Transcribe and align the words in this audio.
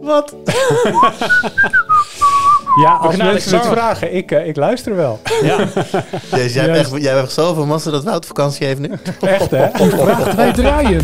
Wat? 0.00 0.34
Ja, 2.80 2.92
als 2.96 3.16
mensen 3.16 3.58
het 3.58 3.66
vragen, 3.66 4.14
ik, 4.14 4.30
eh, 4.30 4.46
ik 4.46 4.56
luister 4.56 4.96
wel. 4.96 5.20
Ja, 5.42 5.68
Jezus, 6.30 6.54
jij, 6.54 6.64
hebt 6.64 6.76
echt, 6.76 6.90
jij 6.90 7.12
hebt 7.12 7.22
echt 7.24 7.32
zoveel 7.32 7.66
massa 7.66 7.90
dat 7.90 8.04
Wout 8.04 8.26
vakantie 8.26 8.66
heeft 8.66 8.78
nu. 8.78 8.90
Echt, 9.20 9.50
hè? 9.50 9.70
Wij 10.36 10.52
draaien. 10.52 11.02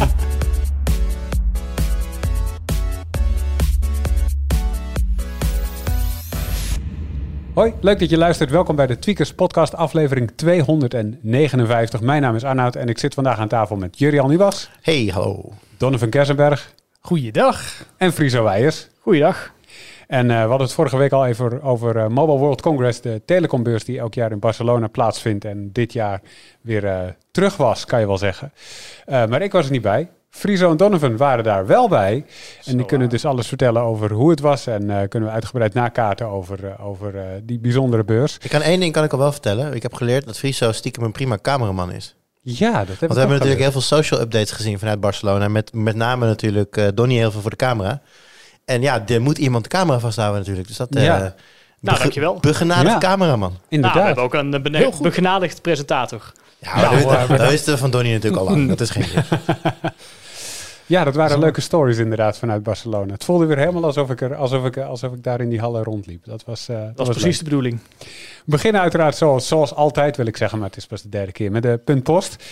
Hoi, 7.55 7.75
leuk 7.81 7.99
dat 7.99 8.11
je 8.11 8.19
luistert. 8.19 8.51
Welkom 8.51 8.77
bij 8.77 8.87
de 8.87 8.99
Tweakers 8.99 9.35
podcast 9.35 9.75
aflevering 9.75 10.33
259. 10.37 12.01
Mijn 12.01 12.23
naam 12.23 12.35
is 12.35 12.45
Arnoud 12.45 12.77
en 12.77 12.89
ik 12.89 12.99
zit 12.99 13.15
vandaag 13.15 13.39
aan 13.39 13.49
tafel 13.49 13.77
met 13.77 13.99
Jurian 13.99 14.29
Nuwas, 14.29 14.71
Hey, 14.81 15.11
hallo. 15.13 15.53
Donovan 15.77 16.09
Kersenberg 16.09 16.75
Goeiedag. 17.01 17.87
en 17.97 18.13
Friso 18.13 18.43
Weijers. 18.45 18.89
goeiedag. 19.01 19.53
En 20.07 20.31
eh, 20.31 20.37
we 20.37 20.49
hadden 20.49 20.67
het 20.67 20.73
vorige 20.73 20.97
week 20.97 21.13
al 21.13 21.27
even 21.27 21.63
over 21.63 21.97
eh, 21.97 22.09
Mobile 22.09 22.39
World 22.39 22.61
Congress, 22.61 23.01
de 23.01 23.23
telecombeurs 23.25 23.85
die 23.85 23.99
elk 23.99 24.15
jaar 24.15 24.31
in 24.31 24.39
Barcelona 24.39 24.87
plaatsvindt 24.87 25.45
en 25.45 25.73
dit 25.73 25.93
jaar 25.93 26.21
weer 26.61 26.87
eh, 26.87 27.09
terug 27.31 27.57
was, 27.57 27.85
kan 27.85 28.01
je 28.01 28.07
wel 28.07 28.19
zeggen. 28.19 28.53
Eh, 29.07 29.27
maar 29.27 29.43
ik 29.43 29.53
was 29.53 29.65
er 29.65 29.71
niet 29.73 29.83
bij. 29.83 30.09
Friso 30.31 30.71
en 30.71 30.77
Donovan 30.77 31.17
waren 31.17 31.45
daar 31.45 31.67
wel 31.67 31.89
bij. 31.89 32.25
En 32.65 32.77
die 32.77 32.87
kunnen 32.87 33.09
dus 33.09 33.25
alles 33.25 33.49
vertellen 33.49 33.83
over 33.83 34.13
hoe 34.13 34.31
het 34.31 34.41
was. 34.41 34.67
En 34.67 34.91
eh, 34.91 35.09
kunnen 35.09 35.29
we 35.29 35.35
uitgebreid 35.35 35.75
nakaarten 35.75 36.27
over, 36.27 36.81
over 36.81 37.17
eh, 37.17 37.25
die 37.43 37.59
bijzondere 37.59 38.05
beurs. 38.05 38.39
Ik 38.43 38.51
kan 38.51 38.63
één 38.63 38.81
ding 38.81 38.93
kan 38.93 39.05
ik 39.05 39.13
al 39.13 39.19
wel 39.19 39.33
vertellen. 39.33 39.75
Ik 39.75 39.83
heb 39.83 39.95
geleerd 39.95 40.27
dat 40.27 40.39
Friso 40.39 40.73
stiekem 40.73 41.03
een 41.03 41.13
prima 41.13 41.39
cameraman 41.43 41.93
is. 41.93 42.17
Ja, 42.59 42.71
dat 42.71 42.87
heb 42.87 42.89
ik 42.89 42.99
Want 43.01 43.13
we 43.13 43.19
hebben 43.19 43.37
natuurlijk 43.37 43.63
heel 43.63 43.73
veel 43.73 43.81
social 43.81 44.21
updates 44.21 44.51
gezien 44.51 44.79
vanuit 44.79 45.01
Barcelona. 45.01 45.49
Met, 45.49 45.73
met 45.73 45.97
name 45.97 46.27
natuurlijk 46.27 46.77
eh 46.77 46.87
Donnie 46.95 47.19
heel 47.19 47.31
veel 47.31 47.41
voor 47.41 47.51
de 47.51 47.57
camera. 47.57 48.01
En 48.65 48.83
ja, 48.83 49.07
er 49.07 49.21
moet 49.21 49.39
iemand 49.39 49.65
de 49.65 49.71
camera 49.71 49.99
vasthouden 49.99 50.39
natuurlijk. 50.39 50.69
Dus 50.69 50.77
dat... 50.77 50.95
eh 50.97 51.05
Ja. 51.05 51.35
Nou, 51.81 51.99
dankjewel. 51.99 52.39
Begenadigd 52.41 52.93
Ja. 52.93 52.99
cameraman. 52.99 53.49
Nou, 53.51 53.63
Inderdaad. 53.69 53.99
we 54.01 54.07
hebben 54.07 54.25
ook 54.25 54.35
een 54.35 54.65
eh, 54.75 55.01
begenadigd 55.01 55.63
presentator. 55.63 56.33
Ja, 56.59 56.81
Nou, 56.81 57.03
dat, 57.03 57.39
dat 57.39 57.51
wisten 57.51 57.73
we 57.73 57.79
van 57.79 57.91
Donnie 57.91 58.13
natuurlijk 58.13 58.43
al 58.43 58.49
lang. 58.49 58.69
Dat 58.69 58.81
is 58.81 58.91
geen 58.91 59.05
Ja, 60.91 61.05
dat 61.05 61.15
waren 61.15 61.39
leuke 61.39 61.61
stories 61.61 61.99
inderdaad 61.99 62.39
vanuit 62.39 62.63
Barcelona. 62.63 63.13
Het 63.13 63.25
voelde 63.25 63.47
weer 63.47 63.59
helemaal 63.59 63.85
alsof 63.85 64.11
ik, 64.11 64.21
er, 64.21 64.35
alsof 64.35 64.65
ik, 64.65 64.77
alsof 64.77 65.13
ik 65.13 65.23
daar 65.23 65.41
in 65.41 65.49
die 65.49 65.61
hallen 65.61 65.83
rondliep. 65.83 66.25
Dat 66.25 66.45
was, 66.45 66.69
eh, 66.69 66.77
dat 66.77 66.97
Dat 66.97 67.07
was 67.07 67.17
precies 67.17 67.39
de 67.39 67.45
bedoeling. 67.45 67.81
We 67.99 68.07
beginnen 68.45 68.81
uiteraard 68.81 69.17
zoals, 69.17 69.49
zoals 69.49 69.75
altijd, 69.75 70.17
wil 70.17 70.27
ik 70.27 70.37
zeggen, 70.37 70.59
maar 70.59 70.69
het 70.69 70.77
is 70.77 70.87
pas 70.87 71.03
de 71.03 71.09
derde 71.09 71.33
keer, 71.33 71.51
met 71.51 71.63
de 71.63 71.81
puntpost. 71.85 72.45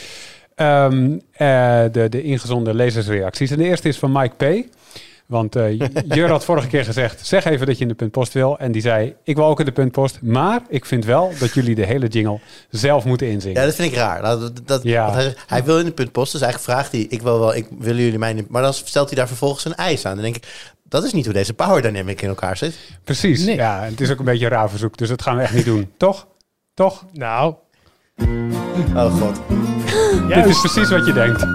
Ehm, 0.54 1.18
eh, 1.32 1.82
de, 1.92 2.06
de 2.08 2.22
ingezonden 2.22 2.74
lezersreacties. 2.74 3.50
En 3.50 3.58
de 3.58 3.64
eerste 3.64 3.88
is 3.88 3.98
van 3.98 4.12
Mike 4.12 4.34
P. 4.36 4.66
Want 5.28 5.56
eh 5.56 5.78
Jur 6.08 6.28
had 6.30 6.44
vorige 6.44 6.66
keer 6.68 6.84
gezegd, 6.84 7.26
zeg 7.26 7.44
even 7.44 7.66
dat 7.66 7.76
je 7.76 7.82
in 7.82 7.88
de 7.88 7.94
puntpost 7.94 8.32
wil. 8.32 8.58
En 8.58 8.72
die 8.72 8.82
zei, 8.82 9.14
ik 9.24 9.36
wil 9.36 9.44
ook 9.44 9.58
in 9.58 9.64
de 9.64 9.72
puntpost. 9.72 10.18
Maar 10.22 10.60
ik 10.68 10.84
vind 10.84 11.04
wel 11.04 11.32
dat 11.38 11.54
jullie 11.54 11.74
de 11.74 11.84
hele 11.86 12.06
jingle 12.06 12.38
zelf 12.70 13.04
moeten 13.04 13.26
inzingen. 13.28 13.60
Ja, 13.60 13.66
dat 13.66 13.74
vind 13.74 13.92
ik 13.92 13.98
raar. 13.98 14.22
Dat, 14.22 14.40
dat, 14.40 14.60
dat- 14.66 14.82
Ja. 14.82 15.12
hij, 15.12 15.34
hij 15.46 15.64
wil 15.64 15.78
in 15.78 15.84
de 15.84 15.92
puntpost, 15.92 16.32
dus 16.32 16.40
eigenlijk 16.40 16.72
vraagt 16.72 16.92
hij, 16.92 17.00
ik 17.08 17.22
wil 17.22 17.38
wel, 17.38 17.54
ik 17.54 17.66
willen 17.78 18.02
jullie 18.02 18.18
mij, 18.18 18.44
maar 18.48 18.62
dan 18.62 18.74
stelt 18.74 19.08
hij 19.08 19.16
daar 19.18 19.28
vervolgens 19.28 19.64
een 19.64 19.74
eis 19.74 20.06
aan. 20.06 20.14
Dan 20.14 20.22
denk 20.22 20.36
ik, 20.36 20.72
dat 20.84 21.04
is 21.04 21.12
niet 21.12 21.24
hoe 21.24 21.34
deze 21.34 21.54
power 21.54 21.82
dynamic 21.82 22.22
in 22.22 22.28
elkaar 22.28 22.56
zit. 22.56 22.78
Precies. 23.04 23.44
Nee. 23.44 23.56
Ja, 23.56 23.82
het 23.82 24.00
is 24.00 24.10
ook 24.10 24.18
een 24.18 24.24
beetje 24.24 24.44
een 24.44 24.50
raar 24.50 24.70
verzoek, 24.70 24.96
dus 24.96 25.08
dat 25.08 25.22
gaan 25.22 25.36
we 25.36 25.42
echt 25.42 25.54
niet 25.54 25.64
doen. 25.64 25.90
Toch? 25.96 26.26
Toch? 26.74 27.04
Nou, 27.12 27.54
Oh 28.94 29.14
god. 29.20 29.40
Dit 30.34 30.46
is 30.46 30.60
precies 30.60 30.88
wat 30.90 31.06
je 31.06 31.12
denkt. 31.12 31.46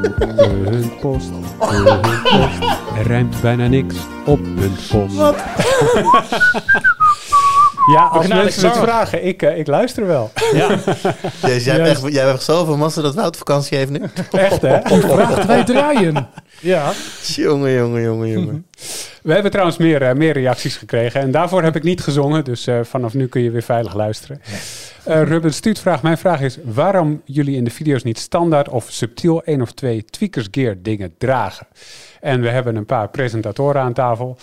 Puntpost, 0.00 1.30
puntpost. 1.58 2.60
Er 2.96 3.06
rijmt 3.06 3.40
bijna 3.40 3.66
niks 3.66 3.94
op 4.24 4.40
puntpost. 4.56 5.16
Wat? 5.16 5.36
Ja, 7.86 8.04
als 8.04 8.26
mensen 8.26 8.68
het 8.68 8.78
vragen, 8.78 9.24
ik, 9.24 9.42
eh, 9.42 9.58
ik 9.58 9.66
luister 9.66 10.06
wel. 10.06 10.30
Ja, 10.52 10.68
Jezus, 11.42 11.64
jij, 11.64 11.74
hebt 11.74 11.88
echt, 11.88 12.12
jij 12.12 12.22
hebt 12.22 12.34
echt 12.34 12.42
zoveel 12.42 12.76
massa 12.76 13.02
dat 13.02 13.14
Wout 13.14 13.36
vakantie 13.36 13.78
heeft 13.78 13.90
nu. 13.90 14.00
Echt, 14.30 14.62
hè? 14.62 14.80
vraagt 15.00 15.46
wij 15.46 15.64
draaien. 15.64 16.28
Ja. 16.60 16.92
jongen, 17.22 17.72
jongen, 17.72 18.02
jongen, 18.02 18.28
jongen. 18.28 18.66
We 19.26 19.32
hebben 19.32 19.50
trouwens 19.50 19.78
meer, 19.78 20.02
eh, 20.02 20.14
meer 20.14 20.32
reacties 20.32 20.76
gekregen. 20.76 21.20
En 21.20 21.30
daarvoor 21.30 21.62
heb 21.62 21.76
ik 21.76 21.82
niet 21.82 22.00
gezongen. 22.00 22.44
Dus 22.44 22.66
eh, 22.66 22.80
vanaf 22.82 23.14
nu 23.14 23.26
kun 23.26 23.42
je 23.42 23.50
weer 23.50 23.62
veilig 23.62 23.94
luisteren. 23.94 24.40
Eh 25.04 25.22
Ruben 25.22 25.54
Stuut 25.54 25.78
vraagt, 25.78 26.02
mijn 26.02 26.18
vraag 26.18 26.40
is... 26.40 26.58
waarom 26.64 27.22
jullie 27.24 27.56
in 27.56 27.64
de 27.64 27.70
video's 27.70 28.02
niet 28.02 28.18
standaard 28.18 28.68
of 28.68 28.86
subtiel 28.88 29.42
één 29.44 29.62
of 29.62 29.72
twee 29.72 30.04
tweakers 30.04 30.48
gear 30.50 30.74
dingen 30.78 31.14
dragen? 31.18 31.66
En 32.20 32.40
we 32.40 32.48
hebben 32.48 32.76
een 32.76 32.86
paar 32.86 33.08
presentatoren 33.08 33.82
aan 33.82 33.92
tafel. 33.92 34.36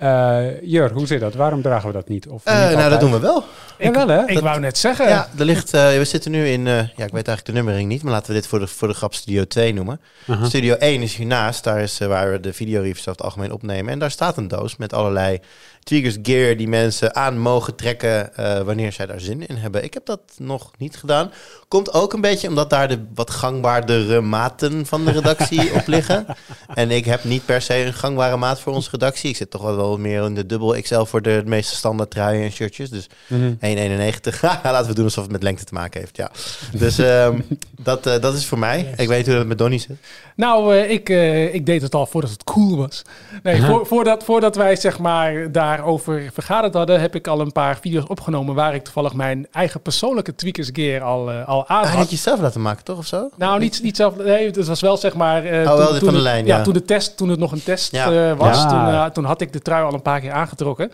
Eh 0.00 0.46
Jur, 0.62 0.92
hoe 0.92 1.06
zit 1.06 1.20
dat? 1.20 1.34
Waarom 1.34 1.62
dragen 1.62 1.86
we 1.86 1.92
dat 1.92 2.08
niet? 2.08 2.28
Of 2.28 2.44
Eh, 2.44 2.68
niet 2.68 2.76
nou, 2.76 2.90
dat 2.90 3.00
doen 3.00 3.12
we 3.12 3.18
wel. 3.18 3.44
Ja, 3.78 3.90
wel 3.90 4.08
hè? 4.08 4.26
Ik 4.26 4.38
wou 4.38 4.60
net 4.60 4.78
zeggen. 4.78 5.08
Ja, 5.08 5.28
er 5.38 5.44
ligt, 5.44 5.74
eh, 5.74 5.88
we 5.96 6.04
zitten 6.04 6.30
nu 6.30 6.46
in, 6.48 6.66
eh, 6.66 6.74
ja, 6.74 6.82
ik 6.82 6.96
weet 6.96 7.12
eigenlijk 7.12 7.46
de 7.46 7.52
nummering 7.52 7.88
niet, 7.88 8.02
maar 8.02 8.12
laten 8.12 8.28
we 8.28 8.34
dit 8.34 8.46
voor 8.46 8.58
de, 8.58 8.66
voor 8.66 8.88
de 8.88 8.94
grap 8.94 9.14
Studio 9.14 9.44
2 9.44 9.74
noemen. 9.74 10.00
Aha. 10.26 10.44
Studio 10.44 10.74
1 10.78 11.02
is 11.02 11.14
hiernaast, 11.14 11.64
daar 11.64 11.80
is 11.80 11.98
waar 11.98 12.30
we 12.30 12.40
de 12.40 12.52
videoreviews 12.52 12.98
over 13.00 13.10
het 13.10 13.22
algemeen 13.22 13.52
opnemen. 13.52 13.92
En 13.92 13.98
daar 13.98 14.10
staat 14.10 14.36
een 14.36 14.48
doos 14.48 14.76
met 14.76 14.92
allerlei 14.92 15.40
tweakers 15.82 16.16
gear 16.22 16.56
die 16.56 16.68
mensen 16.68 17.14
aan 17.14 17.38
mogen 17.38 17.74
trekken 17.74 18.36
eh, 18.36 18.60
wanneer 18.60 18.92
zij 18.92 19.06
daar 19.06 19.20
zin 19.20 19.46
in 19.46 19.56
hebben. 19.56 19.84
Ik 19.84 19.94
heb 19.94 20.06
dat 20.06 20.20
nog 20.36 20.70
niet 20.78 20.96
gedaan. 20.96 21.30
Komt 21.68 21.92
ook 21.92 22.12
een 22.12 22.20
beetje 22.20 22.48
omdat 22.48 22.70
daar 22.70 22.88
de 22.88 22.98
wat 23.14 23.30
gangbaardere 23.30 24.20
maten 24.20 24.86
van 24.86 25.04
de 25.04 25.10
redactie 25.10 25.72
op 25.74 25.86
liggen. 25.86 26.26
En 26.74 26.90
ik 26.90 27.04
heb 27.04 27.24
niet 27.24 27.44
per 27.44 27.62
se 27.62 27.84
een 27.84 27.92
gangbare 27.94 28.36
maat 28.36 28.60
voor 28.60 28.72
onze 28.72 28.90
redactie. 28.90 29.30
Ik 29.30 29.36
zit 29.36 29.50
toch 29.50 29.62
wel 29.62 29.76
wel 29.76 29.98
meer 29.98 30.24
in 30.24 30.34
de 30.34 30.46
dubbel 30.46 30.80
XL 30.82 31.02
voor 31.02 31.22
de 31.22 31.42
meeste 31.46 31.74
standaard 31.76 32.10
truien 32.10 32.44
en 32.44 32.52
shirtjes. 32.52 32.90
Dus 32.90 33.06
Mhm. 33.26 33.52
1,91. 33.60 34.42
Laten 34.62 34.86
we 34.86 34.94
doen 34.94 35.04
alsof 35.04 35.22
het 35.22 35.32
met 35.32 35.42
lengte 35.42 35.64
te 35.64 35.74
maken 35.74 36.00
heeft. 36.00 36.16
Ja. 36.16 36.30
Dus 36.72 36.98
ehm, 36.98 37.40
dat, 37.82 38.06
eh, 38.06 38.20
dat 38.20 38.34
is 38.34 38.46
voor 38.46 38.58
mij. 38.58 38.94
Ik 38.96 39.08
weet 39.08 39.26
hoe 39.26 39.34
dat 39.34 39.46
met 39.46 39.58
Donnie 39.58 39.78
zit. 39.78 39.96
Nou, 40.36 40.76
eh, 40.76 40.90
ik, 40.90 41.08
ik 41.54 41.66
deed 41.66 41.82
het 41.82 41.94
al 41.94 42.06
voordat 42.06 42.30
het 42.30 42.44
cool 42.44 42.76
was. 42.76 43.02
Nee, 43.42 43.62
voor, 43.62 43.86
voordat, 43.86 44.24
voordat 44.24 44.56
wij 44.56 44.76
zeg 44.76 44.98
maar 44.98 45.52
daarover 45.80 46.30
vergaderd 46.32 46.74
hadden, 46.74 47.00
heb 47.00 47.14
ik 47.14 47.26
al 47.26 47.40
een 47.40 47.52
paar 47.52 47.78
video's 47.80 48.04
opgenomen 48.08 48.54
waar 48.54 48.74
ik 48.74 48.84
toevallig 48.84 49.14
mijn 49.14 49.46
eigen 49.52 49.80
persoonlijke 49.82 50.34
tweakers 50.34 50.70
gear 50.72 51.02
al, 51.02 51.30
eh, 51.30 51.48
al 51.48 51.68
aan 51.68 51.82
Ah, 51.82 51.88
had. 51.88 51.96
had 51.98 52.10
je 52.10 52.16
zelf 52.16 52.40
laten 52.40 52.60
maken, 52.62 52.84
toch? 52.84 52.98
Of 52.98 53.06
zo? 53.06 53.28
Nou, 53.36 53.58
niet, 53.58 53.80
niet 53.82 53.96
zelf. 53.96 54.16
Nee, 54.16 54.46
het 54.46 54.66
was 54.66 54.80
wel 54.80 54.96
zeg 54.96 55.14
maar. 55.14 55.44
eh, 55.44 55.70
Oh, 55.70 55.76
wel 55.76 55.92
dit 55.92 56.04
van 56.04 56.14
de 56.14 56.20
lijn, 56.20 56.46
ja. 56.46 56.56
ja. 56.56 56.62
toen 56.62 56.72
de 56.72 56.84
test, 56.84 57.16
toen 57.16 57.28
het 57.28 57.38
nog 57.38 57.52
een 57.52 57.62
test 57.62 57.92
Ja. 57.92 58.30
eh, 58.30 58.36
was, 58.38 58.56
Ja. 58.62 59.02
toen, 59.04 59.12
toen 59.12 59.24
had 59.24 59.40
ik 59.40 59.52
de 59.52 59.60
trui 59.60 59.84
al 59.84 59.94
een 59.94 60.02
paar 60.02 60.20
keer 60.20 60.32
aangetrokken. 60.32 60.90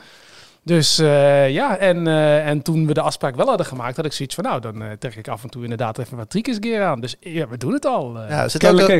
Dus 0.66 0.98
eh, 0.98 1.50
ja, 1.50 1.76
en, 1.78 2.06
eh, 2.06 2.46
en 2.48 2.62
toen 2.62 2.86
we 2.86 2.94
de 2.94 3.00
afspraak 3.00 3.36
wel 3.36 3.46
hadden 3.46 3.66
gemaakt, 3.66 3.96
had 3.96 4.04
ik 4.04 4.12
zoiets 4.12 4.34
van, 4.34 4.44
nou, 4.44 4.60
dan 4.60 4.82
eh, 4.82 4.88
trek 4.98 5.14
ik 5.16 5.28
af 5.28 5.42
en 5.42 5.50
toe 5.50 5.62
inderdaad 5.62 5.98
even 5.98 6.16
wat 6.16 6.30
triekers 6.30 6.56
gear 6.60 6.84
aan. 6.84 7.00
Dus 7.00 7.16
ja, 7.20 7.48
we 7.48 7.56
doen 7.56 7.72
het 7.72 7.86
al. 7.86 8.18
Ja, 8.28 8.46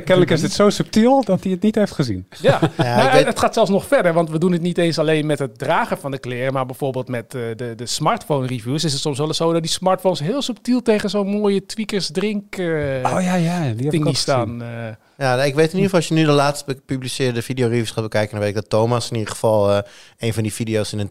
Kennelijk, 0.04 0.30
is 0.30 0.42
het 0.42 0.52
zo 0.52 0.70
subtiel 0.70 1.24
dat 1.24 1.42
hij 1.42 1.52
het 1.52 1.62
niet 1.62 1.74
heeft 1.74 1.92
gezien. 1.92 2.26
Ja, 2.40 2.58
Ja, 2.76 2.96
Nou, 2.96 3.12
weet- 3.12 3.26
het 3.26 3.38
gaat 3.38 3.54
zelfs 3.54 3.70
nog 3.70 3.86
verder, 3.86 4.12
want 4.12 4.30
we 4.30 4.38
doen 4.38 4.52
het 4.52 4.62
niet 4.62 4.78
eens 4.78 4.98
alleen 4.98 5.26
met 5.26 5.38
het 5.38 5.58
dragen 5.58 5.98
van 5.98 6.10
de 6.10 6.18
kleren, 6.18 6.52
maar 6.52 6.66
bijvoorbeeld 6.66 7.08
met 7.08 7.34
eh, 7.34 7.40
de, 7.56 7.72
de 7.76 7.86
smartphone 7.86 8.46
reviews 8.46 8.84
is 8.84 8.92
het 8.92 9.00
soms 9.00 9.18
wel 9.18 9.26
eens 9.26 9.36
zo 9.36 9.52
dat 9.52 9.62
die 9.62 9.70
smartphones 9.70 10.20
heel 10.20 10.42
subtiel 10.42 10.82
tegen 10.82 11.10
zo'n 11.10 11.26
mooie 11.28 11.66
tweakers 11.66 12.10
drink 12.10 12.56
eh 12.56 12.66
Oh 13.14 13.22
ja, 13.22 13.34
ja. 13.34 13.58
Die 13.60 13.68
heb 13.68 13.80
ik 13.80 13.90
dingie 13.90 14.14
staan. 14.16 14.48
gezien. 14.48 14.62
eh. 14.62 14.88
Ja, 15.18 15.36
nee, 15.36 15.46
ik 15.46 15.54
weet 15.54 15.72
in 15.72 15.78
ieder 15.78 15.82
geval, 15.84 15.98
als 15.98 16.08
je 16.08 16.14
nu 16.14 16.24
de 16.24 16.30
laatst 16.30 16.64
gepubliceerde 16.66 17.42
videoreviews 17.42 17.90
gaat 17.90 18.02
bekijken, 18.02 18.30
dan 18.30 18.40
weet 18.40 18.48
ik 18.48 18.54
dat 18.54 18.68
Thomas 18.68 19.10
in 19.10 19.16
ieder 19.16 19.32
geval 19.32 19.70
eh, 19.72 19.78
een 20.18 20.32
van 20.34 20.42
die 20.42 20.52
video's 20.52 20.92
in 20.92 20.98
een 20.98 21.06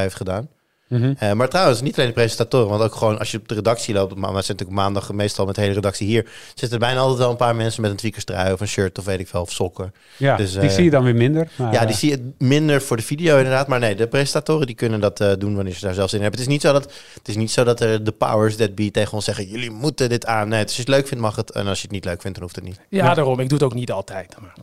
heeft 0.00 0.14
gedaan. 0.16 0.48
Mhm. 0.88 1.12
Eh, 1.18 1.32
maar 1.32 1.48
trouwens, 1.48 1.80
niet 1.80 1.94
alleen 1.96 2.06
de 2.08 2.14
presentatoren, 2.14 2.68
want 2.68 2.82
ook 2.82 2.94
gewoon 2.94 3.18
als 3.18 3.30
je 3.30 3.38
op 3.38 3.48
de 3.48 3.54
redactie 3.54 3.94
loopt, 3.94 4.14
maar 4.14 4.30
we 4.30 4.36
zitten 4.36 4.54
natuurlijk 4.56 4.80
maandag 4.80 5.12
meestal 5.12 5.46
met 5.46 5.54
de 5.54 5.60
hele 5.60 5.74
redactie 5.74 6.06
hier, 6.06 6.30
zitten 6.48 6.70
er 6.70 6.78
bijna 6.78 7.00
altijd 7.00 7.18
wel 7.18 7.30
een 7.30 7.36
paar 7.36 7.56
mensen 7.56 7.82
met 7.82 7.90
een 7.90 7.96
tweakerstrui 7.96 8.52
of 8.52 8.60
een 8.60 8.68
shirt 8.68 8.98
of 8.98 9.04
weet 9.04 9.20
ik 9.20 9.28
veel, 9.28 9.40
of 9.40 9.50
sokken. 9.52 9.94
Ja, 10.16 10.36
Dus, 10.36 10.52
die 10.52 10.60
eh, 10.60 10.68
zie 10.68 10.84
je 10.84 10.90
dan 10.90 11.04
weer 11.04 11.14
minder. 11.14 11.50
Maar, 11.56 11.72
ja, 11.72 11.80
die 11.80 11.88
eh, 11.88 11.94
zie 11.94 12.10
je 12.10 12.30
minder 12.38 12.82
voor 12.82 12.96
de 12.96 13.02
video 13.02 13.36
inderdaad. 13.36 13.66
Maar 13.68 13.78
nee, 13.78 13.94
de 13.94 14.06
presentatoren 14.08 14.66
die 14.66 14.74
kunnen 14.76 15.00
dat 15.00 15.20
eh, 15.20 15.32
doen 15.38 15.54
wanneer 15.54 15.74
ze 15.74 15.84
daar 15.84 15.94
zelf 15.94 16.08
zin 16.10 16.18
in 16.18 16.24
hebben. 16.24 16.40
Het 16.40 16.48
is 16.50 16.54
niet 16.54 16.64
zo 16.64 16.72
dat, 16.72 16.92
het 17.14 17.28
is 17.28 17.36
niet 17.36 17.50
zo 17.50 17.64
dat 17.64 17.80
er 17.80 18.04
de 18.04 18.12
powers 18.12 18.56
that 18.56 18.74
be 18.74 18.90
tegen 18.90 19.12
ons 19.12 19.24
zeggen... 19.24 19.46
jullie 19.48 19.70
moeten 19.70 20.08
dit 20.08 20.26
aan. 20.26 20.48
Nee, 20.48 20.62
als 20.62 20.74
je 20.74 20.80
het 20.80 20.88
leuk 20.90 21.06
vindt 21.06 21.22
mag 21.24 21.36
het. 21.36 21.50
En 21.50 21.66
als 21.66 21.76
je 21.78 21.82
het 21.84 21.92
niet 21.92 22.04
leuk 22.04 22.20
vindt, 22.20 22.36
dan 22.38 22.42
hoeft 22.46 22.56
het 22.56 22.64
niet. 22.64 22.80
Ja, 22.88 23.04
Ja. 23.04 23.14
daarom. 23.14 23.40
Ik 23.40 23.48
doe 23.48 23.58
het 23.58 23.66
ook 23.66 23.74
niet 23.74 23.92
altijd. 23.92 24.36
Maar. 24.40 24.54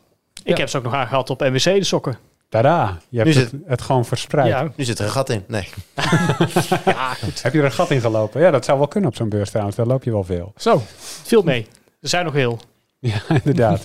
ik 0.44 0.52
Ja. 0.54 0.56
heb 0.58 0.70
ze 0.70 0.78
ook 0.78 0.84
nog 0.84 0.94
aangehad 0.94 1.30
op 1.30 1.40
NWC, 1.40 1.64
de 1.64 1.84
sokken. 1.84 2.18
Tada, 2.56 2.98
je 3.10 3.20
hebt 3.20 3.36
Nu 3.36 3.42
het, 3.42 3.52
het 3.66 3.82
gewoon 3.82 4.06
verspreid. 4.06 4.48
Ja, 4.48 4.72
Nu 4.76 4.84
zit 4.84 5.00
er 5.00 5.06
een 5.06 5.12
gat 5.12 5.30
in. 5.30 5.44
Nee. 5.48 5.70
ja, 6.86 7.14
goed. 7.14 7.44
Heb 7.44 7.54
je 7.54 7.60
er 7.60 7.66
een 7.66 7.72
gat 7.72 7.92
in 7.92 8.02
gelopen? 8.02 8.42
Ja, 8.42 8.52
dat 8.52 8.66
zou 8.66 8.78
wel 8.78 8.88
kunnen 8.88 9.10
op 9.10 9.16
zo'n 9.16 9.30
beurs 9.30 9.50
trouwens. 9.50 9.76
Daar 9.76 9.86
loop 9.86 10.04
je 10.04 10.12
wel 10.12 10.24
veel. 10.24 10.54
Zo. 10.58 10.82
Veel 11.24 11.44
mee. 11.44 11.68
Er 12.02 12.10
zijn 12.10 12.26
nog 12.26 12.34
heel. 12.34 12.60
Ja, 13.00 13.22
inderdaad. 13.28 13.84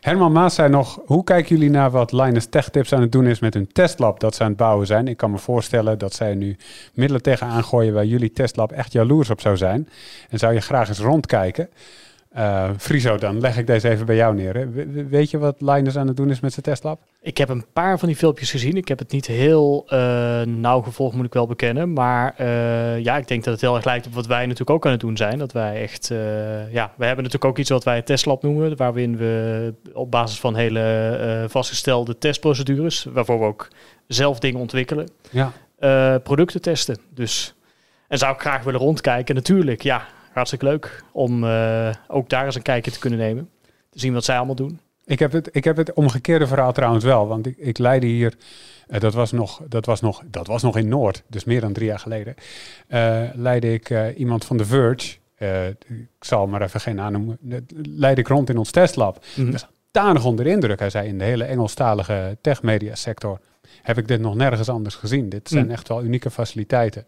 Herman 0.00 0.32
Maas 0.32 0.54
zei 0.54 0.68
nog, 0.68 1.00
hoe 1.06 1.24
kijken 1.24 1.56
jullie 1.56 1.70
naar 1.70 1.90
wat 1.90 2.12
Linus 2.12 2.46
Tech 2.46 2.68
Tips 2.68 2.92
aan 2.92 3.00
het 3.00 3.12
doen 3.12 3.26
is 3.26 3.38
met 3.38 3.54
hun 3.54 3.72
testlab 3.72 4.20
dat 4.20 4.34
ze 4.34 4.42
aan 4.42 4.48
het 4.48 4.56
bouwen 4.56 4.86
zijn? 4.86 5.08
Ik 5.08 5.16
kan 5.16 5.30
me 5.30 5.38
voorstellen 5.38 5.98
dat 5.98 6.14
zij 6.14 6.34
nu 6.34 6.56
middelen 6.92 7.22
tegenaan 7.22 7.64
gooien 7.64 7.94
waar 7.94 8.04
jullie 8.04 8.32
testlab 8.32 8.72
echt 8.72 8.92
jaloers 8.92 9.30
op 9.30 9.40
zou 9.40 9.56
zijn. 9.56 9.88
En 10.28 10.38
zou 10.38 10.54
je 10.54 10.60
graag 10.60 10.88
eens 10.88 10.98
rondkijken. 10.98 11.68
Eh 12.34 12.70
Friso, 12.78 13.16
dan 13.16 13.40
leg 13.40 13.58
ik 13.58 13.66
deze 13.66 13.88
even 13.88 14.06
bij 14.06 14.16
jou 14.16 14.34
neer. 14.34 14.54
Hè. 14.54 14.68
Weet 15.08 15.30
je 15.30 15.38
wat 15.38 15.60
Linus 15.60 15.96
aan 15.98 16.06
het 16.06 16.16
doen 16.16 16.30
is 16.30 16.40
met 16.40 16.52
zijn 16.52 16.64
testlab? 16.64 17.00
Ik 17.20 17.38
heb 17.38 17.48
een 17.48 17.64
paar 17.72 17.98
van 17.98 18.08
die 18.08 18.16
filmpjes 18.16 18.50
gezien. 18.50 18.76
Ik 18.76 18.88
heb 18.88 18.98
het 18.98 19.12
niet 19.12 19.26
heel 19.26 19.84
eh, 19.88 20.40
nauw 20.42 20.80
gevolgd, 20.80 21.16
moet 21.16 21.24
ik 21.24 21.32
wel 21.32 21.46
bekennen. 21.46 21.92
Maar 21.92 22.34
eh, 22.36 22.98
ja, 22.98 23.16
ik 23.16 23.28
denk 23.28 23.44
dat 23.44 23.52
het 23.52 23.62
heel 23.62 23.74
erg 23.76 23.84
lijkt 23.84 24.06
op 24.06 24.14
wat 24.14 24.26
wij 24.26 24.40
natuurlijk 24.42 24.70
ook 24.70 24.84
aan 24.84 24.90
het 24.92 25.00
doen 25.00 25.16
zijn. 25.16 25.38
Dat 25.38 25.52
wij 25.52 25.82
echt, 25.82 26.08
ja, 26.70 26.92
we 26.96 27.04
hebben 27.04 27.24
natuurlijk 27.24 27.44
ook 27.44 27.58
iets 27.58 27.70
wat 27.70 27.84
wij 27.84 27.96
het 27.96 28.06
testlab 28.06 28.42
noemen. 28.42 28.76
Waarin 28.76 29.16
we 29.16 29.74
op 29.92 30.10
basis 30.10 30.40
van 30.40 30.54
hele 30.56 31.46
vastgestelde 31.48 32.18
testprocedures, 32.18 33.06
waarvoor 33.12 33.38
we 33.38 33.44
ook 33.44 33.68
zelf 34.06 34.38
dingen 34.38 34.60
ontwikkelen, 34.60 35.08
Ja. 35.30 35.52
producten 36.18 36.60
testen. 36.62 36.96
Dus, 37.14 37.54
en 38.08 38.18
zou 38.18 38.34
ik 38.34 38.40
graag 38.40 38.62
willen 38.62 38.80
rondkijken. 38.80 39.34
Natuurlijk, 39.34 39.82
ja, 39.82 40.02
hartstikke 40.34 40.64
leuk 40.64 41.02
om 41.12 41.44
eh, 41.44 41.90
ook 42.08 42.28
daar 42.28 42.44
eens 42.44 42.54
een 42.54 42.62
kijkje 42.62 42.90
te 42.90 42.98
kunnen 42.98 43.18
nemen. 43.18 43.48
Te 43.90 43.98
zien 43.98 44.12
wat 44.12 44.24
zij 44.24 44.36
allemaal 44.36 44.54
doen. 44.54 44.80
Ik 45.06 45.18
heb, 45.18 45.32
het, 45.32 45.48
ik 45.52 45.64
heb 45.64 45.76
het 45.76 45.92
omgekeerde 45.92 46.46
verhaal 46.46 46.72
trouwens 46.72 47.04
wel. 47.04 47.26
Want 47.26 47.46
ik, 47.46 47.56
ik 47.58 47.78
leidde 47.78 48.06
hier, 48.06 48.34
eh, 48.86 49.00
dat, 49.00 49.14
was 49.14 49.32
nog, 49.32 49.62
dat, 49.68 49.86
was 49.86 50.00
nog, 50.00 50.22
dat 50.30 50.46
was 50.46 50.62
nog 50.62 50.76
in 50.76 50.88
Noord, 50.88 51.22
dus 51.28 51.44
meer 51.44 51.60
dan 51.60 51.72
drie 51.72 51.86
jaar 51.86 51.98
geleden. 51.98 52.34
eh 52.86 53.22
leidde 53.34 53.72
ik 53.72 54.14
iemand 54.16 54.44
van 54.44 54.56
The 54.56 54.64
Verge, 54.64 55.16
ik 55.88 56.24
zal 56.24 56.46
maar 56.46 56.62
even 56.62 56.80
geen 56.80 56.94
naam 56.94 57.12
noemen, 57.12 57.38
leidde 57.82 58.20
ik 58.20 58.28
rond 58.28 58.50
in 58.50 58.58
ons 58.58 58.70
testlab. 58.70 59.24
Mhm. 59.36 59.44
Dat 59.50 59.54
is 59.54 59.66
danig 59.90 60.24
onder 60.24 60.44
de 60.44 60.50
indruk. 60.50 60.78
Hij 60.78 60.90
zei 60.90 61.08
in 61.08 61.18
de 61.18 61.24
hele 61.24 61.44
Engelstalige 61.44 62.36
tech-media 62.40 62.94
sector 62.94 63.40
heb 63.82 63.98
ik 63.98 64.08
dit 64.08 64.20
nog 64.20 64.34
nergens 64.34 64.68
anders 64.68 64.94
gezien. 64.94 65.28
Dit 65.28 65.48
zijn 65.48 65.64
Mm. 65.64 65.70
echt 65.70 65.88
wel 65.88 66.02
unieke 66.04 66.30
faciliteiten. 66.30 67.04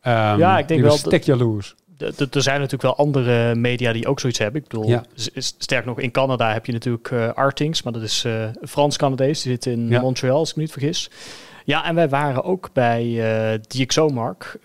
Ehm, 0.00 0.38
Ja, 0.38 0.58
ik 0.58 0.68
denk 0.68 0.82
wel 0.82 0.96
stek 0.96 1.22
jaloers. 1.22 1.74
Er 1.98 2.42
zijn 2.42 2.56
natuurlijk 2.56 2.82
wel 2.82 2.96
andere 2.96 3.54
media 3.54 3.92
die 3.92 4.06
ook 4.06 4.20
zoiets 4.20 4.38
hebben. 4.38 4.62
Ik 4.62 4.68
bedoel, 4.68 4.88
Ja. 4.88 5.04
sterk 5.36 5.84
nog, 5.84 6.00
in 6.00 6.10
Canada 6.10 6.52
heb 6.52 6.66
je 6.66 6.72
natuurlijk 6.72 7.10
eh 7.10 7.32
Artings, 7.32 7.82
maar 7.82 7.92
dat 7.92 8.02
is 8.02 8.24
eh 8.24 8.46
Frans-Canadees. 8.62 9.42
Die 9.42 9.52
zit 9.52 9.66
in 9.66 9.88
Ja. 9.88 10.00
Montreal, 10.00 10.38
als 10.38 10.50
ik 10.50 10.56
me 10.56 10.62
niet 10.62 10.72
vergis. 10.72 11.10
Ja, 11.64 11.84
en 11.84 11.94
wij 11.94 12.08
waren 12.08 12.44
ook 12.44 12.70
bij 12.72 13.02
eh 13.52 13.60
DxOMark. 13.86 14.58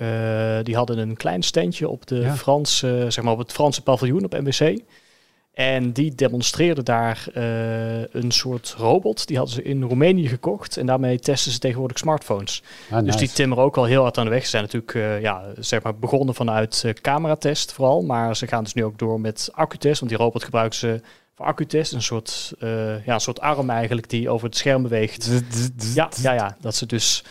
Die 0.64 0.76
hadden 0.76 0.98
een 0.98 1.16
klein 1.18 1.44
standje 1.44 1.90
op, 1.90 2.08
de 2.08 2.16
Ja. 2.20 2.36
Franse, 2.36 3.06
zeg 3.08 3.24
maar 3.24 3.34
op 3.34 3.40
het 3.40 3.52
Franse 3.52 3.84
paviljoen 3.84 4.24
op 4.24 4.34
MWC. 4.40 4.80
En 5.60 5.92
die 5.92 6.16
demonstreerden 6.16 6.86
daar 6.86 7.26
eh, 7.34 8.02
een 8.02 8.32
soort 8.32 8.76
robot. 8.78 9.28
Die 9.28 9.38
hadden 9.38 9.56
ze 9.56 9.64
in 9.64 9.84
Roemenië 9.84 10.28
gekocht. 10.28 10.78
En 10.78 10.86
daarmee 10.86 11.20
testen 11.20 11.52
ze 11.52 11.60
tegenwoordig 11.60 11.98
smartphones. 11.98 12.64
Ah, 12.90 13.06
Dus 13.06 13.16
die 13.16 13.32
timmeren 13.32 13.64
ook 13.64 13.78
al 13.78 13.84
heel 13.84 14.02
hard 14.02 14.18
aan 14.18 14.26
de 14.26 14.32
weg. 14.32 14.44
Ze 14.44 14.50
zijn 14.50 14.64
natuurlijk 14.64 14.94
eh, 14.94 15.22
ja, 15.22 15.44
zeg 15.58 15.84
maar 15.84 15.96
begonnen 15.96 16.36
vanuit 16.36 16.84
eh, 16.86 16.94
cameratest 16.94 17.72
vooral. 17.72 18.02
Maar 18.02 18.36
ze 18.36 18.48
gaan 18.48 18.64
dus 18.64 18.74
nu 18.74 18.84
ook 18.84 19.00
door 19.00 19.20
met 19.20 19.50
accutest. 19.54 20.00
Want 20.00 20.12
die 20.12 20.22
robot 20.22 20.44
gebruiken 20.44 20.78
ze 20.78 21.02
voor 21.36 21.46
accutest. 21.46 21.94
Een 21.94 22.02
soort, 22.02 22.54
ja, 23.06 23.14
een 23.14 23.20
soort 23.20 23.40
arm 23.40 23.70
eigenlijk 23.70 24.10
die 24.10 24.30
over 24.30 24.48
het 24.48 24.58
scherm 24.58 24.82
beweegt. 24.82 25.30
Ja, 25.94 26.10
ja, 26.22 26.34
ja, 26.34 26.58
dat 26.62 26.76
ze 26.76 26.86
dus 26.86 27.24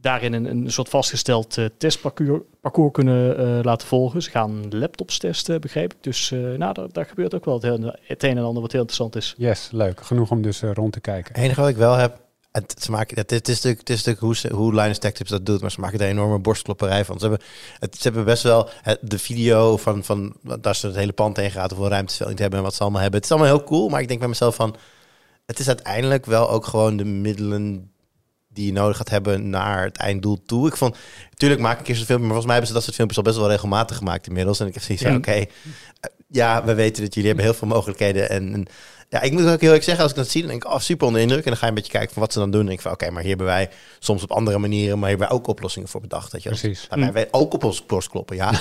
daarin 0.00 0.32
een, 0.32 0.44
een 0.44 0.72
soort 0.72 0.88
vastgesteld 0.88 1.58
eh, 1.58 1.64
testparcours 1.78 2.42
parcours 2.60 2.92
kunnen 2.92 3.38
eh, 3.38 3.64
laten 3.64 3.88
volgen. 3.88 4.22
Ze 4.22 4.30
gaan 4.30 4.68
laptops 4.68 5.18
testen, 5.18 5.60
begreep 5.60 5.92
ik. 5.92 5.98
Dus 6.02 6.30
eh, 6.30 6.38
nou, 6.38 6.74
daar, 6.74 6.88
daar 6.92 7.06
gebeurt 7.06 7.34
ook 7.34 7.44
wel 7.44 7.54
het, 7.54 7.62
heel- 7.62 7.94
het 8.02 8.22
een 8.22 8.36
en 8.36 8.44
ander 8.44 8.62
wat 8.62 8.72
heel 8.72 8.80
interessant 8.80 9.16
is. 9.16 9.34
Yes, 9.36 9.68
leuk. 9.72 10.00
Genoeg 10.00 10.30
om 10.30 10.42
dus 10.42 10.62
eh, 10.62 10.72
rond 10.72 10.92
te 10.92 11.00
kijken. 11.00 11.34
Het 11.34 11.42
enige 11.42 11.60
wat 11.60 11.70
ik 11.70 11.76
wel 11.76 11.94
heb, 11.94 12.20
het, 12.52 12.74
ze 12.78 12.90
maken, 12.90 13.18
het, 13.18 13.30
het 13.30 13.48
is 13.48 13.54
natuurlijk, 13.54 13.80
het 13.80 13.90
is 13.90 14.04
natuurlijk 14.04 14.24
hoe, 14.24 14.36
ze, 14.36 14.54
hoe 14.54 14.74
Linus 14.74 14.98
Tech 14.98 15.12
Tips 15.12 15.30
dat 15.30 15.46
doet, 15.46 15.60
maar 15.60 15.70
ze 15.70 15.80
maken 15.80 15.98
er 15.98 16.04
een 16.04 16.10
enorme 16.10 16.38
borstklopperij 16.38 17.04
van. 17.04 17.18
Ze 17.18 17.28
hebben, 17.28 17.46
het, 17.78 17.96
ze 17.96 18.02
hebben 18.02 18.24
best 18.24 18.42
wel 18.42 18.68
het, 18.82 18.98
de 19.02 19.18
video 19.18 19.76
van, 19.76 20.04
van 20.04 20.36
daar 20.60 20.76
ze 20.76 20.86
het 20.86 20.96
hele 20.96 21.12
pand 21.12 21.36
heen 21.36 21.50
gaat, 21.50 21.70
hoeveel 21.70 21.88
ruimte 21.88 22.12
ze 22.12 22.18
wel 22.18 22.28
niet 22.28 22.38
hebben 22.38 22.58
en 22.58 22.64
wat 22.64 22.74
ze 22.74 22.82
allemaal 22.82 23.00
hebben. 23.00 23.20
Het 23.20 23.30
is 23.30 23.36
allemaal 23.36 23.56
heel 23.56 23.66
cool, 23.66 23.88
maar 23.88 24.00
ik 24.00 24.08
denk 24.08 24.20
bij 24.20 24.28
mezelf 24.28 24.54
van, 24.54 24.76
het 25.46 25.58
is 25.58 25.68
uiteindelijk 25.68 26.26
wel 26.26 26.50
ook 26.50 26.66
gewoon 26.66 26.96
de 26.96 27.04
middelen 27.04 27.92
die 28.48 28.66
je 28.66 28.72
nodig 28.72 28.96
gaat 28.96 29.08
hebben 29.10 29.50
naar 29.50 29.84
het 29.84 29.96
einddoel 29.96 30.42
toe. 30.46 30.66
Ik 30.66 30.76
vond, 30.76 30.96
natuurlijk 31.30 31.60
maak 31.60 31.80
ik 31.80 31.88
eerst 31.88 32.00
een 32.00 32.06
filmpje, 32.06 32.26
maar 32.28 32.36
volgens 32.36 32.44
mij 32.46 32.52
hebben 32.54 32.66
ze 32.68 32.72
dat 32.74 32.82
soort 32.82 32.94
filmpjes 32.96 33.18
al 33.18 33.24
best 33.24 33.36
wel 33.38 33.48
regelmatig 33.48 33.96
gemaakt 33.96 34.26
inmiddels. 34.26 34.60
En 34.60 34.66
ik 34.66 34.74
heb 34.74 34.82
zoiets 34.82 35.02
van, 35.04 35.12
Ja. 35.12 35.18
oké, 35.18 35.30
eh, 35.32 35.44
ja, 36.28 36.64
we 36.64 36.74
weten 36.74 37.02
dat 37.02 37.14
jullie 37.14 37.28
hebben 37.28 37.46
heel 37.46 37.54
veel 37.58 37.68
mogelijkheden 37.68 38.30
en, 38.30 38.52
en 38.52 38.66
ja, 39.10 39.20
ik 39.20 39.32
moet 39.32 39.46
ook 39.46 39.60
heel 39.60 39.72
erg 39.72 39.84
zeggen, 39.84 40.02
als 40.02 40.12
ik 40.12 40.18
dat 40.18 40.28
zie, 40.28 40.40
dan 40.40 40.50
denk 40.50 40.64
ik, 40.64 40.70
oh, 40.70 40.78
super 40.78 41.06
onder 41.06 41.20
de 41.22 41.26
indruk. 41.26 41.44
En 41.44 41.50
dan 41.50 41.60
ga 41.60 41.64
je 41.64 41.72
een 41.72 41.78
beetje 41.78 41.92
kijken 41.92 42.12
van 42.12 42.22
wat 42.22 42.32
ze 42.32 42.38
dan 42.38 42.50
doen. 42.50 42.60
En 42.60 42.66
denk 42.66 42.78
ik 42.78 42.84
van, 42.84 42.92
oké, 42.92 43.10
maar 43.10 43.20
hier 43.20 43.28
hebben 43.28 43.46
wij 43.46 43.70
soms 43.98 44.22
op 44.22 44.30
andere 44.32 44.58
manieren, 44.58 44.98
maar 44.98 45.08
hier 45.08 45.18
hebben 45.18 45.28
wij 45.28 45.36
ook 45.36 45.46
oplossingen 45.46 45.88
voor 45.88 46.00
bedacht. 46.00 46.32
Dat 46.32 46.42
je. 46.42 46.48
Precies. 46.48 46.86
Daarbij 46.88 47.12
wij 47.12 47.28
ook 47.30 47.54
op 47.54 47.64
ons 47.64 47.86
borst 47.86 48.08
kloppen, 48.08 48.36
ja. 48.36 48.52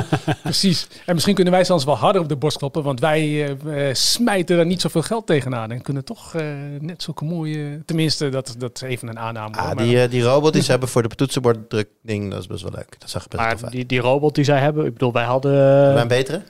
Precies. 0.42 0.86
En 1.06 1.14
misschien 1.14 1.34
kunnen 1.34 1.52
wij 1.52 1.64
zelfs 1.64 1.84
wel 1.84 1.96
harder 1.96 2.22
op 2.22 2.28
de 2.28 2.36
borst 2.36 2.58
kloppen, 2.58 2.82
want 2.82 3.00
wij 3.00 3.20
eh, 3.20 3.88
eh, 3.88 3.94
smijten 3.94 4.58
er 4.58 4.66
niet 4.66 4.80
zoveel 4.80 5.02
geld 5.02 5.26
tegenaan 5.26 5.70
en 5.70 5.82
kunnen 5.82 6.04
toch 6.04 6.34
eh, 6.34 6.46
net 6.80 7.02
zulke 7.02 7.24
mooie... 7.24 7.82
Tenminste, 7.84 8.28
dat, 8.28 8.54
dat 8.58 8.74
is 8.74 8.80
even 8.80 9.08
een 9.08 9.18
aanname. 9.18 9.56
Ah, 9.56 9.74
maar- 9.74 9.84
die, 9.84 10.08
die 10.08 10.22
robot 10.22 10.52
die 10.52 10.62
ze 10.66 10.70
hebben 10.70 10.88
voor 10.88 11.02
de 11.02 11.08
toetsenborddruk 11.08 11.88
ding, 12.02 12.30
dat 12.30 12.40
is 12.40 12.46
best 12.46 12.62
wel 12.62 12.72
leuk. 12.74 12.96
Dat 12.98 13.10
zag 13.10 13.22
er 13.22 13.28
best 13.28 13.42
wel 13.42 13.60
Maar 13.60 13.70
die, 13.70 13.86
die 13.86 14.00
robot 14.00 14.34
die 14.34 14.44
zij 14.44 14.58
hebben, 14.58 14.86
ik 14.86 14.92
bedoel, 14.92 15.12
wij 15.12 15.24
hadden... 15.24 15.52
Een 15.98 16.08
betere? 16.08 16.42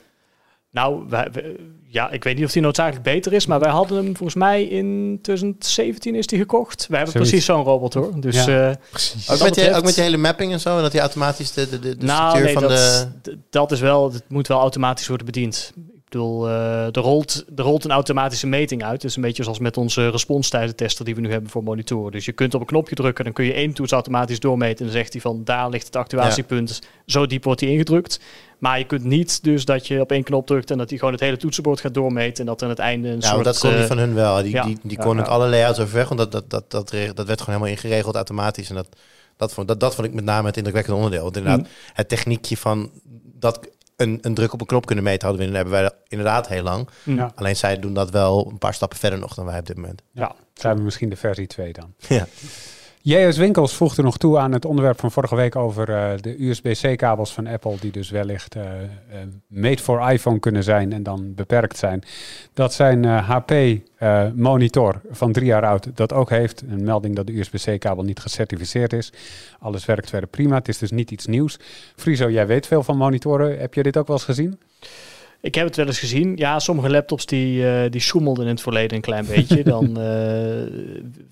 Nou, 0.75 1.03
wij, 1.09 1.27
wij- 1.31 1.55
ja, 1.87 2.09
ik 2.11 2.23
weet 2.23 2.35
niet 2.35 2.45
of 2.45 2.51
die 2.51 2.61
noodzakelijk 2.61 3.03
beter 3.03 3.33
is, 3.33 3.45
maar 3.45 3.59
wij 3.59 3.69
hadden 3.71 3.97
hem 3.97 4.05
volgens 4.15 4.33
mij 4.37 4.63
in 4.63 5.19
2017 5.21 6.15
is 6.15 6.27
die 6.27 6.39
gekocht. 6.39 6.87
Wij 6.89 6.97
hebben 6.97 7.11
Zoiets. 7.13 7.29
precies 7.31 7.49
zo'n 7.49 7.63
robot 7.63 7.93
hoor. 7.93 8.19
Dus 8.19 8.45
Ja. 8.45 8.69
eh, 8.69 8.75
Precies. 8.89 9.29
Ook 9.29 9.29
met, 9.29 9.39
die, 9.39 9.47
betreft- 9.49 9.77
ook 9.77 9.83
met 9.83 9.93
die 9.95 10.03
hele 10.03 10.17
mapping 10.17 10.51
en 10.51 10.59
zo, 10.59 10.75
en 10.75 10.81
dat 10.81 10.91
hij 10.91 11.01
automatisch 11.01 11.51
de, 11.51 11.69
de, 11.69 11.79
de, 11.79 11.97
de 11.97 12.05
nou, 12.05 12.19
structuur 12.29 12.43
nee, 12.43 12.53
van 12.53 12.61
dat, 12.61 13.07
de... 13.21 13.37
dat 13.49 13.71
is 13.71 13.79
wel, 13.79 14.13
het 14.13 14.23
moet 14.27 14.47
wel 14.47 14.59
automatisch 14.59 15.07
worden 15.07 15.25
bediend. 15.25 15.73
Ik 16.15 16.21
bedoel, 16.21 16.47
eh, 16.47 16.85
er, 16.85 17.01
rolt, 17.01 17.45
er 17.55 17.63
rolt 17.63 17.83
een 17.83 17.91
automatische 17.91 18.47
meting 18.47 18.83
uit. 18.83 19.01
Dus 19.01 19.15
een 19.15 19.21
beetje 19.21 19.43
zoals 19.43 19.59
met 19.59 19.77
onze 19.77 20.09
responstijdentester 20.09 21.05
die 21.05 21.15
we 21.15 21.21
nu 21.21 21.31
hebben 21.31 21.49
voor 21.49 21.63
monitoren. 21.63 22.11
Dus 22.11 22.25
je 22.25 22.31
kunt 22.31 22.53
op 22.53 22.61
een 22.61 22.67
knopje 22.67 22.95
drukken, 22.95 23.23
dan 23.23 23.33
kun 23.33 23.45
je 23.45 23.53
één 23.53 23.73
toets 23.73 23.91
automatisch 23.91 24.39
doormeten. 24.39 24.77
En 24.77 24.85
dan 24.85 24.93
zegt 24.93 25.13
hij 25.13 25.21
van 25.21 25.41
daar 25.43 25.69
ligt 25.69 25.85
het 25.85 25.95
actuatiepunt. 25.95 26.81
Zo 27.05 27.25
diep 27.25 27.43
wordt 27.43 27.61
hij 27.61 27.69
ingedrukt. 27.69 28.19
Maar 28.57 28.77
je 28.79 28.85
kunt 28.85 29.03
niet 29.03 29.43
dus 29.43 29.65
dat 29.65 29.87
je 29.87 30.01
op 30.01 30.11
één 30.11 30.23
knop 30.23 30.47
drukt 30.47 30.71
en 30.71 30.77
dat 30.77 30.89
hij 30.89 30.97
gewoon 30.97 31.13
het 31.13 31.23
hele 31.23 31.37
toetsenbord 31.37 31.79
gaat 31.79 31.93
doormeten. 31.93 32.39
En 32.39 32.45
dat 32.45 32.63
aan 32.63 32.69
het 32.69 32.79
einde 32.79 33.07
een 33.07 33.19
Ja, 33.19 33.29
soort... 33.29 33.43
dat 33.43 33.59
kon 33.59 33.69
die 33.69 33.79
eh, 33.79 33.85
van 33.85 33.97
hun 33.97 34.13
wel. 34.13 34.43
Die, 34.43 34.51
ja. 34.51 34.63
die, 34.63 34.77
die 34.83 34.97
Ja, 34.97 35.03
kon 35.03 35.15
ja. 35.15 35.21
het 35.21 35.29
alle 35.29 35.47
layouts 35.47 35.79
overweg, 35.79 36.07
want 36.07 36.19
dat, 36.19 36.31
dat, 36.31 36.49
dat, 36.49 36.71
dat, 36.71 36.91
dat 37.15 37.27
werd 37.27 37.41
gewoon 37.41 37.55
helemaal 37.55 37.67
ingeregeld 37.67 38.15
automatisch. 38.15 38.69
En 38.69 38.75
dat, 38.75 38.87
dat, 39.37 39.53
vond, 39.53 39.67
dat, 39.67 39.79
dat 39.79 39.95
vond 39.95 40.07
ik 40.07 40.13
met 40.13 40.23
name 40.23 40.47
het 40.47 40.57
indrukwekkende 40.57 40.97
onderdeel. 40.97 41.23
Want 41.23 41.37
inderdaad, 41.37 41.61
Mm. 41.61 41.67
het 41.93 42.09
techniekje 42.09 42.57
van 42.57 42.91
dat 43.39 43.59
een, 43.95 44.17
een 44.21 44.33
druk 44.33 44.53
op 44.53 44.61
een 44.61 44.67
knop 44.67 44.85
kunnen 44.85 45.03
meten, 45.03 45.27
hadden 45.27 45.47
we, 45.49 45.55
hebben 45.55 45.73
wij 45.73 45.83
dat 45.83 45.95
inderdaad 46.07 46.47
heel 46.47 46.63
lang. 46.63 46.89
Ja. 47.03 47.31
Alleen 47.35 47.55
zij 47.55 47.79
doen 47.79 47.93
dat 47.93 48.09
wel 48.09 48.47
een 48.49 48.57
paar 48.57 48.73
stappen 48.73 48.97
verder 48.97 49.19
nog 49.19 49.33
dan 49.33 49.45
wij 49.45 49.59
op 49.59 49.65
dit 49.65 49.75
moment. 49.75 50.01
Ja. 50.11 50.35
Zijn 50.53 50.77
we 50.77 50.81
misschien 50.81 51.09
de 51.09 51.15
versie 51.15 51.47
2 51.47 51.73
dan? 51.73 51.93
Ja. 52.07 52.27
JS 53.07 53.37
Winkels 53.37 53.75
voegde 53.75 54.01
nog 54.01 54.17
toe 54.17 54.37
aan 54.37 54.51
het 54.51 54.65
onderwerp 54.65 54.99
van 54.99 55.11
vorige 55.11 55.35
week 55.35 55.55
over 55.55 55.89
eh, 55.89 56.11
de 56.21 56.43
USB-C-kabels 56.47 57.33
van 57.33 57.47
Apple, 57.47 57.75
die 57.79 57.91
dus 57.91 58.09
wellicht 58.09 58.55
eh, 58.55 58.63
eh, 58.63 58.89
made 59.47 59.77
for 59.77 60.11
iPhone 60.11 60.39
kunnen 60.39 60.63
zijn 60.63 60.93
en 60.93 61.03
dan 61.03 61.33
beperkt 61.35 61.77
zijn. 61.77 62.03
Dat 62.53 62.73
zijn 62.73 63.05
HP-monitor 63.05 65.01
van 65.11 65.31
drie 65.31 65.45
jaar 65.45 65.65
oud 65.65 65.87
dat 65.95 66.13
ook 66.13 66.29
heeft. 66.29 66.61
Een 66.69 66.83
melding 66.83 67.15
dat 67.15 67.27
de 67.27 67.39
USB-C-kabel 67.39 68.03
niet 68.03 68.19
gecertificeerd 68.19 68.93
is. 68.93 69.13
Alles 69.59 69.85
werkt 69.85 70.09
verder 70.09 70.29
prima. 70.29 70.55
Het 70.55 70.67
is 70.67 70.77
dus 70.77 70.91
niet 70.91 71.11
iets 71.11 71.25
nieuws. 71.25 71.59
Friso, 71.95 72.29
jij 72.29 72.47
weet 72.47 72.67
veel 72.67 72.83
van 72.83 72.97
monitoren. 72.97 73.59
Heb 73.59 73.73
je 73.73 73.83
dit 73.83 73.97
ook 73.97 74.07
wel 74.07 74.15
eens 74.15 74.25
gezien? 74.25 74.59
Ik 75.45 75.55
heb 75.55 75.65
het 75.65 75.75
wel 75.75 75.85
eens 75.85 75.99
gezien. 75.99 76.35
Ja, 76.35 76.59
sommige 76.59 76.89
laptops 76.89 77.25
die, 77.25 77.67
eh 77.67 77.91
die 77.91 78.01
schoemelden 78.01 78.43
in 78.43 78.49
het 78.49 78.61
verleden 78.61 78.95
een 78.95 79.01
klein 79.01 79.25
beetje. 79.25 79.63
Dan 79.73 79.99
eh, 79.99 80.83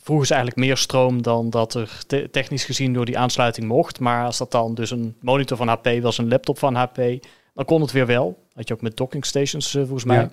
vroegen 0.01 0.27
ze 0.27 0.33
eigenlijk 0.33 0.55
meer 0.65 0.77
stroom 0.77 1.21
dan 1.21 1.49
dat 1.49 1.73
er 1.73 1.99
te- 2.07 2.27
technisch 2.31 2.65
gezien 2.65 2.93
door 2.93 3.05
die 3.05 3.17
aansluiting 3.17 3.67
mocht. 3.67 3.99
Maar 3.99 4.25
als 4.25 4.37
dat 4.37 4.51
dan 4.51 4.73
dus 4.73 4.91
een 4.91 5.15
monitor 5.19 5.57
van 5.57 5.67
HP 5.67 5.89
was, 6.01 6.17
een 6.17 6.27
laptop 6.27 6.59
van 6.59 6.75
HP, 6.75 6.97
dan 7.53 7.65
kon 7.65 7.81
het 7.81 7.91
weer 7.91 8.05
wel. 8.05 8.37
Had 8.55 8.67
je 8.67 8.73
ook 8.73 8.81
met 8.81 8.97
docking 8.97 9.25
stations 9.25 9.75
eh, 9.75 9.81
volgens 9.81 10.03
mij. 10.03 10.17
Ja. 10.17 10.31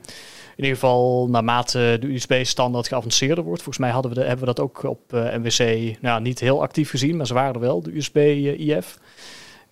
In 0.57 0.65
ieder 0.65 0.75
geval, 0.75 1.29
naarmate 1.29 1.97
de 2.01 2.15
USB-standaard 2.15 2.89
geavanceerder 2.89 3.45
wordt. 3.45 3.63
Volgens 3.63 3.85
mij 3.85 3.91
hadden 3.95 4.13
we 4.13 4.19
de, 4.19 4.25
hebben 4.25 4.47
we 4.47 4.55
dat 4.55 4.61
ook 4.61 4.83
op 4.83 5.01
MWC 5.13 5.97
nou, 6.01 6.21
niet 6.21 6.41
heel 6.41 6.63
actief 6.63 6.91
gezien, 6.91 7.17
maar 7.17 7.27
ze 7.27 7.35
waren 7.35 7.55
er 7.55 7.61
wel, 7.61 7.83
de 7.83 7.97
USB-IF. 7.97 8.99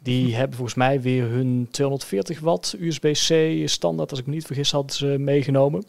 Die 0.02 0.34
hebben 0.36 0.56
volgens 0.56 0.76
mij 0.76 1.00
weer 1.00 1.24
hun 1.24 1.68
240 1.70 2.40
watt 2.40 2.74
USB-C 2.78 3.62
standaard, 3.68 4.10
als 4.10 4.20
ik 4.20 4.26
me 4.26 4.34
niet 4.34 4.46
vergis, 4.46 4.70
hadden 4.70 4.96
ze 4.96 5.06
meegenomen. 5.06 5.84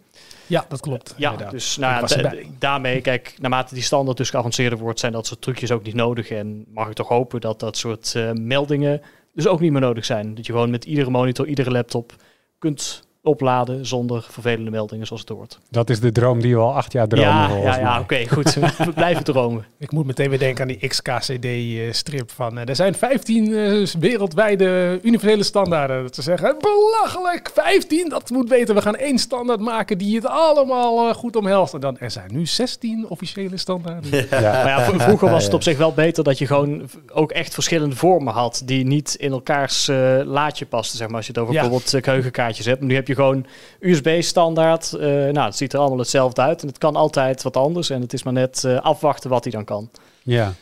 Ja, 0.48 0.66
dat 0.70 0.80
klopt. 0.80 1.14
Ja, 1.18 1.30
inderdaad. 1.32 1.52
dus 1.54 1.78
nou, 1.78 2.08
da- 2.08 2.34
daarmee, 2.60 3.02
kijk, 3.02 3.36
naarmate 3.40 3.74
die 3.74 3.84
standaard 3.84 4.18
dus 4.18 4.30
geavanceerder 4.30 4.80
wordt, 4.80 5.00
zijn 5.00 5.12
dat 5.12 5.28
soort 5.28 5.42
trucjes 5.42 5.72
ook 5.72 5.84
niet 5.84 5.96
nodig. 5.96 6.30
En 6.30 6.66
mag 6.74 6.88
ik 6.88 6.94
toch 6.94 7.08
hopen 7.08 7.42
dat 7.42 7.60
dat 7.60 7.78
soort 7.78 8.16
eh, 8.16 8.32
meldingen 8.32 9.02
dus 9.34 9.48
ook 9.48 9.60
niet 9.60 9.72
meer 9.72 9.82
nodig 9.82 10.06
zijn. 10.06 10.36
Dat 10.36 10.46
je 10.46 10.52
gewoon 10.52 10.70
met 10.70 10.86
iedere 10.86 11.10
monitor, 11.10 11.48
iedere 11.48 11.72
laptop 11.72 12.16
kunt 12.60 13.08
opladen 13.24 13.86
zonder 13.86 14.26
vervelende 14.30 14.70
meldingen 14.72 15.06
zoals 15.08 15.22
het 15.22 15.30
hoort. 15.32 15.60
Dat 15.70 15.90
is 15.90 16.00
de 16.00 16.12
droom 16.12 16.42
die 16.42 16.56
we 16.56 16.62
al 16.62 16.74
acht 16.76 16.92
jaar 16.92 17.08
dromen. 17.08 17.28
ja, 17.30 17.56
ja, 17.58 17.78
ja 17.80 18.00
oké, 18.00 18.28
goed. 18.28 18.54
we 18.86 18.92
blijven 18.96 19.24
dromen. 19.24 19.66
Ik 19.78 19.92
moet 19.92 20.06
meteen 20.06 20.30
weer 20.30 20.40
denken 20.40 20.62
aan 20.62 20.68
die 20.68 20.88
XKCD-strip 20.88 22.32
van... 22.32 22.58
eh, 22.58 22.68
er 22.70 22.76
zijn 22.76 22.96
15 22.96 23.54
eh, 23.56 23.86
wereldwijde 24.00 25.00
universele 25.04 25.44
standaarden. 25.44 26.02
Dat 26.04 26.16
ze 26.16 26.22
zeggen, 26.22 26.56
belachelijk, 26.60 27.52
15, 27.54 28.10
dat 28.10 28.30
moet 28.30 28.50
weten. 28.50 28.76
We 28.76 28.82
gaan 28.82 28.96
één 28.96 29.18
standaard 29.18 29.60
maken 29.60 29.98
die 29.98 30.16
het 30.16 30.26
allemaal 30.26 31.10
eh, 31.10 31.16
goed 31.16 31.36
omhelst. 31.36 31.74
En 31.74 31.80
dan, 31.80 31.98
er 32.00 32.12
zijn 32.12 32.30
nu 32.34 32.46
16 32.46 33.06
officiële 33.10 33.58
standaarden. 33.58 34.26
Ja. 34.30 34.38
Maar 34.60 34.68
ja, 34.68 35.00
vroeger 35.00 35.30
was 35.30 35.44
het 35.44 35.54
op 35.54 35.64
zich 35.64 35.78
wel 35.78 35.94
beter 35.94 36.24
dat 36.24 36.38
je 36.38 36.46
gewoon 36.48 36.90
ook 37.14 37.32
echt 37.32 37.54
verschillende 37.54 37.96
vormen 37.96 38.34
had 38.34 38.62
die 38.66 38.86
niet 38.86 39.16
in 39.16 39.32
elkaars 39.32 39.88
eh, 39.88 40.20
laadje 40.24 40.66
pasten, 40.66 40.98
zeg 40.98 41.08
maar. 41.08 41.18
Als 41.18 41.26
je 41.26 41.32
het 41.32 41.42
over 41.42 41.54
Ja. 41.54 41.62
bijvoorbeeld 41.62 41.94
eh, 41.94 42.04
geheugenkaartjes 42.04 42.66
hebt. 42.66 42.82
Nu 42.82 42.96
heb 42.96 43.08
je 43.08 43.16
gewoon 43.20 43.46
USB-standaard. 43.80 44.94
eh 44.94 45.08
nou, 45.08 45.40
het 45.40 45.56
ziet 45.56 45.74
er 45.74 45.80
allemaal 45.80 45.98
hetzelfde 45.98 46.42
uit 46.42 46.62
en 46.62 46.68
het 46.68 46.78
kan 46.78 46.96
altijd 46.96 47.44
wat 47.44 47.58
anders. 47.58 47.90
En 47.90 48.02
het 48.02 48.14
is 48.14 48.24
maar 48.24 48.34
net 48.34 48.64
eh, 48.64 48.78
afwachten 48.82 49.30
wat 49.30 49.44
hij 49.44 49.52
dan 49.54 49.66
kan. 49.66 49.90
Ja. 50.24 50.54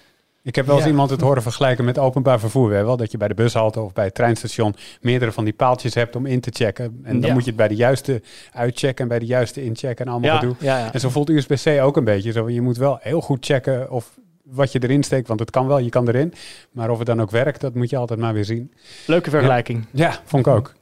Ik 0.43 0.55
heb 0.55 0.65
wel 0.65 0.75
eens 0.75 0.83
Ja. 0.83 0.89
iemand 0.89 1.09
het 1.09 1.21
horen 1.21 1.41
vergelijken 1.41 1.85
met 1.85 1.97
openbaar 1.97 2.39
vervoer. 2.39 2.73
Hè, 2.73 2.83
wel, 2.83 2.97
dat 2.97 3.11
je 3.11 3.17
bij 3.17 3.27
de 3.27 3.33
bushalte 3.33 3.79
of 3.79 3.93
bij 3.93 4.05
het 4.05 4.15
treinstation 4.15 4.75
meerdere 5.01 5.31
van 5.31 5.43
die 5.43 5.53
paaltjes 5.53 5.93
hebt 5.93 6.15
om 6.15 6.25
in 6.25 6.39
te 6.39 6.49
checken. 6.53 6.99
En 7.03 7.19
dan 7.19 7.27
Ja. 7.29 7.33
moet 7.33 7.43
je 7.43 7.47
het 7.47 7.57
bij 7.57 7.67
de 7.67 7.75
juiste 7.75 8.21
uitchecken 8.53 9.03
en 9.03 9.07
bij 9.09 9.19
de 9.19 9.25
juiste 9.25 9.63
inchecken 9.63 10.05
en 10.05 10.11
allemaal 10.11 10.31
Ja, 10.33 10.39
gedoe. 10.39 10.55
ja, 10.59 10.77
ja. 10.77 10.93
En 10.93 10.99
zo 10.99 11.09
voelt 11.09 11.29
USB-C 11.29 11.81
ook 11.81 11.97
een 11.97 12.03
beetje. 12.03 12.31
Zo, 12.31 12.49
je 12.49 12.61
moet 12.61 12.77
wel 12.77 12.97
heel 13.01 13.21
goed 13.21 13.45
checken 13.45 13.91
of 13.91 14.17
wat 14.43 14.71
je 14.71 14.79
erin 14.83 15.03
steekt, 15.03 15.27
want 15.27 15.39
het 15.39 15.49
kan 15.49 15.67
wel, 15.67 15.77
je 15.77 15.89
kan 15.89 16.07
erin. 16.07 16.33
Maar 16.71 16.89
of 16.89 16.97
het 16.97 17.07
dan 17.07 17.21
ook 17.21 17.31
werkt, 17.31 17.61
dat 17.61 17.73
moet 17.73 17.89
je 17.89 17.97
altijd 17.97 18.19
maar 18.19 18.33
weer 18.33 18.45
zien. 18.45 18.73
Leuke 19.05 19.29
vergelijking. 19.29 19.85
Ja, 19.91 20.19
vond 20.25 20.47
ik 20.47 20.53
ook. 20.53 20.73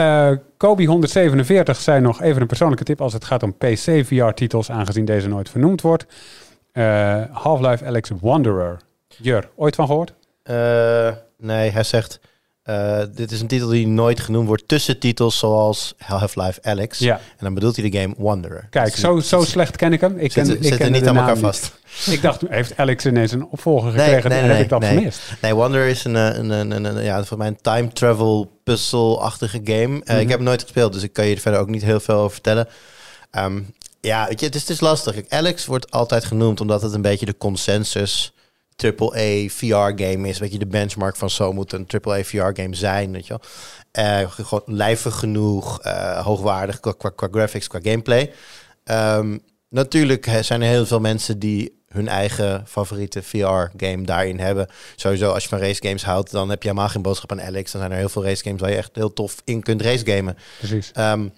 Eh 0.00 0.32
Kobe 0.56 0.84
147 0.84 1.80
zei 1.80 2.00
nog 2.00 2.22
even 2.22 2.40
een 2.40 2.46
persoonlijke 2.46 2.84
tip 2.84 3.00
als 3.00 3.12
het 3.12 3.24
gaat 3.24 3.42
om 3.42 3.56
PC 3.56 4.04
VR-titels, 4.06 4.70
aangezien 4.70 5.04
deze 5.04 5.28
nooit 5.28 5.50
vernoemd 5.50 5.80
wordt. 5.80 6.06
Eh, 6.72 7.22
Half-Life 7.30 7.84
Alex 7.84 8.10
Wanderer. 8.20 8.76
Jur, 9.16 9.48
ooit 9.56 9.74
van 9.74 9.86
gehoord? 9.86 10.14
Eh, 10.42 11.10
nee, 11.36 11.70
hij 11.70 11.82
zegt... 11.82 12.20
eh, 12.70 13.02
dit 13.14 13.32
is 13.32 13.40
een 13.40 13.46
titel 13.46 13.68
die 13.68 13.86
nooit 13.86 14.20
genoemd 14.20 14.46
wordt 14.46 14.68
tussen 14.68 14.98
titels 14.98 15.38
zoals 15.38 15.94
Half-Life 15.98 16.58
Alex. 16.62 16.98
Ja. 16.98 17.14
En 17.16 17.44
dan 17.44 17.54
bedoelt 17.54 17.76
hij 17.76 17.90
de 17.90 17.98
game 17.98 18.14
Wanderer. 18.18 18.66
Kijk, 18.70 18.96
zo, 18.96 19.20
zo 19.20 19.44
slecht 19.44 19.76
ken 19.76 19.92
ik 19.92 20.00
hem. 20.00 20.18
Ik 20.18 20.30
ken, 20.30 20.46
zitten, 20.46 20.72
ik 20.86 20.90
niet 20.90 21.06
aan 21.06 21.16
elkaar 21.16 21.34
niet. 21.34 21.44
vast. 21.44 21.72
Ik 22.06 22.22
dacht, 22.22 22.40
heeft 22.48 22.76
Alex 22.76 23.06
ineens 23.06 23.32
een 23.32 23.46
opvolger 23.50 23.92
Nee, 23.92 24.04
gekregen 24.04 24.30
nee, 24.30 24.38
en 24.38 24.44
nee, 24.46 24.54
heb 24.54 24.64
ik 24.64 24.70
dat 24.70 24.80
nee. 24.80 24.94
gemist? 24.96 25.20
Nee, 25.42 25.54
Wanderer 25.54 25.88
is 25.88 26.04
een, 26.04 26.16
eh, 26.16 26.36
een, 26.36 26.50
een, 26.50 26.70
een, 26.70 26.84
een- 26.84 27.04
ja, 27.04 27.24
voor 27.24 27.38
mij 27.38 27.46
een 27.46 27.58
time 27.60 27.88
travel 27.92 28.60
puzzle-achtige 28.64 29.60
game. 29.64 30.00
Eh, 30.04 30.12
Mhm. 30.12 30.18
Ik 30.18 30.28
heb 30.28 30.36
hem 30.38 30.42
nooit 30.42 30.62
gespeeld, 30.62 30.92
dus 30.92 31.02
ik 31.02 31.12
kan 31.12 31.26
je 31.26 31.34
er 31.34 31.40
verder 31.40 31.60
ook 31.60 31.68
niet 31.68 31.82
heel 31.84 32.00
veel 32.00 32.14
over 32.14 32.30
vertellen. 32.32 32.68
Ehm, 33.30 33.60
ja, 34.00 34.26
weet 34.28 34.40
je, 34.40 34.46
het 34.46 34.54
is, 34.54 34.60
het 34.60 34.70
is 34.70 34.80
lastig. 34.80 35.16
Alex 35.28 35.66
wordt 35.66 35.90
altijd 35.90 36.24
genoemd 36.24 36.60
omdat 36.60 36.82
het 36.82 36.92
een 36.92 37.02
beetje 37.02 37.26
de 37.26 37.36
consensus 37.38 38.32
AAA 38.84 39.48
VR-game 39.48 40.28
is. 40.28 40.38
Weet 40.38 40.52
je, 40.52 40.58
de 40.58 40.66
benchmark 40.66 41.16
van 41.16 41.30
zo 41.30 41.52
moet 41.52 41.72
een 41.72 41.86
AAA 41.86 42.22
VR-game 42.22 42.74
zijn, 42.74 43.12
weet 43.12 43.26
je 43.26 43.38
wel. 43.38 43.42
Eh, 43.90 44.30
gewoon 44.30 44.62
lijvig 44.66 45.18
genoeg, 45.18 45.80
eh, 45.80 46.24
hoogwaardig 46.24 46.80
qua, 46.80 46.92
qua, 46.98 47.08
qua 47.08 47.28
graphics, 47.30 47.68
qua 47.68 47.78
gameplay. 47.82 48.32
Ehm, 48.84 49.38
natuurlijk 49.68 50.38
zijn 50.40 50.62
er 50.62 50.68
heel 50.68 50.86
veel 50.86 51.00
mensen 51.00 51.38
die 51.38 51.78
hun 51.92 52.08
eigen 52.08 52.64
favoriete 52.66 53.22
VR-game 53.22 54.02
daarin 54.02 54.38
hebben. 54.38 54.66
Sowieso, 54.96 55.32
als 55.32 55.42
je 55.42 55.48
van 55.48 55.58
racegames 55.58 56.04
houdt, 56.04 56.30
dan 56.30 56.50
heb 56.50 56.62
je 56.62 56.68
helemaal 56.68 56.90
geen 56.90 57.02
boodschap 57.02 57.32
aan 57.32 57.42
Alex. 57.42 57.72
Dan 57.72 57.80
zijn 57.80 57.92
er 57.92 57.98
heel 57.98 58.08
veel 58.08 58.24
racegames 58.24 58.60
waar 58.60 58.70
je 58.70 58.76
echt 58.76 58.90
heel 58.94 59.12
tof 59.12 59.42
in 59.44 59.62
kunt 59.62 59.82
racegamen. 59.82 60.36
Precies. 60.58 60.90
Ehm, 60.92 61.28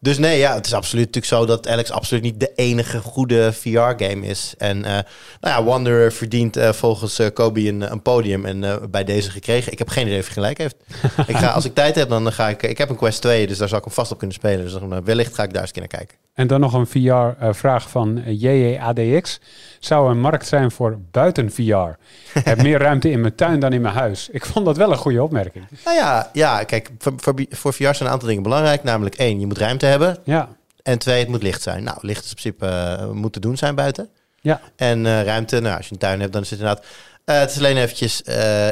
dus 0.00 0.18
nee, 0.18 0.38
ja, 0.38 0.54
het 0.54 0.66
is 0.66 0.74
absoluut 0.74 1.04
natuurlijk 1.06 1.34
zo 1.34 1.46
dat 1.46 1.68
Alex 1.68 1.90
absoluut 1.90 2.22
niet 2.22 2.40
de 2.40 2.52
enige 2.54 2.98
goede 2.98 3.52
VR-game 3.52 4.26
is. 4.26 4.54
En 4.58 4.84
eh, 4.84 4.92
nou 4.92 5.04
ja, 5.40 5.64
Wanderer 5.64 6.12
verdient 6.12 6.56
eh, 6.56 6.72
volgens 6.72 7.18
eh, 7.18 7.26
Kobe 7.32 7.68
een, 7.68 7.92
een 7.92 8.02
podium 8.02 8.44
en 8.44 8.90
bij 8.90 9.04
deze 9.04 9.30
gekregen. 9.30 9.72
Ik 9.72 9.78
heb 9.78 9.88
geen 9.88 10.06
idee 10.06 10.18
of 10.18 10.24
hij 10.24 10.34
gelijk 10.34 10.58
heeft. 10.58 10.76
ik 11.26 11.36
ga, 11.36 11.50
als 11.50 11.64
ik 11.64 11.74
tijd 11.74 11.94
heb, 11.94 12.08
dan 12.08 12.32
ga 12.32 12.48
ik... 12.48 12.62
Ik 12.62 12.78
heb 12.78 12.88
een 12.88 12.96
Quest 12.96 13.20
2, 13.20 13.46
dus 13.46 13.58
daar 13.58 13.68
zal 13.68 13.78
ik 13.78 13.84
hem 13.84 13.92
vast 13.92 14.12
op 14.12 14.18
kunnen 14.18 14.36
spelen. 14.36 14.64
Dus 14.64 14.72
dan, 14.72 15.04
wellicht 15.04 15.34
ga 15.34 15.42
ik 15.42 15.52
daar 15.52 15.62
eens 15.62 15.72
naar 15.72 15.86
kijken. 15.86 16.16
En 16.38 16.46
dan 16.46 16.60
nog 16.60 16.72
een 16.72 16.86
VR-vraag 16.86 17.90
van 17.90 18.22
JJADX. 18.26 19.40
Zou 19.78 20.04
er 20.04 20.10
een 20.10 20.20
markt 20.20 20.46
zijn 20.46 20.70
voor 20.70 20.98
buiten 21.10 21.52
VR? 21.52 21.98
Ik 22.34 22.44
heb 22.44 22.62
meer 22.68 22.78
ruimte 22.78 23.10
in 23.10 23.20
mijn 23.20 23.34
tuin 23.34 23.60
dan 23.60 23.72
in 23.72 23.80
mijn 23.80 23.94
huis. 23.94 24.28
Ik 24.28 24.46
vond 24.46 24.64
dat 24.64 24.76
wel 24.76 24.90
een 24.90 24.96
goede 24.96 25.22
opmerking. 25.22 25.64
Nou 25.84 25.96
ja, 25.96 26.30
ja 26.32 26.64
kijk, 26.64 26.90
voor, 26.98 27.12
voor, 27.16 27.34
voor 27.50 27.72
VR 27.72 27.82
zijn 27.82 27.96
een 28.00 28.08
aantal 28.08 28.28
dingen 28.28 28.42
belangrijk. 28.42 28.82
Namelijk 28.82 29.14
één, 29.14 29.40
je 29.40 29.46
moet 29.46 29.58
ruimte 29.58 29.86
hebben. 29.88 30.18
Ja, 30.24 30.48
En 30.82 30.98
twee, 30.98 31.18
het 31.18 31.28
moet 31.28 31.42
licht 31.42 31.62
zijn. 31.62 31.84
Nou, 31.84 31.98
licht 32.00 32.24
is 32.24 32.30
in 32.30 32.36
principe 32.36 32.66
eh, 32.66 33.10
moet 33.10 33.32
te 33.32 33.40
doen 33.40 33.56
zijn 33.56 33.74
buiten. 33.74 34.08
ja. 34.40 34.60
En 34.76 35.06
eh, 35.06 35.22
ruimte, 35.22 35.60
nou, 35.60 35.76
als 35.76 35.86
je 35.86 35.92
een 35.92 35.98
tuin 35.98 36.20
hebt, 36.20 36.32
dan 36.32 36.42
is 36.42 36.50
het 36.50 36.58
inderdaad... 36.58 36.84
eh, 37.24 37.38
het 37.38 37.50
is 37.50 37.58
alleen 37.58 37.76
eventjes 37.76 38.22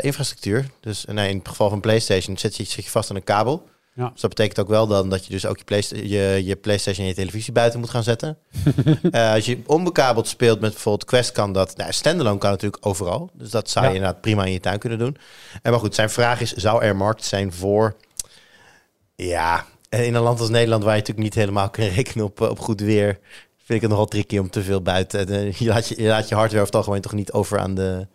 infrastructuur. 0.01 0.67
Dus 0.81 1.05
nee, 1.05 1.31
in 1.31 1.39
het 1.39 1.49
geval 1.49 1.69
van 1.69 1.81
PlayStation 1.81 2.39
zit 2.39 2.57
je, 2.57 2.65
zit 2.65 2.85
je 2.85 2.91
vast 2.91 3.11
aan 3.11 3.17
een 3.17 3.25
kabel. 3.25 3.69
Ja. 3.95 4.09
Dus 4.13 4.21
dat 4.21 4.31
betekent 4.31 4.59
ook 4.59 4.69
wel 4.69 4.87
dan 4.87 5.09
dat 5.11 5.25
je 5.27 5.31
dus 5.33 5.47
ook 5.47 5.59
je, 5.59 5.65
Playsta- 5.65 5.97
je, 5.97 6.41
je 6.45 6.57
PlayStation 6.57 7.03
en 7.05 7.11
je 7.11 7.17
televisie 7.17 7.53
buiten 7.53 7.81
moet 7.81 7.91
gaan 7.91 8.03
zetten. 8.03 8.39
Als 9.35 9.45
je 9.47 9.63
onbekabeld 9.67 10.29
speelt 10.29 10.61
met 10.61 10.71
bijvoorbeeld 10.71 11.05
Quest, 11.11 11.33
kan 11.33 11.53
dat. 11.53 11.77
Nou, 11.77 11.93
standalone 11.93 12.39
kan 12.39 12.51
natuurlijk 12.51 12.87
overal. 12.87 13.31
Dus 13.33 13.51
dat 13.51 13.71
zou 13.71 13.87
je 13.87 13.95
inderdaad 13.95 14.21
prima 14.21 14.45
in 14.45 14.53
je 14.53 14.61
tuin 14.61 14.79
kunnen 14.79 14.99
doen. 14.99 15.17
En 15.63 15.71
maar 15.71 15.81
goed, 15.81 15.95
zijn 15.95 16.11
vraag 16.11 16.41
is: 16.41 16.53
zou 16.53 16.83
er 16.83 16.97
markt 16.97 17.25
zijn 17.25 17.53
voor. 17.53 17.97
Ja, 19.15 19.65
en 19.89 20.05
in 20.05 20.15
een 20.15 20.23
land 20.23 20.41
als 20.41 20.49
Nederland, 20.49 20.83
waar 20.83 20.93
je 20.93 20.99
natuurlijk 20.99 21.27
niet 21.27 21.35
helemaal 21.35 21.71
kan 21.71 21.85
rekenen 21.99 22.25
op, 22.25 22.41
eh, 22.41 22.49
op 22.49 22.59
goed 22.59 22.81
weer, 22.81 23.19
vind 23.57 23.69
ik 23.69 23.81
het 23.81 23.91
nogal 23.91 24.07
tricky 24.07 24.39
om 24.39 24.51
te 24.51 24.63
veel 24.63 24.83
buiten. 24.83 25.29
eh, 25.29 25.53
je, 25.53 25.67
laat 25.67 25.89
je, 25.89 26.03
je 26.03 26.09
laat 26.09 26.29
je 26.29 26.35
hardware 26.35 26.63
over 26.63 26.75
het 26.75 26.75
algemeen 26.75 27.01
toch 27.01 27.13
niet 27.13 27.33
over 27.33 27.59
aan 27.59 27.75
de. 27.75 28.07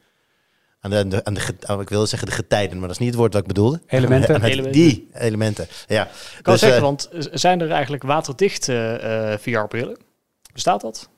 Aan 0.84 0.92
de, 0.92 0.98
aan 0.98 1.10
de, 1.10 1.24
aan 1.26 1.78
de 1.78 1.82
ik 1.82 1.90
wilde 1.90 2.06
zeggen 2.06 2.28
de 2.28 2.34
getijden, 2.34 2.72
maar 2.78 2.88
dat 2.88 2.92
is 2.92 2.98
niet 2.98 3.08
het 3.10 3.18
woord 3.18 3.34
wat 3.34 3.42
ik 3.42 3.48
bedoelde. 3.48 3.82
Elementen. 3.88 4.36
Aan 4.36 4.44
Elementen. 4.44 4.72
Die 4.72 5.10
elementen. 5.14 5.68
Ja. 5.88 6.06
Ik 6.06 6.40
kan 6.42 6.54
Dus, 6.54 6.62
zeggen, 6.62 6.78
eh, 6.80 6.84
want 6.84 7.10
zijn 7.32 7.62
er 7.62 7.72
eigenlijk 7.72 8.04
waterdichte 8.04 8.74
eh, 8.74 9.38
VR-brillen? 9.38 9.98
Bestaat 10.54 10.82
dat? 10.82 11.10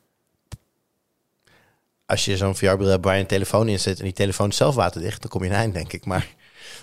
als 2.06 2.26
je 2.26 2.38
zo'n 2.38 2.56
VR-bril 2.56 2.88
hebt 2.90 3.06
waar 3.06 3.16
je 3.16 3.22
een 3.22 3.28
telefoon 3.28 3.68
in 3.68 3.80
zit 3.80 3.98
en 3.98 4.04
die 4.04 4.14
telefoon 4.14 4.50
is 4.50 4.58
zelf 4.58 4.76
waterdicht, 4.76 5.22
dan 5.22 5.30
kom 5.30 5.44
je 5.44 5.50
een 5.50 5.56
eind, 5.56 5.74
denk 5.74 5.94
ik. 5.94 6.06
Maar 6.06 6.28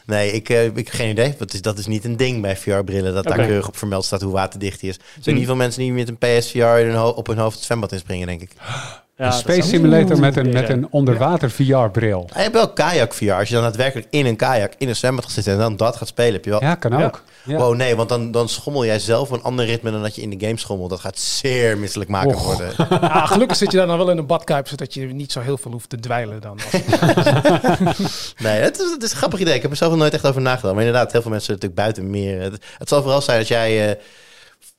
nee, 0.07 0.33
ik, 0.33 0.49
eh, 0.49 0.65
ik 0.65 0.77
heb 0.77 0.89
geen 0.89 1.11
idee. 1.11 1.35
Dat 1.39 1.53
is, 1.53 1.63
dat 1.63 1.79
is 1.79 1.87
niet 1.87 2.05
een 2.05 2.17
ding 2.17 2.43
bij 2.43 2.57
VR-brillen, 2.57 3.15
dat 3.15 3.25
daar 3.25 3.47
keurig 3.47 3.69
op 3.69 3.77
vermeld 3.77 4.05
staat 4.05 4.21
hoe 4.23 4.33
waterdicht 4.33 4.81
die 4.81 4.89
is. 4.91 4.97
Er 4.97 5.03
zijn 5.21 5.25
Hm. 5.35 5.35
niet 5.35 5.47
veel 5.47 5.57
mensen 5.57 5.81
die 5.83 5.93
met 5.93 6.09
een 6.09 6.19
PSVR 6.19 6.59
in 6.79 6.99
op 7.01 7.27
hun 7.27 7.39
hoofd 7.39 7.57
het 7.57 7.65
zwembad 7.65 7.93
inspringen, 7.93 8.27
denk 8.27 8.41
ik. 8.41 8.53
Ja, 9.21 9.27
een 9.27 9.33
space 9.33 9.69
simulator 9.69 10.19
met 10.19 10.37
een, 10.37 10.53
met 10.53 10.69
een 10.69 10.87
onderwater 10.91 11.51
VR-bril. 11.51 12.29
Je 12.35 12.41
hebt 12.41 12.55
wel 12.55 12.73
kajak-VR. 12.73 13.33
Als 13.33 13.49
je 13.49 13.55
dan 13.55 13.63
daadwerkelijk 13.63 14.07
in 14.11 14.27
een 14.27 14.37
kajak 14.37 14.73
in 14.79 14.89
een 14.89 14.97
zwembad 14.97 15.25
gaat 15.25 15.33
zitten 15.33 15.53
en 15.53 15.59
dan 15.59 15.77
dat 15.77 15.97
gaat 15.97 16.09
spelen, 16.09 16.33
heb 16.33 16.45
je 16.45 16.51
wel... 16.51 16.63
Ja, 16.63 16.75
kan 16.75 17.03
ook. 17.03 17.23
Ja. 17.45 17.57
Wow, 17.57 17.75
nee, 17.75 17.97
want 17.97 18.09
dan, 18.09 18.31
dan 18.31 18.49
schommel 18.49 18.85
jij 18.85 18.99
zelf 18.99 19.31
een 19.31 19.43
ander 19.43 19.65
ritme 19.65 19.91
dan 19.91 20.03
dat 20.03 20.15
je 20.15 20.23
in 20.23 20.31
de 20.31 20.47
game 20.47 20.59
schommelt. 20.59 20.91
Dat 20.91 21.01
gaat 21.01 21.19
zeer 21.19 21.79
misselijk 21.79 22.11
maken 22.11 22.39
worden. 22.39 22.73
Ja, 23.01 23.27
gelukkig 23.27 23.57
zit 23.57 23.71
je 23.71 23.77
dan 23.77 23.99
wel 23.99 24.11
in 24.11 24.19
een 24.19 24.27
badkuip, 24.27 24.69
zodat 24.69 24.95
je 24.95 25.07
niet 25.07 25.33
zo 25.33 25.41
heel 25.41 25.59
veel 25.59 25.71
hoeft 25.71 25.89
te 25.89 26.01
dweilen 26.01 26.41
dan. 26.41 26.59
Nee, 28.43 28.61
het 28.61 28.79
is, 28.79 28.91
het 28.91 29.03
is 29.03 29.11
een 29.11 29.17
grappig 29.17 29.41
idee. 29.41 29.55
Ik 29.55 29.63
heb 29.63 29.71
er 29.71 29.77
zelf 29.77 29.91
nog 29.91 30.01
nooit 30.01 30.15
echt 30.15 30.27
over 30.27 30.41
nagedacht. 30.41 30.75
Maar 30.75 30.85
inderdaad, 30.85 31.13
heel 31.13 31.23
veel 31.23 31.31
mensen 31.31 31.53
natuurlijk 31.53 31.81
buiten 31.81 32.11
meer. 32.11 32.41
Het, 32.41 32.65
het 32.79 32.89
zal 32.89 33.03
vooral 33.03 33.23
zijn 33.23 33.39
dat 33.39 33.49
jij 33.49 33.91
eh, 33.91 33.97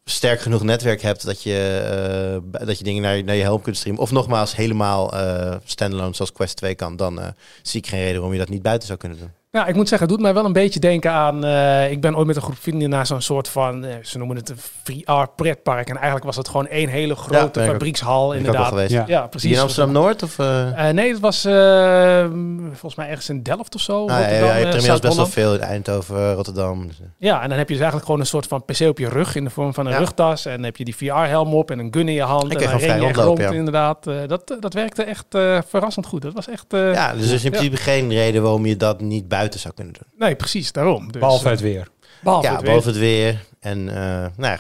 sterk 0.05 0.41
genoeg 0.41 0.63
netwerk 0.63 1.01
hebt 1.01 1.25
dat 1.25 1.43
je, 1.43 2.41
eh, 2.53 2.65
dat 2.65 2.77
je 2.77 2.83
dingen 2.83 3.01
naar, 3.01 3.15
je- 3.15 3.23
naar 3.23 3.35
je 3.35 3.41
helm 3.41 3.61
kunt 3.61 3.77
streamen. 3.77 4.01
Of 4.01 4.11
nogmaals, 4.11 4.55
helemaal 4.55 5.13
eh 5.13 5.55
standalone 5.63 6.15
zoals 6.15 6.31
Quest 6.31 6.57
2 6.57 6.75
kan. 6.75 6.95
Dan 6.95 7.21
eh, 7.21 7.27
zie 7.61 7.79
ik 7.79 7.87
geen 7.87 7.99
reden 7.99 8.13
waarom 8.15 8.33
je 8.33 8.39
dat 8.39 8.49
niet 8.49 8.61
buiten 8.61 8.87
zou 8.87 8.99
kunnen 8.99 9.17
doen. 9.17 9.31
Ja, 9.53 9.67
ik 9.67 9.75
moet 9.75 9.87
zeggen, 9.89 10.07
het 10.07 10.17
doet 10.17 10.25
mij 10.25 10.33
wel 10.33 10.45
een 10.45 10.53
beetje 10.53 10.79
denken 10.79 11.11
aan... 11.11 11.43
eh, 11.45 11.91
ik 11.91 12.01
ben 12.01 12.15
ooit 12.17 12.27
met 12.27 12.35
een 12.35 12.41
groep 12.41 12.57
vrienden 12.59 12.89
naar 12.89 13.05
zo'n 13.05 13.21
soort 13.21 13.47
van... 13.47 13.83
eh, 13.85 13.95
ze 14.03 14.17
noemen 14.17 14.35
het 14.35 14.49
een 14.49 14.57
VR-pretpark. 14.83 15.89
En 15.89 15.95
eigenlijk 15.95 16.25
was 16.25 16.35
het 16.35 16.47
gewoon 16.47 16.67
één 16.67 16.89
hele 16.89 17.15
grote 17.15 17.59
fabriekshal, 17.61 18.27
ook 18.27 18.33
inderdaad. 18.35 18.67
geweest. 18.67 18.91
Ja. 18.91 19.03
Ja, 19.07 19.19
Die 19.19 19.29
precies. 19.29 19.51
in 19.51 19.59
Amsterdam-Noord? 19.59 20.23
Of, 20.23 20.39
eh? 20.39 20.87
Eh, 20.89 20.95
nee, 20.95 21.09
het 21.11 21.19
was 21.19 21.45
eh, 21.45 22.25
volgens 22.69 22.95
mij 22.95 23.07
ergens 23.09 23.29
in 23.29 23.43
Delft 23.43 23.75
of 23.75 23.81
zo. 23.81 24.01
Ah, 24.07 24.19
ja, 24.19 24.27
ja, 24.27 24.27
je 24.27 24.35
hebt 24.45 24.65
inmiddels 24.73 24.99
best 24.99 25.15
wel 25.15 25.25
veel 25.25 25.53
in 25.53 25.59
Eindhoven, 25.61 26.33
Rotterdam. 26.33 26.87
Dus. 26.87 26.99
Ja, 27.17 27.41
en 27.41 27.49
dan 27.49 27.57
heb 27.57 27.67
je 27.67 27.73
dus 27.73 27.81
eigenlijk 27.83 28.05
gewoon 28.05 28.19
een 28.19 28.25
soort 28.27 28.47
van 28.47 28.65
PC 28.65 28.79
op 28.81 28.97
je 28.99 29.09
rug 29.09 29.35
in 29.35 29.43
de 29.43 29.49
vorm 29.49 29.73
van 29.73 29.85
een 29.85 29.91
Ja. 29.91 29.97
rugtas. 29.97 30.45
En 30.45 30.55
dan 30.55 30.63
heb 30.63 30.77
je 30.77 30.85
die 30.85 30.95
VR-helm 30.95 31.53
op 31.53 31.71
en 31.71 31.79
een 31.79 31.93
gun 31.93 32.07
in 32.07 32.13
je 32.13 32.21
hand. 32.21 32.51
Ik 32.51 32.61
en 32.61 32.69
dan 32.69 32.79
ren 32.79 33.01
je 33.01 33.13
rond, 33.13 33.39
ja. 33.39 33.51
inderdaad. 33.51 34.07
Eh, 34.07 34.15
dat, 34.27 34.55
dat 34.59 34.73
werkte 34.73 35.03
echt 35.03 35.25
eh, 35.35 35.57
verrassend 35.67 36.05
goed. 36.05 36.21
Dat 36.21 36.33
was 36.33 36.47
echt... 36.47 36.65
eh, 36.73 36.93
ja, 36.93 37.13
dus 37.13 37.27
er 37.27 37.33
is 37.33 37.43
in 37.43 37.51
Ja. 37.51 37.57
principe 37.57 37.81
geen 37.81 38.09
reden 38.09 38.41
waarom 38.41 38.65
je 38.65 38.77
dat 38.77 39.01
niet 39.01 39.27
buiten 39.41 39.59
zou 39.59 39.73
kunnen 39.73 39.93
doen. 39.93 40.07
Nee, 40.27 40.35
precies, 40.35 40.71
daarom. 40.71 41.11
Dus, 41.11 41.21
Behalve 41.21 41.45
eh, 41.45 41.51
het 41.51 41.59
weer. 41.61 41.87
behalve 42.21 42.47
ja, 42.47 42.53
het 42.55 42.61
weer. 42.61 42.73
boven 42.73 42.89
het 42.91 42.99
weer. 42.99 43.45
En 43.59 43.89
eh, 43.89 43.95
nou 44.37 44.51
ja, 44.53 44.57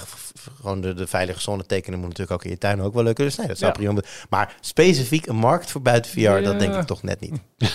gewoon 0.61 0.81
de, 0.81 0.93
de 0.93 1.07
veilige 1.07 1.41
zone 1.41 1.65
tekenen 1.65 1.99
moet 1.99 2.07
natuurlijk 2.07 2.37
ook 2.37 2.43
in 2.43 2.49
je 2.51 2.57
tuin 2.57 2.81
ook 2.81 2.93
wel 2.93 3.03
lukken. 3.03 3.25
Dus 3.25 3.35
nee, 3.35 3.47
dat 3.47 3.57
zou 3.57 3.71
Ja. 3.71 3.77
prima. 3.77 4.01
Maar 4.29 4.55
specifiek 4.61 5.25
een 5.25 5.35
markt 5.35 5.71
voor 5.71 5.81
buiten 5.81 6.11
VR, 6.11 6.19
Ja. 6.19 6.39
dat 6.41 6.59
denk 6.59 6.75
ik 6.75 6.81
toch 6.81 7.03
net 7.03 7.19
niet. 7.19 7.33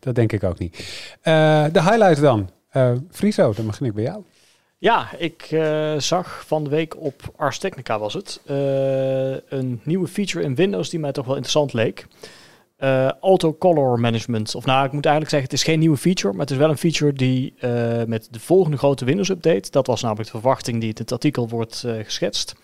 Dat 0.00 0.14
denk 0.14 0.32
ik 0.32 0.44
ook 0.44 0.58
niet. 0.58 0.76
Eh, 1.22 1.64
de 1.72 1.82
highlight 1.82 2.20
dan. 2.20 2.50
Eh 2.70 2.92
Friso, 3.10 3.52
dan 3.52 3.66
begin 3.66 3.86
ik 3.86 3.94
bij 3.94 4.04
jou. 4.04 4.22
Ja, 4.78 5.08
ik 5.18 5.42
eh, 5.50 5.94
zag 5.98 6.44
van 6.46 6.64
de 6.64 6.70
week 6.70 6.96
op 7.00 7.22
Ars 7.36 7.58
Technica 7.58 7.98
was 7.98 8.14
het 8.14 8.40
eh, 8.46 8.56
een 9.58 9.80
nieuwe 9.84 10.08
feature 10.08 10.44
in 10.44 10.54
Windows 10.54 10.90
die 10.90 11.00
mij 11.00 11.12
toch 11.12 11.26
wel 11.26 11.34
interessant 11.34 11.72
leek. 11.72 12.06
Eh, 12.76 13.08
auto 13.20 13.56
color 13.58 14.00
management. 14.00 14.54
Of 14.54 14.66
nou, 14.66 14.86
ik 14.86 14.92
moet 14.92 15.04
eigenlijk 15.04 15.34
zeggen, 15.34 15.50
het 15.50 15.58
is 15.58 15.64
geen 15.64 15.78
nieuwe 15.78 15.96
feature, 15.96 16.32
maar 16.32 16.40
het 16.40 16.50
is 16.50 16.56
wel 16.56 16.70
een 16.70 16.78
feature 16.78 17.12
die 17.12 17.54
eh, 17.58 17.70
met 18.06 18.28
de 18.30 18.40
volgende 18.40 18.76
grote 18.76 19.04
Windows 19.04 19.28
update, 19.28 19.70
dat 19.70 19.86
was 19.86 20.02
namelijk 20.02 20.30
de 20.32 20.38
verwachting 20.38 20.80
die 20.80 20.88
in 20.88 20.96
het 20.98 21.12
artikel 21.12 21.48
wordt 21.48 21.82
eh, 21.86 22.04
geschetst, 22.04 22.54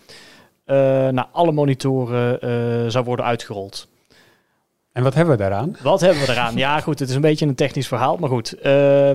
naar 0.65 1.27
alle 1.31 1.51
monitoren 1.51 2.91
zou 2.91 3.05
worden 3.05 3.25
uitgerold. 3.25 3.87
En 4.91 5.03
wat 5.03 5.13
hebben 5.13 5.33
we 5.33 5.41
daaraan? 5.41 5.75
Wat 5.81 6.01
hebben 6.01 6.25
we 6.25 6.31
eraan? 6.31 6.55
Ja, 6.55 6.79
goed, 6.79 6.99
het 6.99 7.09
is 7.09 7.15
een 7.15 7.21
beetje 7.21 7.45
een 7.45 7.55
technisch 7.55 7.87
verhaal, 7.87 8.17
maar 8.17 8.29
goed, 8.29 8.55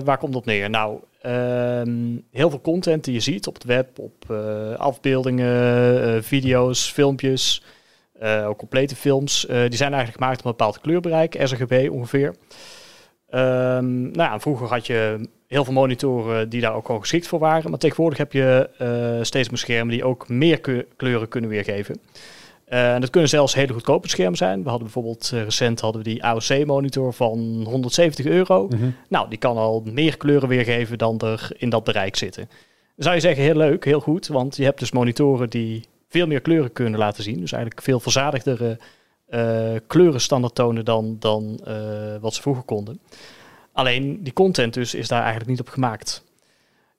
waar 0.03 0.17
komt 0.17 0.35
op 0.35 0.45
neer? 0.45 0.69
Nou, 0.69 0.99
ehm, 1.21 2.17
heel 2.31 2.49
veel 2.49 2.61
content 2.61 3.03
die 3.03 3.13
je 3.13 3.19
ziet 3.19 3.47
op 3.47 3.53
het 3.53 3.63
web, 3.63 3.99
op 3.99 4.31
afbeeldingen, 4.77 6.23
video's, 6.23 6.91
filmpjes, 6.91 7.63
eh, 8.19 8.47
ook 8.47 8.57
complete 8.57 8.95
films, 8.95 9.45
eh, 9.45 9.59
die 9.59 9.77
zijn 9.77 9.93
eigenlijk 9.93 10.21
gemaakt 10.21 10.39
op 10.39 10.45
een 10.45 10.51
bepaald 10.51 10.81
kleurbereik, 10.81 11.35
sRGB 11.43 11.89
ongeveer. 11.91 12.35
Ehm, 13.29 14.01
nou 14.01 14.31
ja, 14.31 14.39
vroeger 14.39 14.67
had 14.67 14.87
je 14.87 15.29
heel 15.47 15.63
veel 15.63 15.73
monitoren 15.73 16.49
die 16.49 16.61
daar 16.61 16.75
ook 16.75 16.89
al 16.89 16.99
geschikt 16.99 17.27
voor 17.27 17.39
waren, 17.39 17.69
maar 17.69 17.79
tegenwoordig 17.79 18.17
heb 18.17 18.33
je 18.33 18.69
eh, 18.77 19.23
steeds 19.23 19.49
meer 19.49 19.57
schermen 19.57 19.93
die 19.93 20.03
ook 20.03 20.29
meer 20.29 20.85
kleuren 20.95 21.27
kunnen 21.27 21.49
weergeven. 21.49 21.99
Eh, 22.69 22.93
en 22.93 23.01
dat 23.01 23.09
kunnen 23.09 23.29
zelfs 23.29 23.53
hele 23.53 23.73
goedkope 23.73 24.09
schermen 24.09 24.37
zijn. 24.37 24.63
We 24.63 24.69
hadden 24.69 24.83
bijvoorbeeld 24.83 25.31
eh, 25.33 25.43
recent 25.43 25.79
hadden 25.79 26.03
we 26.03 26.09
die 26.09 26.23
AOC-monitor 26.23 27.13
van 27.13 27.63
170 27.67 28.25
euro. 28.25 28.67
Mhm. 28.67 28.89
Nou, 29.07 29.29
die 29.29 29.37
kan 29.37 29.57
al 29.57 29.83
meer 29.85 30.17
kleuren 30.17 30.49
weergeven 30.49 30.97
dan 30.97 31.19
er 31.19 31.49
in 31.57 31.69
dat 31.69 31.83
bereik 31.83 32.15
zitten. 32.15 32.45
Dan 32.95 33.03
zou 33.03 33.15
je 33.15 33.21
zeggen, 33.21 33.43
heel 33.43 33.55
leuk, 33.55 33.85
heel 33.85 33.99
goed. 33.99 34.27
Want 34.27 34.55
je 34.55 34.63
hebt 34.63 34.79
dus 34.79 34.91
monitoren 34.91 35.49
die 35.49 35.83
veel 36.09 36.27
meer 36.27 36.41
kleuren 36.41 36.73
kunnen 36.73 36.99
laten 36.99 37.23
zien. 37.23 37.39
Dus 37.39 37.51
eigenlijk 37.51 37.83
veel 37.83 37.99
verzadigdere 37.99 38.77
eh 39.25 39.75
kleuren 39.87 40.21
standaard 40.21 40.55
tonen 40.55 40.85
dan, 40.85 41.15
dan 41.19 41.59
eh, 41.63 42.15
wat 42.21 42.33
ze 42.33 42.41
vroeger 42.41 42.63
konden. 42.63 42.99
Alleen 43.73 44.23
die 44.23 44.33
content 44.33 44.73
dus 44.73 44.93
is 44.93 45.07
daar 45.07 45.19
eigenlijk 45.19 45.49
niet 45.49 45.59
op 45.59 45.69
gemaakt. 45.69 46.23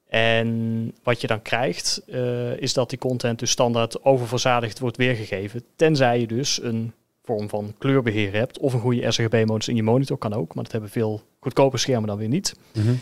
En 0.09 0.95
wat 1.03 1.21
je 1.21 1.27
dan 1.27 1.43
krijgt, 1.43 2.03
eh, 2.07 2.57
is 2.57 2.73
dat 2.73 2.91
die 2.91 2.99
content 2.99 3.39
dus 3.39 3.51
standaard 3.51 4.05
oververzadigd 4.05 4.79
wordt 4.79 4.97
weergegeven. 4.97 5.65
Tenzij 5.77 6.21
je 6.21 6.27
dus 6.27 6.63
een 6.63 6.93
vorm 7.23 7.49
van 7.49 7.75
kleurbeheer 7.79 8.33
hebt. 8.33 8.59
Of 8.59 8.73
een 8.73 8.81
goede 8.81 9.11
sRGB-modus 9.11 9.69
in 9.69 9.77
je 9.77 9.83
monitor 9.83 10.19
kan 10.19 10.35
ook. 10.35 10.55
Maar 10.55 10.65
dat 10.65 10.73
hebben 10.73 10.91
veel 10.91 11.23
goedkope 11.41 11.77
schermen 11.77 12.09
dan 12.09 12.19
weer 12.19 12.29
niet. 12.29 12.55
Mhm. 12.73 12.95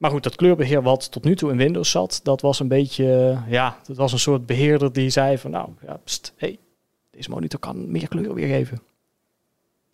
Maar 0.00 0.10
goed, 0.10 0.22
dat 0.22 0.36
kleurbeheer 0.36 0.82
wat 0.82 1.12
tot 1.12 1.24
nu 1.24 1.36
toe 1.36 1.50
in 1.50 1.56
Windows 1.56 1.90
zat, 1.90 2.20
dat 2.22 2.40
was 2.40 2.60
een 2.60 2.68
beetje, 2.68 3.38
ja, 3.48 3.76
dat 3.86 3.96
was 3.96 4.12
een 4.12 4.18
soort 4.18 4.46
beheerder 4.46 4.92
die 4.92 5.10
zei 5.10 5.38
van, 5.38 5.50
nou, 5.50 5.68
ja, 5.86 6.00
pst, 6.04 6.32
hey, 6.36 6.58
deze 7.10 7.30
monitor 7.30 7.60
kan 7.60 7.90
meer 7.90 8.08
kleuren 8.08 8.34
weergeven. 8.34 8.82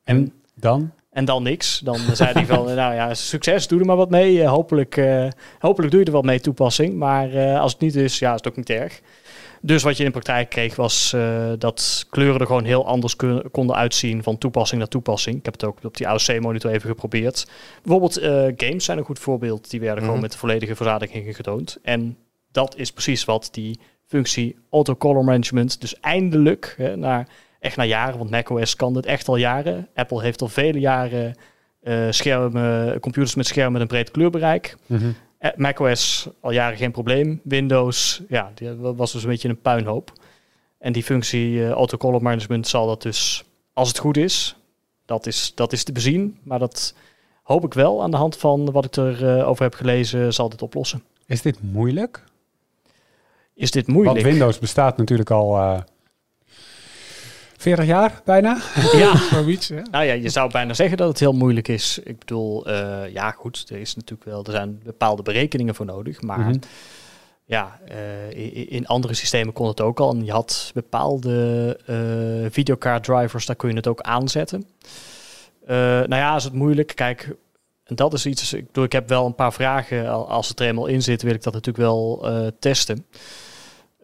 En 0.04 0.32
dan? 0.54 0.92
En 1.10 1.25
dan 1.25 1.42
niks. 1.42 1.78
Dan 1.78 1.98
zei 2.12 2.32
hij 2.32 2.46
van, 2.46 2.64
nou 2.75 2.94
ja, 2.94 3.14
succes, 3.14 3.68
doe 3.68 3.80
er 3.80 3.86
maar 3.86 3.96
wat 3.96 4.10
mee. 4.10 4.42
Eh, 4.42 4.48
hopelijk, 4.48 4.96
eh, 4.96 5.28
hopelijk 5.58 5.90
doe 5.90 6.00
je 6.00 6.06
er 6.06 6.12
wat 6.12 6.25
mee 6.25 6.40
toepassing. 6.40 6.94
Maar 6.94 7.32
eh, 7.32 7.60
als 7.60 7.72
het 7.72 7.80
niet 7.80 7.96
is, 7.96 8.18
ja, 8.18 8.28
is 8.28 8.36
het 8.36 8.48
ook 8.48 8.56
niet 8.56 8.70
erg. 8.70 9.00
Dus 9.60 9.82
wat 9.82 9.92
je 9.96 9.98
in 10.04 10.06
de 10.10 10.14
praktijk 10.20 10.48
kreeg 10.50 10.76
was 10.76 11.12
eh, 11.12 11.52
dat 11.58 12.06
kleuren 12.10 12.40
er 12.40 12.46
gewoon 12.46 12.64
heel 12.64 12.86
anders 12.86 13.16
kun- 13.16 13.50
konden 13.50 13.76
uitzien 13.76 14.22
van 14.22 14.38
toepassing 14.38 14.80
naar 14.80 14.88
toepassing. 14.90 15.36
Ik 15.36 15.44
heb 15.44 15.52
het 15.54 15.64
ook 15.64 15.78
op 15.84 15.96
die 15.96 16.08
AOC-monitor 16.08 16.70
even 16.70 16.88
geprobeerd. 16.90 17.46
Bijvoorbeeld 17.82 18.16
eh, 18.16 18.46
games 18.56 18.84
zijn 18.84 18.98
een 18.98 19.04
goed 19.04 19.18
voorbeeld. 19.18 19.70
Die 19.70 19.80
werden 19.80 19.98
gewoon 19.98 20.12
Mhm. 20.14 20.22
met 20.22 20.32
de 20.32 20.38
volledige 20.38 20.76
verzadiging 20.76 21.36
getoond. 21.36 21.78
En 21.82 22.16
dat 22.52 22.76
is 22.76 22.92
precies 22.92 23.25
wat 23.25 23.48
die 23.52 23.80
functie 24.06 24.56
auto 24.70 24.96
color 24.96 25.25
management 25.25 25.80
dus 25.80 26.00
eindelijk, 26.00 26.75
hè, 26.76 26.96
na, 26.96 27.26
echt 27.60 27.76
na 27.76 27.84
jaren, 27.84 28.18
want 28.18 28.30
macOS 28.30 28.76
kan 28.76 28.94
dit 28.94 29.06
echt 29.06 29.28
al 29.28 29.36
jaren. 29.36 29.88
Apple 29.94 30.22
heeft 30.22 30.42
al 30.42 30.48
vele 30.48 30.78
jaren 30.80 31.34
eh, 31.82 32.06
schermen, 32.10 33.00
computers 33.00 33.34
met 33.34 33.46
schermen 33.46 33.72
met 33.72 33.80
een 33.80 33.86
breed 33.88 34.10
kleurbereik. 34.10 34.76
Eh, 34.88 34.96
macOS 35.57 36.28
al 36.40 36.50
jaren 36.50 36.78
geen 36.78 36.93
probleem. 36.93 37.40
Windows, 37.45 38.23
ja, 38.28 38.52
die 38.55 38.75
was 38.75 39.12
dus 39.12 39.23
een 39.23 39.28
beetje 39.28 39.49
een 39.49 39.61
puinhoop. 39.61 40.12
En 40.78 40.93
die 40.93 41.02
functie 41.02 41.69
eh 41.69 41.87
color 41.87 42.23
management 42.23 42.69
zal 42.69 42.87
dat 42.87 43.02
dus, 43.02 43.45
als 43.73 43.88
het 43.88 43.99
goed 43.99 44.16
is, 44.16 44.57
dat 45.05 45.26
is, 45.26 45.52
dat 45.55 45.73
is 45.73 45.85
te 45.85 45.93
bezien. 45.93 46.38
Maar 46.43 46.59
dat 46.59 46.95
hoop 47.43 47.64
ik 47.64 47.75
wel 47.75 48.02
aan 48.02 48.11
de 48.11 48.16
hand 48.16 48.37
van 48.37 48.71
wat 48.71 48.84
ik 48.84 48.97
erover 48.97 49.45
over 49.45 49.63
heb 49.63 49.75
gelezen, 49.75 50.34
zal 50.34 50.49
dit 50.49 50.63
oplossen. 50.63 51.02
Is 51.26 51.43
dit 51.43 51.63
moeilijk? 51.63 52.25
Is 53.54 53.71
dit 53.71 53.87
moeilijk? 53.87 54.17
Want 54.17 54.28
Windows 54.28 54.58
bestaat 54.58 54.97
natuurlijk 54.97 55.30
al 55.30 55.56
eh 55.56 55.80
40 57.58 57.84
jaar 57.86 58.21
bijna. 58.25 58.58
Ja, 58.92 59.16
Zoiets? 59.32 59.69
Nou 59.90 60.04
ja, 60.04 60.12
je 60.12 60.28
zou 60.28 60.50
bijna 60.50 60.75
zeggen 60.75 60.97
dat 60.97 61.08
het 61.08 61.19
heel 61.21 61.32
moeilijk 61.32 61.69
is. 61.69 61.99
Ik 62.04 62.19
bedoel, 62.19 62.66
eh, 62.66 63.12
ja 63.12 63.30
goed, 63.30 63.64
er 63.69 63.78
is 63.80 63.95
natuurlijk 63.95 64.30
wel, 64.30 64.45
er 64.45 64.52
zijn 64.52 64.80
bepaalde 64.84 65.23
berekeningen 65.23 65.75
voor 65.75 65.86
nodig, 65.86 66.21
maar 66.23 66.38
Mhm. 66.38 66.54
ja, 67.45 67.78
eh, 67.88 68.73
in 68.73 68.86
andere 68.86 69.14
systemen 69.14 69.52
kon 69.52 69.66
het 69.69 69.80
ook 69.80 70.00
al. 70.00 70.10
En 70.12 70.25
je 70.25 70.32
had 70.32 70.71
bepaalde 70.75 71.78
videokaart 72.50 73.04
drivers, 73.04 73.47
daar 73.47 73.56
kun 73.56 73.69
je 73.71 73.76
het 73.76 73.86
ook 73.86 74.00
aanzetten. 74.00 74.66
Nou 75.66 76.14
ja, 76.16 76.36
is 76.36 76.45
het 76.45 76.52
moeilijk. 76.52 76.92
Kijk, 76.95 77.34
en 77.84 77.95
dat 77.97 78.12
is 78.12 78.26
iets. 78.26 78.52
Ik 78.52 78.66
bedoel, 78.66 78.84
ik 78.84 78.92
heb 78.92 79.08
wel 79.08 79.26
een 79.26 79.34
paar 79.34 79.52
vragen. 79.52 80.08
Al- 80.08 80.28
Als 80.30 80.49
het 80.49 80.60
er 80.60 80.66
eenmaal 80.66 80.86
in 80.86 81.02
zit, 81.02 81.23
wil 81.23 81.34
ik 81.34 81.42
dat 81.42 81.52
natuurlijk 81.52 81.84
wel 81.84 82.26
testen. 82.58 83.06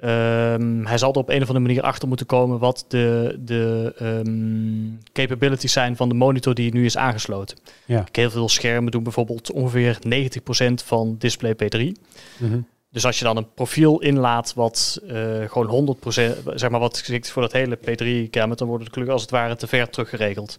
Ehm, 0.03 0.85
hij 0.85 0.99
zal 0.99 1.13
er 1.13 1.19
op 1.19 1.29
een 1.29 1.43
of 1.43 1.49
andere 1.49 1.67
manier 1.67 1.83
achter 1.83 2.09
moeten 2.09 2.27
komen 2.27 2.59
wat 2.59 2.85
de, 2.89 3.39
de 3.41 3.93
ehm, 3.99 5.13
capabilities 5.13 5.73
zijn 5.73 5.97
van 5.97 6.09
de 6.09 6.15
monitor 6.15 6.55
die 6.55 6.73
nu 6.73 6.85
is 6.85 6.97
aangesloten. 6.97 7.59
Ja. 7.85 8.05
Heel 8.13 8.31
veel 8.31 8.49
schermen 8.49 8.93
doen 8.93 9.03
bijvoorbeeld 9.03 9.53
ongeveer 9.53 9.99
90% 10.01 10.85
van 10.85 11.17
display 11.19 11.55
P3. 11.55 11.93
Mhm. 12.39 12.61
Dus 12.91 13.05
als 13.07 13.19
je 13.19 13.25
dan 13.25 13.37
een 13.37 13.53
profiel 13.55 14.01
inlaat 14.01 14.55
wat 14.55 15.01
eh, 15.07 15.17
gewoon 15.47 15.67
100%, 15.67 16.43
zeg 16.55 16.71
maar 16.71 16.81
wat 16.81 16.99
geschikt 16.99 17.25
is 17.25 17.33
voor 17.33 17.43
dat 17.43 17.53
hele 17.53 17.79
P3-gamut, 17.79 18.59
dan 18.59 18.69
wordt 18.69 18.85
de 18.85 18.91
kleur 18.91 19.11
als 19.11 19.23
het 19.23 19.31
ware 19.31 19.57
te 19.57 19.67
ver 19.67 19.91
teruggeregeld. 19.91 20.59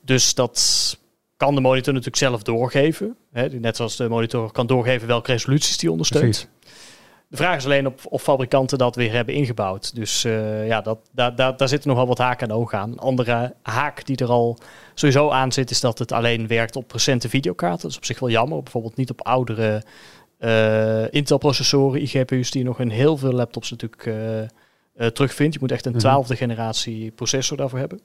Dus 0.00 0.34
dat 0.34 0.98
kan 1.36 1.54
de 1.54 1.60
monitor 1.60 1.92
natuurlijk 1.92 2.22
zelf 2.22 2.42
doorgeven. 2.42 3.16
Hè, 3.32 3.48
net 3.48 3.76
zoals 3.76 3.96
de 3.96 4.08
monitor 4.08 4.52
kan 4.52 4.66
doorgeven 4.66 5.08
welke 5.08 5.32
resoluties 5.32 5.76
die 5.78 5.90
ondersteunt. 5.90 6.24
Precies. 6.24 6.48
De 7.30 7.36
vraag 7.36 7.56
is 7.56 7.64
alleen 7.64 7.86
of, 7.86 8.06
of 8.06 8.22
fabrikanten 8.22 8.78
dat 8.78 8.96
weer 8.96 9.12
hebben 9.12 9.34
ingebouwd. 9.34 9.94
Dus 9.94 10.24
eh, 10.24 10.66
ja, 10.66 10.80
dat, 10.80 10.98
daar, 11.12 11.34
daar, 11.34 11.56
daar 11.56 11.68
zitten 11.68 11.88
nog 11.88 11.98
wel 11.98 12.06
wat 12.06 12.18
haken 12.18 12.48
en 12.48 12.54
ogen 12.54 12.78
aan. 12.78 12.90
Een 12.92 12.98
andere 12.98 13.54
haak 13.62 14.06
die 14.06 14.16
er 14.16 14.28
al 14.28 14.58
sowieso 14.94 15.30
aan 15.30 15.52
zit, 15.52 15.70
is 15.70 15.80
dat 15.80 15.98
het 15.98 16.12
alleen 16.12 16.46
werkt 16.46 16.76
op 16.76 16.92
recente 16.92 17.28
videokaarten. 17.28 17.80
Dat 17.82 17.90
is 17.90 17.96
op 17.96 18.04
zich 18.04 18.18
wel 18.18 18.30
jammer. 18.30 18.62
Bijvoorbeeld 18.62 18.96
niet 18.96 19.10
op 19.10 19.26
oudere 19.26 19.82
eh, 20.38 21.12
Intel-processoren, 21.12 22.02
iGPU's, 22.02 22.50
die 22.50 22.62
je 22.62 22.68
nog 22.68 22.80
in 22.80 22.90
heel 22.90 23.16
veel 23.16 23.32
laptops 23.32 23.70
natuurlijk 23.70 24.06
eh, 24.06 25.06
terugvindt. 25.06 25.54
Je 25.54 25.60
moet 25.60 25.72
echt 25.72 25.86
een 25.86 25.92
Mhm. 25.92 26.00
twaalfde 26.00 26.36
generatie 26.36 27.10
processor 27.10 27.56
daarvoor 27.56 27.78
hebben. 27.78 28.00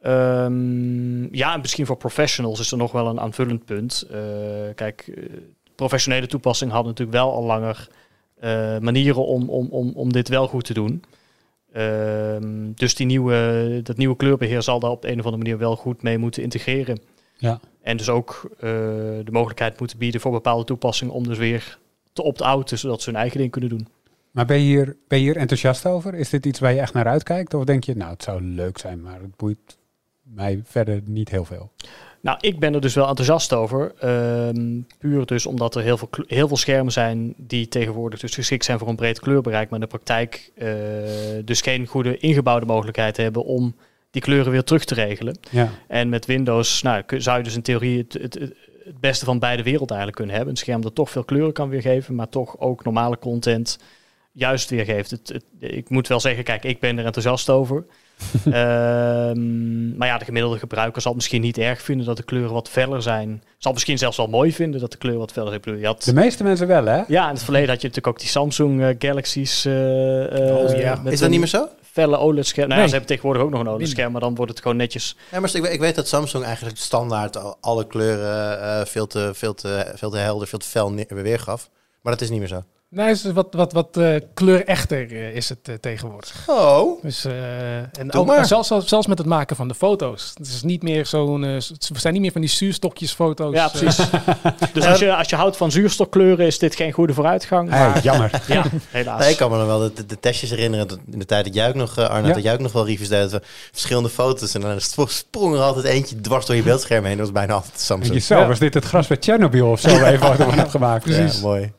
Ehm, 0.00 1.34
ja, 1.36 1.54
en 1.54 1.60
misschien 1.60 1.86
voor 1.86 1.96
professionals 1.96 2.60
is 2.60 2.70
er 2.72 2.78
nog 2.78 2.92
wel 2.92 3.06
een 3.06 3.20
aanvullend 3.20 3.64
punt. 3.64 4.06
Kijk, 4.74 5.18
professionele 5.74 6.26
toepassingen 6.26 6.74
hadden 6.74 6.92
natuurlijk 6.92 7.18
wel 7.18 7.32
al 7.32 7.44
langer 7.44 7.88
manieren 8.80 9.26
om, 9.26 9.48
om, 9.48 9.68
om, 9.70 9.92
om 9.94 10.12
dit 10.12 10.28
wel 10.28 10.48
goed 10.48 10.64
te 10.64 10.74
doen. 10.74 11.02
Ehm, 11.72 12.72
dus 12.74 12.94
die 12.94 13.06
nieuwe, 13.06 13.80
dat 13.82 13.96
nieuwe 13.96 14.16
kleurbeheer 14.16 14.62
zal 14.62 14.80
daar 14.80 14.90
op 14.90 15.02
de 15.02 15.08
een 15.08 15.18
of 15.18 15.24
andere 15.24 15.42
manier 15.42 15.58
wel 15.58 15.76
goed 15.76 16.02
mee 16.02 16.18
moeten 16.18 16.42
integreren. 16.42 16.98
Ja. 17.36 17.60
En 17.82 17.96
dus 17.96 18.08
ook 18.08 18.50
eh, 18.56 18.60
de 19.24 19.30
mogelijkheid 19.30 19.78
moeten 19.78 19.98
bieden 19.98 20.20
voor 20.20 20.32
bepaalde 20.32 20.64
toepassingen 20.64 21.14
om 21.14 21.28
dus 21.28 21.38
weer 21.38 21.78
te 22.12 22.22
opt-outen, 22.22 22.78
zodat 22.78 23.02
ze 23.02 23.10
hun 23.10 23.18
eigen 23.18 23.38
ding 23.38 23.50
kunnen 23.50 23.70
doen. 23.70 23.88
Maar 24.30 24.46
ben 24.46 24.56
je, 24.56 24.64
hier, 24.64 24.96
ben 25.08 25.18
je 25.18 25.24
hier 25.24 25.36
enthousiast 25.36 25.86
over? 25.86 26.14
Is 26.14 26.28
dit 26.28 26.46
iets 26.46 26.58
waar 26.58 26.72
je 26.72 26.80
echt 26.80 26.92
naar 26.92 27.06
uitkijkt? 27.06 27.54
Of 27.54 27.64
denk 27.64 27.84
je, 27.84 27.96
nou, 27.96 28.10
het 28.10 28.22
zou 28.22 28.42
leuk 28.42 28.78
zijn, 28.78 29.02
maar 29.02 29.20
het 29.20 29.36
boeit 29.36 29.78
mij 30.22 30.60
verder 30.64 31.00
niet 31.04 31.28
heel 31.28 31.44
veel? 31.44 31.70
Nou, 32.24 32.38
ik 32.40 32.58
ben 32.58 32.74
er 32.74 32.80
dus 32.80 32.94
wel 32.94 33.08
enthousiast 33.08 33.52
over. 33.52 33.92
Ehm, 33.98 34.80
puur 34.98 35.26
dus 35.26 35.46
omdat 35.46 35.74
er 35.74 35.82
heel 35.82 35.98
veel, 35.98 36.08
heel 36.26 36.48
veel 36.48 36.56
schermen 36.56 36.92
zijn 36.92 37.34
die 37.36 37.68
tegenwoordig 37.68 38.20
dus 38.20 38.34
geschikt 38.34 38.64
zijn 38.64 38.78
voor 38.78 38.88
een 38.88 38.96
breed 38.96 39.20
kleurbereik, 39.20 39.70
maar 39.70 39.80
in 39.80 39.84
de 39.84 39.96
praktijk 39.96 40.50
eh, 40.54 40.68
dus 41.44 41.60
geen 41.60 41.86
goede 41.86 42.16
ingebouwde 42.16 42.66
mogelijkheid 42.66 43.16
hebben 43.16 43.44
om 43.44 43.74
die 44.10 44.22
kleuren 44.22 44.52
weer 44.52 44.64
terug 44.64 44.84
te 44.84 44.94
regelen. 44.94 45.38
Ja. 45.50 45.70
En 45.88 46.08
met 46.08 46.26
Windows 46.26 46.82
nou, 46.82 47.02
zou 47.08 47.38
je 47.38 47.44
dus 47.44 47.54
in 47.54 47.62
theorie 47.62 48.06
het 48.08 48.52
het 48.84 49.00
beste 49.00 49.24
van 49.24 49.38
beide 49.38 49.62
werelden 49.62 49.96
eigenlijk 49.96 50.16
kunnen 50.16 50.34
hebben. 50.34 50.54
Een 50.54 50.60
scherm 50.60 50.80
dat 50.80 50.94
toch 50.94 51.10
veel 51.10 51.24
kleuren 51.24 51.52
kan 51.52 51.68
weergeven, 51.68 52.14
maar 52.14 52.28
toch 52.28 52.58
ook 52.58 52.84
normale 52.84 53.18
content 53.18 53.78
juist 54.34 54.70
weergeeft. 54.70 55.10
Het, 55.10 55.28
het, 55.28 55.44
ik 55.58 55.88
moet 55.90 56.08
wel 56.08 56.20
zeggen, 56.20 56.44
kijk, 56.44 56.64
ik 56.64 56.80
ben 56.80 56.98
er 56.98 57.04
enthousiast 57.04 57.50
over. 57.50 57.84
Ehm, 58.44 59.96
maar 59.96 60.08
ja, 60.08 60.18
de 60.18 60.24
gemiddelde 60.24 60.58
gebruiker 60.58 61.02
zal 61.02 61.10
het 61.10 61.20
misschien 61.20 61.40
niet 61.40 61.58
erg 61.58 61.82
vinden 61.82 62.06
dat 62.06 62.16
de 62.16 62.22
kleuren 62.22 62.52
wat 62.52 62.68
feller 62.68 63.02
zijn. 63.02 63.42
Zal 63.58 63.72
misschien 63.72 63.98
zelfs 63.98 64.16
wel 64.16 64.26
mooi 64.26 64.52
vinden 64.52 64.80
dat 64.80 64.90
de 64.92 64.98
kleuren 64.98 65.20
wat 65.20 65.32
feller 65.32 65.60
zijn. 65.64 65.78
Je 65.78 65.86
had- 65.86 66.02
De 66.04 66.12
meeste 66.14 66.42
mensen 66.42 66.66
wel, 66.66 66.84
hè? 66.84 67.02
ja, 67.06 67.28
in 67.28 67.34
het 67.34 67.42
verleden 67.42 67.68
had 67.68 67.80
je 67.80 67.86
natuurlijk 67.88 68.14
ook 68.14 68.20
die 68.20 68.28
Samsung 68.28 68.82
eh, 68.82 68.94
Galaxies. 68.98 69.64
eh, 69.64 70.48
eh, 70.48 70.56
Oh, 70.56 70.78
ja. 70.78 71.00
Is 71.04 71.20
dat 71.20 71.30
niet 71.30 71.38
meer 71.38 71.48
zo? 71.48 71.68
Felle 71.82 72.18
OLED-scherm. 72.18 72.68
Nou 72.68 72.80
ja, 72.80 72.86
Nee. 72.86 72.86
ze 72.86 72.90
hebben 72.96 73.08
tegenwoordig 73.16 73.42
ook 73.42 73.50
nog 73.50 73.60
een 73.60 73.68
OLED-scherm, 73.68 74.12
maar 74.12 74.20
dan 74.20 74.34
wordt 74.34 74.50
het 74.50 74.60
gewoon 74.60 74.76
netjes. 74.76 75.16
Ja, 75.30 75.40
maar 75.40 75.54
ik, 75.54 75.62
weet- 75.62 75.72
ik 75.72 75.80
weet 75.80 75.94
dat 75.94 76.08
Samsung 76.08 76.44
eigenlijk 76.44 76.76
standaard 76.76 77.36
al- 77.36 77.56
alle 77.60 77.86
kleuren 77.86 78.60
eh, 78.60 78.84
veel, 78.84 79.06
te, 79.06 79.30
veel, 79.34 79.54
te, 79.54 79.92
veel 79.94 80.10
te 80.10 80.16
helder, 80.16 80.48
veel 80.48 80.58
te 80.58 80.68
fel 80.68 80.94
weergaf. 81.08 81.70
Maar 82.02 82.12
dat 82.12 82.22
is 82.22 82.30
niet 82.30 82.38
meer 82.38 82.48
zo. 82.48 82.62
Nee, 82.88 83.06
het 83.08 83.24
is 83.24 83.32
wat, 83.32 83.46
wat, 83.50 83.72
wat 83.72 83.96
eh, 83.96 84.14
kleurechter 84.34 85.10
eh, 85.12 85.34
is 85.36 85.48
het 85.48 85.58
eh, 85.68 85.74
tegenwoordig. 85.74 86.44
Oh. 86.46 87.02
Dus, 87.02 87.24
eh, 87.24 87.76
en 87.78 87.88
Doe 88.08 88.20
ook, 88.20 88.26
maar. 88.26 88.46
zelfs, 88.46 88.68
zelfs 88.84 89.06
met 89.06 89.18
het 89.18 89.26
maken 89.26 89.56
van 89.56 89.68
de 89.68 89.74
foto's. 89.74 90.30
Het 90.34 90.46
is 90.46 90.62
niet 90.62 90.82
meer 90.82 91.06
zo'n. 91.06 91.40
we 91.40 91.98
zijn 91.98 92.12
niet 92.12 92.22
meer 92.22 92.32
van 92.32 92.40
die 92.40 92.50
zuurstokjesfoto's. 92.50 93.54
Ja, 93.54 93.68
precies. 93.68 93.96
dus 94.72 94.86
als 94.86 94.98
je, 94.98 95.14
als 95.16 95.28
je 95.28 95.36
houdt 95.36 95.56
van 95.56 95.70
zuurstokkleuren, 95.70 96.46
is 96.46 96.58
dit 96.58 96.76
geen 96.76 96.92
goede 96.92 97.14
vooruitgang. 97.14 97.70
Hey, 97.70 98.00
jammer. 98.02 98.30
ja, 98.48 98.64
helaas. 98.90 99.20
Nee, 99.20 99.30
ik 99.30 99.36
kan 99.36 99.50
me 99.50 99.56
nog 99.56 99.66
wel 99.66 99.78
de, 99.78 99.92
de, 99.92 100.06
de 100.06 100.20
testjes 100.20 100.50
herinneren. 100.50 100.88
Dat 100.88 100.98
in 101.10 101.18
de 101.18 101.24
tijd 101.24 101.44
dat 101.44 101.54
jij 101.54 101.68
ook 101.68 101.74
nog, 101.74 101.96
Ja. 101.96 102.20
dat 102.22 102.42
jij 102.42 102.52
ook 102.52 102.60
nog 102.60 102.72
wel 102.72 102.86
reviews 102.86 103.08
deed. 103.08 103.20
dat 103.20 103.30
we 103.30 103.40
Verschillende 103.72 104.08
foto's. 104.08 104.54
En 104.54 104.60
dan 104.60 104.80
sp- 104.80 105.08
sprong 105.08 105.54
er 105.54 105.60
altijd 105.60 105.84
eentje 105.84 106.20
dwars 106.20 106.46
door 106.46 106.56
je 106.56 106.62
beeldscherm 106.62 107.04
heen. 107.04 107.16
Dat 107.16 107.26
was 107.26 107.34
bijna 107.34 107.54
altijd 107.54 107.80
Samsung. 107.80 108.14
Jezelf, 108.14 108.40
Ja. 108.42 108.48
was 108.48 108.58
dit 108.58 108.74
het 108.74 108.84
gras 108.84 109.06
bij 109.06 109.16
Chernobyl 109.20 109.70
of 109.70 109.80
zo? 109.80 109.88
van 110.18 110.54
hebt 110.54 110.70
gemaakt. 110.70 111.08
Ja, 111.08 111.16
Ja, 111.16 111.30
mooi. 111.42 111.72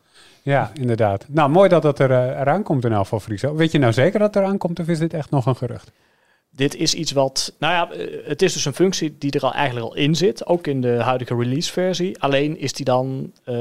Ja, 0.46 0.72
inderdaad. 0.74 1.26
Nou, 1.30 1.50
mooi 1.50 1.70
dat 1.70 1.84
het 1.84 2.00
er, 2.00 2.12
eh, 2.12 2.40
eraan 2.40 2.64
komt 2.64 2.86
in 2.86 2.92
elk 2.92 3.02
geval, 3.02 3.20
Friso. 3.20 3.56
Weet 3.56 3.72
je 3.72 3.80
nou 3.80 3.94
zeker 3.94 4.20
dat 4.20 4.34
het 4.34 4.44
eraan 4.44 4.58
komt 4.58 4.80
of 4.80 4.88
is 4.88 5.00
dit 5.00 5.14
echt 5.14 5.30
nog 5.30 5.46
een 5.46 5.56
gerucht? 5.56 5.92
Dit 6.56 6.76
is 6.76 6.94
iets 6.94 7.12
wat, 7.12 7.54
nou 7.60 7.74
ja, 7.74 7.92
eh, 7.98 8.28
het 8.28 8.42
is 8.42 8.54
dus 8.54 8.66
een 8.66 8.74
functie 8.74 9.16
die 9.20 9.32
er 9.32 9.42
al 9.42 9.54
eigenlijk 9.54 9.86
al 9.86 9.96
in 9.96 10.16
zit, 10.16 10.46
ook 10.48 10.68
in 10.68 10.82
de 10.82 10.88
huidige 11.02 11.36
release 11.36 11.72
versie. 11.72 12.20
Alleen 12.22 12.60
is 12.60 12.74
die 12.74 12.86
dan, 12.86 13.32
eh, 13.44 13.56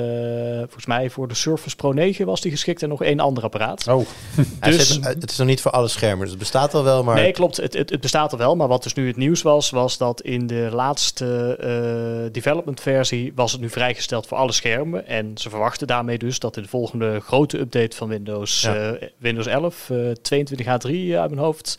volgens 0.59 0.87
mij 0.87 1.11
voor 1.11 1.29
de 1.29 1.35
Surface 1.35 1.77
Pro 1.77 1.93
9 1.93 2.27
was 2.27 2.41
die 2.41 2.51
geschikt 2.51 2.83
en 2.83 2.89
nog 2.89 3.03
één 3.03 3.21
ander 3.21 3.43
apparaat. 3.43 3.87
Oh, 3.89 4.07
Dus- 4.61 4.93
zit- 4.93 5.05
het 5.05 5.31
is 5.31 5.37
nog 5.37 5.47
niet 5.47 5.61
voor 5.61 5.71
alle 5.71 5.89
schermen. 5.89 6.21
Dus 6.21 6.31
het 6.31 6.39
bestaat 6.39 6.75
al 6.75 6.85
wel, 6.85 7.05
maar... 7.05 7.15
Nee, 7.15 7.33
klopt. 7.33 7.57
Het, 7.57 7.73
het, 7.75 7.91
het 7.91 8.01
bestaat 8.01 8.33
er 8.33 8.39
wel. 8.39 8.57
Maar 8.57 8.69
wat 8.69 8.83
dus 8.83 8.95
nu 8.95 9.07
het 9.07 9.17
nieuws 9.17 9.43
was, 9.43 9.71
was 9.71 9.99
dat 9.99 10.21
in 10.21 10.47
de 10.47 10.69
laatste 10.73 11.57
eh, 11.61 12.33
development 12.33 12.81
versie 12.81 13.33
was 13.35 13.53
het 13.53 13.61
nu 13.61 13.71
vrijgesteld 13.71 14.27
voor 14.27 14.39
alle 14.39 14.53
schermen. 14.53 15.07
En 15.07 15.31
ze 15.39 15.51
verwachten 15.51 15.87
daarmee 15.87 16.19
dus 16.19 16.39
dat 16.39 16.57
in 16.57 16.63
de 16.63 16.69
volgende 16.69 17.21
grote 17.21 17.59
update 17.59 17.97
van 17.97 18.09
Windows, 18.09 18.63
Ja. 18.63 18.75
eh, 18.93 19.09
Windows 19.19 19.47
11, 19.47 19.91
eh 19.91 20.11
22 20.23 20.67
H3 20.67 21.17
uit 21.19 21.31
mijn 21.31 21.39
hoofd, 21.39 21.79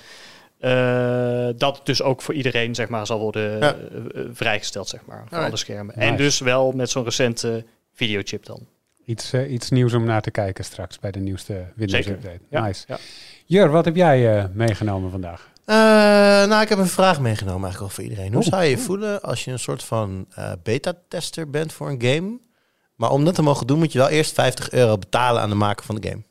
eh, 0.59 1.47
dat 1.57 1.81
dus 1.83 2.01
ook 2.01 2.21
voor 2.21 2.33
iedereen 2.33 2.75
zeg 2.75 2.89
maar 2.89 3.05
zal 3.05 3.19
worden 3.19 3.57
Ja. 3.59 3.73
eh, 3.75 4.21
eh, 4.21 4.25
vrijgesteld 4.33 4.87
zeg 4.89 4.99
maar 5.05 5.17
voor 5.17 5.25
Alright. 5.29 5.47
alle 5.47 5.57
schermen. 5.57 5.93
Nice. 5.97 6.09
En 6.09 6.17
dus 6.17 6.39
wel 6.39 6.71
met 6.71 6.89
zo'n 6.89 7.03
recente 7.03 7.65
videochip 7.93 8.45
dan. 8.45 8.59
iets, 9.05 9.33
eh, 9.33 9.51
iets 9.51 9.69
nieuws 9.69 9.93
om 9.93 10.03
naar 10.03 10.21
te 10.21 10.31
kijken 10.31 10.63
straks 10.65 10.99
bij 10.99 11.11
de 11.11 11.19
nieuwste 11.19 11.53
Windows 11.75 12.05
Zeker. 12.05 12.11
Update. 12.23 12.39
Ja. 12.49 12.65
Nice. 12.65 12.83
Ja. 12.87 12.97
Jur, 13.45 13.69
wat 13.69 13.85
heb 13.85 13.95
jij 13.95 14.37
eh, 14.37 14.45
meegenomen 14.53 15.11
vandaag? 15.11 15.49
Eh, 15.65 15.75
nou, 16.49 16.61
ik 16.61 16.69
heb 16.69 16.77
een 16.77 16.87
vraag 16.87 17.19
meegenomen 17.19 17.63
eigenlijk 17.63 17.81
al 17.91 17.95
voor 17.95 18.03
iedereen. 18.11 18.33
Hoe 18.33 18.43
zou 18.43 18.63
je 18.63 18.69
je 18.69 18.77
voelen 18.77 19.21
als 19.21 19.43
je 19.45 19.51
een 19.51 19.59
soort 19.59 19.83
van 19.83 20.25
eh, 20.35 20.51
beta-tester 20.63 21.49
bent 21.49 21.73
voor 21.73 21.89
een 21.89 22.01
game? 22.01 22.39
Maar 22.95 23.11
om 23.11 23.25
dat 23.25 23.35
te 23.35 23.41
mogen 23.41 23.67
doen, 23.67 23.77
moet 23.77 23.91
je 23.91 23.97
wel 23.99 24.09
eerst 24.09 24.33
50 24.33 24.71
euro 24.71 24.97
betalen 24.97 25.41
aan 25.41 25.49
de 25.49 25.55
maker 25.55 25.85
van 25.85 25.95
de 25.99 26.07
game. 26.09 26.21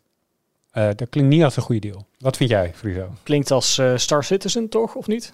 Eh, 0.75 0.89
dat 0.97 1.09
klinkt 1.11 1.31
niet 1.31 1.43
als 1.45 1.57
een 1.57 1.63
goede 1.63 1.81
deal. 1.89 2.07
Wat 2.19 2.37
vind 2.37 2.51
jij, 2.51 2.73
Friso? 2.75 3.09
Klinkt 3.23 3.51
als 3.51 3.79
eh, 3.79 3.93
Star 3.97 4.25
Citizen 4.25 4.69
toch, 4.69 4.95
of 4.95 5.07
niet? 5.07 5.33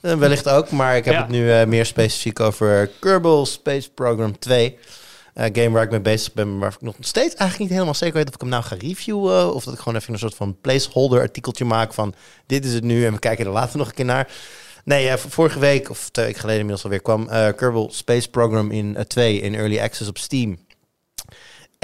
Eh, 0.00 0.14
wellicht 0.14 0.48
ook, 0.48 0.70
maar 0.70 0.96
ik 0.96 1.04
heb 1.04 1.14
Ja. 1.14 1.20
het 1.20 1.30
nu 1.30 1.50
eh, 1.52 1.66
meer 1.66 1.86
specifiek 1.86 2.40
over 2.40 2.90
Kerbal 3.00 3.46
Space 3.46 3.90
Program 3.90 4.38
2. 4.38 4.78
Eh 5.34 5.44
game 5.52 5.70
waar 5.70 5.82
ik 5.82 5.90
mee 5.90 6.00
bezig 6.00 6.32
ben, 6.32 6.58
waar 6.58 6.70
ik 6.72 6.80
nog 6.80 6.94
steeds 7.00 7.34
eigenlijk 7.34 7.58
niet 7.58 7.70
helemaal 7.70 7.94
zeker 7.94 8.14
weet 8.14 8.28
of 8.28 8.34
ik 8.34 8.40
hem 8.40 8.48
nou 8.50 8.62
ga 8.62 8.76
reviewen. 8.78 9.54
Of 9.54 9.64
dat 9.64 9.74
ik 9.74 9.80
gewoon 9.80 9.98
even 9.98 10.12
een 10.12 10.18
soort 10.18 10.34
van 10.34 10.56
placeholder 10.60 11.20
artikeltje 11.20 11.64
maak 11.64 11.94
van 11.94 12.14
dit 12.46 12.64
is 12.64 12.72
het 12.74 12.84
nu 12.84 13.06
en 13.06 13.12
we 13.12 13.18
kijken 13.18 13.44
er 13.46 13.52
later 13.52 13.78
nog 13.78 13.88
een 13.88 13.94
keer 13.94 14.04
naar. 14.04 14.28
Nee, 14.84 15.16
vorige 15.16 15.58
week, 15.58 15.90
of 15.90 16.08
twee 16.10 16.24
weken 16.24 16.40
geleden 16.40 16.60
inmiddels 16.60 16.84
alweer, 16.84 17.02
kwam 17.02 17.28
eh 17.28 17.48
Kerbal 17.56 17.88
Space 17.92 18.30
Program 18.30 18.70
in 18.70 18.96
eh, 18.96 19.04
2 19.04 19.40
in 19.40 19.54
Early 19.54 19.78
Access 19.80 20.08
op 20.08 20.18
Steam. 20.18 20.58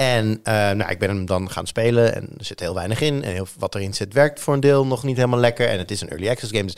En 0.03 0.39
eh, 0.43 0.53
nou, 0.53 0.91
ik 0.91 0.99
ben 0.99 1.09
hem 1.09 1.25
dan 1.25 1.49
gaan 1.51 1.67
spelen 1.67 2.15
en 2.15 2.29
er 2.37 2.45
zit 2.45 2.59
heel 2.59 2.73
weinig 2.73 3.01
in. 3.01 3.23
En 3.23 3.31
heel, 3.31 3.47
wat 3.57 3.75
erin 3.75 3.93
zit 3.93 4.13
werkt 4.13 4.39
voor 4.39 4.53
een 4.53 4.59
deel 4.59 4.85
nog 4.85 5.03
niet 5.03 5.15
helemaal 5.15 5.39
lekker. 5.39 5.67
En 5.67 5.77
het 5.77 5.91
is 5.91 6.01
een 6.01 6.09
Early 6.09 6.29
Access 6.29 6.51
game, 6.51 6.65
dus 6.65 6.77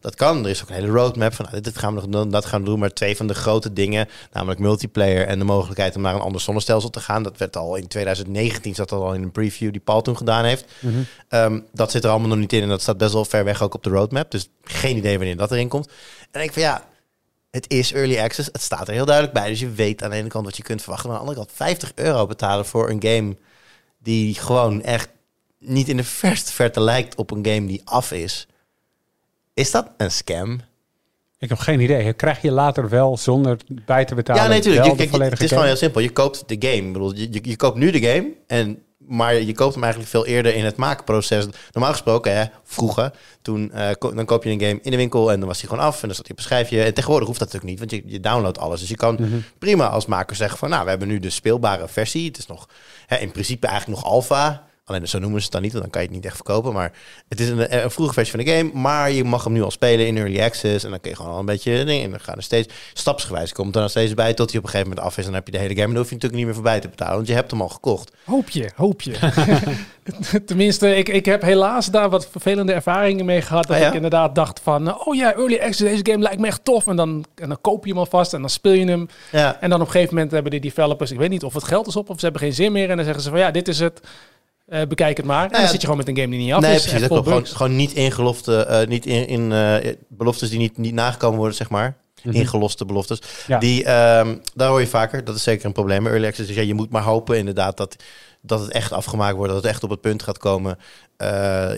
dat 0.00 0.14
kan. 0.14 0.44
Er 0.44 0.50
is 0.50 0.62
ook 0.62 0.68
een 0.68 0.74
hele 0.74 0.92
roadmap 0.92 1.34
van 1.34 1.44
nou, 1.44 1.56
dit, 1.56 1.64
dit 1.64 1.78
gaan 1.78 1.94
we 1.94 2.00
nog 2.00 2.10
doen, 2.10 2.30
dat 2.30 2.44
gaan 2.44 2.60
we 2.60 2.66
doen. 2.66 2.78
Maar 2.78 2.92
twee 2.92 3.16
van 3.16 3.26
de 3.26 3.34
grote 3.34 3.72
dingen, 3.72 4.08
namelijk 4.32 4.60
multiplayer 4.60 5.26
en 5.26 5.38
de 5.38 5.44
mogelijkheid 5.44 5.96
om 5.96 6.02
naar 6.02 6.14
een 6.14 6.20
ander 6.20 6.40
zonnestelsel 6.40 6.90
te 6.90 7.00
gaan. 7.00 7.22
Dat 7.22 7.38
werd 7.38 7.56
al 7.56 7.76
in 7.76 7.86
2019, 7.86 8.74
zat 8.74 8.88
dat 8.88 9.00
al 9.00 9.14
in 9.14 9.22
een 9.22 9.32
preview 9.32 9.72
die 9.72 9.80
Paul 9.80 10.02
toen 10.02 10.16
gedaan 10.16 10.44
heeft. 10.44 10.64
Ehm, 11.28 11.60
dat 11.72 11.90
zit 11.90 12.04
er 12.04 12.10
allemaal 12.10 12.28
nog 12.28 12.38
niet 12.38 12.52
in 12.52 12.62
en 12.62 12.68
dat 12.68 12.82
staat 12.82 12.98
best 12.98 13.12
wel 13.12 13.24
ver 13.24 13.44
weg 13.44 13.62
ook 13.62 13.74
op 13.74 13.82
de 13.82 13.90
roadmap. 13.90 14.30
Dus 14.30 14.48
geen 14.62 14.96
idee 14.96 15.16
wanneer 15.16 15.36
dat 15.36 15.52
erin 15.52 15.68
komt. 15.68 15.88
En 16.30 16.42
ik 16.42 16.52
van 16.52 16.62
ja, 16.62 16.84
het 17.52 17.70
is 17.70 17.92
early 17.92 18.18
access. 18.18 18.48
Het 18.52 18.62
staat 18.62 18.88
er 18.88 18.94
heel 18.94 19.04
duidelijk 19.04 19.34
bij. 19.34 19.48
Dus 19.48 19.60
je 19.60 19.70
weet 19.70 20.02
aan 20.02 20.10
de 20.10 20.16
ene 20.16 20.28
kant 20.28 20.44
wat 20.44 20.56
je 20.56 20.62
kunt 20.62 20.82
verwachten. 20.82 21.08
Maar 21.08 21.18
aan 21.18 21.24
de 21.24 21.30
andere 21.30 21.46
kant 21.46 21.58
50 21.58 21.92
euro 21.94 22.26
betalen 22.26 22.66
voor 22.66 22.90
een 22.90 23.02
game 23.02 23.36
die 23.98 24.34
gewoon 24.34 24.82
echt 24.82 25.08
niet 25.58 25.88
in 25.88 25.96
de 25.96 26.04
verste 26.04 26.52
verte 26.52 26.80
lijkt 26.80 27.14
op 27.14 27.30
een 27.30 27.46
game 27.46 27.66
die 27.66 27.80
af 27.84 28.12
is. 28.12 28.46
Is 29.54 29.70
dat 29.70 29.90
een 29.96 30.10
scam? 30.10 30.60
Ik 31.38 31.48
heb 31.48 31.58
geen 31.58 31.80
idee. 31.80 32.12
Krijg 32.12 32.42
je 32.42 32.50
later 32.50 32.88
wel 32.88 33.16
zonder 33.16 33.58
bij 33.68 34.04
te 34.04 34.14
betalen? 34.14 34.42
ja, 34.42 34.48
nee, 34.48 34.58
natuurlijk. 34.58 35.30
het 35.30 35.40
is 35.40 35.48
gewoon 35.48 35.64
heel 35.64 35.76
simpel. 35.76 36.00
Je 36.00 36.10
koopt 36.10 36.44
de 36.46 36.56
game. 36.58 36.86
Ik 36.86 36.92
bedoel, 36.92 37.14
je, 37.14 37.32
je, 37.32 37.40
je 37.42 37.56
koopt 37.56 37.76
nu 37.76 37.90
de 37.90 38.00
game. 38.00 38.32
En, 38.46 38.82
maar 39.08 39.34
je 39.34 39.52
koopt 39.54 39.74
hem 39.74 39.82
eigenlijk 39.82 40.12
veel 40.12 40.26
eerder 40.26 40.54
in 40.54 40.64
het 40.64 40.76
maakproces. 40.76 41.46
Normaal 41.72 41.92
gesproken, 41.92 42.36
hè, 42.36 42.44
vroeger, 42.64 43.10
toen, 43.42 43.72
eh, 43.72 43.88
ko- 43.98 44.14
dan 44.14 44.24
koop 44.24 44.44
je 44.44 44.50
een 44.50 44.60
game 44.60 44.78
in 44.82 44.90
de 44.90 44.96
winkel 44.96 45.32
en 45.32 45.38
dan 45.38 45.48
was 45.48 45.60
hij 45.60 45.68
gewoon 45.68 45.84
af. 45.84 46.00
En 46.02 46.06
dan 46.06 46.16
zat 46.16 46.26
hij 46.26 46.32
op 46.34 46.38
een 46.38 46.44
schijfje. 46.44 46.82
En 46.82 46.94
tegenwoordig 46.94 47.26
hoeft 47.28 47.40
dat 47.40 47.52
natuurlijk 47.52 47.80
niet, 47.80 47.90
want 47.90 48.04
je, 48.04 48.12
je 48.12 48.20
downloadt 48.20 48.58
alles. 48.58 48.80
Dus 48.80 48.88
je 48.88 48.96
kan 48.96 49.14
Mhm. 49.14 49.38
prima 49.58 49.88
als 49.88 50.06
maker 50.06 50.36
zeggen 50.36 50.58
van, 50.58 50.70
nou, 50.70 50.84
we 50.84 50.90
hebben 50.90 51.08
nu 51.08 51.18
de 51.18 51.30
speelbare 51.30 51.88
versie. 51.88 52.26
Het 52.26 52.38
is 52.38 52.46
nog 52.46 52.68
hè, 53.06 53.16
in 53.16 53.30
principe 53.32 53.66
eigenlijk 53.66 54.00
nog 54.02 54.10
alfa. 54.12 54.70
Alleen 54.84 55.08
zo 55.08 55.18
noemen 55.18 55.38
ze 55.38 55.44
het 55.44 55.52
dan 55.52 55.62
niet, 55.62 55.72
want 55.72 55.82
dan 55.84 55.92
kan 55.92 56.02
je 56.02 56.06
het 56.06 56.16
niet 56.16 56.26
echt 56.26 56.34
verkopen. 56.34 56.72
Maar 56.72 56.92
het 57.28 57.40
is 57.40 57.48
een, 57.48 57.82
een 57.82 57.90
vroege 57.90 58.12
versie 58.12 58.36
van 58.36 58.44
de 58.44 58.50
game. 58.56 58.70
Maar 58.74 59.10
je 59.10 59.24
mag 59.24 59.44
hem 59.44 59.52
nu 59.52 59.62
al 59.62 59.70
spelen 59.70 60.06
in 60.06 60.16
early 60.16 60.40
access. 60.40 60.84
En 60.84 60.90
dan 60.90 61.00
kun 61.00 61.10
je 61.10 61.16
gewoon 61.16 61.32
al 61.32 61.38
een 61.38 61.44
beetje 61.44 61.84
dingen. 61.84 62.04
En 62.04 62.10
dan 62.10 62.20
gaan 62.20 62.36
er 62.36 62.42
steeds 62.42 62.74
stapsgewijs. 62.92 63.52
Komt 63.52 63.74
er 63.74 63.80
nog 63.80 63.90
steeds 63.90 64.14
bij 64.14 64.34
tot 64.34 64.50
hij 64.50 64.58
op 64.58 64.64
een 64.64 64.70
gegeven 64.70 64.90
moment 64.90 65.06
af 65.06 65.18
is. 65.18 65.24
En 65.24 65.30
dan 65.30 65.34
heb 65.34 65.46
je 65.46 65.52
de 65.52 65.58
hele 65.58 65.74
game. 65.74 65.82
En 65.82 65.88
dan 65.88 65.98
hoef 66.00 66.08
je 66.08 66.14
natuurlijk 66.14 66.34
niet 66.42 66.44
meer 66.44 66.54
voorbij 66.62 66.80
te 66.80 66.88
betalen. 66.88 67.14
Want 67.14 67.26
je 67.26 67.34
hebt 67.34 67.50
hem 67.50 67.60
al 67.60 67.68
gekocht. 67.68 68.12
Hoop 68.24 68.50
je, 68.50 68.70
hoop 68.76 69.02
je. 69.02 69.18
Tenminste, 70.46 70.96
ik, 70.96 71.08
ik 71.08 71.24
heb 71.24 71.42
helaas 71.42 71.86
daar 71.86 72.10
wat 72.10 72.28
vervelende 72.30 72.72
ervaringen 72.72 73.24
mee 73.24 73.42
gehad. 73.42 73.66
Dat 73.66 73.76
Ah, 73.76 73.82
ja? 73.82 73.88
ik 73.88 73.94
inderdaad 73.94 74.34
dacht 74.34 74.60
van, 74.60 75.06
oh 75.06 75.14
ja, 75.14 75.34
early 75.34 75.58
access, 75.58 75.78
deze 75.78 76.06
game 76.10 76.22
lijkt 76.22 76.40
me 76.40 76.46
echt 76.46 76.64
tof. 76.64 76.86
En 76.86 76.96
dan, 76.96 77.24
en 77.34 77.48
dan 77.48 77.58
koop 77.60 77.84
je 77.84 77.90
hem 77.90 77.98
alvast 77.98 78.34
en 78.34 78.40
dan 78.40 78.50
speel 78.50 78.72
je 78.72 78.86
hem. 78.86 79.08
Ja, 79.32 79.60
En 79.60 79.70
dan 79.70 79.80
op 79.80 79.86
een 79.86 79.92
gegeven 79.92 80.14
moment 80.14 80.32
hebben 80.32 80.50
de 80.50 80.58
developers, 80.58 81.10
ik 81.10 81.18
weet 81.18 81.30
niet 81.30 81.44
of 81.44 81.54
het 81.54 81.64
geld 81.64 81.86
is 81.86 81.96
op 81.96 82.10
of 82.10 82.16
ze 82.18 82.24
hebben 82.24 82.42
geen 82.42 82.52
zin 82.54 82.72
meer. 82.72 82.90
En 82.90 82.96
dan 82.96 83.04
zeggen 83.04 83.22
ze 83.22 83.30
van, 83.30 83.38
ja, 83.38 83.50
dit 83.50 83.68
is 83.68 83.78
het. 83.78 84.00
Eh, 84.72 84.86
bekijk 84.86 85.16
het 85.16 85.26
maar. 85.26 85.44
En 85.44 85.50
ja, 85.50 85.58
dan 85.58 85.68
zit 85.68 85.80
je 85.80 85.86
gewoon 85.86 85.96
met 85.96 86.08
een 86.08 86.16
game 86.16 86.28
die 86.28 86.38
niet 86.38 86.52
af 86.52 86.60
nee, 86.60 86.74
is. 86.74 86.82
precies. 86.82 87.00
Dat 87.00 87.08
klopt. 87.08 87.28
Gewoon, 87.28 87.46
gewoon 87.46 87.76
niet 87.76 87.92
ingelofte, 87.92 88.56
eh 88.56 88.86
niet 88.86 89.06
in, 89.06 89.26
in 89.26 89.52
eh, 89.52 89.94
beloftes 90.08 90.50
die 90.50 90.58
niet, 90.58 90.78
niet 90.78 90.94
nagekomen 90.94 91.38
worden, 91.38 91.56
zeg 91.56 91.70
maar. 91.70 91.96
Mhm. 92.22 92.36
Ingeloste 92.36 92.84
beloftes. 92.84 93.18
Ja. 93.46 93.58
Die, 93.58 93.84
ehm, 93.84 94.36
daar 94.54 94.68
hoor 94.68 94.80
je 94.80 94.86
vaker. 94.86 95.24
Dat 95.24 95.36
is 95.36 95.42
zeker 95.42 95.66
een 95.66 95.72
probleem. 95.72 96.06
Early 96.06 96.26
access. 96.26 96.46
Dus 96.46 96.56
ja, 96.56 96.62
je 96.62 96.74
moet 96.74 96.90
maar 96.90 97.02
hopen 97.02 97.38
inderdaad 97.38 97.76
dat, 97.76 97.96
dat 98.44 98.60
het 98.60 98.70
echt 98.70 98.92
afgemaakt 98.92 99.36
wordt. 99.36 99.52
Dat 99.52 99.62
het 99.62 99.72
echt 99.72 99.82
op 99.82 99.90
het 99.90 100.00
punt 100.00 100.22
gaat 100.22 100.38
komen. 100.38 100.78
eh, 101.16 101.28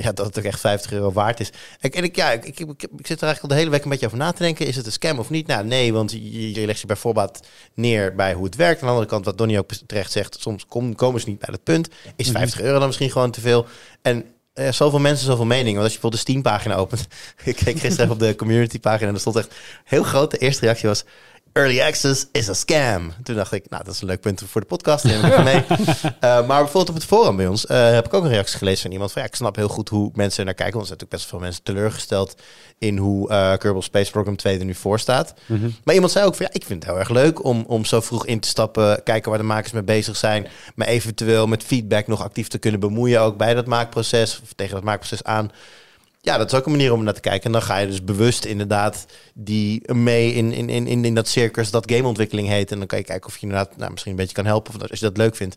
ja, 0.02 0.12
dat 0.12 0.26
het 0.26 0.38
ook 0.38 0.44
echt 0.44 0.60
50 0.60 0.92
euro 0.92 1.12
waard 1.12 1.40
is. 1.40 1.50
En, 1.80 1.90
en 1.90 2.04
ik, 2.04 2.16
ja, 2.16 2.30
ik, 2.32 2.44
ik, 2.44 2.58
ik, 2.60 2.82
ik 2.82 3.06
zit 3.06 3.20
er 3.20 3.26
eigenlijk 3.26 3.40
al 3.42 3.48
de 3.48 3.54
hele 3.54 3.70
week 3.70 3.84
een 3.84 3.90
beetje 3.90 4.06
over 4.06 4.18
na 4.18 4.32
te 4.32 4.42
denken. 4.42 4.66
Is 4.66 4.76
het 4.76 4.86
een 4.86 4.92
scam 4.92 5.18
of 5.18 5.30
niet? 5.30 5.46
Nou, 5.46 5.64
nee, 5.66 5.92
want 5.92 6.12
je, 6.12 6.52
je 6.52 6.66
legt 6.66 6.80
je 6.80 6.86
bij 6.86 6.96
voorbaat 6.96 7.40
neer 7.74 8.14
bij 8.14 8.32
hoe 8.34 8.44
het 8.44 8.56
werkt. 8.56 8.80
Aan 8.80 8.86
de 8.86 8.92
andere 8.92 9.10
kant, 9.10 9.24
wat 9.24 9.38
Donnie 9.38 9.58
ook 9.58 9.70
terecht 9.86 10.12
zegt, 10.12 10.36
soms 10.40 10.66
kom- 10.66 10.94
komen 10.94 11.20
ze 11.20 11.28
niet 11.28 11.38
bij 11.38 11.48
het 11.52 11.62
punt. 11.64 11.88
Is 12.16 12.30
50 12.30 12.60
euro 12.60 12.78
dan 12.78 12.86
misschien 12.86 13.10
gewoon 13.10 13.30
te 13.30 13.40
veel? 13.40 13.66
En 14.02 14.24
eh, 14.52 14.72
zoveel 14.72 14.98
mensen, 14.98 15.26
zoveel 15.26 15.44
meningen. 15.44 15.72
Want 15.80 15.84
als 15.84 15.92
je 15.94 16.00
bijvoorbeeld 16.00 16.26
de 16.26 16.30
Steam-pagina 16.32 16.74
opent. 16.74 17.06
ik 17.44 17.56
keek 17.56 17.78
gisteren 17.78 18.10
op 18.10 18.18
de 18.18 18.34
community-pagina 18.34 19.08
en 19.08 19.14
er 19.14 19.20
stond 19.20 19.36
echt 19.36 19.54
heel 19.84 20.02
groot. 20.02 20.30
De 20.30 20.38
eerste 20.38 20.64
reactie 20.64 20.88
was... 20.88 21.04
early 21.54 21.80
access 21.80 22.26
is 22.32 22.48
a 22.48 22.54
scam. 22.54 23.12
Toen 23.22 23.36
dacht 23.36 23.52
ik, 23.52 23.70
nou, 23.70 23.84
dat 23.84 23.94
is 23.94 24.00
een 24.00 24.06
leuk 24.06 24.20
punt 24.20 24.42
voor 24.46 24.60
de 24.60 24.66
podcast. 24.66 25.04
Neem 25.04 25.24
ik 25.24 25.24
even 25.32 25.44
mee. 25.44 25.64
Uh, 25.68 25.76
maar 26.20 26.46
bijvoorbeeld 26.46 26.88
op 26.88 26.94
het 26.94 27.04
forum 27.04 27.36
bij 27.36 27.46
ons 27.46 27.64
uh, 27.64 27.90
heb 27.90 28.06
ik 28.06 28.14
ook 28.14 28.24
een 28.24 28.30
reactie 28.30 28.58
gelezen 28.58 28.82
van 28.82 28.90
iemand 28.90 29.12
van, 29.12 29.22
ja, 29.22 29.28
ik 29.28 29.34
snap 29.34 29.56
heel 29.56 29.68
goed 29.68 29.88
hoe 29.88 30.10
mensen 30.14 30.44
naar 30.44 30.54
kijken. 30.54 30.74
Want 30.76 30.90
er 30.90 30.96
zijn 30.96 30.98
natuurlijk 30.98 31.10
best 31.10 31.26
veel 31.26 31.38
mensen 31.38 31.62
teleurgesteld 31.62 32.34
in 32.78 32.98
hoe 32.98 33.30
uh, 33.30 33.56
Kerbal 33.56 33.82
Space 33.82 34.10
Program 34.10 34.36
2 34.36 34.58
er 34.58 34.64
nu 34.64 34.74
voor 34.74 34.98
staat. 34.98 35.34
Mm 35.46 35.60
-hmm. 35.60 35.74
Maar 35.84 35.94
iemand 35.94 36.12
zei 36.12 36.26
ook 36.26 36.34
van, 36.34 36.46
ja, 36.46 36.52
ik 36.52 36.64
vind 36.64 36.82
het 36.82 36.92
heel 36.92 37.00
erg 37.00 37.10
leuk 37.10 37.44
om, 37.44 37.64
om 37.66 37.84
zo 37.84 38.00
vroeg 38.00 38.26
in 38.26 38.40
te 38.40 38.48
stappen, 38.48 39.02
kijken 39.02 39.30
waar 39.30 39.40
de 39.40 39.46
makers 39.46 39.72
mee 39.72 39.82
bezig 39.82 40.16
zijn, 40.16 40.46
me 40.74 40.86
eventueel 40.86 41.46
met 41.46 41.62
feedback 41.62 42.06
nog 42.06 42.22
actief 42.22 42.48
te 42.48 42.58
kunnen 42.58 42.80
bemoeien, 42.80 43.20
ook 43.20 43.36
bij 43.36 43.54
dat 43.54 43.66
maakproces, 43.66 44.40
of 44.42 44.52
tegen 44.52 44.74
dat 44.74 44.84
maakproces 44.84 45.24
aan. 45.24 45.50
Ja, 46.24 46.38
dat 46.38 46.52
is 46.52 46.58
ook 46.58 46.66
een 46.66 46.72
manier 46.72 46.92
om 46.92 47.04
naar 47.04 47.14
te 47.14 47.20
kijken. 47.20 47.44
En 47.44 47.52
dan 47.52 47.62
ga 47.62 47.76
je 47.76 47.86
dus 47.86 48.04
bewust 48.04 48.44
inderdaad 48.44 49.06
die 49.34 49.92
mee 49.92 50.34
in, 50.34 50.52
in, 50.52 50.68
in, 50.68 51.04
in 51.04 51.14
dat 51.14 51.28
circus 51.28 51.70
dat 51.70 51.90
gameontwikkeling 51.92 52.48
heet. 52.48 52.72
En 52.72 52.78
dan 52.78 52.86
kan 52.86 52.98
je 52.98 53.04
kijken 53.04 53.26
of 53.26 53.36
je 53.36 53.46
inderdaad 53.46 53.76
nou, 53.76 53.90
misschien 53.90 54.12
een 54.12 54.18
beetje 54.18 54.34
kan 54.34 54.46
helpen. 54.46 54.74
Of 54.74 54.90
als 54.90 54.98
je 54.98 55.06
dat 55.06 55.16
leuk 55.16 55.36
vindt. 55.36 55.56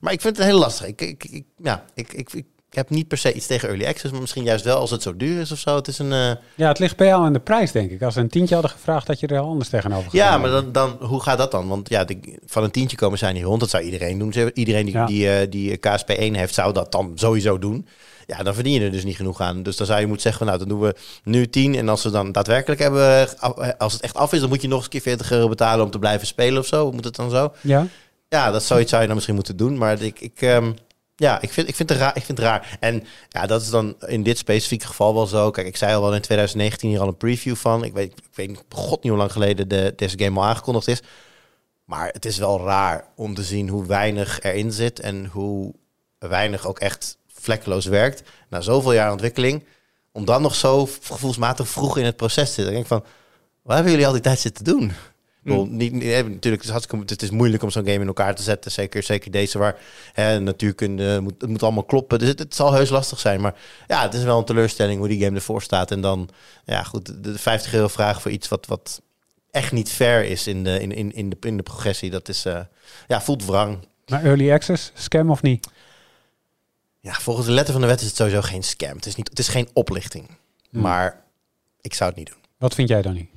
Maar 0.00 0.12
ik 0.12 0.20
vind 0.20 0.36
het 0.36 0.46
heel 0.46 0.58
lastig. 0.58 0.86
Ik, 0.86 1.00
ik, 1.00 1.24
ik 1.24 1.44
ja, 1.56 1.84
ik, 1.94 2.12
ik, 2.12 2.32
ik 2.32 2.44
heb 2.70 2.90
niet 2.90 3.08
per 3.08 3.18
se 3.18 3.32
iets 3.32 3.46
tegen 3.46 3.68
early 3.68 3.86
access, 3.86 4.12
maar 4.12 4.20
misschien 4.20 4.44
juist 4.44 4.64
wel 4.64 4.78
als 4.78 4.90
het 4.90 5.02
zo 5.02 5.16
duur 5.16 5.40
is 5.40 5.52
of 5.52 5.58
zo. 5.58 5.76
Het 5.76 5.88
is 5.88 5.98
een. 5.98 6.12
Uh... 6.12 6.30
Ja, 6.54 6.68
het 6.68 6.78
ligt 6.78 6.96
bij 6.96 7.06
jou 7.06 7.24
aan 7.24 7.32
de 7.32 7.40
prijs, 7.40 7.72
denk 7.72 7.90
ik. 7.90 8.02
Als 8.02 8.14
ze 8.14 8.20
een 8.20 8.28
tientje 8.28 8.54
hadden 8.54 8.72
gevraagd, 8.72 9.06
dat 9.06 9.20
je 9.20 9.26
er 9.26 9.38
anders 9.38 9.68
tegenover 9.68 10.04
gaat. 10.04 10.12
Ja, 10.12 10.38
maar 10.38 10.50
dan, 10.50 10.72
dan, 10.72 10.96
hoe 11.00 11.22
gaat 11.22 11.38
dat 11.38 11.50
dan? 11.50 11.68
Want 11.68 11.88
ja, 11.88 12.06
van 12.46 12.64
een 12.64 12.70
tientje 12.70 12.96
komen 12.96 13.18
zijn 13.18 13.34
niet 13.34 13.44
rond. 13.44 13.60
Dat 13.60 13.70
zou 13.70 13.82
iedereen 13.82 14.18
doen. 14.18 14.32
Iedereen 14.54 14.84
die, 14.84 14.94
ja. 14.94 15.06
die, 15.06 15.26
uh, 15.26 15.50
die 15.50 15.76
KSP 15.76 16.08
1 16.08 16.34
heeft, 16.34 16.54
zou 16.54 16.72
dat 16.72 16.92
dan 16.92 17.12
sowieso 17.14 17.58
doen. 17.58 17.86
Ja, 18.26 18.42
dan 18.42 18.54
verdien 18.54 18.72
je 18.72 18.80
er 18.80 18.90
dus 18.90 19.04
niet 19.04 19.16
genoeg 19.16 19.40
aan. 19.40 19.62
Dus 19.62 19.76
dan 19.76 19.86
zou 19.86 20.00
je 20.00 20.06
moeten 20.06 20.22
zeggen, 20.22 20.46
nou, 20.46 20.58
dan 20.58 20.68
doen 20.68 20.80
we 20.80 20.94
nu 21.24 21.48
10. 21.48 21.74
En 21.74 21.88
als 21.88 22.02
we 22.02 22.10
dan 22.10 22.32
daadwerkelijk 22.32 22.80
hebben, 22.80 23.28
als 23.78 23.92
het 23.92 24.02
echt 24.02 24.16
af 24.16 24.32
is, 24.32 24.40
dan 24.40 24.48
moet 24.48 24.62
je 24.62 24.68
nog 24.68 24.76
eens 24.76 24.84
een 24.84 24.90
keer 24.90 25.00
40 25.00 25.30
euro 25.30 25.48
betalen 25.48 25.84
om 25.84 25.90
te 25.90 25.98
blijven 25.98 26.26
spelen 26.26 26.58
of 26.58 26.66
zo. 26.66 26.92
Moet 26.92 27.04
het 27.04 27.16
dan 27.16 27.30
zo? 27.30 27.52
Ja. 27.60 27.86
Ja, 28.28 28.50
dat 28.50 28.62
zoiets 28.62 28.88
zou 28.88 29.00
je 29.00 29.06
dan 29.06 29.16
misschien 29.16 29.36
moeten 29.36 29.56
doen. 29.56 29.78
Maar 29.78 30.02
ik, 30.02 30.20
ik, 30.20 30.40
um, 30.40 30.74
ja, 31.16 31.40
ik 31.40 31.52
vind, 31.52 31.68
ik, 31.68 31.74
vind 31.74 31.88
het 31.88 31.98
raar, 31.98 32.16
ik 32.16 32.24
vind 32.24 32.38
het 32.38 32.46
raar. 32.46 32.76
En 32.80 33.04
ja, 33.28 33.46
dat 33.46 33.62
is 33.62 33.70
dan 33.70 33.96
in 34.06 34.22
dit 34.22 34.38
specifieke 34.38 34.86
geval 34.86 35.14
wel 35.14 35.26
zo. 35.26 35.50
Kijk, 35.50 35.66
ik 35.66 35.76
zei 35.76 35.94
al 35.94 36.00
wel 36.00 36.14
in 36.14 36.20
2019 36.20 36.88
hier 36.88 37.00
al 37.00 37.08
een 37.08 37.16
preview 37.16 37.54
van. 37.54 37.84
Ik 37.84 37.92
weet, 37.92 38.12
ik 38.12 38.34
weet 38.34 38.62
god 38.68 39.02
niet 39.02 39.12
hoe 39.12 39.20
lang 39.20 39.32
geleden 39.32 39.68
de, 39.68 39.92
deze 39.96 40.18
game 40.18 40.40
al 40.40 40.46
aangekondigd 40.46 40.88
is. 40.88 41.02
Maar 41.84 42.08
het 42.12 42.24
is 42.24 42.38
wel 42.38 42.64
raar 42.64 43.04
om 43.16 43.34
te 43.34 43.42
zien 43.42 43.68
hoe 43.68 43.86
weinig 43.86 44.42
erin 44.42 44.72
zit 44.72 45.00
en 45.00 45.26
hoe 45.26 45.74
weinig 46.18 46.66
ook 46.66 46.78
echt 46.78 47.18
vlekkeloos 47.46 47.86
werkt. 47.86 48.22
Na 48.48 48.60
zoveel 48.60 48.92
jaar 48.92 49.12
ontwikkeling. 49.12 49.64
Om 50.12 50.24
dan 50.24 50.42
nog 50.42 50.54
zo 50.54 50.88
gevoelsmatig 51.02 51.68
vroeg 51.68 51.98
in 51.98 52.04
het 52.04 52.16
proces 52.16 52.48
te 52.48 52.54
zitten. 52.54 52.66
Ik 52.66 52.74
denk 52.74 52.86
van, 52.86 53.04
wat 53.62 53.74
hebben 53.74 53.92
jullie 53.92 54.06
al 54.06 54.12
die 54.12 54.22
tijd 54.22 54.38
zitten 54.38 54.64
doen? 54.64 54.92
Mm. 55.42 55.76
Niet, 55.76 55.92
niet, 55.92 56.04
natuurlijk, 56.04 56.62
het 56.62 56.92
is, 56.92 57.10
het 57.10 57.22
is 57.22 57.30
moeilijk 57.30 57.62
om 57.62 57.70
zo'n 57.70 57.84
game 57.84 58.00
in 58.00 58.06
elkaar 58.06 58.34
te 58.34 58.42
zetten. 58.42 58.70
Zeker, 58.70 59.02
zeker 59.02 59.30
deze 59.30 59.58
waar 59.58 59.76
hè, 60.12 60.40
natuurkunde, 60.40 61.20
moet, 61.20 61.34
het 61.38 61.50
moet 61.50 61.62
allemaal 61.62 61.84
kloppen. 61.84 62.18
Dus 62.18 62.28
het, 62.28 62.38
het, 62.38 62.54
zal 62.54 62.72
heus 62.72 62.90
lastig 62.90 63.18
zijn. 63.18 63.40
Maar 63.40 63.54
ja, 63.86 64.02
het 64.02 64.14
is 64.14 64.22
wel 64.22 64.38
een 64.38 64.44
teleurstelling 64.44 64.98
hoe 64.98 65.08
die 65.08 65.24
game 65.24 65.36
ervoor 65.36 65.62
staat. 65.62 65.90
En 65.90 66.00
dan, 66.00 66.28
ja 66.64 66.82
goed, 66.82 67.24
de 67.24 67.38
50 67.38 67.74
euro 67.74 67.88
vragen 67.88 68.22
voor 68.22 68.30
iets 68.30 68.48
wat, 68.48 68.66
wat 68.66 69.02
echt 69.50 69.72
niet 69.72 69.90
fair 69.90 70.24
is 70.24 70.46
in 70.46 70.64
de, 70.64 70.80
in, 70.80 70.92
in, 70.92 71.14
in 71.14 71.30
de, 71.30 71.36
in 71.40 71.56
de 71.56 71.62
progressie. 71.62 72.10
Dat 72.10 72.28
is, 72.28 72.46
uh, 72.46 72.60
ja, 73.06 73.20
voelt 73.20 73.44
wrang. 73.44 73.78
Maar 74.06 74.24
early 74.24 74.52
access, 74.52 74.90
scam 74.94 75.30
of 75.30 75.42
niet? 75.42 75.68
Ja, 77.06 77.12
volgens 77.12 77.46
de 77.46 77.52
letter 77.52 77.72
van 77.72 77.82
de 77.82 77.88
wet 77.88 78.00
is 78.00 78.06
het 78.06 78.16
sowieso 78.16 78.40
geen 78.40 78.62
scam. 78.62 78.96
Het 78.96 79.06
is, 79.06 79.14
niet, 79.14 79.28
het 79.28 79.38
is 79.38 79.48
geen 79.48 79.68
oplichting. 79.72 80.28
Hmm. 80.70 80.80
Maar 80.80 81.22
ik 81.80 81.94
zou 81.94 82.08
het 82.10 82.18
niet 82.18 82.28
doen. 82.28 82.38
Wat 82.58 82.74
vind 82.74 82.88
jij 82.88 83.02
dan 83.02 83.14
niet? 83.14 83.28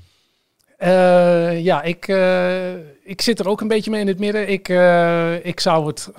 Uh, 0.79 1.63
ja, 1.63 1.81
ik, 1.81 2.07
uh, 2.07 2.73
ik 3.03 3.21
zit 3.21 3.39
er 3.39 3.47
ook 3.47 3.61
een 3.61 3.67
beetje 3.67 3.91
mee 3.91 4.01
in 4.01 4.07
het 4.07 4.19
midden. 4.19 4.49
Ik, 4.49 4.69
uh, 4.69 5.45
ik 5.45 5.59
zou 5.59 5.87
het 5.87 6.09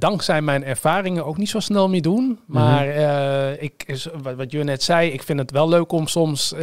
dankzij 0.00 0.42
mijn 0.42 0.64
ervaringen 0.64 1.24
ook 1.24 1.36
niet 1.36 1.48
zo 1.48 1.60
snel 1.60 1.88
meer 1.88 2.02
doen. 2.02 2.38
Maar 2.46 2.86
mm 2.86 2.92
-hmm. 2.92 3.56
ik, 3.58 3.98
wat, 4.22 4.34
wat 4.34 4.52
je 4.52 4.64
net 4.64 4.82
zei, 4.82 5.10
ik 5.10 5.22
vind 5.22 5.38
het 5.38 5.50
wel 5.50 5.68
leuk 5.68 5.92
om 5.92 6.06
soms 6.06 6.54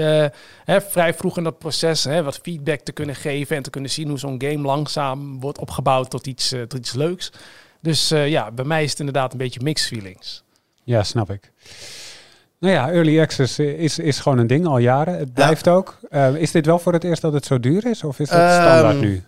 hè, 0.66 0.82
vrij 0.82 1.14
vroeg 1.14 1.38
in 1.38 1.44
dat 1.44 1.58
proces 1.58 2.04
hè, 2.04 2.24
wat 2.24 2.40
feedback 2.44 2.80
te 2.80 2.92
kunnen 2.92 3.16
geven 3.16 3.56
en 3.56 3.64
te 3.64 3.70
kunnen 3.70 3.92
zien 3.92 4.08
hoe 4.08 4.20
zo'n 4.20 4.42
game 4.42 4.62
langzaam 4.62 5.40
wordt 5.40 5.60
opgebouwd 5.60 6.10
tot 6.10 6.28
iets, 6.28 6.50
tot 6.68 6.80
iets 6.80 6.94
leuks. 6.94 7.32
Dus 7.86 8.10
ja, 8.10 8.52
bij 8.52 8.66
mij 8.66 8.84
is 8.84 8.90
het 8.90 9.00
inderdaad 9.00 9.32
een 9.32 9.38
beetje 9.38 9.60
mixed 9.64 9.88
feelings. 9.88 10.44
Ja, 10.84 11.04
snap 11.04 11.30
ik. 11.30 11.52
Nou 12.60 12.74
ja, 12.74 12.92
early 12.92 13.22
access 13.22 13.60
is, 13.60 14.00
is 14.00 14.20
gewoon 14.20 14.38
een 14.38 14.48
ding 14.48 14.66
al 14.66 14.78
jaren. 14.78 15.18
Het 15.18 15.34
blijft 15.34 15.66
ja. 15.66 15.72
ook. 15.72 16.00
Uh, 16.10 16.36
is 16.36 16.52
dit 16.52 16.66
wel 16.66 16.80
voor 16.80 16.94
het 16.94 17.04
eerst 17.04 17.22
dat 17.22 17.34
het 17.34 17.46
zo 17.46 17.60
duur 17.60 17.86
is? 17.86 18.04
Of 18.04 18.20
is 18.20 18.30
dat 18.30 18.52
standaard 18.52 18.96
um, 18.96 19.02
nu? 19.02 19.24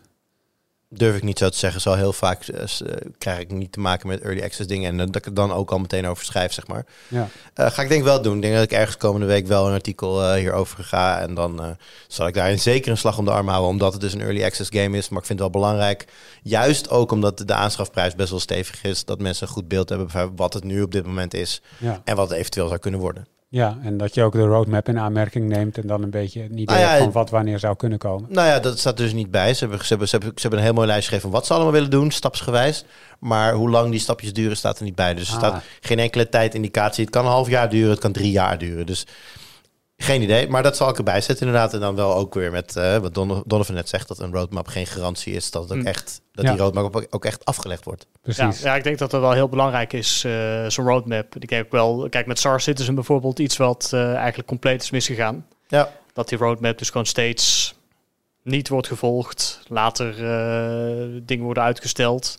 Durf 0.89 1.15
ik 1.15 1.23
niet 1.23 1.37
zo 1.37 1.49
te 1.49 1.57
zeggen. 1.57 1.81
Zo 1.81 1.93
heel 1.93 2.13
vaak 2.13 2.47
uh, 2.47 2.63
krijg 3.17 3.39
ik 3.39 3.51
niet 3.51 3.71
te 3.71 3.79
maken 3.79 4.07
met 4.07 4.21
early 4.21 4.43
access 4.43 4.67
dingen. 4.67 4.89
En 4.89 4.97
dat 4.97 5.15
ik 5.15 5.25
er 5.25 5.33
dan 5.33 5.51
ook 5.51 5.71
al 5.71 5.79
meteen 5.79 6.07
over 6.07 6.25
schrijf, 6.25 6.53
zeg 6.53 6.67
maar. 6.67 6.85
Ja. 7.07 7.29
Uh, 7.55 7.71
ga 7.71 7.81
ik 7.81 7.89
denk 7.89 8.03
wel 8.03 8.21
doen. 8.21 8.35
Ik 8.35 8.41
denk 8.41 8.53
dat 8.53 8.63
ik 8.63 8.71
ergens 8.71 8.97
komende 8.97 9.27
week 9.27 9.47
wel 9.47 9.67
een 9.67 9.73
artikel 9.73 10.33
hierover 10.33 10.83
ga. 10.83 11.19
En 11.19 11.33
dan 11.33 11.77
zal 12.07 12.27
ik 12.27 12.33
daarin 12.33 12.59
zeker 12.59 12.91
een 12.91 12.97
slag 12.97 13.17
om 13.17 13.25
de 13.25 13.31
arm 13.31 13.47
houden. 13.47 13.69
Omdat 13.69 13.91
het 13.91 14.01
dus 14.01 14.13
een 14.13 14.21
early 14.21 14.43
access 14.43 14.69
game 14.73 14.97
is. 14.97 15.09
Maar 15.09 15.19
ik 15.19 15.25
vind 15.25 15.39
het 15.39 15.51
wel 15.51 15.61
belangrijk. 15.61 16.05
Juist 16.43 16.89
ook 16.89 17.11
omdat 17.11 17.37
de 17.45 17.53
aanschafprijs 17.53 18.15
best 18.15 18.29
wel 18.29 18.39
stevig 18.39 18.83
is. 18.83 19.05
Dat 19.05 19.19
mensen 19.19 19.47
een 19.47 19.53
goed 19.53 19.67
beeld 19.67 19.89
hebben 19.89 20.09
van 20.09 20.35
wat 20.35 20.53
het 20.53 20.63
nu 20.63 20.81
op 20.81 20.91
dit 20.91 21.05
moment 21.05 21.33
is. 21.33 21.61
Ja. 21.77 22.01
En 22.03 22.15
wat 22.15 22.29
het 22.29 22.37
eventueel 22.37 22.67
zou 22.67 22.79
kunnen 22.79 22.99
worden. 22.99 23.27
Ja, 23.49 23.77
en 23.83 23.97
dat 23.97 24.13
je 24.13 24.23
ook 24.23 24.33
de 24.33 24.45
roadmap 24.45 24.87
in 24.87 24.99
aanmerking 24.99 25.49
neemt 25.49 25.77
en 25.77 25.87
dan 25.87 26.03
een 26.03 26.09
beetje 26.09 26.43
een 26.43 26.57
idee 26.57 26.65
nou 26.65 26.79
ja, 26.79 26.97
van 26.97 27.11
wat 27.11 27.29
wanneer 27.29 27.59
zou 27.59 27.75
kunnen 27.75 27.97
komen. 27.97 28.33
Nou 28.33 28.47
ja, 28.47 28.59
dat 28.59 28.79
staat 28.79 28.97
dus 28.97 29.13
niet 29.13 29.31
bij. 29.31 29.53
Ze 29.53 29.59
hebben, 29.59 29.79
ze 29.79 29.87
hebben, 29.87 30.07
ze 30.07 30.15
hebben, 30.15 30.33
ze 30.35 30.41
hebben 30.41 30.59
een 30.59 30.65
heel 30.65 30.73
mooi 30.73 30.87
lijstje 30.87 31.09
gegeven 31.09 31.29
van 31.29 31.39
wat 31.39 31.47
ze 31.47 31.53
allemaal 31.53 31.71
willen 31.71 31.89
doen, 31.89 32.11
stapsgewijs. 32.11 32.85
Maar 33.19 33.53
hoe 33.53 33.69
lang 33.69 33.91
die 33.91 33.99
stapjes 33.99 34.33
duren, 34.33 34.57
staat 34.57 34.77
er 34.77 34.83
niet 34.83 34.95
bij. 34.95 35.13
Dus 35.13 35.27
er 35.27 35.33
ah. 35.33 35.39
staat 35.39 35.63
geen 35.81 35.99
enkele 35.99 36.29
tijdindicatie. 36.29 37.03
Het 37.03 37.13
kan 37.13 37.25
een 37.25 37.31
half 37.31 37.49
jaar 37.49 37.69
duren, 37.69 37.89
het 37.89 37.99
kan 37.99 38.11
drie 38.11 38.31
jaar 38.31 38.57
duren. 38.57 38.85
Dus 38.85 39.05
geen 39.97 40.21
idee, 40.21 40.47
maar 40.47 40.63
dat 40.63 40.77
zal 40.77 40.89
ik 40.89 40.97
erbij 40.97 41.21
zetten 41.21 41.45
inderdaad. 41.45 41.73
En 41.73 41.79
dan 41.79 41.95
wel 41.95 42.15
ook 42.15 42.33
weer 42.33 42.51
met 42.51 42.75
uh, 42.75 42.97
wat 42.97 43.13
Don 43.13 43.43
Donovan 43.45 43.75
net 43.75 43.89
zegt, 43.89 44.07
dat 44.07 44.19
een 44.19 44.33
roadmap 44.33 44.67
geen 44.67 44.87
garantie 44.87 45.33
is 45.33 45.51
dat 45.51 45.69
het 45.69 45.79
ook 45.79 45.85
echt 45.85 46.21
dat 46.31 46.45
ja. 46.45 46.51
die 46.51 46.61
roadmap 46.61 47.07
ook 47.09 47.25
echt 47.25 47.45
afgelegd 47.45 47.83
wordt. 47.83 48.07
Precies. 48.21 48.59
Ja, 48.61 48.69
ja, 48.69 48.75
ik 48.75 48.83
denk 48.83 48.97
dat 48.97 49.11
dat 49.11 49.21
wel 49.21 49.31
heel 49.31 49.49
belangrijk 49.49 49.93
is, 49.93 50.23
uh, 50.25 50.65
zo'n 50.67 50.85
roadmap. 50.85 51.35
Ik 51.35 51.47
kijk 51.47 51.65
ook 51.65 51.71
wel, 51.71 52.07
kijk 52.09 52.25
met 52.25 52.39
Star 52.39 52.61
Citizen 52.61 52.95
bijvoorbeeld 52.95 53.39
iets 53.39 53.57
wat 53.57 53.91
uh, 53.93 54.15
eigenlijk 54.15 54.47
compleet 54.47 54.81
is 54.81 54.89
misgegaan. 54.89 55.47
Ja. 55.67 55.91
Dat 56.13 56.29
die 56.29 56.37
roadmap 56.37 56.77
dus 56.77 56.89
gewoon 56.89 57.05
steeds 57.05 57.75
niet 58.43 58.69
wordt 58.69 58.87
gevolgd, 58.87 59.59
later 59.67 60.15
dingen 61.25 61.45
worden 61.45 61.63
uitgesteld 61.63 62.37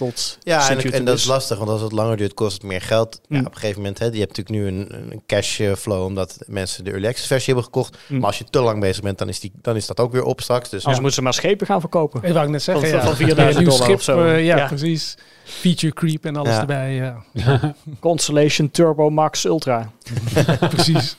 tot 0.00 0.38
ja, 0.42 0.70
en, 0.70 0.92
en 0.92 1.04
dat 1.04 1.18
is 1.18 1.24
lastig, 1.24 1.58
want 1.58 1.70
als 1.70 1.80
het 1.80 1.92
langer 1.92 2.16
duurt, 2.16 2.34
kost 2.34 2.52
het 2.52 2.62
meer 2.62 2.80
geld. 2.80 3.20
Mm. 3.28 3.36
Ja, 3.36 3.42
op 3.42 3.52
een 3.52 3.58
gegeven 3.60 3.76
moment, 3.76 3.98
hè, 3.98 4.04
je 4.04 4.18
hebt 4.18 4.36
natuurlijk 4.36 4.56
nu 4.56 4.66
een, 4.66 5.12
een 5.12 5.22
cashflow 5.26 6.04
omdat 6.04 6.38
mensen 6.46 6.84
de 6.84 6.90
early 6.90 7.06
access 7.06 7.26
versie 7.26 7.46
hebben 7.46 7.64
gekocht. 7.64 7.96
Mm. 8.06 8.18
Maar 8.18 8.26
als 8.26 8.38
je 8.38 8.44
te 8.44 8.60
lang 8.60 8.80
bezig 8.80 9.02
bent, 9.02 9.18
dan 9.18 9.28
is, 9.28 9.40
die, 9.40 9.52
dan 9.62 9.76
is 9.76 9.86
dat 9.86 10.00
ook 10.00 10.12
weer 10.12 10.22
op 10.22 10.40
straks. 10.40 10.68
Dus 10.68 10.84
Als 10.84 10.94
ja. 10.94 11.00
moeten 11.00 11.18
ze 11.18 11.22
maar 11.22 11.34
schepen 11.34 11.66
gaan 11.66 11.80
verkopen. 11.80 12.22
Ik 12.22 12.32
wou 12.32 12.44
ik 12.44 12.50
net 12.50 12.62
zeggen, 12.62 12.88
van, 12.88 12.98
ja. 12.98 13.04
van 13.04 13.16
4000 13.16 13.64
dollar 13.64 13.82
schip, 13.82 13.94
of 13.94 14.02
zo. 14.02 14.24
Uh, 14.24 14.44
ja, 14.44 14.56
ja, 14.56 14.66
precies. 14.66 15.16
Feature 15.44 15.92
creep 15.92 16.24
en 16.24 16.36
alles 16.36 16.56
erbij. 16.56 16.94
Ja. 16.94 17.74
Constellation 18.00 18.70
Turbo 18.70 19.10
Max 19.10 19.44
Ultra. 19.44 19.90
precies. 20.74 21.16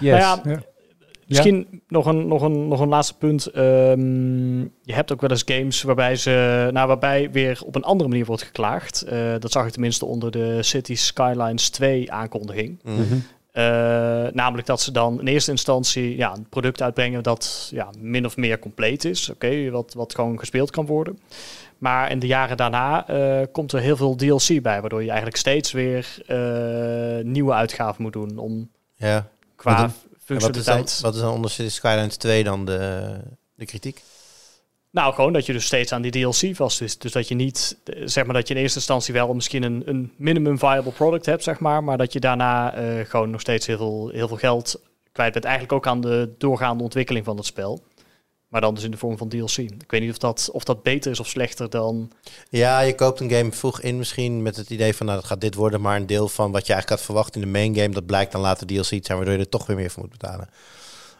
Yes. 0.00 0.20
Nou 0.20 0.48
ja, 0.48 0.62
Misschien 1.30 1.66
ja? 1.70 1.78
nog, 1.88 2.06
een, 2.06 2.28
nog, 2.28 2.42
een, 2.42 2.68
nog 2.68 2.80
een 2.80 2.88
laatste 2.88 3.16
punt. 3.16 3.56
Um, 3.56 4.60
je 4.82 4.94
hebt 4.94 5.12
ook 5.12 5.20
wel 5.20 5.30
eens 5.30 5.42
games 5.44 5.82
waarbij, 5.82 6.16
ze, 6.16 6.68
nou, 6.72 6.86
waarbij 6.86 7.30
weer 7.30 7.60
op 7.66 7.74
een 7.74 7.84
andere 7.84 8.08
manier 8.08 8.24
wordt 8.24 8.42
geklaagd. 8.42 9.04
Uh, 9.12 9.34
dat 9.38 9.52
zag 9.52 9.66
ik 9.66 9.72
tenminste 9.72 10.06
onder 10.06 10.30
de 10.30 10.62
City 10.62 10.94
Skylines 10.94 11.68
2 11.68 12.12
aankondiging. 12.12 12.78
Mm 12.82 12.96
-hmm. 12.96 13.22
uh, 13.52 13.62
namelijk 14.32 14.66
dat 14.66 14.80
ze 14.80 14.92
dan 14.92 15.20
in 15.20 15.26
eerste 15.26 15.50
instantie 15.50 16.16
ja, 16.16 16.34
een 16.34 16.46
product 16.48 16.82
uitbrengen 16.82 17.22
dat 17.22 17.70
ja, 17.74 17.90
min 17.98 18.24
of 18.24 18.36
meer 18.36 18.58
compleet 18.58 19.04
is. 19.04 19.30
Oké, 19.30 19.46
okay, 19.46 19.70
wat, 19.70 19.94
wat 19.94 20.14
gewoon 20.14 20.38
gespeeld 20.38 20.70
kan 20.70 20.86
worden. 20.86 21.18
Maar 21.78 22.10
in 22.10 22.18
de 22.18 22.26
jaren 22.26 22.56
daarna 22.56 23.10
uh, 23.10 23.46
komt 23.52 23.72
er 23.72 23.80
heel 23.80 23.96
veel 23.96 24.16
DLC 24.16 24.62
bij, 24.62 24.80
waardoor 24.80 25.00
je 25.00 25.08
eigenlijk 25.08 25.36
steeds 25.36 25.72
weer 25.72 26.22
nieuwe 27.24 27.52
uitgaven 27.52 28.02
moet 28.02 28.12
doen 28.12 28.38
om 28.38 28.70
ja. 28.96 29.28
qua 29.56 29.90
wat 30.38 30.56
is, 30.56 30.64
dan, 30.64 30.86
wat 31.00 31.14
is 31.14 31.20
dan 31.20 31.32
onder 31.32 31.50
Skylines 31.50 32.16
2 32.16 32.44
dan 32.44 32.64
de, 32.64 33.12
de 33.54 33.64
kritiek? 33.64 34.02
Nou, 34.90 35.14
gewoon 35.14 35.32
dat 35.32 35.46
je 35.46 35.52
dus 35.52 35.64
steeds 35.64 35.92
aan 35.92 36.02
die 36.02 36.10
DLC 36.10 36.56
vast 36.56 36.80
is. 36.80 36.98
Dus 36.98 37.12
dat 37.12 37.28
je 37.28 37.34
niet, 37.34 37.76
zeg 38.04 38.24
maar 38.24 38.34
dat 38.34 38.48
je 38.48 38.54
in 38.54 38.60
eerste 38.60 38.78
instantie 38.78 39.14
wel 39.14 39.34
misschien 39.34 39.62
een, 39.62 39.82
een 39.86 40.12
minimum 40.16 40.58
viable 40.58 40.92
product 40.92 41.26
hebt, 41.26 41.42
zeg 41.42 41.58
maar. 41.58 41.84
Maar 41.84 41.98
dat 41.98 42.12
je 42.12 42.20
daarna 42.20 42.78
uh, 42.78 43.04
gewoon 43.04 43.30
nog 43.30 43.40
steeds 43.40 43.66
heel 43.66 43.76
veel, 43.76 44.10
heel 44.12 44.28
veel 44.28 44.36
geld 44.36 44.80
kwijt 45.12 45.32
bent. 45.32 45.44
Eigenlijk 45.44 45.74
ook 45.74 45.86
aan 45.86 46.00
de 46.00 46.34
doorgaande 46.38 46.82
ontwikkeling 46.82 47.24
van 47.24 47.36
het 47.36 47.46
spel. 47.46 47.82
Maar 48.50 48.60
dan 48.60 48.74
dus 48.74 48.84
in 48.84 48.90
de 48.90 48.96
vorm 48.96 49.18
van 49.18 49.28
DLC. 49.28 49.56
Ik 49.56 49.90
weet 49.90 50.00
niet 50.00 50.10
of 50.10 50.18
dat, 50.18 50.48
of 50.52 50.64
dat 50.64 50.82
beter 50.82 51.10
is 51.10 51.20
of 51.20 51.28
slechter 51.28 51.70
dan... 51.70 52.12
Ja, 52.48 52.80
je 52.80 52.94
koopt 52.94 53.20
een 53.20 53.30
game 53.30 53.52
vroeg 53.52 53.80
in 53.80 53.98
misschien 53.98 54.42
met 54.42 54.56
het 54.56 54.70
idee 54.70 54.94
van... 54.94 55.06
nou, 55.06 55.18
dat 55.18 55.28
gaat 55.28 55.40
dit 55.40 55.54
worden, 55.54 55.80
maar 55.80 55.96
een 55.96 56.06
deel 56.06 56.28
van 56.28 56.52
wat 56.52 56.66
je 56.66 56.72
eigenlijk 56.72 57.00
had 57.00 57.10
verwacht 57.10 57.34
in 57.34 57.40
de 57.40 57.46
main 57.46 57.74
game... 57.74 57.88
dat 57.88 58.06
blijkt 58.06 58.32
dan 58.32 58.40
later 58.40 58.66
DLC 58.66 58.84
te 58.84 58.98
zijn, 59.02 59.16
waardoor 59.16 59.34
je 59.34 59.40
er 59.40 59.48
toch 59.48 59.66
weer 59.66 59.76
meer 59.76 59.90
voor 59.90 60.02
moet 60.02 60.18
betalen. 60.18 60.48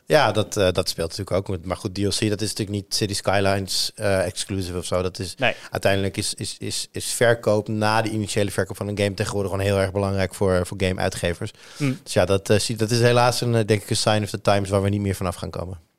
Ja, 0.06 0.32
dat, 0.32 0.56
eh, 0.56 0.72
dat 0.72 0.88
speelt 0.88 1.16
natuurlijk 1.16 1.50
ook. 1.50 1.64
Maar 1.64 1.76
goed, 1.76 1.94
DLC, 1.94 2.28
dat 2.28 2.40
is 2.40 2.48
natuurlijk 2.48 2.70
niet 2.70 2.94
City 2.94 3.14
Skylines 3.14 3.92
eh, 3.94 4.26
exclusive 4.26 4.78
of 4.78 4.84
zo. 4.84 5.02
Dat 5.02 5.18
is 5.18 5.34
Nee. 5.34 5.54
uiteindelijk 5.70 6.16
is, 6.16 6.34
is, 6.34 6.56
is, 6.58 6.88
is 6.92 7.12
verkoop 7.12 7.68
na 7.68 8.02
de 8.02 8.10
initiële 8.10 8.50
verkoop 8.50 8.76
van 8.76 8.88
een 8.88 8.98
game 8.98 9.14
tegenwoordig 9.14 9.50
gewoon 9.50 9.66
heel 9.66 9.78
erg 9.78 9.92
belangrijk 9.92 10.34
voor, 10.34 10.66
voor 10.66 10.76
game-uitgevers. 10.80 11.50
Mm. 11.76 11.98
Dus 12.02 12.12
ja, 12.12 12.24
dat, 12.24 12.50
eh, 12.50 12.76
dat 12.76 12.90
is 12.90 13.00
helaas 13.00 13.40
een, 13.40 13.52
denk 13.52 13.82
ik, 13.82 13.90
een 13.90 13.96
sign 13.96 14.22
of 14.22 14.30
the 14.30 14.40
times 14.40 14.68
waar 14.68 14.82
we 14.82 14.88
niet 14.88 15.00
meer 15.00 15.14
vanaf 15.14 15.34
gaan 15.34 15.50
komen. 15.50 15.89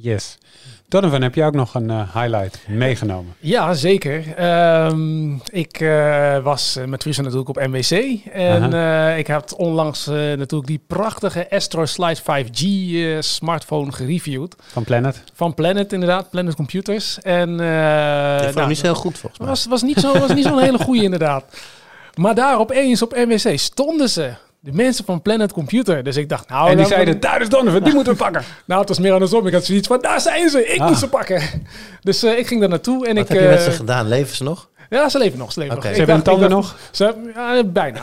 Yes. 0.00 0.38
Donovan, 0.88 1.22
heb 1.22 1.34
je 1.34 1.44
ook 1.44 1.54
nog 1.54 1.74
een 1.74 1.90
eh, 1.90 2.14
highlight 2.14 2.58
meegenomen? 2.68 3.34
Ja, 3.38 3.74
zeker. 3.74 4.34
Ehm, 4.36 5.32
ik 5.34 5.80
eh, 5.80 6.38
was 6.38 6.78
met 6.86 7.02
Friesen 7.02 7.22
natuurlijk 7.24 7.48
op 7.48 7.66
MWC. 7.66 7.90
En 8.32 8.72
eh, 8.72 9.18
ik 9.18 9.26
heb 9.26 9.52
onlangs 9.56 10.06
natuurlijk 10.06 10.66
die 10.66 10.80
prachtige 10.86 11.50
Astro 11.50 11.84
Slide 11.86 12.20
5G 12.20 12.62
eh, 12.94 13.16
smartphone 13.20 13.92
gereviewd. 13.92 14.56
Van 14.66 14.84
Planet? 14.84 15.22
Van 15.34 15.54
Planet 15.54 15.92
inderdaad, 15.92 16.30
Planet 16.30 16.54
Computers. 16.54 17.20
En, 17.20 17.50
uh, 17.50 18.36
Dat 18.38 18.44
vond 18.44 18.58
ik 18.58 18.66
niet 18.66 18.78
zo 18.78 18.84
heel 18.84 18.94
goed 18.94 19.18
volgens 19.18 19.40
mij. 19.40 19.48
was, 19.48 19.66
was 19.66 19.82
niet 19.82 19.98
zo- 19.98 20.18
was 20.18 20.34
niet 20.34 20.44
zo'n 20.44 20.58
hele 20.60 20.78
goede 20.78 21.02
inderdaad. 21.02 21.44
Maar 22.14 22.34
daar 22.34 22.58
opeens 22.58 23.02
op 23.02 23.14
MWC 23.16 23.58
stonden 23.58 24.08
ze. 24.08 24.32
De 24.60 24.72
mensen 24.72 25.04
van 25.04 25.22
Planet 25.22 25.52
Computer. 25.52 26.02
Dus 26.04 26.16
ik 26.16 26.28
dacht, 26.28 26.48
nou... 26.48 26.70
en 26.70 26.76
die 26.76 26.86
zeiden, 26.86 27.20
daar 27.20 27.40
is 27.40 27.48
Donovan, 27.48 27.82
die 27.82 27.94
moeten 27.94 28.12
we 28.12 28.18
pakken. 28.18 28.42
Nou, 28.66 28.80
het 28.80 28.88
was 28.88 28.98
meer 28.98 29.12
andersom. 29.12 29.46
Ik 29.46 29.52
had 29.52 29.64
zoiets 29.64 29.86
van, 29.88 30.00
daar 30.00 30.20
zijn 30.20 30.50
ze. 30.50 30.66
Ik 30.66 30.80
Ah. 30.80 30.88
moet 30.88 30.98
ze 30.98 31.08
pakken. 31.08 31.42
Dus 32.00 32.22
eh, 32.22 32.38
ik 32.38 32.46
ging 32.46 32.60
daar 32.60 32.68
naartoe. 32.68 33.06
En 33.06 33.14
Wat 33.14 33.24
ik, 33.24 33.28
heb 33.32 33.40
je 33.42 33.48
met 33.48 33.58
eh, 33.58 33.64
ze 33.64 33.70
gedaan? 33.70 34.08
Leven 34.08 34.36
ze 34.36 34.42
nog? 34.44 34.67
Ja, 34.90 35.08
ze 35.08 35.18
leven 35.18 35.38
nog. 35.38 35.52
Ze 35.52 35.58
leven 35.60 35.76
Oké. 35.76 35.86
nog. 35.86 35.94
Ze 35.96 36.02
hebben 36.02 36.22
tanden 36.24 36.50
nog? 36.50 36.76
Ze, 36.90 37.30
ja, 37.34 37.64
bijna. 37.64 38.02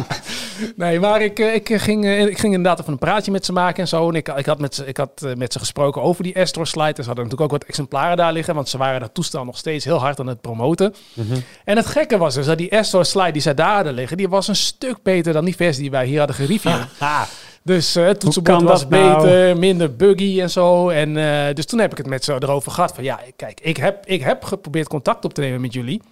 nee, 0.76 1.00
maar 1.00 1.22
ik, 1.22 1.38
eh, 1.38 1.54
ik, 1.54 1.68
ging, 1.74 2.04
eh, 2.04 2.20
ik 2.26 2.38
ging 2.38 2.54
inderdaad 2.54 2.80
even 2.80 2.92
een 2.92 2.98
praatje 2.98 3.30
met 3.30 3.44
ze 3.44 3.52
maken 3.52 3.82
en 3.82 3.88
zo. 3.88 4.08
En 4.08 4.14
ik, 4.14 4.28
ik 4.28 4.46
had, 4.46 4.58
met, 4.58 4.74
ze- 4.74 4.86
ik 4.86 4.96
had 4.96 5.22
eh, 5.24 5.34
met 5.34 5.52
ze 5.52 5.58
gesproken 5.58 6.02
over 6.02 6.22
die 6.22 6.40
Astro 6.40 6.64
Slide. 6.64 6.94
Ze 7.02 7.06
hadden 7.06 7.24
natuurlijk 7.24 7.40
ook 7.52 7.58
wat 7.60 7.64
exemplaren 7.68 8.16
daar 8.16 8.32
liggen. 8.32 8.54
Want 8.54 8.68
ze 8.68 8.78
waren 8.78 9.00
dat 9.00 9.14
toestel 9.14 9.44
nog 9.44 9.58
steeds 9.58 9.84
heel 9.84 9.98
hard 9.98 10.20
aan 10.20 10.26
het 10.26 10.40
promoten. 10.40 10.94
Mhm. 11.12 11.36
En 11.64 11.76
het 11.76 11.86
gekke 11.86 12.18
was 12.18 12.34
dus 12.34 12.46
dat 12.46 12.58
die 12.58 12.76
Astro 12.78 13.02
Slide 13.02 13.32
die 13.32 13.42
zij 13.42 13.54
daar 13.54 13.74
hadden 13.74 13.92
liggen... 13.94 14.16
die 14.16 14.28
was 14.28 14.48
een 14.48 14.56
stuk 14.56 14.96
beter 15.02 15.32
dan 15.32 15.44
die 15.44 15.56
versie 15.56 15.82
die 15.82 15.90
wij 15.90 16.06
hier 16.06 16.18
hadden 16.18 16.36
gereviewd. 16.36 16.86
Dus 17.62 17.96
eh, 17.96 18.04
het 18.04 18.20
toetsenbord 18.20 18.62
was 18.62 18.88
nou? 18.88 19.22
beter, 19.22 19.58
minder 19.58 19.96
buggy 19.96 20.40
en 20.40 20.50
zo. 20.50 20.88
En, 20.88 21.16
eh, 21.16 21.54
dus 21.54 21.66
toen 21.66 21.78
heb 21.78 21.90
ik 21.90 21.98
het 21.98 22.06
met 22.06 22.24
ze 22.24 22.32
erover 22.32 22.72
gehad 22.72 22.94
van 22.94 23.04
ja, 23.04 23.20
kijk, 23.36 23.60
ik 23.60 23.76
heb, 23.76 24.06
ik 24.06 24.22
heb 24.22 24.44
geprobeerd 24.44 24.88
contact 24.88 25.24
op 25.24 25.34
te 25.34 25.40
nemen 25.40 25.60
met 25.60 25.72
jullie. 25.72 26.02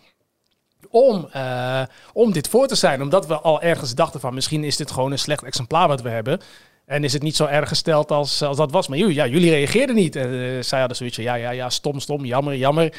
Om, 0.90 1.28
eh, 1.32 1.82
om 2.12 2.32
dit 2.32 2.48
voor 2.48 2.66
te 2.66 2.74
zijn. 2.74 3.02
Omdat 3.02 3.26
we 3.26 3.40
al 3.40 3.62
ergens 3.62 3.94
dachten 3.94 4.20
van 4.20 4.34
misschien 4.34 4.64
is 4.64 4.76
dit 4.76 4.90
gewoon 4.90 5.12
een 5.12 5.18
slecht 5.18 5.42
exemplaar 5.42 5.88
wat 5.88 6.02
we 6.02 6.08
hebben. 6.08 6.40
En 6.86 7.04
is 7.04 7.12
het 7.12 7.22
niet 7.22 7.36
zo 7.36 7.44
erg 7.44 7.68
gesteld 7.68 8.10
als, 8.10 8.42
als 8.42 8.56
dat 8.56 8.70
was. 8.70 8.88
Maar 8.88 8.98
jullie, 8.98 9.14
ja, 9.14 9.26
jullie 9.26 9.50
reageerden 9.50 9.94
niet. 9.94 10.16
En 10.16 10.32
eh, 10.32 10.62
zij 10.62 10.78
hadden 10.78 10.96
zoiets 10.96 11.16
van 11.16 11.24
ja, 11.24 11.34
ja, 11.34 11.50
ja, 11.50 11.70
stom, 11.70 12.00
stom, 12.00 12.24
jammer, 12.24 12.56
jammer. 12.56 12.92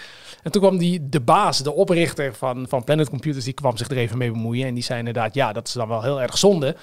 En 0.43 0.51
toen 0.51 0.61
kwam 0.61 0.77
die, 0.77 1.09
de 1.09 1.21
baas, 1.21 1.63
de 1.63 1.73
oprichter 1.73 2.33
van, 2.33 2.65
van 2.69 2.83
Planet 2.83 3.09
Computers, 3.09 3.45
die 3.45 3.53
kwam 3.53 3.77
zich 3.77 3.89
er 3.89 3.97
even 3.97 4.17
mee 4.17 4.31
bemoeien. 4.31 4.67
En 4.67 4.73
die 4.73 4.83
zei 4.83 4.99
inderdaad, 4.99 5.33
ja, 5.33 5.53
dat 5.53 5.67
is 5.67 5.73
dan 5.73 5.87
wel 5.87 6.01
heel 6.01 6.21
erg 6.21 6.37
zonde. 6.37 6.75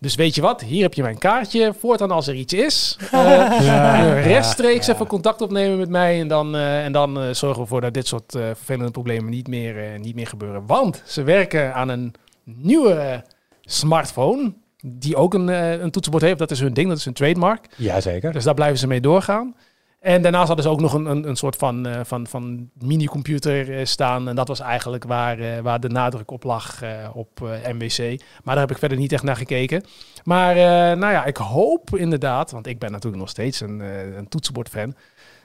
Dus 0.00 0.14
weet 0.14 0.34
je 0.34 0.40
wat, 0.40 0.60
hier 0.60 0.82
heb 0.82 0.94
je 0.94 1.02
mijn 1.02 1.18
kaartje. 1.18 1.74
Voortaan 1.78 2.10
als 2.10 2.26
er 2.26 2.34
iets 2.34 2.52
is, 2.52 2.98
eh, 3.12 3.46
eh, 3.46 4.24
rechtstreeks 4.24 4.86
even 4.86 5.06
contact 5.06 5.40
opnemen 5.40 5.78
met 5.78 5.88
mij. 5.88 6.20
En 6.20 6.28
dan, 6.28 6.54
eh, 6.56 6.84
en 6.84 6.92
dan 6.92 7.20
eh, 7.20 7.22
zorgen 7.32 7.56
we 7.56 7.60
ervoor 7.62 7.80
dat 7.80 7.94
dit 7.94 8.06
soort 8.06 8.34
eh, 8.34 8.42
vervelende 8.42 8.90
problemen 8.90 9.30
niet 9.30 9.48
meer, 9.48 9.98
niet 9.98 10.14
meer 10.14 10.26
gebeuren. 10.26 10.66
Want 10.66 11.02
ze 11.06 11.22
werken 11.22 11.74
aan 11.74 11.88
een 11.88 12.14
nieuwe 12.44 13.24
smartphone. 13.60 14.52
Die 14.82 15.16
ook 15.16 15.34
een, 15.34 15.48
eh, 15.48 15.80
een 15.80 15.90
toetsenbord 15.90 16.24
heeft. 16.24 16.38
Dat 16.38 16.50
is 16.50 16.60
hun 16.60 16.74
ding, 16.74 16.88
dat 16.88 16.96
is 16.96 17.04
hun 17.04 17.14
trademark. 17.14 17.66
Jazeker. 17.76 18.32
Dus 18.32 18.44
daar 18.44 18.54
blijven 18.54 18.78
ze 18.78 18.86
mee 18.86 19.00
doorgaan. 19.00 19.54
En 20.00 20.22
daarnaast 20.22 20.46
hadden 20.46 20.64
ze 20.64 20.70
ook 20.70 20.80
nog 20.80 20.92
een, 20.92 21.06
een, 21.06 21.28
een 21.28 21.36
soort 21.36 21.56
van, 21.56 21.86
eh, 21.86 22.00
van, 22.04 22.26
van 22.26 22.70
mini-computer 22.78 23.78
eh, 23.78 23.84
staan. 23.84 24.28
En 24.28 24.36
dat 24.36 24.48
was 24.48 24.60
eigenlijk 24.60 25.04
waar, 25.04 25.38
eh, 25.38 25.58
waar 25.62 25.80
de 25.80 25.88
nadruk 25.88 26.30
op 26.30 26.44
lag 26.44 26.82
op 27.12 27.40
MWC. 27.72 27.98
Maar 28.44 28.54
daar 28.54 28.64
heb 28.66 28.70
ik 28.70 28.78
verder 28.78 28.98
niet 28.98 29.12
echt 29.12 29.22
naar 29.22 29.36
gekeken. 29.36 29.82
Maar 30.24 30.54
nou 30.96 31.12
ja, 31.12 31.24
ik 31.24 31.36
hoop 31.36 31.96
inderdaad, 31.96 32.50
want 32.50 32.66
ik 32.66 32.78
ben 32.78 32.90
natuurlijk 32.90 33.22
nog 33.22 33.30
steeds 33.30 33.60
een, 33.60 33.80
een 34.16 34.28
toetsenbord-fan. 34.28 34.94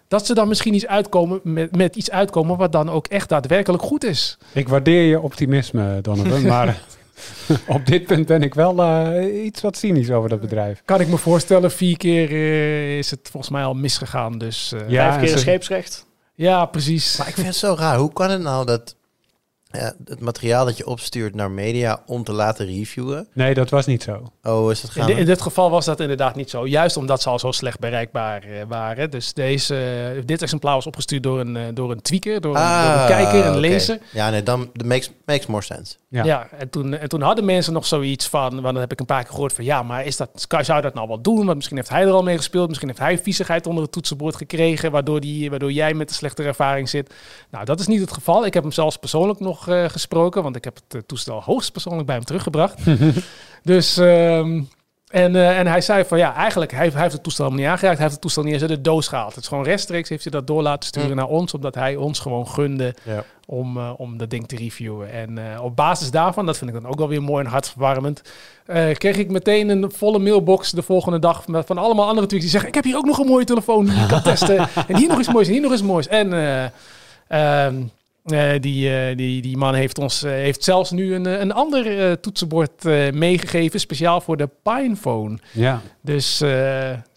Dat 0.07 0.25
ze 0.25 0.33
dan 0.33 0.47
misschien 0.47 0.73
iets 0.73 0.87
uitkomen 0.87 1.39
met, 1.43 1.75
met 1.75 1.95
iets 1.95 2.11
uitkomen 2.11 2.57
wat 2.57 2.71
dan 2.71 2.89
ook 2.89 3.07
echt 3.07 3.29
daadwerkelijk 3.29 3.83
goed 3.83 4.03
is. 4.03 4.37
Ik 4.53 4.69
waardeer 4.69 5.01
je 5.01 5.19
optimisme, 5.19 6.01
Donovan, 6.01 6.45
maar 6.55 6.81
op 7.67 7.85
dit 7.85 8.05
punt 8.05 8.25
ben 8.25 8.41
ik 8.43 8.53
wel 8.53 8.83
eh, 8.83 9.45
iets 9.45 9.61
wat 9.61 9.77
cynisch 9.77 10.11
over 10.11 10.29
dat 10.29 10.41
bedrijf. 10.41 10.81
Kan 10.85 10.99
ik 11.01 11.07
me 11.07 11.17
voorstellen, 11.17 11.71
vier 11.71 11.97
keer 11.97 12.29
eh, 12.29 12.97
is 12.97 13.11
het 13.11 13.19
volgens 13.31 13.51
mij 13.51 13.63
al 13.63 13.73
misgegaan. 13.73 14.37
Dus 14.37 14.71
eh, 14.71 14.79
Ja, 14.89 15.03
Vijf 15.07 15.15
keer 15.15 15.31
een 15.31 15.37
ze- 15.37 15.43
scheepsrecht. 15.43 16.05
ja, 16.35 16.65
precies. 16.65 17.17
Maar 17.17 17.27
ik 17.27 17.33
vind 17.33 17.47
het 17.47 17.55
zo 17.55 17.75
raar. 17.77 17.97
Hoe 17.97 18.13
kan 18.13 18.29
het 18.29 18.41
nou 18.41 18.65
dat 18.65 18.95
ja, 19.75 19.93
het 20.05 20.19
materiaal 20.19 20.65
dat 20.65 20.77
je 20.77 20.85
opstuurt 20.87 21.35
naar 21.35 21.51
media 21.51 22.01
om 22.05 22.23
te 22.23 22.31
laten 22.31 22.65
reviewen... 22.65 23.27
Nee, 23.33 23.53
dat 23.53 23.69
was 23.69 23.85
niet 23.85 24.03
zo. 24.03 24.31
Oh, 24.43 24.71
is 24.71 24.81
dat 24.81 24.95
In, 24.95 25.01
gaan? 25.01 25.11
in 25.11 25.25
dit 25.25 25.41
geval 25.41 25.69
was 25.69 25.85
dat 25.85 25.99
inderdaad 25.99 26.35
niet 26.35 26.49
zo. 26.49 26.67
Juist 26.67 26.97
omdat 26.97 27.21
ze 27.21 27.29
al 27.29 27.39
zo 27.39 27.51
slecht 27.51 27.79
bereikbaar 27.79 28.43
eh, 28.43 28.61
waren. 28.67 29.11
Dus 29.11 29.33
deze, 29.33 29.75
eh, 30.15 30.21
dit 30.25 30.41
exemplaar 30.41 30.73
was 30.75 30.85
opgestuurd 30.87 31.23
door 31.23 31.39
een, 31.39 31.55
eh, 31.55 31.63
door 31.73 31.91
een 31.91 32.01
tweaker, 32.01 32.41
door, 32.41 32.55
een, 32.55 32.61
door 32.61 33.01
een 33.01 33.07
kijker, 33.07 33.45
een 33.45 33.53
Ah, 33.53 33.59
lezer. 33.59 33.99
Ja, 34.13 34.29
nee, 34.29 34.43
dan 34.43 34.69
makes, 34.85 35.11
makes 35.25 35.45
more 35.45 35.63
sense. 35.63 35.95
Ja. 36.09 36.23
Ja, 36.23 36.47
en, 36.57 36.69
toen, 36.69 36.93
en 36.97 37.09
toen 37.09 37.21
hadden 37.21 37.45
mensen 37.45 37.73
nog 37.73 37.85
zoiets 37.85 38.27
van, 38.27 38.49
want 38.49 38.63
dan 38.63 38.75
heb 38.75 38.91
ik 38.91 38.99
een 38.99 39.05
paar 39.05 39.23
keer 39.23 39.31
gehoord 39.31 39.53
van, 39.53 39.63
ja, 39.65 39.83
maar 39.83 40.05
is 40.05 40.17
dat, 40.17 40.45
kan- 40.47 40.65
zou 40.65 40.81
dat 40.81 40.93
nou 40.93 41.07
wel 41.07 41.21
doen? 41.21 41.45
Want 41.45 41.55
misschien 41.55 41.77
heeft 41.77 41.89
hij 41.89 42.01
er 42.03 42.11
al 42.11 42.23
mee 42.23 42.37
gespeeld, 42.37 42.67
misschien 42.67 42.87
heeft 42.87 42.99
hij 42.99 43.17
viezigheid 43.19 43.67
onder 43.67 43.83
het 43.83 43.91
toetsenbord 43.91 44.35
gekregen, 44.35 44.91
waardoor, 44.91 45.19
die, 45.19 45.49
waardoor 45.49 45.71
jij 45.71 45.93
met 45.93 46.09
een 46.09 46.15
slechtere 46.15 46.47
ervaring 46.47 46.89
zit. 46.89 47.13
Nou, 47.51 47.65
dat 47.65 47.79
is 47.79 47.87
niet 47.87 47.99
het 48.01 48.13
geval. 48.13 48.45
Ik 48.45 48.53
heb 48.53 48.63
hem 48.63 48.71
zelfs 48.71 48.97
persoonlijk 48.97 49.39
nog 49.39 49.64
eh, 49.67 49.89
gesproken, 49.89 50.43
want 50.43 50.55
ik 50.55 50.63
heb 50.63 50.75
het 50.75 50.95
eh, 50.95 51.01
toestel 51.07 51.41
hoogst 51.41 51.71
persoonlijk 51.71 52.05
bij 52.05 52.15
hem 52.15 52.25
teruggebracht. 52.25 52.79
dus, 53.63 53.97
ehm, 53.97 54.61
en, 55.07 55.35
eh, 55.35 55.59
en 55.59 55.67
hij 55.67 55.81
zei 55.81 56.05
van, 56.05 56.17
ja, 56.17 56.35
eigenlijk, 56.35 56.71
hij, 56.71 56.89
hij 56.89 57.01
heeft 57.01 57.13
het 57.13 57.23
toestel 57.23 57.43
helemaal 57.45 57.65
niet 57.65 57.73
aangeraakt, 57.73 57.99
hij 57.99 58.07
heeft 58.07 58.11
het 58.13 58.21
toestel 58.21 58.43
niet 58.43 58.53
eens 58.53 58.61
uit 58.61 58.71
de 58.71 58.81
doos 58.81 59.07
gehaald. 59.07 59.33
Het 59.33 59.43
is 59.43 59.49
gewoon 59.49 59.63
rechtstreeks, 59.63 60.09
heeft 60.09 60.23
hij 60.23 60.31
dat 60.31 60.47
door 60.47 60.61
laten 60.61 60.87
sturen 60.87 61.09
Hm. 61.09 61.15
naar 61.15 61.27
ons, 61.27 61.53
omdat 61.53 61.75
hij 61.75 61.95
ons 61.95 62.19
gewoon 62.19 62.47
gunde 62.47 62.95
Ja. 63.03 63.23
om, 63.45 63.77
om 63.77 64.17
dat 64.17 64.29
ding 64.29 64.47
te 64.47 64.55
reviewen. 64.55 65.11
En 65.11 65.59
op 65.61 65.75
basis 65.75 66.11
daarvan, 66.11 66.45
dat 66.45 66.57
vind 66.57 66.69
ik 66.69 66.81
dan 66.81 66.91
ook 66.91 66.97
wel 66.97 67.07
weer 67.07 67.23
mooi 67.23 67.43
en 67.43 67.51
hartverwarmend, 67.51 68.21
kreeg 68.93 69.17
ik 69.17 69.29
meteen 69.31 69.69
een 69.69 69.91
volle 69.91 70.19
mailbox 70.19 70.71
de 70.71 70.81
volgende 70.81 71.19
dag 71.19 71.43
van 71.47 71.77
allemaal 71.77 72.07
andere 72.07 72.27
tweets 72.27 72.43
die 72.43 72.51
zeggen, 72.51 72.69
ik 72.69 72.75
heb 72.75 72.83
hier 72.83 72.97
ook 72.97 73.05
nog 73.05 73.19
een 73.19 73.27
mooie 73.27 73.45
telefoon 73.45 73.85
die 73.85 73.99
je 73.99 74.05
kan 74.05 74.21
testen. 74.21 74.57
en 74.87 74.97
hier 74.97 75.07
nog 75.07 75.19
iets 75.19 75.31
moois, 75.31 75.47
en 75.47 75.53
hier 75.53 75.61
nog 75.61 75.71
iets 75.73 75.81
moois. 75.81 76.07
En 76.07 76.33
eh, 77.27 77.67
eh, 78.25 78.51
die, 78.59 78.97
eh, 78.97 79.17
die, 79.17 79.41
die 79.41 79.57
man 79.57 79.73
heeft 79.73 79.97
ons 79.97 80.23
eh, 80.23 80.31
heeft 80.31 80.63
zelfs 80.63 80.91
nu 80.91 81.15
een, 81.15 81.41
een 81.41 81.51
ander 81.51 82.19
toetsenbord 82.19 82.83
meegegeven, 83.13 83.79
speciaal 83.79 84.21
voor 84.21 84.37
de 84.37 84.49
Pinephone. 84.63 85.37
Ja. 85.51 85.81
Dus 86.01 86.41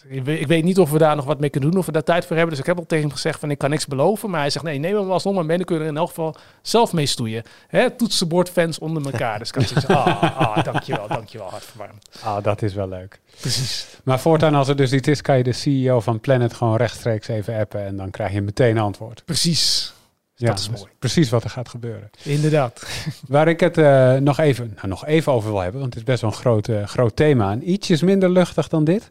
ik, 0.09 0.25
weet, 0.25 0.41
ik 0.41 0.47
weet 0.47 0.65
niet 0.65 0.79
of 0.79 0.91
we 0.91 0.99
daar 0.99 1.17
nog 1.17 1.25
wat 1.25 1.41
mee 1.41 1.51
kunnen 1.51 1.71
doen, 1.71 1.79
of 1.79 1.87
we 1.87 1.93
daar 1.93 2.03
tijd 2.03 2.27
voor 2.27 2.37
hebben. 2.37 2.55
Dus 2.55 2.61
ik 2.61 2.69
heb 2.69 2.79
al 2.79 2.87
tegen 2.87 3.05
hem 3.05 3.15
gezegd 3.15 3.41
van 3.41 3.51
ik 3.51 3.59
kan 3.59 3.71
niks 3.71 3.87
beloven. 3.87 4.31
Maar 4.31 4.41
hij 4.41 4.51
zegt 4.51 4.65
nee, 4.65 4.79
neem 4.79 4.97
hem 4.97 5.11
alsnog 5.11 5.35
maar 5.35 5.45
mee. 5.45 5.57
Dan 5.57 5.67
kunnen 5.67 5.85
we 5.85 5.91
er 5.91 5.97
in 5.97 6.01
elk 6.01 6.09
geval 6.15 6.37
zelf 6.63 6.93
mee 6.93 7.07
stoeien. 7.07 7.43
Hè, 7.69 7.91
toetsenbordfans 7.91 8.79
onder 8.79 9.05
elkaar. 9.05 9.39
Dus 9.39 9.49
ik 9.49 9.55
had 9.55 9.69
zoiets 9.69 9.87
ah, 9.87 10.23
ah, 10.57 10.65
dankjewel, 10.65 11.09
dankjewel, 11.09 11.49
hartverwarmend. 11.51 12.09
Ah, 12.23 12.43
dat 12.43 12.63
is 12.63 12.75
wel 12.75 12.89
leuk. 12.89 13.21
Precies. 13.41 13.87
Maar 14.05 14.21
voortaan 14.21 14.55
als 14.55 14.69
er 14.69 14.77
dus 14.77 14.93
iets 14.93 15.09
is, 15.09 15.21
kan 15.21 15.37
je 15.37 15.43
de 15.43 15.53
CEO 15.53 16.01
van 16.01 16.21
Planet 16.21 16.55
gewoon 16.55 16.77
rechtstreeks 16.77 17.29
even 17.29 17.59
appen 17.59 17.87
en 17.87 17.97
dan 17.97 18.11
krijg 18.11 18.33
je 18.33 18.41
meteen 18.41 18.79
antwoord. 18.79 19.23
Precies. 19.25 19.93
Ja, 20.39 20.47
dat 20.47 20.59
is 20.59 20.69
dus. 20.69 20.85
Precies 20.99 21.31
wat 21.31 21.45
er 21.45 21.51
gaat 21.51 21.69
gebeuren. 21.69 22.11
Inderdaad. 22.23 22.87
Waar 23.29 23.49
ik 23.49 23.61
het 23.61 23.79
eh, 23.79 24.15
nog, 24.15 24.39
even, 24.39 24.73
nou, 24.75 24.89
nog 24.89 25.07
even 25.07 25.33
over 25.33 25.51
wil 25.51 25.61
hebben, 25.61 25.81
want 25.81 25.95
het 25.95 26.03
is 26.03 26.09
best 26.09 26.21
wel 26.21 26.31
een 26.31 26.37
groot, 26.37 26.69
eh, 26.69 26.87
groot 26.87 27.17
thema. 27.17 27.53
En 27.53 27.71
ietsjes 27.71 28.03
minder 28.03 28.31
luchtig 28.31 28.69
dan 28.69 28.85
dit. 28.85 29.11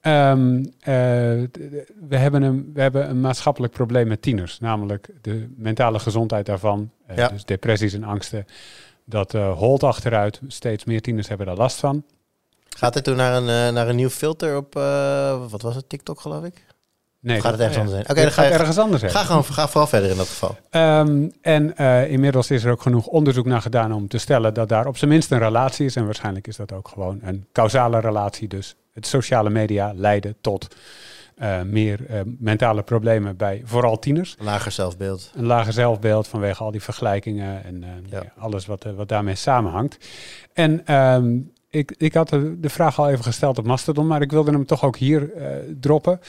Ehm, 0.00 0.64
eh, 0.80 0.92
we, 2.08 2.16
hebben 2.16 2.42
een, 2.42 2.70
we 2.74 2.80
hebben 2.80 3.08
een 3.08 3.20
maatschappelijk 3.20 3.72
probleem 3.72 4.08
met 4.08 4.22
tieners, 4.22 4.60
namelijk 4.60 5.08
de 5.20 5.54
mentale 5.56 5.98
gezondheid 5.98 6.46
daarvan. 6.46 6.90
Ja. 7.14 7.28
Dus 7.28 7.44
depressies 7.44 7.94
en 7.94 8.04
angsten. 8.04 8.46
Dat 9.04 9.34
eh 9.34 9.58
holt 9.58 9.82
achteruit. 9.82 10.40
Steeds 10.46 10.84
meer 10.84 11.00
tieners 11.00 11.28
hebben 11.28 11.46
daar 11.46 11.56
last 11.56 11.78
van. 11.78 12.04
Gaat 12.76 12.94
dit 12.94 13.04
toen 13.04 13.16
naar 13.16 13.36
een, 13.36 13.74
naar 13.74 13.88
een 13.88 13.96
nieuw 13.96 14.08
filter 14.08 14.56
op, 14.56 14.76
eh, 14.76 15.50
wat 15.50 15.62
was 15.62 15.74
het, 15.74 15.88
TikTok 15.88 16.20
geloof 16.20 16.44
ik? 16.44 16.64
Nee, 17.22 17.36
Of 17.36 17.42
gaat 17.42 17.52
het 17.52 17.60
ergens 17.60 17.76
ja. 17.76 17.82
anders 17.82 18.00
heen? 18.02 18.10
Oké, 18.10 18.22
dan 18.22 18.32
ga 18.32 18.42
je, 18.42 18.50
ergens 18.50 18.78
anders 18.78 19.02
heen. 19.02 19.10
ga, 19.10 19.22
gewoon, 19.22 19.44
ga 19.44 19.68
vooral 19.68 19.86
verder 19.86 20.10
in 20.10 20.16
dat 20.16 20.28
geval. 20.28 20.56
Ehm, 20.70 21.28
en 21.40 21.76
eh, 21.76 22.10
inmiddels 22.10 22.50
is 22.50 22.64
er 22.64 22.70
ook 22.70 22.82
genoeg 22.82 23.06
onderzoek 23.06 23.46
naar 23.46 23.62
gedaan 23.62 23.92
om 23.92 24.08
te 24.08 24.18
stellen 24.18 24.54
dat 24.54 24.68
daar 24.68 24.86
op 24.86 24.96
zijn 24.96 25.10
minst 25.10 25.30
een 25.30 25.38
relatie 25.38 25.86
is. 25.86 25.96
En 25.96 26.04
waarschijnlijk 26.04 26.46
is 26.46 26.56
dat 26.56 26.72
ook 26.72 26.88
gewoon 26.88 27.18
een 27.22 27.46
causale 27.52 28.00
relatie. 28.00 28.48
Dus 28.48 28.74
het 28.92 29.06
sociale 29.06 29.50
media 29.50 29.92
leiden 29.94 30.36
tot 30.40 30.74
eh, 31.36 31.62
meer 31.62 32.06
eh, 32.08 32.20
mentale 32.38 32.82
problemen 32.82 33.36
bij 33.36 33.62
vooral 33.64 33.98
tieners. 33.98 34.36
Lager 34.38 34.72
zelfbeeld. 34.72 35.30
Een 35.34 35.46
lager 35.46 35.72
zelfbeeld 35.72 36.28
vanwege 36.28 36.62
al 36.62 36.70
die 36.70 36.82
vergelijkingen 36.82 37.64
en 37.64 37.84
Ja. 38.10 38.22
alles 38.38 38.66
wat, 38.66 38.86
wat 38.96 39.08
daarmee 39.08 39.34
samenhangt. 39.34 39.98
En 40.52 40.86
ehm, 40.86 41.36
ik, 41.70 41.94
ik 41.96 42.14
had 42.14 42.28
de, 42.28 42.68
vraag 42.68 42.98
al 42.98 43.08
even 43.08 43.24
gesteld 43.24 43.58
op 43.58 43.64
Mastodon, 43.64 44.06
maar 44.06 44.22
ik 44.22 44.30
wilde 44.30 44.50
hem 44.50 44.66
toch 44.66 44.84
ook 44.84 44.96
hier 44.96 45.30
droppen. 45.80 46.20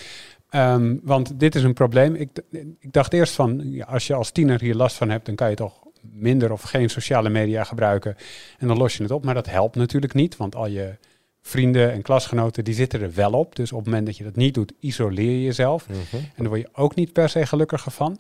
Ehm, 0.53 0.95
want 1.03 1.39
dit 1.39 1.55
is 1.55 1.63
een 1.63 1.73
probleem. 1.73 2.15
Ik, 2.15 2.29
ik 2.79 2.93
dacht 2.93 3.13
eerst 3.13 3.33
van, 3.33 3.71
ja, 3.71 3.85
als 3.85 4.07
je 4.07 4.13
als 4.13 4.31
tiener 4.31 4.59
hier 4.59 4.75
last 4.75 4.95
van 4.95 5.09
hebt, 5.09 5.25
dan 5.25 5.35
kan 5.35 5.49
je 5.49 5.55
toch 5.55 5.83
minder 6.01 6.51
of 6.51 6.61
geen 6.61 6.89
sociale 6.89 7.29
media 7.29 7.63
gebruiken. 7.63 8.15
En 8.57 8.67
dan 8.67 8.78
los 8.78 8.97
je 8.97 9.03
het 9.03 9.11
op. 9.11 9.25
Maar 9.25 9.34
dat 9.34 9.49
helpt 9.49 9.75
natuurlijk 9.75 10.13
niet, 10.13 10.38
want 10.38 10.55
al 10.55 10.67
je 10.67 10.95
vrienden 11.41 11.91
en 11.91 12.01
klasgenoten, 12.01 12.63
die 12.63 12.73
zitten 12.73 13.01
er 13.01 13.13
wel 13.13 13.32
op. 13.32 13.55
Dus 13.55 13.71
op 13.71 13.78
het 13.78 13.88
moment 13.88 14.05
dat 14.05 14.17
je 14.17 14.23
dat 14.23 14.36
niet 14.36 14.53
doet, 14.53 14.73
isoleer 14.80 15.32
je 15.32 15.43
jezelf. 15.43 15.88
Mhm. 15.89 15.97
En 16.15 16.32
daar 16.36 16.47
word 16.47 16.61
je 16.61 16.69
ook 16.73 16.95
niet 16.95 17.13
per 17.13 17.30
se 17.30 17.45
gelukkiger 17.45 17.91
van. 17.91 18.17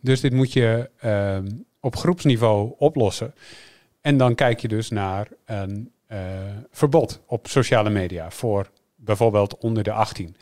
Dus 0.00 0.20
dit 0.20 0.32
moet 0.32 0.52
je 0.52 0.90
ehm, 0.98 1.48
op 1.80 1.96
groepsniveau 1.96 2.72
oplossen. 2.78 3.34
En 4.00 4.16
dan 4.16 4.34
kijk 4.34 4.60
je 4.60 4.68
dus 4.68 4.90
naar 4.90 5.28
een 5.44 5.92
eh, 6.06 6.18
verbod 6.70 7.20
op 7.26 7.46
sociale 7.46 7.90
media 7.90 8.30
voor 8.30 8.70
bijvoorbeeld 8.96 9.58
onder 9.58 9.82
de 9.82 9.92
18. 9.92 10.36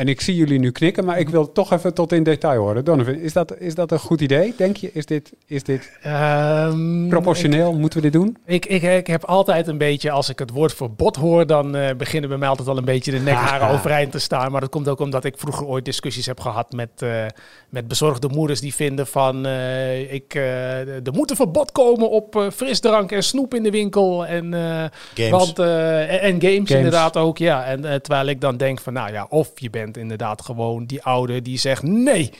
En 0.00 0.08
ik 0.08 0.20
zie 0.20 0.34
jullie 0.36 0.58
nu 0.58 0.70
knikken, 0.70 1.04
maar 1.04 1.18
ik 1.18 1.28
wil 1.28 1.52
toch 1.52 1.72
even 1.72 1.94
tot 1.94 2.12
in 2.12 2.22
detail 2.22 2.60
horen. 2.60 2.84
Donovan, 2.84 3.14
is 3.14 3.32
dat, 3.32 3.58
is 3.58 3.74
dat 3.74 3.92
een 3.92 3.98
goed 3.98 4.20
idee? 4.20 4.54
Denk 4.56 4.76
je, 4.76 4.90
is 4.92 5.06
dit, 5.06 5.32
is 5.46 5.62
dit 5.62 5.90
Ehm, 6.02 7.08
proportioneel? 7.08 7.72
Moeten 7.72 7.98
we 8.02 8.10
dit 8.10 8.20
doen? 8.20 8.36
Ik, 8.46 8.66
ik, 8.66 8.82
ik 8.82 9.06
heb 9.06 9.24
altijd 9.24 9.66
een 9.66 9.78
beetje, 9.78 10.10
als 10.10 10.28
ik 10.28 10.38
het 10.38 10.50
woord 10.50 10.74
verbod 10.74 11.16
hoor, 11.16 11.46
dan 11.46 11.76
eh, 11.76 11.96
beginnen 11.96 12.28
bij 12.28 12.38
mij 12.38 12.48
altijd 12.48 12.68
al 12.68 12.76
een 12.76 12.84
beetje 12.84 13.10
de 13.10 13.18
nekharen 13.18 13.66
Haha. 13.66 13.72
overeind 13.72 14.12
te 14.12 14.18
staan. 14.18 14.52
Maar 14.52 14.60
dat 14.60 14.70
komt 14.70 14.88
ook 14.88 15.00
omdat 15.00 15.24
ik 15.24 15.34
vroeger 15.38 15.66
ooit 15.66 15.84
discussies 15.84 16.26
heb 16.26 16.40
gehad 16.40 16.72
met, 16.72 16.90
eh, 17.02 17.24
met 17.68 17.88
bezorgde 17.88 18.28
moeders 18.28 18.60
die 18.60 18.74
vinden 18.74 19.06
van, 19.06 19.46
eh, 19.46 20.12
ik, 20.12 20.34
eh, 20.34 20.78
er 21.06 21.12
moet 21.12 21.30
een 21.30 21.36
verbod 21.36 21.72
komen 21.72 22.10
op 22.10 22.48
frisdrank 22.54 23.12
en 23.12 23.22
snoep 23.22 23.54
in 23.54 23.62
de 23.62 23.70
winkel. 23.70 24.26
En, 24.26 24.54
eh, 24.54 24.84
Games. 25.14 25.30
Want, 25.30 25.58
eh, 25.58 26.00
en, 26.00 26.20
en 26.20 26.30
games, 26.40 26.42
Games. 26.54 26.70
inderdaad 26.70 27.16
ook, 27.16 27.38
ja. 27.38 27.64
En 27.64 27.80
terwijl 28.02 28.26
ik 28.26 28.40
dan 28.40 28.56
denk 28.56 28.80
van, 28.80 28.92
nou 28.92 29.12
ja, 29.12 29.26
of 29.28 29.50
je 29.54 29.70
bent 29.70 29.89
inderdaad 29.96 30.42
gewoon 30.42 30.86
die 30.86 31.02
oude 31.02 31.42
die 31.42 31.58
zegt 31.58 31.82
nee. 31.82 32.30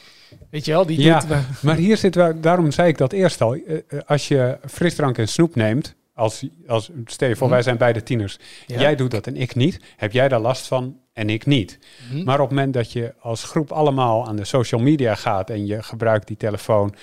Weet 0.50 0.64
je 0.64 0.70
wel, 0.72 0.86
die 0.86 1.00
Ja. 1.00 1.18
doet... 1.20 1.36
Maar 1.62 1.76
hier 1.76 1.96
zit, 1.96 2.14
waar- 2.14 2.40
daarom 2.40 2.70
zei 2.70 2.88
ik 2.88 2.98
dat 2.98 3.12
eerst 3.12 3.40
al. 3.40 3.54
Eh, 3.54 3.76
eh, 3.88 4.00
Als 4.06 4.28
je 4.28 4.58
frisdrank 4.68 5.18
en 5.18 5.28
snoep 5.28 5.54
neemt, 5.54 5.94
als, 6.14 6.46
als, 6.66 6.90
stel 7.04 7.28
je 7.28 7.36
voor, 7.36 7.46
Mhm. 7.46 7.54
wij 7.54 7.62
zijn 7.64 7.76
beide 7.76 8.02
tieners. 8.02 8.38
Ja. 8.66 8.80
Jij 8.80 8.96
doet 8.96 9.10
dat 9.10 9.26
en 9.26 9.36
ik 9.36 9.54
niet. 9.54 9.80
Heb 9.96 10.12
jij 10.12 10.28
daar 10.28 10.40
last 10.40 10.66
van 10.66 10.96
en 11.12 11.30
ik 11.30 11.46
niet. 11.46 11.78
Mhm. 12.12 12.24
Maar 12.24 12.40
op 12.40 12.48
het 12.48 12.56
moment 12.56 12.74
dat 12.74 12.92
je 12.92 13.14
als 13.20 13.44
groep 13.44 13.72
allemaal 13.72 14.26
aan 14.26 14.36
de 14.36 14.44
social 14.44 14.80
media 14.80 15.14
gaat 15.14 15.50
en 15.50 15.66
je 15.66 15.82
gebruikt 15.82 16.26
die 16.26 16.36
telefoon 16.36 16.94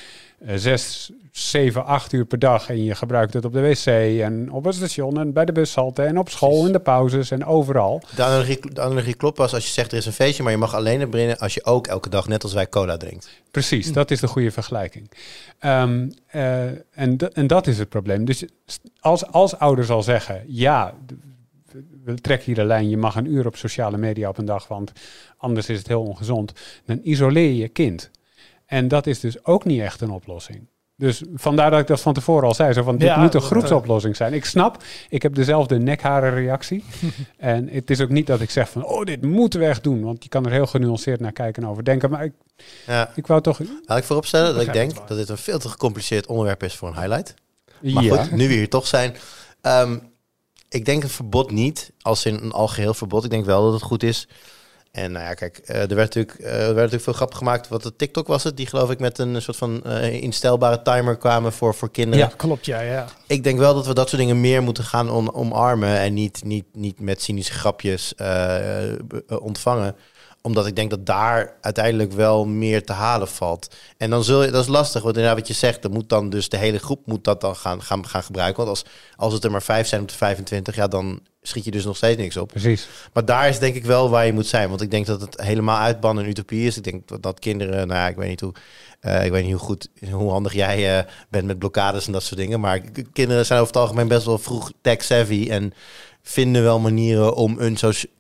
zes, 0.46 1.12
zeven, 1.32 1.86
acht 1.86 2.14
uur 2.14 2.26
per 2.26 2.40
dag 2.40 2.70
en 2.70 2.84
je 2.84 2.96
gebruikt 2.96 3.34
het 3.34 3.46
op 3.46 3.54
de 3.54 3.62
wc 3.62 3.86
en 4.22 4.52
op 4.52 4.64
het 4.64 4.76
station 4.76 5.20
en 5.20 5.34
bij 5.34 5.46
de 5.46 5.52
bushalte 5.52 6.04
en 6.04 6.18
op 6.18 6.30
school 6.30 6.66
in 6.66 6.72
de 6.72 6.80
pauzes 6.80 7.32
en 7.32 7.46
overal. 7.46 8.02
De 8.16 8.24
analogie, 8.24 8.74
de 8.74 8.82
analogie 8.82 9.14
klopt 9.14 9.36
pas 9.36 9.54
als 9.54 9.66
je 9.66 9.72
zegt 9.72 9.92
er 9.92 9.98
is 9.98 10.06
een 10.06 10.12
feestje, 10.12 10.44
maar 10.44 10.52
je 10.52 10.58
mag 10.58 10.76
alleen 10.76 10.98
naar 10.98 11.10
binnen 11.10 11.38
als 11.38 11.54
je 11.54 11.66
ook 11.66 11.88
elke 11.88 12.10
dag, 12.10 12.28
net 12.28 12.44
als 12.44 12.54
wij, 12.54 12.70
cola 12.70 12.98
drinkt. 12.98 13.30
Precies, 13.52 13.94
dat 13.94 14.12
is 14.12 14.20
de 14.20 14.28
goede 14.28 14.52
vergelijking. 14.52 15.12
Ehm, 15.60 16.10
eh, 16.28 16.66
en, 16.92 17.18
en 17.34 17.48
dat 17.48 17.68
is 17.68 17.78
het 17.78 17.90
probleem. 17.90 18.26
Dus 18.26 18.46
als, 19.00 19.26
als 19.26 19.58
ouders 19.58 19.90
al 19.90 20.04
zeggen, 20.04 20.44
ja, 20.48 20.94
we 22.04 22.16
trekken 22.16 22.46
hier 22.46 22.56
de 22.56 22.66
lijn, 22.66 22.90
je 22.90 22.98
mag 22.98 23.16
een 23.16 23.32
uur 23.32 23.46
op 23.46 23.56
sociale 23.56 23.98
media 23.98 24.30
op 24.30 24.38
een 24.38 24.46
dag, 24.46 24.68
want 24.68 24.92
anders 25.38 25.70
is 25.70 25.78
het 25.78 25.88
heel 25.88 26.04
ongezond, 26.04 26.54
dan 26.86 27.00
isoleer 27.04 27.48
je 27.48 27.58
je 27.58 27.68
kind. 27.68 28.10
En 28.68 28.88
dat 28.88 29.08
is 29.08 29.20
dus 29.20 29.46
ook 29.46 29.66
niet 29.66 29.82
echt 29.82 30.02
een 30.02 30.10
oplossing. 30.10 30.68
Dus 30.96 31.24
vandaar 31.34 31.72
dat 31.72 31.80
ik 31.80 31.88
dat 31.88 32.02
van 32.02 32.14
tevoren 32.14 32.48
al 32.48 32.54
zei, 32.54 32.74
zo 32.74 32.84
van, 32.84 32.98
dit 32.98 33.08
Ja, 33.08 33.22
moet 33.22 33.34
een 33.34 33.42
groepsoplossing 33.42 34.16
zijn. 34.16 34.34
Ik 34.34 34.46
snap, 34.46 34.84
ik 35.10 35.22
heb 35.22 35.36
dezelfde 35.36 35.78
nekharenreactie. 35.78 36.84
en 37.38 37.70
het 37.70 37.90
is 37.90 38.02
ook 38.02 38.10
niet 38.10 38.28
dat 38.28 38.42
ik 38.42 38.50
zeg 38.50 38.70
van, 38.70 38.86
oh, 38.86 39.06
dit 39.06 39.22
moeten 39.22 39.60
we 39.60 39.66
echt 39.66 39.84
doen, 39.84 40.04
want 40.04 40.24
je 40.24 40.30
kan 40.30 40.46
er 40.46 40.52
heel 40.52 40.68
genuanceerd 40.68 41.20
naar 41.20 41.32
kijken 41.32 41.64
en 41.64 41.70
over 41.70 41.84
denken. 41.84 42.10
Maar 42.10 42.24
ik, 42.24 42.34
Ja. 42.86 43.12
ik 43.16 43.28
wou 43.28 43.42
toch 43.42 43.60
Laat 43.86 43.98
ik 43.98 44.04
vooropstellen 44.04 44.54
dat 44.54 44.64
ik 44.64 44.74
denk 44.74 45.08
dat 45.08 45.18
dit 45.18 45.30
een 45.30 45.38
veel 45.38 45.60
te 45.60 45.70
gecompliceerd 45.70 46.28
onderwerp 46.28 46.64
is 46.64 46.76
voor 46.76 46.88
een 46.88 47.00
highlight. 47.00 47.34
Maar 47.82 48.04
ja. 48.04 48.24
goed, 48.24 48.32
nu 48.32 48.48
we 48.48 48.54
hier 48.54 48.70
toch 48.70 48.88
zijn. 48.88 49.16
Ehm, 49.62 49.98
ik 50.70 50.86
denk 50.86 51.04
een 51.04 51.10
verbod 51.10 51.52
niet, 51.52 51.92
als 52.02 52.26
in 52.26 52.36
een 52.36 52.52
algeheel 52.52 52.94
verbod. 52.94 53.24
Ik 53.24 53.30
denk 53.30 53.46
wel 53.46 53.64
dat 53.64 53.74
het 53.74 53.82
goed 53.82 54.04
is. 54.04 54.28
En 54.98 55.12
nou 55.12 55.26
ja, 55.26 55.34
kijk, 55.34 55.58
eh, 55.58 55.82
er, 55.82 55.96
werd 55.96 56.16
natuurlijk, 56.16 56.40
eh, 56.40 56.52
er 56.52 56.60
werd 56.60 56.76
natuurlijk 56.76 57.04
veel 57.04 57.14
grap 57.14 57.34
gemaakt. 57.34 57.68
Wat 57.68 57.84
de 57.84 57.96
TikTok 57.96 58.28
was 58.28 58.44
het, 58.44 58.58
die 58.58 58.68
geloof 58.68 58.92
ik 58.92 59.00
met 59.00 59.18
een 59.20 59.42
soort 59.42 59.58
van 59.58 59.84
eh, 59.84 60.22
instelbare 60.22 60.82
timer 60.82 61.18
kwamen 61.18 61.54
voor, 61.54 61.76
voor 61.76 61.92
kinderen. 61.92 62.28
Ja, 62.30 62.36
klopt, 62.36 62.66
ja, 62.66 62.82
ja. 62.82 63.06
Ik 63.28 63.44
denk 63.44 63.60
wel 63.60 63.74
dat 63.74 63.88
we 63.88 63.94
dat 63.94 64.10
soort 64.10 64.22
dingen 64.22 64.42
meer 64.42 64.64
moeten 64.64 64.84
gaan 64.84 65.10
on- 65.10 65.34
omarmen 65.34 66.00
en 66.00 66.14
niet, 66.14 66.44
niet, 66.44 66.66
niet 66.74 67.00
met 67.00 67.22
cynische 67.22 67.54
grapjes 67.54 68.14
ontvangen 69.40 69.96
omdat 70.42 70.66
ik 70.66 70.76
denk 70.76 70.90
dat 70.90 71.06
daar 71.06 71.54
uiteindelijk 71.62 72.12
wel 72.12 72.46
meer 72.46 72.86
te 72.86 72.94
halen 72.94 73.28
valt. 73.28 73.76
En 73.98 74.10
dan 74.10 74.24
zul 74.24 74.44
je, 74.44 74.52
dat 74.52 74.64
is 74.64 74.70
lastig, 74.70 75.02
want 75.02 75.16
inderdaad 75.16 75.40
wat 75.40 75.48
je 75.48 75.54
zegt, 75.54 75.82
dan 75.82 75.92
moet 75.92 76.10
dan 76.10 76.30
dus 76.30 76.50
de 76.50 76.58
hele 76.58 76.80
groep 76.80 77.06
moet 77.06 77.24
dat 77.24 77.42
dan 77.42 77.56
gaan, 77.56 77.82
gaan, 77.82 78.08
gaan 78.08 78.24
gebruiken. 78.24 78.66
Want 78.66 78.70
als, 78.70 78.86
als 79.16 79.34
het 79.34 79.44
er 79.44 79.52
maar 79.52 79.62
vijf 79.64 79.88
zijn 79.88 80.02
op 80.02 80.08
de 80.08 80.14
25, 80.14 80.76
ja, 80.76 80.88
dan 80.88 81.20
schiet 81.48 81.64
je 81.66 81.72
dus 81.72 81.86
nog 81.86 81.96
steeds 81.98 82.18
niks 82.22 82.38
op. 82.38 82.48
Precies. 82.48 82.88
Maar 83.14 83.26
daar 83.26 83.50
is 83.50 83.60
denk 83.60 83.76
ik 83.76 83.86
wel 83.86 84.10
waar 84.10 84.26
je 84.26 84.34
moet 84.34 84.48
zijn. 84.48 84.70
Want 84.70 84.82
ik 84.82 84.92
denk 84.92 85.06
dat 85.06 85.22
het 85.22 85.42
helemaal 85.42 85.78
uitbannen 85.80 86.24
een 86.24 86.30
utopie 86.30 86.68
is. 86.68 86.78
Ik 86.78 86.84
denk 86.84 87.08
dat, 87.08 87.24
dat 87.24 87.40
kinderen, 87.40 87.88
nou 87.88 88.00
ja, 88.00 88.08
ik 88.08 88.16
weet 88.16 88.30
niet 88.30 88.42
hoe, 88.42 88.54
eh, 89.00 89.26
ik 89.26 89.32
weet 89.32 89.44
niet 89.44 89.52
hoe 89.54 89.62
goed, 89.62 89.90
hoe 90.12 90.32
handig 90.32 90.54
jij 90.54 90.98
eh, 90.98 91.04
bent 91.30 91.46
met 91.46 91.60
blokkades 91.60 92.06
en 92.06 92.12
dat 92.12 92.24
soort 92.24 92.40
dingen. 92.40 92.60
Maar 92.60 92.82
kinderen 93.14 93.46
zijn 93.46 93.60
over 93.62 93.74
het 93.74 93.82
algemeen 93.84 94.08
best 94.08 94.26
wel 94.26 94.38
vroeg 94.38 94.72
tech 94.82 95.04
savvy 95.04 95.48
en 95.50 95.74
vinden 96.22 96.64
wel 96.64 96.80
manieren 96.80 97.36
om 97.36 97.56
een, 97.60 97.78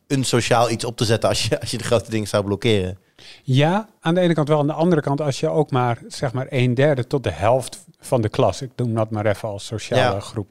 een 0.07 0.23
sociaal 0.23 0.69
iets 0.69 0.86
op 0.86 0.97
te 0.97 1.05
zetten 1.05 1.30
als 1.30 1.43
je, 1.45 1.59
als 1.59 1.71
je 1.71 1.78
de 1.78 1.84
grote 1.84 2.09
dingen 2.09 2.28
zou 2.28 2.43
blokkeren. 2.43 2.97
Ja, 3.43 3.89
aan 3.99 4.13
de 4.15 4.21
ene 4.21 4.34
kant 4.34 4.47
wel. 4.47 4.59
Aan 4.59 4.67
de 4.67 4.73
andere 4.73 5.01
kant, 5.01 5.21
als 5.21 5.39
je 5.39 5.49
ook 5.49 5.71
maar 5.71 6.01
zeg 6.07 6.34
maar 6.34 6.45
een 6.49 6.73
derde 6.73 7.07
tot 7.07 7.23
de 7.23 7.32
helft 7.32 7.86
van 7.99 8.21
de 8.21 8.30
klas, 8.30 8.61
ik 8.61 8.69
noem 8.75 8.93
dat 8.93 9.09
maar 9.09 9.25
even 9.25 9.49
als 9.49 9.65
sociale 9.65 10.13
Ja. 10.15 10.19
groep, 10.19 10.47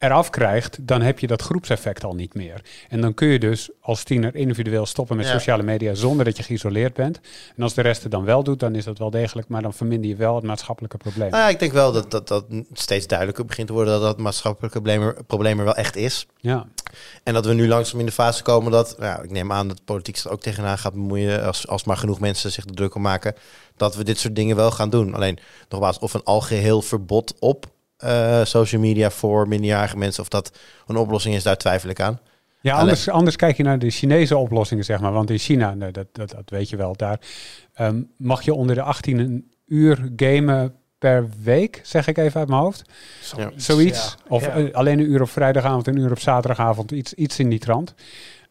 eraf 0.00 0.30
krijgt, 0.30 0.86
dan 0.86 1.02
heb 1.02 1.18
je 1.18 1.26
dat 1.26 1.42
groepseffect 1.42 2.04
al 2.04 2.14
niet 2.14 2.34
meer. 2.34 2.62
En 2.88 3.00
dan 3.00 3.14
kun 3.14 3.28
je 3.28 3.38
dus 3.38 3.70
als 3.80 4.02
tiener 4.02 4.34
individueel 4.34 4.86
stoppen 4.86 5.16
met 5.16 5.26
Ja. 5.26 5.32
sociale 5.32 5.62
media 5.62 5.94
zonder 5.94 6.24
dat 6.24 6.36
je 6.36 6.42
geïsoleerd 6.42 6.94
bent. 6.94 7.20
En 7.56 7.62
als 7.62 7.74
de 7.74 7.82
rest 7.82 8.02
het 8.02 8.12
dan 8.12 8.24
wel 8.24 8.42
doet, 8.42 8.60
dan 8.60 8.74
is 8.74 8.84
dat 8.84 8.98
wel 8.98 9.10
degelijk, 9.10 9.48
maar 9.48 9.62
dan 9.62 9.74
verminder 9.74 10.10
je 10.10 10.16
wel 10.16 10.34
het 10.34 10.44
maatschappelijke 10.44 10.96
probleem. 10.96 11.30
Nou 11.30 11.42
ja, 11.42 11.48
ik 11.48 11.58
denk 11.58 11.72
wel 11.72 11.92
dat, 11.92 12.10
dat 12.10 12.28
dat 12.28 12.44
steeds 12.72 13.06
duidelijker 13.06 13.44
begint 13.44 13.66
te 13.66 13.72
worden 13.72 13.92
dat 13.92 14.02
dat 14.02 14.18
maatschappelijke 14.18 14.80
probleem 14.80 15.02
er, 15.02 15.24
probleem 15.24 15.58
er 15.58 15.64
wel 15.64 15.76
echt 15.76 15.96
is. 15.96 16.26
Ja, 16.36 16.66
En 17.22 17.34
dat 17.34 17.46
we 17.46 17.54
nu 17.54 17.68
langzaam 17.68 18.00
in 18.00 18.06
de 18.06 18.12
fase 18.12 18.42
komen 18.42 18.72
dat, 18.72 18.98
nou, 18.98 19.24
ik 19.24 19.30
neem 19.30 19.52
aan 19.52 19.68
dat 19.68 19.76
de 19.76 19.82
politiek 19.84 20.16
zich 20.16 20.30
ook 20.30 20.40
tegenaan 20.40 20.78
gaat 20.78 20.92
bemoeien, 20.92 21.44
als, 21.44 21.68
als 21.68 21.84
maar 21.84 21.96
genoeg 21.96 22.20
mensen 22.20 22.52
zich 22.52 22.64
er 22.64 22.74
druk 22.74 22.94
om 22.94 23.02
maken, 23.02 23.34
dat 23.76 23.96
we 23.96 24.04
dit 24.04 24.18
soort 24.18 24.36
dingen 24.36 24.56
wel 24.56 24.70
gaan 24.70 24.90
doen. 24.90 25.14
Alleen, 25.14 25.38
nogmaals, 25.68 25.98
of 25.98 26.14
een 26.14 26.24
algeheel 26.24 26.82
verbod 26.82 27.34
op 27.38 27.66
eh, 28.00 28.44
social 28.44 28.80
media 28.80 29.10
voor 29.10 29.48
minderjarige 29.48 29.96
mensen, 29.96 30.22
of 30.22 30.28
dat 30.28 30.58
een 30.86 30.96
oplossing 30.96 31.34
is, 31.34 31.42
daar 31.42 31.56
twijfel 31.56 31.88
ik 31.90 32.00
aan. 32.00 32.20
ja 32.60 32.76
anders, 32.76 33.08
anders 33.08 33.36
kijk 33.36 33.56
je 33.56 33.62
naar 33.62 33.78
de 33.78 33.90
Chinese 33.90 34.36
oplossingen, 34.36 34.84
zeg 34.84 35.00
maar. 35.00 35.12
Want 35.12 35.30
in 35.30 35.38
China, 35.38 35.74
nou, 35.74 35.92
dat, 35.92 36.06
dat, 36.12 36.30
dat 36.30 36.50
weet 36.50 36.68
je 36.68 36.76
wel, 36.76 36.96
daar 36.96 37.20
ehm, 37.74 38.02
mag 38.16 38.42
je 38.42 38.54
onder 38.54 38.74
de 38.74 38.82
18 38.82 39.18
een 39.18 39.50
uur 39.66 40.10
gamen 40.16 40.74
per 40.98 41.28
week, 41.42 41.80
zeg 41.82 42.06
ik 42.06 42.18
even 42.18 42.40
uit 42.40 42.48
mijn 42.48 42.60
hoofd. 42.60 42.82
Zoiets. 43.22 43.64
Zoiets. 43.66 44.16
ja. 44.18 44.24
Of 44.34 44.44
Ja. 44.46 44.52
eh, 44.52 44.74
alleen 44.74 44.98
een 44.98 45.10
uur 45.10 45.22
op 45.22 45.30
vrijdagavond, 45.30 45.86
een 45.86 45.96
uur 45.96 46.10
op 46.10 46.18
zaterdagavond. 46.20 46.90
Iets, 46.90 47.14
iets 47.14 47.38
in 47.38 47.48
die 47.48 47.58
trant. 47.58 47.94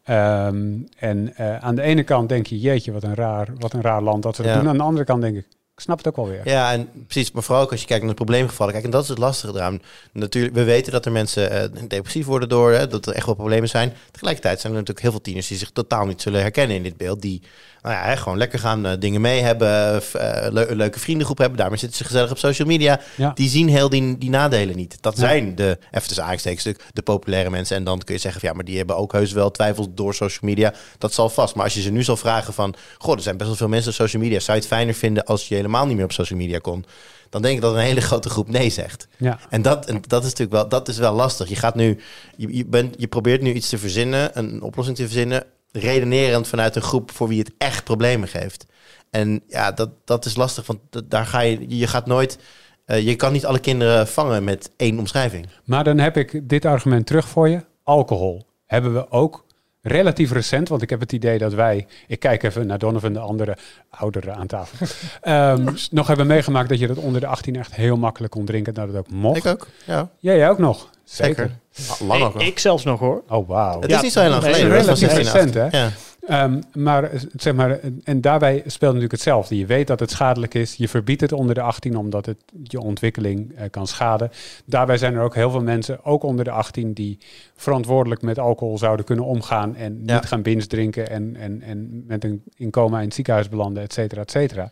Ehm, 0.04 0.78
en 0.98 1.36
eh, 1.36 1.56
aan 1.58 1.74
de 1.74 1.82
ene 1.82 2.02
kant 2.02 2.28
denk 2.28 2.46
je, 2.46 2.58
jeetje, 2.60 2.92
wat 2.92 3.02
een 3.02 3.14
raar, 3.14 3.48
wat 3.58 3.72
een 3.72 3.80
raar 3.82 4.02
land 4.02 4.22
dat 4.22 4.36
ze 4.36 4.42
dat 4.42 4.50
Ja. 4.50 4.58
doen. 4.58 4.68
Aan 4.68 4.76
de 4.76 4.82
andere 4.82 5.04
kant 5.04 5.22
denk 5.22 5.36
ik, 5.36 5.46
snap 5.80 5.98
het 5.98 6.08
ook 6.08 6.16
wel 6.16 6.28
weer. 6.28 6.40
Ja, 6.44 6.72
en 6.72 6.88
precies, 7.06 7.32
maar 7.32 7.42
vooral 7.42 7.62
ook 7.64 7.70
als 7.70 7.80
je 7.80 7.86
kijkt 7.86 8.02
naar 8.02 8.14
de 8.14 8.24
probleemgevallen. 8.24 8.72
Kijk, 8.72 8.84
en 8.84 8.90
dat 8.90 9.02
is 9.02 9.08
het 9.08 9.18
lastige 9.18 9.54
eraan. 9.54 9.82
Natuurlijk, 10.12 10.54
we 10.54 10.64
weten 10.64 10.92
dat 10.92 11.04
er 11.04 11.12
mensen 11.12 11.50
eh, 11.50 11.88
depressief 11.88 12.26
worden 12.26 12.48
door, 12.48 12.72
hè, 12.72 12.86
dat 12.86 13.06
er 13.06 13.14
echt 13.14 13.26
wel 13.26 13.34
problemen 13.34 13.68
zijn. 13.68 13.92
Tegelijkertijd 14.10 14.60
zijn 14.60 14.72
er 14.72 14.78
natuurlijk 14.78 15.04
heel 15.04 15.14
veel 15.14 15.20
tieners 15.20 15.46
die 15.46 15.58
zich 15.58 15.70
totaal 15.70 16.06
niet 16.06 16.22
zullen 16.22 16.40
herkennen 16.40 16.76
in 16.76 16.82
dit 16.82 16.96
beeld. 16.96 17.22
Die 17.22 17.42
nou 17.82 17.94
ja, 17.94 18.16
gewoon 18.16 18.38
lekker 18.38 18.58
gaan 18.58 18.86
eh, 18.86 18.92
dingen 18.98 19.20
mee 19.20 19.40
hebben, 19.40 20.02
eh, 20.12 20.46
leu- 20.52 20.66
een 20.68 20.76
leuke 20.76 20.98
vriendengroep 20.98 21.38
hebben. 21.38 21.58
Daarmee 21.58 21.78
zitten 21.78 21.98
ze 21.98 22.04
gezellig 22.04 22.30
op 22.30 22.38
social 22.38 22.68
media. 22.68 23.00
Ja. 23.16 23.30
Die 23.34 23.48
zien 23.48 23.68
heel 23.68 23.88
die, 23.88 24.18
die 24.18 24.30
nadelen 24.30 24.76
niet. 24.76 24.96
Dat 25.00 25.14
Ja. 25.16 25.20
zijn 25.20 25.54
de, 25.54 25.78
even 25.90 26.06
tussen 26.06 26.24
aanstekens, 26.24 26.64
de, 26.64 26.76
de 26.92 27.02
populaire 27.02 27.50
mensen. 27.50 27.76
En 27.76 27.84
dan 27.84 27.98
kun 27.98 28.14
je 28.14 28.20
zeggen, 28.20 28.40
van, 28.40 28.50
ja, 28.50 28.54
maar 28.54 28.64
die 28.64 28.76
hebben 28.76 28.96
ook 28.96 29.12
heus 29.12 29.32
wel 29.32 29.50
twijfels 29.50 29.86
door 29.90 30.14
social 30.14 30.50
media. 30.50 30.74
Dat 30.98 31.12
zal 31.12 31.28
vast. 31.28 31.54
Maar 31.54 31.64
als 31.64 31.74
je 31.74 31.80
ze 31.82 31.90
nu 31.90 32.02
zal 32.02 32.16
vragen 32.16 32.54
van, 32.54 32.74
goh, 32.98 33.14
er 33.14 33.22
zijn 33.22 33.36
best 33.36 33.48
wel 33.48 33.58
veel 33.58 33.68
mensen 33.68 33.90
op 33.90 33.96
social 33.96 34.22
media. 34.22 34.38
Zou 34.40 34.56
je 34.56 34.62
het 34.62 34.72
fijner 34.72 34.94
vinden 34.94 35.24
als 35.24 35.48
je 35.48 35.54
helemaal 35.54 35.86
niet 35.86 35.96
meer 35.96 36.04
op 36.04 36.12
social 36.12 36.38
media 36.38 36.58
kon? 36.58 36.84
Dan 37.30 37.42
denk 37.42 37.54
ik 37.56 37.60
dat 37.62 37.74
een 37.74 37.80
hele 37.80 38.00
grote 38.00 38.28
groep 38.30 38.48
nee 38.48 38.70
zegt. 38.70 39.08
Ja. 39.16 39.38
En 39.50 39.62
dat, 39.62 39.86
en 39.86 40.00
dat 40.06 40.20
is 40.22 40.28
natuurlijk 40.28 40.52
wel, 40.56 40.68
dat 40.68 40.88
is 40.88 40.98
wel 40.98 41.14
lastig. 41.14 41.48
Je 41.48 41.56
gaat 41.56 41.74
nu, 41.74 42.00
je, 42.36 42.56
je, 42.56 42.64
bent, 42.66 42.94
je 42.98 43.06
probeert 43.06 43.42
nu 43.42 43.52
iets 43.52 43.68
te 43.68 43.78
verzinnen, 43.78 44.38
een 44.38 44.62
oplossing 44.62 44.96
te 44.96 45.02
verzinnen, 45.04 45.44
redenerend 45.72 46.48
vanuit 46.48 46.76
een 46.76 46.82
groep 46.82 47.10
voor 47.10 47.28
wie 47.28 47.38
het 47.38 47.52
echt 47.58 47.84
problemen 47.84 48.28
geeft. 48.28 48.66
En 49.10 49.42
ja, 49.46 49.72
dat, 49.72 49.90
dat 50.04 50.24
is 50.24 50.36
lastig, 50.36 50.66
want 50.66 50.80
daar 51.10 51.26
ga 51.26 51.40
je, 51.40 51.78
je 51.78 51.86
gaat 51.86 52.06
nooit, 52.06 52.38
eh, 52.84 53.06
je 53.06 53.16
kan 53.16 53.32
niet 53.32 53.46
alle 53.46 53.58
kinderen 53.58 54.08
vangen 54.08 54.44
met 54.44 54.70
één 54.76 54.98
omschrijving. 54.98 55.46
Maar 55.64 55.84
dan 55.84 55.98
heb 55.98 56.16
ik 56.16 56.48
dit 56.48 56.64
argument 56.64 57.06
terug 57.06 57.28
voor 57.28 57.48
je. 57.48 57.64
alcohol 57.82 58.46
hebben 58.66 58.94
we 58.94 59.10
ook 59.10 59.44
relatief 59.82 60.32
recent, 60.32 60.68
want 60.68 60.82
ik 60.82 60.90
heb 60.90 61.00
het 61.00 61.12
idee 61.12 61.38
dat 61.38 61.54
wij, 61.54 61.86
ik 62.06 62.18
kijk 62.20 62.42
even 62.42 62.66
naar 62.66 62.78
Donovan, 62.78 63.12
de 63.12 63.18
andere 63.18 63.56
ouderen 63.90 64.34
aan 64.34 64.46
tafel, 64.46 64.86
ehm, 65.20 65.74
nog 65.90 66.06
hebben 66.06 66.26
meegemaakt 66.26 66.68
dat 66.68 66.78
je 66.78 66.86
dat 66.86 66.96
onder 66.96 67.20
de 67.20 67.26
18 67.26 67.56
echt 67.56 67.74
heel 67.74 67.96
makkelijk 67.96 68.32
kon 68.32 68.44
drinken, 68.44 68.74
dat 68.74 68.86
het 68.86 68.96
ook 68.96 69.10
mocht. 69.10 69.36
Ik 69.36 69.46
ook, 69.46 69.66
ja. 69.86 70.10
Ja, 70.18 70.32
jij 70.32 70.50
ook 70.50 70.58
nog. 70.58 70.90
Zeker. 71.10 71.50
Zeker. 71.70 72.06
Lang 72.06 72.22
ook 72.22 72.40
ik, 72.40 72.58
zelfs 72.58 72.84
nog 72.84 73.00
hoor. 73.00 73.22
Oh, 73.28 73.48
wauw. 73.48 73.80
Het 73.80 73.90
Ja, 73.90 73.96
is 73.96 74.02
niet 74.02 74.12
zo 74.12 74.20
heel 74.20 74.30
lang 74.30 74.42
geleden. 74.42 74.68
was 74.68 74.80
relatief 74.80 75.10
16, 75.10 75.22
recent, 75.32 75.54
hè? 75.54 75.78
Ja. 75.78 75.90
Ehm, 76.26 76.60
maar, 76.72 77.10
zeg 77.36 77.54
maar, 77.54 77.78
en 78.04 78.20
daarbij 78.20 78.54
speelt 78.56 78.80
natuurlijk 78.80 79.12
hetzelfde. 79.12 79.56
Je 79.56 79.66
weet 79.66 79.86
dat 79.86 80.00
het 80.00 80.10
schadelijk 80.10 80.54
is. 80.54 80.74
Je 80.74 80.88
verbiedt 80.88 81.20
het 81.20 81.32
onder 81.32 81.54
de 81.54 81.60
18 81.60 81.96
omdat 81.96 82.26
het 82.26 82.36
je 82.62 82.80
ontwikkeling 82.80 83.52
eh, 83.56 83.64
kan 83.70 83.86
schaden. 83.86 84.30
Daarbij 84.64 84.96
zijn 84.98 85.14
er 85.14 85.22
ook 85.22 85.34
heel 85.34 85.50
veel 85.50 85.62
mensen, 85.62 86.04
ook 86.04 86.22
onder 86.22 86.44
de 86.44 86.50
18, 86.50 86.92
die 86.92 87.18
verantwoordelijk 87.56 88.22
met 88.22 88.38
alcohol 88.38 88.78
zouden 88.78 89.04
kunnen 89.04 89.24
omgaan 89.24 89.76
en 89.76 90.02
niet 90.02 90.26
gaan 90.26 90.42
binge 90.42 90.66
drinken 90.66 91.10
en, 91.10 91.36
en, 91.36 91.62
en 91.62 92.04
met 92.06 92.24
een 92.24 92.42
in 92.56 92.70
coma 92.70 92.98
in 92.98 93.04
het 93.04 93.14
ziekenhuis 93.14 93.48
belanden, 93.48 93.82
et 93.82 93.92
cetera, 93.92 94.20
et 94.20 94.30
cetera. 94.30 94.68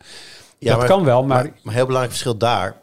Ja, 0.59 0.69
dat 0.71 0.79
maar- 0.79 0.89
kan 0.89 1.05
wel, 1.05 1.25
maar, 1.25 1.29
Maar, 1.29 1.45
maar 1.45 1.55
een 1.65 1.73
heel 1.73 1.87
belangrijk 1.87 2.11
verschil 2.13 2.37
daar 2.39 2.77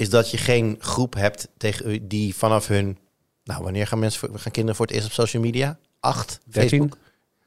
is 0.00 0.10
dat 0.10 0.30
je 0.30 0.36
geen 0.36 0.76
groep 0.78 1.14
hebt 1.14 1.48
tegen 1.56 2.08
die 2.08 2.34
vanaf 2.34 2.66
hun. 2.66 2.98
Nou, 3.44 3.62
wanneer 3.62 3.86
gaan 3.86 3.98
mensen 3.98 4.28
gaan 4.34 4.52
kinderen 4.52 4.76
voor 4.76 4.86
het 4.86 4.94
eerst 4.94 5.06
op 5.06 5.12
social 5.12 5.42
media? 5.42 5.78
Acht, 6.00 6.40
13. 6.44 6.68
Facebook. 6.68 6.98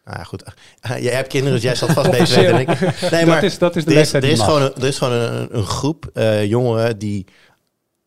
Nou 0.05 0.17
ja, 0.17 0.23
goed. 0.23 0.43
Jij 1.05 1.13
hebt 1.13 1.27
kinderen, 1.27 1.53
dus 1.53 1.63
jij 1.63 1.75
zal 1.75 1.87
het 1.87 1.97
vast 1.97 2.09
weten 2.09 2.51
dan 2.51 2.59
ik. 2.59 2.67
Nee, 3.11 3.25
maar 3.25 3.41
dat, 3.41 3.43
is, 3.43 3.57
dat 3.57 3.75
is 3.75 3.85
de 3.85 3.93
er 3.93 3.99
is, 3.99 4.13
er 4.13 4.23
is 4.23 4.39
gewoon, 4.39 4.61
een, 4.61 4.75
er 4.75 4.87
is 4.87 4.97
gewoon 4.97 5.13
een, 5.13 5.57
een 5.57 5.65
groep 5.65 6.09
eh, 6.13 6.45
jongeren 6.45 6.97
die 6.99 7.25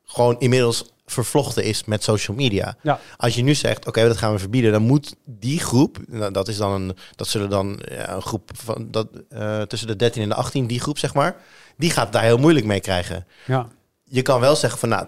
gewoon 0.05 0.38
inmiddels 0.38 0.84
vervlochten 1.07 1.64
is 1.64 1.84
met 1.84 2.03
social 2.03 2.36
media. 2.36 2.76
Ja. 2.82 3.01
Als 3.16 3.34
je 3.34 3.42
nu 3.42 3.55
zegt, 3.55 3.86
oké, 3.86 4.07
dat 4.07 4.16
gaan 4.16 4.32
we 4.32 4.38
verbieden, 4.38 4.72
dan 4.72 4.82
moet 4.82 5.14
die 5.24 5.61
groep, 5.61 5.99
nou, 6.07 6.32
dat 6.32 6.49
is 6.49 6.57
dan 6.57 6.72
een, 6.72 6.97
dat 7.16 7.28
zullen 7.28 7.51
dan 7.51 7.80
ja, 7.90 8.14
een 8.14 8.22
groep 8.22 8.51
van 8.55 8.88
dat 8.90 9.09
eh, 9.28 9.62
tussen 9.62 9.88
de 9.88 9.97
13 9.97 10.22
en 10.22 10.28
de 10.28 10.34
18, 10.34 10.66
die 10.66 10.80
groep 10.80 10.99
zeg 10.99 11.14
maar, 11.14 11.36
die 11.76 11.90
gaat 11.90 12.12
daar 12.12 12.22
heel 12.22 12.38
moeilijk 12.38 12.66
mee 12.66 12.80
krijgen. 12.80 13.26
Ja. 13.47 13.68
Je 14.09 14.22
kan 14.22 14.40
wel 14.40 14.57
zeggen 14.57 14.78
van, 14.78 14.88
nou, 14.88 15.07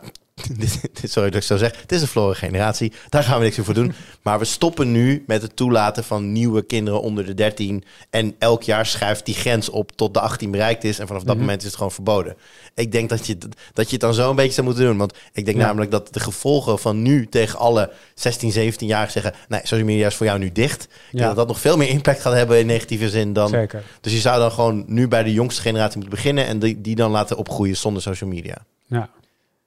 sorry 1.02 1.30
dat 1.30 1.40
ik 1.40 1.46
zo 1.46 1.56
zeg, 1.56 1.80
het 1.80 1.92
is 1.92 2.00
een 2.00 2.08
verloren 2.08 2.36
generatie, 2.36 2.92
daar 3.08 3.22
gaan 3.24 3.38
we 3.38 3.44
niks 3.44 3.56
meer 3.56 3.64
voor 3.64 3.74
doen. 3.74 3.92
Maar 4.22 4.38
we 4.38 4.44
stoppen 4.44 4.92
nu 4.92 5.24
met 5.26 5.42
het 5.42 5.56
toelaten 5.56 6.04
van 6.04 6.32
nieuwe 6.32 6.62
kinderen 6.62 7.00
onder 7.00 7.26
de 7.26 7.34
13 7.34 7.84
en 8.10 8.34
elk 8.38 8.62
jaar 8.62 8.86
schuift 8.86 9.26
die 9.26 9.34
grens 9.34 9.68
op 9.68 9.92
tot 9.92 10.14
de 10.14 10.20
18 10.20 10.50
bereikt 10.50 10.84
is 10.84 10.98
en 10.98 11.06
vanaf 11.06 11.22
dat 11.22 11.30
Mhm. 11.34 11.40
moment 11.40 11.60
is 11.60 11.66
het 11.66 11.76
gewoon 11.76 11.92
verboden. 11.92 12.36
Ik 12.74 12.92
denk 12.92 13.08
dat 13.08 13.26
je, 13.26 13.38
dat 13.72 13.86
je 13.86 13.92
het 13.92 14.00
dan 14.00 14.14
zo 14.14 14.30
een 14.30 14.36
beetje 14.36 14.52
zou 14.52 14.66
moeten 14.66 14.84
doen, 14.84 14.96
want 14.96 15.14
ik 15.32 15.44
denk 15.44 15.56
Ja. 15.56 15.66
namelijk 15.66 15.90
dat 15.90 16.12
de 16.14 16.20
gevolgen 16.20 16.78
van 16.78 17.02
nu 17.02 17.26
tegen 17.28 17.58
alle 17.58 17.90
16, 18.14 18.52
17-jarigen 18.52 19.12
zeggen, 19.12 19.34
nee, 19.48 19.60
social 19.62 19.86
media 19.88 20.06
is 20.06 20.14
voor 20.14 20.26
jou 20.26 20.38
nu 20.38 20.52
dicht. 20.52 20.88
Ja. 21.10 21.26
dat 21.26 21.36
dat 21.36 21.48
nog 21.48 21.60
veel 21.60 21.76
meer 21.76 21.88
impact 21.88 22.20
gaat 22.20 22.32
hebben 22.32 22.58
in 22.58 22.66
negatieve 22.66 23.10
zin 23.10 23.32
dan... 23.32 23.48
Zeker. 23.48 23.82
Dus 24.00 24.12
je 24.12 24.18
zou 24.20 24.38
dan 24.38 24.52
gewoon 24.52 24.84
nu 24.86 25.08
bij 25.08 25.22
de 25.22 25.32
jongste 25.32 25.60
generatie 25.62 25.96
moeten 25.98 26.14
beginnen 26.16 26.46
en 26.46 26.58
die, 26.58 26.80
die 26.80 26.94
dan 26.94 27.10
laten 27.10 27.36
opgroeien 27.36 27.76
zonder 27.76 28.02
social 28.02 28.30
media. 28.30 28.56
Ja. 28.88 29.08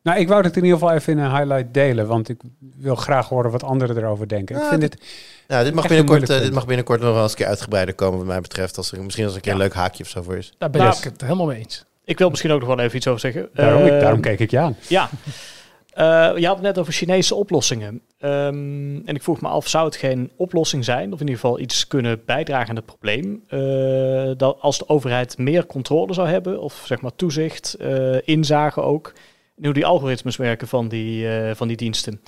Nou, 0.03 0.19
ik 0.19 0.27
wou 0.27 0.43
het 0.43 0.57
in 0.57 0.63
ieder 0.63 0.79
geval 0.79 0.93
even 0.95 1.13
in 1.13 1.19
een 1.19 1.35
highlight 1.35 1.73
delen, 1.73 2.07
want 2.07 2.29
ik 2.29 2.41
wil 2.77 2.95
graag 2.95 3.29
horen 3.29 3.51
wat 3.51 3.63
anderen 3.63 3.97
erover 3.97 4.27
denken. 4.27 4.55
Ik 4.55 4.61
Ja, 4.61 4.69
vind 4.69 4.81
dit- 4.81 4.91
het 4.93 5.01
Nou, 5.47 5.63
dit 5.63 5.73
mag, 5.73 5.87
binnenkort, 5.87 6.29
eh, 6.29 6.39
dit 6.39 6.53
mag 6.53 6.65
binnenkort 6.65 7.01
nog 7.01 7.13
wel 7.13 7.21
eens 7.21 7.31
een 7.31 7.37
keer 7.37 7.47
uitgebreider 7.47 7.95
komen 7.95 8.17
wat 8.17 8.27
mij 8.27 8.41
betreft. 8.41 8.77
Als 8.77 8.91
er, 8.91 9.03
misschien 9.03 9.23
als 9.25 9.33
er 9.33 9.37
een 9.39 9.43
keer 9.45 9.53
Ja. 9.53 9.59
een 9.59 9.65
leuk 9.65 9.75
haakje 9.75 10.03
of 10.03 10.09
zo 10.09 10.21
voor 10.21 10.37
is. 10.37 10.53
Daar 10.57 10.69
ben 10.69 10.81
Nou, 10.81 10.97
ik 10.97 11.03
het 11.03 11.21
helemaal 11.21 11.45
mee 11.45 11.57
eens. 11.57 11.85
Ik 12.05 12.17
wil 12.17 12.29
misschien 12.29 12.51
ook 12.51 12.59
nog 12.59 12.69
wel 12.69 12.79
even 12.79 12.97
iets 12.97 13.07
over 13.07 13.19
zeggen. 13.19 13.49
daarom, 13.53 13.85
ik, 13.85 13.91
Eh, 13.91 13.99
daarom 13.99 14.21
keek 14.21 14.39
ik 14.39 14.51
je 14.51 14.59
aan. 14.59 14.75
Ja. 14.87 15.09
Eh, 15.91 16.31
je 16.35 16.45
had 16.45 16.55
het 16.55 16.65
net 16.65 16.77
over 16.79 16.93
Chinese 16.93 17.35
oplossingen. 17.35 18.01
Ehm, 18.17 18.95
en 19.05 19.15
ik 19.15 19.23
vroeg 19.23 19.41
me 19.41 19.47
af, 19.47 19.67
zou 19.67 19.85
het 19.85 19.95
geen 19.95 20.31
oplossing 20.35 20.85
zijn, 20.85 21.13
of 21.13 21.19
in 21.19 21.27
ieder 21.27 21.41
geval 21.41 21.59
iets 21.59 21.87
kunnen 21.87 22.21
bijdragen 22.25 22.69
aan 22.69 22.75
het 22.75 22.85
probleem, 22.85 23.43
eh, 23.47 24.31
dat 24.37 24.57
als 24.59 24.77
de 24.77 24.89
overheid 24.89 25.37
meer 25.37 25.65
controle 25.65 26.13
zou 26.13 26.27
hebben, 26.27 26.61
of 26.61 26.83
zeg 26.85 27.01
maar 27.01 27.15
toezicht, 27.15 27.73
eh 27.73 28.27
inzage 28.27 28.81
ook, 28.81 29.13
in 29.57 29.63
hoe 29.65 29.73
die 29.73 29.85
algoritmes 29.85 30.35
werken 30.35 30.67
van 30.67 30.87
die, 30.87 31.27
van 31.53 31.67
die 31.67 31.77
diensten. 31.77 32.21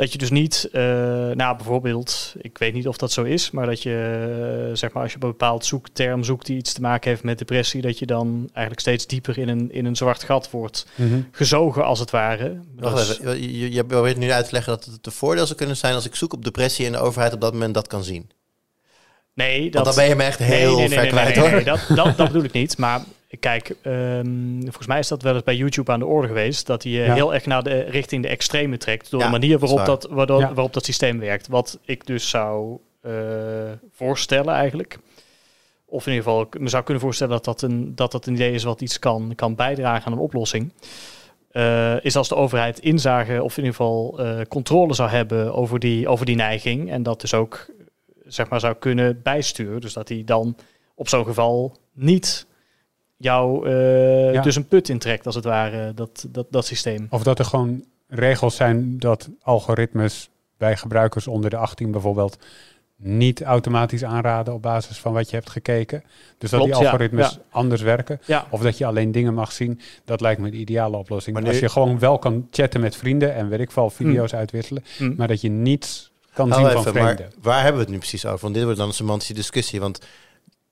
Dat 0.00 0.12
je 0.12 0.18
dus 0.18 0.30
niet, 0.30 0.68
eh, 0.72 0.82
nou 1.30 1.56
bijvoorbeeld, 1.56 2.34
ik 2.40 2.58
weet 2.58 2.72
niet 2.74 2.88
of 2.88 2.96
dat 2.96 3.12
zo 3.12 3.22
is, 3.22 3.50
maar 3.50 3.66
dat 3.66 3.82
je, 3.82 4.66
eh, 4.70 4.76
zeg 4.76 4.92
maar, 4.92 5.02
als 5.02 5.10
je 5.12 5.16
op 5.16 5.22
een 5.22 5.30
bepaald 5.30 5.64
zoekterm 5.64 6.24
zoekt 6.24 6.46
die 6.46 6.56
iets 6.56 6.72
te 6.72 6.80
maken 6.80 7.10
heeft 7.10 7.22
met 7.22 7.38
depressie, 7.38 7.80
dat 7.82 7.98
je 7.98 8.06
dan 8.06 8.40
eigenlijk 8.52 8.80
steeds 8.80 9.06
dieper 9.06 9.38
in 9.38 9.48
een, 9.48 9.72
in 9.72 9.84
een 9.84 9.96
zwart 9.96 10.22
gat 10.22 10.50
wordt 10.50 10.86
Mhm. 10.94 11.20
gezogen 11.30 11.84
als 11.84 11.98
het 11.98 12.10
ware. 12.10 12.60
Wacht 12.76 12.96
Dus- 12.96 13.20
even, 13.20 13.72
je, 13.72 13.84
probeert 13.84 14.16
nu 14.16 14.30
uit 14.30 14.44
te 14.46 14.52
leggen 14.52 14.72
dat 14.72 14.84
het 14.84 15.06
een 15.06 15.12
voordeel 15.12 15.44
zou 15.46 15.58
kunnen 15.58 15.76
zijn 15.76 15.94
als 15.94 16.06
ik 16.06 16.14
zoek 16.14 16.32
op 16.32 16.44
depressie 16.44 16.86
en 16.86 16.92
de 16.92 16.98
overheid 16.98 17.32
op 17.32 17.40
dat 17.40 17.52
moment 17.52 17.74
dat 17.74 17.86
kan 17.86 18.04
zien. 18.04 18.30
Nee, 19.34 19.62
dat, 19.70 19.72
Want 19.72 19.84
dan 19.86 19.94
ben 19.94 20.08
je 20.08 20.14
me 20.14 20.22
echt 20.22 20.38
nee, 20.38 20.48
heel 20.48 20.76
nee, 20.76 20.88
nee, 20.88 20.88
ver 20.88 21.00
nee, 21.02 21.10
kwijt 21.10 21.34
nee, 21.34 21.44
hoor. 21.44 21.50
nee, 21.54 21.64
dat, 21.64 21.80
dat, 21.94 22.16
dat 22.16 22.26
bedoel 22.26 22.44
ik 22.44 22.52
niet. 22.52 22.78
Maar 22.78 23.00
kijk, 23.40 23.76
ehm, 23.82 24.60
volgens 24.60 24.86
mij 24.86 24.98
is 24.98 25.08
dat 25.08 25.22
wel 25.22 25.34
eens 25.34 25.42
bij 25.42 25.56
YouTube 25.56 25.92
aan 25.92 25.98
de 25.98 26.06
orde 26.06 26.28
geweest. 26.28 26.66
Dat 26.66 26.82
hij 26.82 26.92
eh, 26.92 27.06
Ja. 27.06 27.14
heel 27.14 27.34
erg 27.34 27.46
naar 27.46 27.62
de 27.62 27.78
richting 27.80 28.22
de 28.22 28.28
extreme 28.28 28.76
trekt. 28.76 29.10
Door 29.10 29.20
Ja, 29.20 29.26
de 29.26 29.32
manier 29.32 29.50
dat 29.50 29.60
waarop 29.60 29.78
waar. 29.78 29.86
dat, 29.86 30.06
waardoor, 30.10 30.40
Ja. 30.40 30.52
waarop 30.54 30.72
dat 30.72 30.84
systeem 30.84 31.18
werkt. 31.18 31.48
Wat 31.48 31.78
ik 31.84 32.06
dus 32.06 32.28
zou 32.28 32.78
eh, 33.00 33.12
voorstellen 33.92 34.54
eigenlijk. 34.54 34.98
Of 35.86 36.06
in 36.06 36.12
ieder 36.12 36.26
geval, 36.28 36.42
ik 36.42 36.58
me 36.58 36.68
zou 36.68 36.82
kunnen 36.84 37.02
voorstellen 37.02 37.32
dat 37.32 37.44
dat 37.44 37.62
een, 37.62 37.94
dat 37.94 38.12
dat 38.12 38.26
een 38.26 38.34
idee 38.34 38.52
is 38.52 38.62
wat 38.64 38.80
iets 38.80 38.98
kan, 38.98 39.32
kan 39.34 39.54
bijdragen 39.54 40.06
aan 40.06 40.12
een 40.12 40.18
oplossing. 40.18 40.72
Eh, 41.50 42.04
is 42.04 42.16
als 42.16 42.28
de 42.28 42.34
overheid 42.34 42.78
inzage 42.78 43.42
of 43.42 43.56
in 43.56 43.64
ieder 43.64 43.76
geval 43.76 44.18
eh, 44.18 44.40
controle 44.48 44.94
zou 44.94 45.10
hebben 45.10 45.54
over 45.54 45.78
die, 45.78 46.08
over 46.08 46.26
die 46.26 46.36
neiging. 46.36 46.90
En 46.90 47.02
dat 47.02 47.20
dus 47.20 47.34
ook 47.34 47.66
zeg 48.26 48.48
maar, 48.48 48.60
zou 48.60 48.74
kunnen 48.74 49.20
bijsturen. 49.22 49.80
Dus 49.80 49.92
dat 49.92 50.08
hij 50.08 50.22
dan 50.24 50.56
op 50.94 51.08
zo'n 51.08 51.24
geval 51.24 51.76
niet 51.92 52.46
jou 53.20 53.68
eh, 53.68 54.32
Ja. 54.32 54.42
dus 54.42 54.56
een 54.56 54.66
put 54.68 54.88
intrekt, 54.88 55.26
als 55.26 55.34
het 55.34 55.44
ware, 55.44 55.94
dat, 55.94 56.26
dat, 56.28 56.46
dat 56.50 56.66
systeem. 56.66 57.06
Of 57.10 57.22
dat 57.22 57.38
er 57.38 57.44
gewoon 57.44 57.84
regels 58.08 58.56
zijn 58.56 58.98
dat 58.98 59.28
algoritmes 59.42 60.30
bij 60.58 60.76
gebruikers 60.76 61.26
onder 61.26 61.50
de 61.50 61.56
18 61.56 61.90
bijvoorbeeld 61.90 62.38
niet 62.96 63.42
automatisch 63.42 64.04
aanraden 64.04 64.54
op 64.54 64.62
basis 64.62 64.98
van 64.98 65.12
wat 65.12 65.30
je 65.30 65.36
hebt 65.36 65.50
gekeken. 65.50 66.02
Dus 66.38 66.50
dat 66.50 66.62
die 66.64 66.74
algoritmes 66.74 67.30
ja. 67.30 67.38
anders 67.50 67.82
werken. 67.82 68.20
Ja, 68.24 68.46
Of 68.50 68.60
dat 68.60 68.78
je 68.78 68.86
alleen 68.86 69.12
dingen 69.12 69.34
mag 69.34 69.52
zien. 69.52 69.80
Dat 70.04 70.20
lijkt 70.20 70.40
me 70.40 70.50
de 70.50 70.56
ideale 70.56 70.96
oplossing. 70.96 71.34
Maar 71.34 71.44
nu- 71.44 71.50
Als 71.50 71.58
je 71.58 71.68
gewoon 71.68 71.98
wel 71.98 72.18
kan 72.18 72.48
chatten 72.50 72.80
met 72.80 72.96
vrienden 72.96 73.34
en 73.34 73.48
weet 73.48 73.60
ik 73.60 73.70
veel, 73.70 73.90
video's 73.90 74.34
uitwisselen. 74.34 74.84
Hm. 74.96 75.12
Maar 75.16 75.28
dat 75.28 75.40
je 75.40 75.48
niets 75.48 76.12
kan 76.32 76.50
Hou 76.50 76.60
zien 76.62 76.70
even, 76.70 76.82
van 76.92 77.02
maar 77.02 77.14
vreemden. 77.14 77.34
waar 77.42 77.56
hebben 77.56 77.74
we 77.74 77.80
het 77.80 77.90
nu 77.90 77.98
precies 77.98 78.26
over? 78.26 78.40
Want 78.40 78.54
dit 78.54 78.62
wordt 78.62 78.78
dan 78.78 78.88
een 78.88 78.94
semantische 78.94 79.34
discussie. 79.34 79.80
Want 79.80 80.00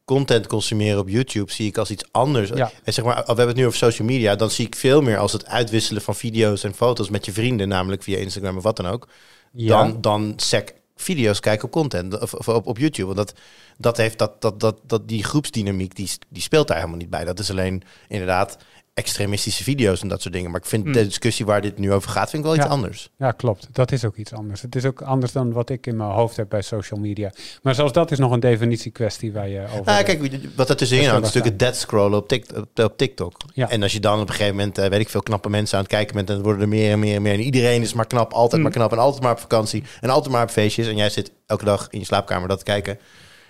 content 0.08 0.46
consumeren 0.46 0.98
op 0.98 1.08
YouTube 1.08 1.52
zie 1.52 1.66
ik 1.66 1.78
als 1.78 1.90
iets 1.90 2.04
anders. 2.10 2.48
Ja. 2.48 2.70
En 2.84 2.92
zeg 2.92 3.04
maar, 3.04 3.16
we 3.16 3.24
hebben 3.26 3.46
het 3.46 3.56
nu 3.56 3.66
over 3.66 3.78
social 3.78 4.08
media. 4.08 4.36
Dan 4.36 4.50
zie 4.50 4.66
ik 4.66 4.74
veel 4.74 5.00
meer 5.00 5.18
als 5.18 5.32
het 5.32 5.46
uitwisselen 5.46 6.02
van 6.02 6.14
video's 6.14 6.64
en 6.64 6.74
foto's 6.74 7.10
met 7.10 7.24
je 7.24 7.32
vrienden. 7.32 7.68
Namelijk 7.68 8.02
via 8.02 8.18
Instagram 8.18 8.56
of 8.56 8.62
wat 8.62 8.76
dan 8.76 8.86
ook. 8.86 9.08
Ja, 9.52 9.82
dan, 9.82 10.00
dan 10.00 10.32
sec 10.36 10.74
video's 10.96 11.40
kijken 11.40 11.64
op 11.64 11.70
content 11.70 12.20
of, 12.20 12.34
of 12.34 12.48
op, 12.48 12.66
op 12.66 12.78
YouTube. 12.78 13.14
Want 13.14 13.16
dat, 13.16 13.38
dat 13.76 13.96
heeft 13.96 14.18
dat, 14.18 14.40
dat, 14.40 14.60
dat, 14.60 14.80
dat 14.86 15.08
die 15.08 15.24
groepsdynamiek 15.24 15.94
die, 15.94 16.10
die 16.28 16.42
speelt 16.42 16.66
daar 16.66 16.76
helemaal 16.76 16.98
niet 16.98 17.10
bij. 17.10 17.24
Dat 17.24 17.38
is 17.38 17.50
alleen 17.50 17.82
inderdaad 18.08 18.56
extremistische 18.98 19.62
video's 19.62 20.02
en 20.02 20.08
dat 20.08 20.22
soort 20.22 20.34
dingen. 20.34 20.50
Maar 20.50 20.60
ik 20.60 20.66
vind 20.66 20.84
Hmm. 20.84 20.92
de 20.92 21.04
discussie 21.06 21.46
waar 21.46 21.60
dit 21.60 21.78
nu 21.78 21.92
over 21.92 22.10
gaat, 22.10 22.30
vind 22.30 22.44
ik 22.44 22.48
wel 22.50 22.58
iets 22.58 22.68
anders. 22.72 23.10
ja, 23.18 23.30
klopt. 23.32 23.68
Dat 23.72 23.92
is 23.92 24.04
ook 24.04 24.16
iets 24.16 24.32
anders. 24.32 24.62
Het 24.62 24.76
is 24.76 24.84
ook 24.84 25.02
anders 25.02 25.32
dan 25.32 25.52
wat 25.52 25.70
ik 25.70 25.86
in 25.86 25.96
mijn 25.96 26.10
hoofd 26.10 26.36
heb 26.36 26.48
bij 26.48 26.62
social 26.62 27.00
media. 27.00 27.30
Maar 27.62 27.74
zelfs 27.74 27.92
dat 27.92 28.10
is 28.10 28.18
nog 28.18 28.32
een 28.32 28.40
definitiekwestie 28.40 29.32
waar 29.32 29.48
je 29.48 29.62
over... 29.64 29.84
Nou, 29.84 30.04
kijk, 30.04 30.30
wat 30.56 30.68
er 30.68 30.76
tussenin 30.76 31.04
hangt, 31.08 31.26
is 31.26 31.32
natuurlijk 31.34 31.52
het 31.52 31.58
dead 31.58 31.76
scrollen 31.76 32.18
op, 32.18 32.28
Tik- 32.28 32.56
op, 32.56 32.78
op 32.84 32.96
TikTok. 32.96 33.36
Ja. 33.54 33.70
En 33.70 33.82
als 33.82 33.92
je 33.92 34.00
dan 34.00 34.20
op 34.20 34.28
een 34.28 34.34
gegeven 34.34 34.56
moment, 34.56 34.78
eh, 34.78 34.88
weet 34.88 35.00
ik 35.00 35.08
veel, 35.08 35.22
knappe 35.22 35.48
mensen 35.50 35.76
aan 35.78 35.82
het 35.84 35.92
kijken 35.92 36.14
bent... 36.14 36.28
en 36.28 36.34
dan 36.34 36.44
worden 36.44 36.62
er 36.62 36.68
meer 36.68 36.92
en 36.92 36.98
meer 36.98 37.14
en 37.14 37.22
meer. 37.22 37.32
En 37.32 37.40
iedereen 37.40 37.82
is 37.82 37.92
maar 37.92 38.06
knap, 38.06 38.32
altijd 38.32 38.56
Mm. 38.56 38.62
maar 38.62 38.72
knap... 38.72 38.92
en 38.92 38.98
altijd 38.98 39.22
maar 39.22 39.32
op 39.32 39.40
vakantie 39.40 39.84
en 40.00 40.10
altijd 40.10 40.32
maar 40.34 40.42
op 40.42 40.50
feestjes... 40.50 40.86
en 40.86 40.96
jij 40.96 41.10
zit 41.10 41.32
elke 41.46 41.64
dag 41.64 41.86
in 41.90 41.98
je 41.98 42.04
slaapkamer 42.04 42.48
dat 42.48 42.58
te 42.58 42.64
kijken... 42.64 42.98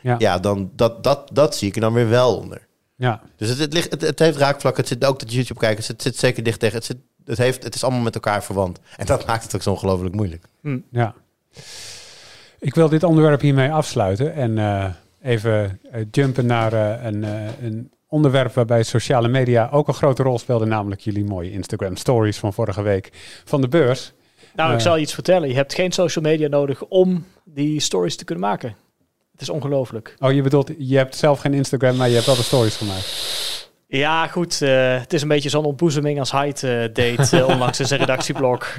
Ja. 0.03 0.15
ja, 0.19 0.39
dan 0.39 0.71
dat, 0.77 1.05
dat, 1.05 1.31
dat 1.33 1.57
zie 1.57 1.69
ik 1.69 1.75
er 1.75 1.81
dan 1.81 1.93
weer 1.93 2.09
wel 2.09 2.37
onder. 2.37 2.67
Ja, 2.99 3.21
Dus 3.37 3.49
het, 3.49 3.59
het, 3.59 3.73
ligt, 3.73 3.91
het, 3.91 4.01
het 4.01 4.19
heeft 4.19 4.37
raakvlakken. 4.37 4.83
Het 4.83 4.93
zit 4.93 5.05
ook 5.05 5.19
dat 5.19 5.33
YouTube 5.33 5.61
kijken. 5.61 5.77
Het 5.77 5.87
zit, 5.87 6.03
zit 6.03 6.17
zeker 6.17 6.43
dicht 6.43 6.61
tegen. 6.61 6.77
Het, 6.77 6.85
zit, 6.85 6.97
het, 7.25 7.39
heeft, 7.39 7.63
het 7.63 7.75
is 7.75 7.83
allemaal 7.85 8.03
met 8.03 8.15
elkaar 8.15 8.45
verwant. 8.45 8.81
En 8.97 9.07
dat 9.07 9.27
maakt 9.27 9.43
het 9.43 9.55
ook 9.55 9.63
zo 9.63 9.71
ongelooflijk 9.71 10.15
moeilijk. 10.15 10.45
Hm. 10.61 10.79
ja. 10.91 11.15
Ik 12.59 12.75
wil 12.75 12.89
dit 12.89 13.03
onderwerp 13.03 13.41
hiermee 13.41 13.73
afsluiten 13.73 14.35
en 14.35 14.59
eh, 14.59 14.91
even 15.23 15.81
eh, 15.91 16.05
jumpen 16.11 16.47
naar 16.47 16.73
eh, 16.73 17.05
een, 17.05 17.25
eh, 17.25 17.63
een 17.63 17.91
onderwerp 18.07 18.55
waarbij 18.55 18.83
sociale 18.83 19.29
media 19.29 19.69
ook 19.73 19.89
een 19.89 19.95
grote 19.95 20.23
rol 20.23 20.39
speelde, 20.39 20.65
namelijk 20.65 21.01
jullie 21.01 21.25
mooie 21.25 21.51
Instagram 21.51 21.97
stories 21.97 22.39
van 22.39 22.53
vorige 22.53 22.83
week 22.83 23.11
van 23.45 23.61
de 23.61 23.69
beurs. 23.69 24.13
Nou, 24.55 24.75
ik 24.75 24.81
zal 24.81 24.97
je 24.97 25.03
iets 25.03 25.15
vertellen. 25.15 25.49
Je 25.49 25.55
hebt 25.55 25.75
geen 25.75 25.93
social 25.93 26.25
media 26.25 26.49
nodig 26.49 26.85
om 26.85 27.25
die 27.45 27.81
stories 27.81 28.17
te 28.17 28.25
kunnen 28.25 28.45
maken. 28.45 28.77
Het 29.39 29.49
is 29.49 29.55
ongelooflijk. 29.55 30.15
Oh, 30.19 30.33
je 30.33 30.43
bedoelt, 30.43 30.71
je 30.79 30.97
hebt 30.97 31.17
zelf 31.17 31.41
geen 31.41 31.55
Instagram, 31.55 31.97
maar 31.97 32.09
je 32.09 32.15
hebt 32.15 32.27
wel 32.27 32.37
de 32.37 32.43
stories 32.43 32.77
gemaakt. 32.77 33.07
Ja, 33.87 34.27
goed. 34.27 34.63
eh, 34.63 34.99
het 35.01 35.13
is 35.13 35.23
een 35.23 35.29
beetje 35.29 35.49
zo'n 35.49 35.65
ontboezeming 35.65 36.19
als 36.19 36.33
Hyde 36.33 36.69
eh, 36.83 36.95
deed 36.95 37.33
eh, 37.33 37.49
onlangs 37.53 37.81
in 37.81 37.87
zijn 37.87 38.01
redactieblog. 38.01 38.77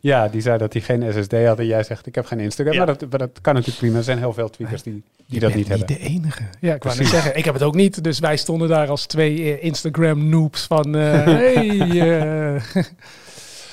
Ja, 0.00 0.28
die 0.28 0.40
zei 0.40 0.58
dat 0.58 0.72
hij 0.72 0.82
geen 0.82 1.12
SSD 1.12 1.32
had 1.46 1.58
en 1.58 1.66
jij 1.66 1.82
zegt 1.82 2.06
ik 2.06 2.14
heb 2.14 2.26
geen 2.26 2.40
Instagram. 2.40 2.74
Ja. 2.74 2.84
Maar, 2.84 2.98
dat, 2.98 3.10
maar 3.10 3.18
dat 3.18 3.38
kan 3.40 3.52
natuurlijk 3.54 3.80
prima. 3.80 3.96
Er 3.98 4.04
zijn 4.04 4.18
heel 4.18 4.32
veel 4.32 4.50
tweakers 4.50 4.82
die, 4.82 5.02
die 5.26 5.40
dat 5.40 5.52
bent 5.52 5.54
niet 5.54 5.68
hebben. 5.68 5.86
de 5.86 5.98
enige. 5.98 6.42
Ja, 6.60 6.74
ik 6.74 6.82
wou 6.82 6.96
net 6.96 6.96
Precies. 6.96 7.10
zeggen, 7.10 7.36
ik 7.36 7.44
heb 7.44 7.54
het 7.54 7.62
ook 7.62 7.74
niet. 7.74 8.04
Dus 8.04 8.18
wij 8.18 8.36
stonden 8.36 8.68
daar 8.68 8.88
als 8.88 9.06
twee 9.06 9.60
Instagram 9.60 10.28
noobs 10.28 10.62
van... 10.66 10.94
eh, 10.96 11.24
hey, 11.24 12.60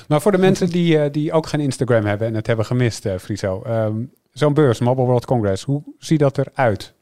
Maar 0.07 0.21
voor 0.21 0.31
de 0.31 0.37
mensen 0.37 0.69
die, 0.69 1.11
die 1.11 1.31
ook 1.31 1.47
geen 1.47 1.59
Instagram 1.59 2.05
hebben 2.05 2.27
en 2.27 2.33
het 2.35 2.47
hebben 2.47 2.65
gemist, 2.65 3.07
Friso. 3.19 3.61
ehm, 3.65 3.93
Zo'n 4.37 4.53
beurs, 4.53 4.79
Mobile 4.79 5.05
World 5.05 5.25
Congress, 5.25 5.63
hoe 5.63 5.83
ziet 5.99 6.19
dat 6.19 6.37
eruit? 6.37 6.93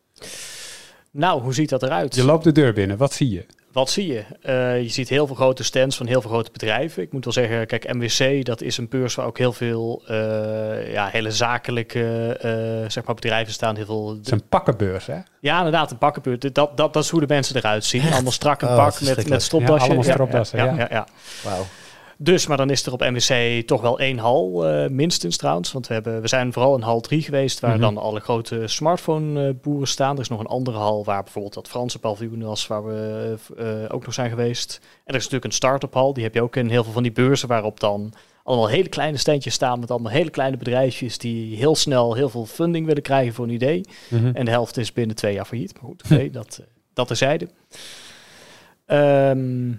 Nou, 1.12 1.42
hoe 1.42 1.54
ziet 1.54 1.70
dat 1.70 1.84
eruit? 1.84 2.16
Je 2.16 2.26
loopt 2.26 2.44
de 2.44 2.52
deur 2.52 2.74
binnen, 2.74 2.98
wat 2.98 3.14
zie 3.14 3.30
je? 3.30 3.46
Wat 3.72 3.90
zie 3.90 4.08
je? 4.08 4.24
Eh, 4.42 4.82
je 4.82 4.90
ziet 4.90 5.10
heel 5.10 5.28
veel 5.28 5.36
grote 5.36 5.64
stands 5.64 5.98
van 5.98 6.08
heel 6.08 6.22
veel 6.22 6.30
grote 6.30 6.52
bedrijven. 6.52 7.04
Ik 7.04 7.12
moet 7.12 7.24
wel 7.24 7.34
zeggen, 7.34 7.68
kijk, 7.68 7.94
MWC, 7.94 8.46
dat 8.46 8.62
is 8.62 8.78
een 8.78 8.90
beurs 8.90 9.16
waar 9.16 9.26
ook 9.26 9.38
heel 9.38 9.54
veel 9.54 10.04
eh, 10.08 10.92
ja, 10.92 11.08
hele 11.08 11.32
zakelijke 11.32 12.38
eh, 12.42 12.90
zeg 12.90 13.04
maar 13.06 13.16
bedrijven 13.16 13.54
staan. 13.54 13.76
Heel 13.76 13.86
veel, 13.86 14.10
Het 14.10 14.26
is 14.26 14.32
een 14.32 14.48
pakkenbeurs, 14.50 15.06
hè? 15.06 15.18
ja, 15.40 15.58
inderdaad, 15.58 15.92
een 15.92 15.98
pakkenbeurs. 15.98 16.40
Dat, 16.40 16.54
dat, 16.54 16.78
dat 16.78 17.04
is 17.04 17.10
hoe 17.10 17.20
de 17.20 17.28
mensen 17.28 17.56
eruit 17.56 17.86
zien. 17.86 18.12
Allemaal 18.12 18.32
strak 18.32 18.62
een 18.62 18.68
Oh, 18.68 18.76
pak 18.76 19.02
met, 19.02 19.30
met 19.30 19.42
stropdasje. 19.42 19.80
Ja, 19.80 19.86
allemaal 19.86 20.04
stropdassen, 20.04 20.60
ja, 20.60 20.66
ja. 20.66 20.76
ja, 20.78 20.88
ja. 20.90 21.08
Wauw. 21.44 21.66
Dus, 22.18 22.48
maar 22.48 22.58
dan 22.58 22.70
is 22.70 22.86
er 22.86 22.94
op 22.94 23.00
MWC 23.00 23.62
toch 23.68 23.82
wel 23.82 24.00
één 24.00 24.18
hal, 24.18 24.66
eh, 24.68 24.90
minstens 24.90 25.38
trouwens. 25.38 25.72
Want 25.72 25.88
we, 25.88 25.94
hebben, 25.94 26.22
we 26.22 26.28
zijn 26.28 26.54
vooral 26.54 26.76
in 26.76 26.82
hal 26.82 27.00
3 27.02 27.22
geweest, 27.22 27.60
waar 27.60 27.72
Mhm. 27.72 27.80
dan 27.80 27.98
alle 27.98 28.20
grote 28.20 28.68
smartphone-boeren 28.68 29.88
staan. 29.88 30.16
Er 30.16 30.22
is 30.22 30.28
nog 30.30 30.40
een 30.40 30.46
andere 30.46 30.78
hal 30.78 31.04
waar 31.06 31.24
bijvoorbeeld 31.24 31.54
dat 31.54 31.68
Franse 31.68 32.00
paviljoen 32.00 32.44
was, 32.44 32.68
waar 32.68 32.86
we 32.86 33.36
eh, 33.58 33.96
ook 33.96 34.06
nog 34.06 34.14
zijn 34.14 34.30
geweest. 34.30 34.80
En 34.82 34.90
er 35.06 35.16
is 35.16 35.24
natuurlijk 35.24 35.46
een 35.46 35.52
start-up 35.52 35.94
hal, 35.94 36.14
die 36.14 36.24
heb 36.24 36.34
je 36.34 36.42
ook 36.42 36.56
in 36.56 36.70
heel 36.70 36.84
veel 36.84 36.94
van 36.94 37.04
die 37.04 37.12
beurzen, 37.12 37.48
waarop 37.48 37.80
dan 37.80 38.14
allemaal 38.44 38.68
hele 38.70 38.90
kleine 38.90 39.18
standjes 39.18 39.54
staan 39.54 39.80
met 39.80 39.92
allemaal 39.92 40.12
hele 40.12 40.30
kleine 40.30 40.58
bedrijfjes 40.58 41.18
die 41.18 41.56
heel 41.56 41.76
snel 41.76 42.14
heel 42.14 42.30
veel 42.30 42.46
funding 42.46 42.86
willen 42.86 43.02
krijgen 43.04 43.34
voor 43.34 43.46
een 43.46 43.52
idee. 43.52 43.86
Mhm. 44.10 44.32
En 44.34 44.46
de 44.46 44.52
helft 44.52 44.78
is 44.78 44.94
binnen 44.94 45.16
twee 45.16 45.34
jaar 45.34 45.46
failliet. 45.46 45.74
Maar 45.74 45.84
goed, 45.84 46.04
oké, 46.12 46.30
dat, 46.40 46.58
eh, 46.62 46.68
dat 46.94 47.08
terzijde. 47.08 47.48
Ehm 48.86 49.72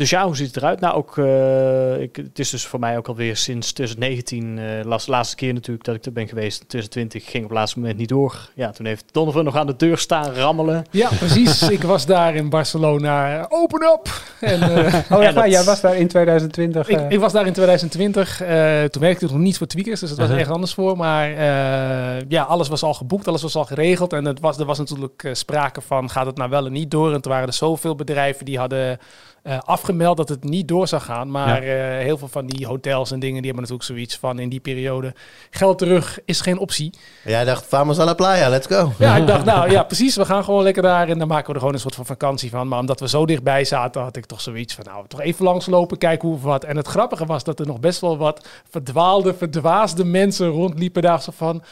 dus 0.00 0.10
ja, 0.10 0.24
hoe 0.24 0.36
ziet 0.36 0.46
het 0.46 0.56
eruit? 0.56 0.80
Nou, 0.80 0.94
ook, 0.94 1.18
eh, 1.18 2.00
ik, 2.00 2.16
het 2.16 2.38
is 2.38 2.50
dus 2.50 2.66
voor 2.66 2.80
mij 2.80 2.96
ook 2.96 3.08
alweer 3.08 3.36
sinds 3.36 3.72
2019, 3.72 4.58
eh 4.58 4.84
las, 4.84 5.06
laatste 5.06 5.36
keer 5.36 5.52
natuurlijk 5.54 5.84
dat 5.84 5.94
ik 5.94 6.04
er 6.04 6.12
ben 6.12 6.28
geweest. 6.28 6.60
In 6.60 6.66
2020 6.66 7.30
ging 7.30 7.44
op 7.44 7.50
het 7.50 7.58
laatste 7.58 7.78
moment 7.78 7.98
niet 7.98 8.08
door. 8.08 8.48
Ja, 8.54 8.70
toen 8.70 8.86
heeft 8.86 9.04
Donovan 9.12 9.44
nog 9.44 9.56
aan 9.56 9.66
de 9.66 9.76
deur 9.76 9.98
staan 9.98 10.32
rammelen. 10.32 10.84
ja, 10.90 11.08
precies. 11.18 11.62
ik 11.78 11.82
was 11.82 12.06
daar 12.06 12.34
in 12.34 12.48
Barcelona. 12.48 13.46
Open 13.48 13.82
up! 13.82 14.08
En, 14.40 14.62
eh, 14.62 14.94
Oh, 15.16 15.22
Ja, 15.22 15.32
dat- 15.32 15.50
jij 15.50 15.64
was 15.64 15.80
daar 15.80 15.96
in 15.96 16.08
2020. 16.08 16.88
ik, 16.88 16.96
eh, 16.96 17.10
ik 17.10 17.18
was 17.20 17.32
daar 17.32 17.46
in 17.46 17.52
2020. 17.52 18.40
eh, 18.40 18.84
toen 18.84 19.02
werkte 19.02 19.24
ik 19.24 19.30
nog 19.30 19.40
niet 19.40 19.58
voor 19.58 19.66
Tweakers, 19.66 20.00
dus 20.00 20.08
dat 20.08 20.18
was 20.18 20.26
Uh-huh. 20.26 20.40
echt 20.42 20.50
anders 20.50 20.74
voor. 20.74 20.96
Maar 20.96 21.30
eh, 21.30 22.24
ja, 22.28 22.42
alles 22.42 22.68
was 22.68 22.82
al 22.82 22.94
geboekt, 22.94 23.28
alles 23.28 23.42
was 23.42 23.54
al 23.56 23.64
geregeld. 23.64 24.12
En 24.12 24.24
het 24.24 24.40
was, 24.40 24.58
er 24.58 24.64
was 24.64 24.78
natuurlijk 24.78 25.28
sprake 25.32 25.80
van, 25.80 26.10
gaat 26.10 26.26
het 26.26 26.36
nou 26.36 26.50
wel 26.50 26.66
en 26.66 26.72
niet 26.72 26.90
door? 26.90 27.12
En 27.14 27.20
toen 27.20 27.32
waren 27.32 27.46
er 27.48 27.52
zoveel 27.54 27.94
bedrijven 27.94 28.44
die 28.44 28.58
hadden 28.58 28.98
eh, 29.42 29.58
afgemeld 29.58 30.16
dat 30.16 30.28
het 30.28 30.44
niet 30.44 30.68
door 30.68 30.88
zou 30.88 31.02
gaan. 31.02 31.30
Maar 31.30 31.62
eh, 31.62 32.04
heel 32.04 32.18
veel 32.18 32.28
van 32.28 32.46
die 32.46 32.66
hotels 32.66 33.10
en 33.10 33.20
dingen, 33.20 33.42
die 33.42 33.50
hebben 33.52 33.68
natuurlijk 33.68 33.88
zoiets 33.88 34.16
van 34.16 34.38
in 34.38 34.48
die 34.48 34.60
periode. 34.60 35.14
Geld 35.50 35.78
terug 35.78 36.18
is 36.24 36.40
geen 36.40 36.58
optie. 36.58 36.94
Jij 37.24 37.44
dacht, 37.44 37.66
vamos 37.66 37.98
a 37.98 38.04
la 38.04 38.14
playa, 38.14 38.48
let's 38.48 38.66
go. 38.66 38.92
Ja, 38.98 39.16
ik 39.16 39.26
dacht, 39.26 39.44
nou 39.44 39.70
ja, 39.70 39.82
precies. 39.82 40.16
We 40.16 40.24
gaan 40.24 40.44
gewoon 40.44 40.62
lekker 40.62 40.82
daar 40.82 41.08
en 41.08 41.18
dan 41.18 41.28
maken 41.28 41.46
we 41.46 41.52
er 41.52 41.58
gewoon 41.58 41.74
een 41.74 41.80
soort 41.80 41.94
van 41.94 42.06
vakantie 42.06 42.50
van. 42.50 42.68
Maar 42.68 42.78
omdat 42.78 43.00
we 43.00 43.08
zo 43.08 43.26
dichtbij 43.26 43.64
zaten, 43.64 44.02
had 44.02 44.16
ik 44.16 44.24
toch 44.26 44.40
zoiets 44.40 44.74
van, 44.74 44.84
nou, 44.84 45.04
toch 45.08 45.20
even 45.20 45.44
langslopen, 45.44 45.98
kijken 45.98 46.28
hoe 46.28 46.36
of 46.36 46.42
wat. 46.42 46.64
En 46.64 46.76
het 46.76 46.86
grappige 46.86 47.26
was 47.26 47.44
dat 47.44 47.60
er 47.60 47.66
nog 47.66 47.80
best 47.80 48.00
wel 48.00 48.18
wat 48.18 48.48
verdwaalde, 48.70 49.34
verdwaasde 49.34 50.04
mensen 50.04 50.48
rondliepen 50.48 51.02
daar 51.02 51.22
zo 51.22 51.32
van... 51.36 51.62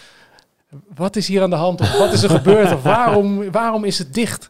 Wat 0.95 1.17
is 1.17 1.29
hier 1.29 1.43
aan 1.43 1.51
de 1.51 1.57
hand? 1.57 1.81
Of 1.81 1.99
wat 1.99 2.13
is 2.13 2.23
er 2.23 2.31
gebeurd? 2.31 2.73
Of 2.73 2.83
waarom, 2.83 3.51
waarom 3.51 3.85
is 3.85 3.99
het 3.99 4.15
dicht? 4.15 4.49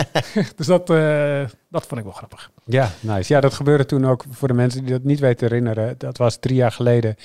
dus 0.56 0.66
dat, 0.66 0.90
eh, 0.90 1.44
dat 1.68 1.86
vond 1.86 2.00
ik 2.00 2.04
wel 2.04 2.12
grappig. 2.12 2.50
Ja, 2.68 2.90
nice. 3.00 3.32
Ja, 3.32 3.40
dat 3.40 3.54
gebeurde 3.54 3.86
toen 3.86 4.06
ook 4.06 4.24
voor 4.30 4.48
de 4.48 4.54
mensen 4.54 4.80
die 4.84 4.92
dat 4.92 5.02
niet 5.02 5.20
weten 5.20 5.36
te 5.36 5.44
herinneren. 5.44 5.94
Dat 5.98 6.16
was 6.18 6.36
drie 6.40 6.56
jaar 6.56 6.72
geleden. 6.72 7.16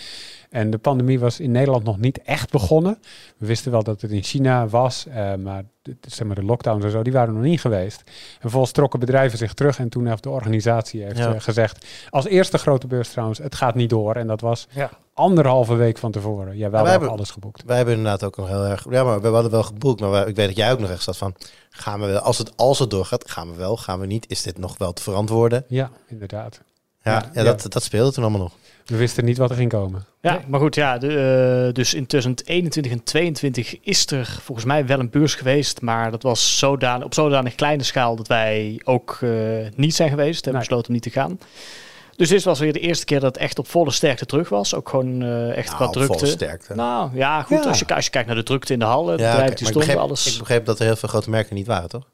En 0.49 0.69
de 0.69 0.77
pandemie 0.77 1.19
was 1.19 1.39
in 1.39 1.51
Nederland 1.51 1.83
nog 1.83 1.97
niet 1.99 2.21
echt 2.21 2.51
begonnen. 2.51 2.97
We 3.37 3.45
wisten 3.45 3.71
wel 3.71 3.83
dat 3.83 4.01
het 4.01 4.11
in 4.11 4.23
China 4.23 4.67
was, 4.67 5.05
eh, 5.07 5.35
maar, 5.35 5.63
de, 5.81 5.95
zeg 6.07 6.27
maar 6.27 6.35
de 6.35 6.43
lockdowns 6.43 6.83
en 6.85 6.91
zo, 6.91 7.01
die 7.01 7.13
waren 7.13 7.33
nog 7.33 7.43
niet 7.43 7.61
geweest. 7.61 8.01
En 8.05 8.39
vervolgens 8.39 8.71
trokken 8.71 8.99
bedrijven 8.99 9.37
zich 9.37 9.53
terug 9.53 9.79
en 9.79 9.89
toen 9.89 10.07
heeft 10.07 10.23
de 10.23 10.29
organisatie 10.29 11.03
heeft, 11.03 11.17
Ja. 11.17 11.33
eh, 11.33 11.41
gezegd, 11.41 11.85
als 12.09 12.25
eerste 12.25 12.57
grote 12.57 12.87
beurs 12.87 13.09
trouwens, 13.09 13.39
het 13.39 13.55
gaat 13.55 13.75
niet 13.75 13.89
door. 13.89 14.15
En 14.15 14.27
dat 14.27 14.41
was 14.41 14.67
Ja. 14.71 14.89
anderhalve 15.13 15.75
week 15.75 15.97
van 15.97 16.11
tevoren. 16.11 16.57
Ja, 16.57 16.69
we 16.69 16.73
hadden 16.75 16.91
hebben- 16.91 17.09
alles 17.09 17.31
geboekt. 17.31 17.63
Wij 17.65 17.75
hebben 17.77 17.95
inderdaad 17.95 18.23
ook 18.23 18.37
nog 18.37 18.47
heel 18.47 18.65
erg... 18.65 18.85
Ja, 18.89 19.03
maar 19.03 19.21
we 19.21 19.27
hadden 19.27 19.51
wel 19.51 19.63
geboekt. 19.63 19.99
Maar 19.99 20.09
wij- 20.11 20.25
ik 20.25 20.35
weet 20.35 20.47
dat 20.47 20.57
jij 20.57 20.71
ook 20.71 20.79
nog 20.79 20.89
echt 20.89 21.03
zat 21.03 21.17
van... 21.17 21.35
Gaan 21.69 21.99
we 21.99 22.05
wel, 22.05 22.19
als 22.19 22.37
het, 22.37 22.57
als 22.57 22.79
het 22.79 22.89
doorgaat, 22.89 23.29
gaan 23.31 23.51
we 23.51 23.57
wel, 23.57 23.77
gaan 23.77 23.99
we 23.99 24.05
niet? 24.05 24.25
Is 24.29 24.41
dit 24.41 24.57
nog 24.57 24.77
wel 24.77 24.93
te 24.93 25.01
verantwoorden? 25.01 25.29
Ja, 25.67 25.89
inderdaad. 26.07 26.61
Ja, 27.03 27.11
Ja, 27.11 27.29
ja, 27.33 27.43
dat, 27.43 27.65
dat 27.69 27.83
speelde 27.83 28.11
toen 28.11 28.23
allemaal 28.23 28.41
nog. 28.41 28.53
We 28.85 28.97
wisten 28.97 29.25
niet 29.25 29.37
wat 29.37 29.49
er 29.49 29.55
ging 29.55 29.69
komen. 29.69 30.05
Ja, 30.21 30.31
Nee. 30.33 30.41
maar 30.47 30.59
goed, 30.59 30.75
ja, 30.75 30.97
de, 30.97 31.07
eh, 31.67 31.73
dus 31.73 31.93
in 31.93 32.05
2021 32.05 32.91
en 32.91 33.03
2022 33.03 33.79
is 33.81 34.05
er 34.11 34.37
volgens 34.41 34.65
mij 34.67 34.85
wel 34.85 34.99
een 34.99 35.09
beurs 35.09 35.35
geweest, 35.35 35.81
maar 35.81 36.11
dat 36.11 36.23
was 36.23 36.57
zodanig, 36.57 37.05
op 37.05 37.13
zodanig 37.13 37.55
kleine 37.55 37.83
schaal 37.83 38.15
dat 38.15 38.27
wij 38.27 38.81
ook 38.83 39.17
eh, 39.21 39.29
niet 39.75 39.95
zijn 39.95 40.09
geweest, 40.09 40.35
hebben 40.45 40.51
Nee. 40.53 40.61
besloten 40.61 40.87
om 40.87 40.93
niet 40.93 41.03
te 41.03 41.09
gaan. 41.09 41.39
Dus 42.15 42.29
dit 42.29 42.43
was 42.43 42.59
weer 42.59 42.73
de 42.73 42.79
eerste 42.79 43.05
keer 43.05 43.19
dat 43.19 43.33
het 43.35 43.43
echt 43.43 43.59
op 43.59 43.67
volle 43.67 43.91
sterkte 43.91 44.25
terug 44.25 44.49
was. 44.49 44.75
Ook 44.75 44.89
gewoon 44.89 45.21
eh, 45.21 45.57
echt 45.57 45.69
qua 45.75 45.79
Nou, 45.79 45.93
volle 45.93 46.05
drukte. 46.05 46.25
sterkte. 46.25 46.75
Nou 46.75 47.09
ja, 47.13 47.41
goed. 47.41 47.63
Ja. 47.63 47.69
Als, 47.69 47.79
je, 47.79 47.95
als 47.95 48.05
je 48.05 48.11
kijkt 48.11 48.27
naar 48.27 48.37
de 48.37 48.43
drukte 48.43 48.73
in 48.73 48.79
de 48.79 48.85
hallen, 48.85 49.11
ja, 49.11 49.15
bedrijven 49.17 49.45
oké, 49.45 49.55
die 49.55 49.67
ik 49.67 49.73
begreep, 49.73 49.97
alles. 49.97 50.33
ik 50.33 50.39
begreep 50.39 50.65
dat 50.65 50.79
er 50.79 50.85
heel 50.85 50.95
veel 50.95 51.09
grote 51.09 51.29
merken 51.29 51.55
niet 51.55 51.67
waren, 51.67 51.89
toch? 51.89 52.07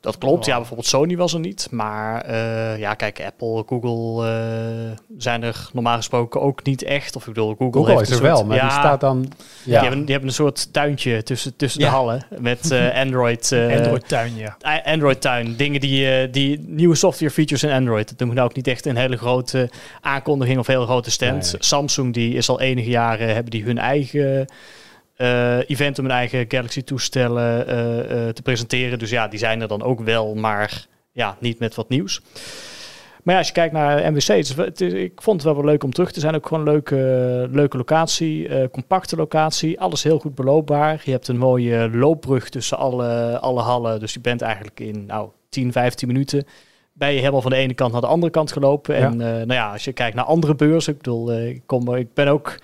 Dat 0.00 0.18
klopt. 0.18 0.46
Ja, 0.46 0.56
bijvoorbeeld 0.56 0.88
Sony 0.88 1.16
was 1.16 1.32
er 1.34 1.40
niet. 1.40 1.68
Maar 1.70 2.20
eh, 2.22 2.78
ja, 2.78 2.94
kijk, 2.94 3.20
Apple, 3.24 3.64
Google 3.66 4.26
eh, 4.28 4.98
zijn 5.18 5.42
er 5.42 5.68
normaal 5.72 5.96
gesproken 5.96 6.40
ook 6.40 6.62
niet 6.64 6.82
echt. 6.82 7.16
Of 7.16 7.26
ik 7.26 7.34
bedoel, 7.34 7.54
Google, 7.58 7.72
Google 7.78 7.96
heeft 7.96 8.10
is 8.10 8.16
er 8.16 8.22
wel, 8.22 8.44
maar 8.44 8.56
ja, 8.56 8.62
die 8.62 8.70
staat 8.70 9.00
dan... 9.00 9.20
Die, 9.20 9.30
Ja, 9.72 9.80
hebben, 9.82 9.98
die 10.00 10.10
hebben 10.10 10.28
een 10.28 10.34
soort 10.34 10.72
tuintje 10.72 11.22
tussen, 11.22 11.56
tussen 11.56 11.80
Ja. 11.80 11.86
de 11.90 11.94
hallen 11.94 12.26
met 12.38 12.70
eh, 12.70 12.94
Android. 13.04 13.52
eh, 13.52 13.76
Android 13.76 14.08
tuin, 14.08 14.36
ja. 14.36 14.56
I- 14.66 14.90
Android 14.90 15.20
tuin. 15.20 15.56
Dingen 15.56 15.80
die, 15.80 16.30
die 16.30 16.60
nieuwe 16.66 16.94
software 16.94 17.32
features 17.32 17.62
in 17.62 17.70
Android. 17.70 18.08
Dat 18.08 18.18
noem 18.18 18.28
ik 18.28 18.34
nou 18.34 18.48
ook 18.48 18.56
niet 18.56 18.66
echt 18.66 18.86
een 18.86 18.96
hele 18.96 19.16
grote 19.16 19.70
aankondiging 20.00 20.58
of 20.58 20.66
hele 20.66 20.84
grote 20.84 21.10
stand. 21.10 21.52
Nee. 21.52 21.62
Samsung 21.62 22.14
die 22.14 22.34
is 22.34 22.48
al 22.48 22.60
enige 22.60 22.90
jaren 22.90 23.26
hebben 23.34 23.50
die 23.50 23.64
hun 23.64 23.78
eigen 23.78 24.46
event 25.66 25.98
om 25.98 26.04
hun 26.04 26.14
eigen 26.14 26.44
Galaxy 26.48 26.82
toestellen 26.82 27.66
eh, 27.66 27.98
eh, 28.28 28.34
te 28.34 28.42
presenteren. 28.42 28.98
Dus 28.98 29.10
ja, 29.10 29.28
die 29.28 29.38
zijn 29.38 29.60
er 29.60 29.68
dan 29.68 29.82
ook 29.82 30.00
wel, 30.00 30.34
maar 30.34 30.86
ja, 31.12 31.36
niet 31.40 31.58
met 31.58 31.74
wat 31.74 31.88
nieuws. 31.88 32.20
Maar 33.22 33.34
ja, 33.34 33.40
als 33.40 33.48
je 33.48 33.54
kijkt 33.54 33.72
naar 33.72 34.12
MWC, 34.12 34.26
het 34.26 34.38
is, 34.48 34.54
het 34.56 34.80
is- 34.80 34.92
ik 34.92 35.22
vond 35.22 35.36
het 35.36 35.44
wel 35.44 35.54
wel 35.62 35.70
leuk 35.70 35.84
om 35.84 35.92
terug 35.92 36.12
te 36.12 36.20
zijn. 36.20 36.34
Ook 36.34 36.46
gewoon 36.46 36.66
een 36.66 36.72
leuke, 36.72 36.96
leuke 37.50 37.76
locatie, 37.76 38.48
eh, 38.48 38.68
compacte 38.70 39.16
locatie. 39.16 39.80
Alles 39.80 40.02
heel 40.02 40.18
goed 40.18 40.34
beloopbaar. 40.34 41.00
Je 41.04 41.10
hebt 41.10 41.28
een 41.28 41.38
mooie 41.38 41.90
loopbrug 41.92 42.48
tussen 42.48 42.78
alle, 42.78 43.38
alle 43.38 43.60
hallen. 43.60 44.00
Dus 44.00 44.12
je 44.12 44.20
bent 44.20 44.42
eigenlijk 44.42 44.80
in 44.80 45.06
nou, 45.06 45.28
10, 45.48 45.72
15 45.72 46.08
minuten 46.08 46.44
ben 46.92 47.12
je 47.12 47.18
helemaal 47.18 47.42
van 47.42 47.50
de 47.50 47.56
ene 47.56 47.74
kant 47.74 47.92
naar 47.92 48.00
de 48.00 48.06
andere 48.06 48.32
kant 48.32 48.52
gelopen. 48.52 48.96
Ja. 48.96 49.00
En 49.06 49.20
eh, 49.20 49.26
nou 49.26 49.52
ja, 49.52 49.72
als 49.72 49.84
je 49.84 49.92
kijkt 49.92 50.16
naar 50.16 50.24
andere 50.24 50.54
beurzen, 50.54 50.92
ik 50.92 50.98
bedoel, 50.98 51.32
eh, 51.32 51.48
ik, 51.48 51.62
kom, 51.66 51.94
ik 51.94 52.14
ben 52.14 52.28
ook 52.28 52.58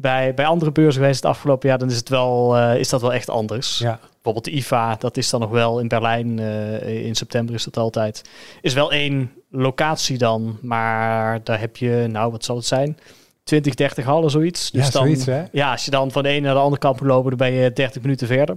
bij, 0.00 0.34
bij 0.34 0.46
andere 0.46 0.72
beurzen 0.72 1.00
geweest 1.00 1.22
het 1.22 1.30
afgelopen 1.30 1.68
jaar, 1.68 1.78
dan 1.78 1.90
is, 1.90 1.96
het 1.96 2.08
wel, 2.08 2.56
eh, 2.56 2.78
is 2.78 2.88
dat 2.88 3.00
wel 3.00 3.12
echt 3.12 3.30
anders. 3.30 3.78
ja. 3.78 3.98
Bijvoorbeeld 4.12 4.44
de 4.44 4.60
IFA, 4.60 4.96
dat 4.98 5.16
is 5.16 5.30
dan 5.30 5.40
nog 5.40 5.50
wel 5.50 5.80
in 5.80 5.88
Berlijn, 5.88 6.38
eh, 6.38 7.04
in 7.06 7.14
september 7.14 7.54
is 7.54 7.64
dat 7.64 7.76
altijd. 7.76 8.22
Is 8.60 8.74
wel 8.74 8.92
één 8.92 9.32
locatie 9.50 10.18
dan, 10.18 10.58
maar 10.62 11.40
daar 11.44 11.60
heb 11.60 11.76
je, 11.76 12.06
nou 12.10 12.30
wat 12.30 12.44
zal 12.44 12.56
het 12.56 12.66
zijn, 12.66 12.98
20, 13.44 13.74
30 13.74 14.04
hallen 14.04 14.30
zoiets. 14.30 14.70
Dus 14.70 14.86
ja, 14.86 14.90
dan, 14.90 15.02
zoiets 15.02 15.26
hè? 15.26 15.44
ja, 15.52 15.70
als 15.70 15.84
je 15.84 15.90
dan 15.90 16.10
van 16.10 16.22
de 16.22 16.28
ene 16.28 16.40
naar 16.40 16.54
de 16.54 16.60
andere 16.60 16.80
kant 16.80 17.00
moet 17.00 17.08
lopen, 17.08 17.36
dan 17.36 17.48
ben 17.48 17.56
je 17.56 17.72
30 17.72 18.02
minuten 18.02 18.26
verder. 18.26 18.56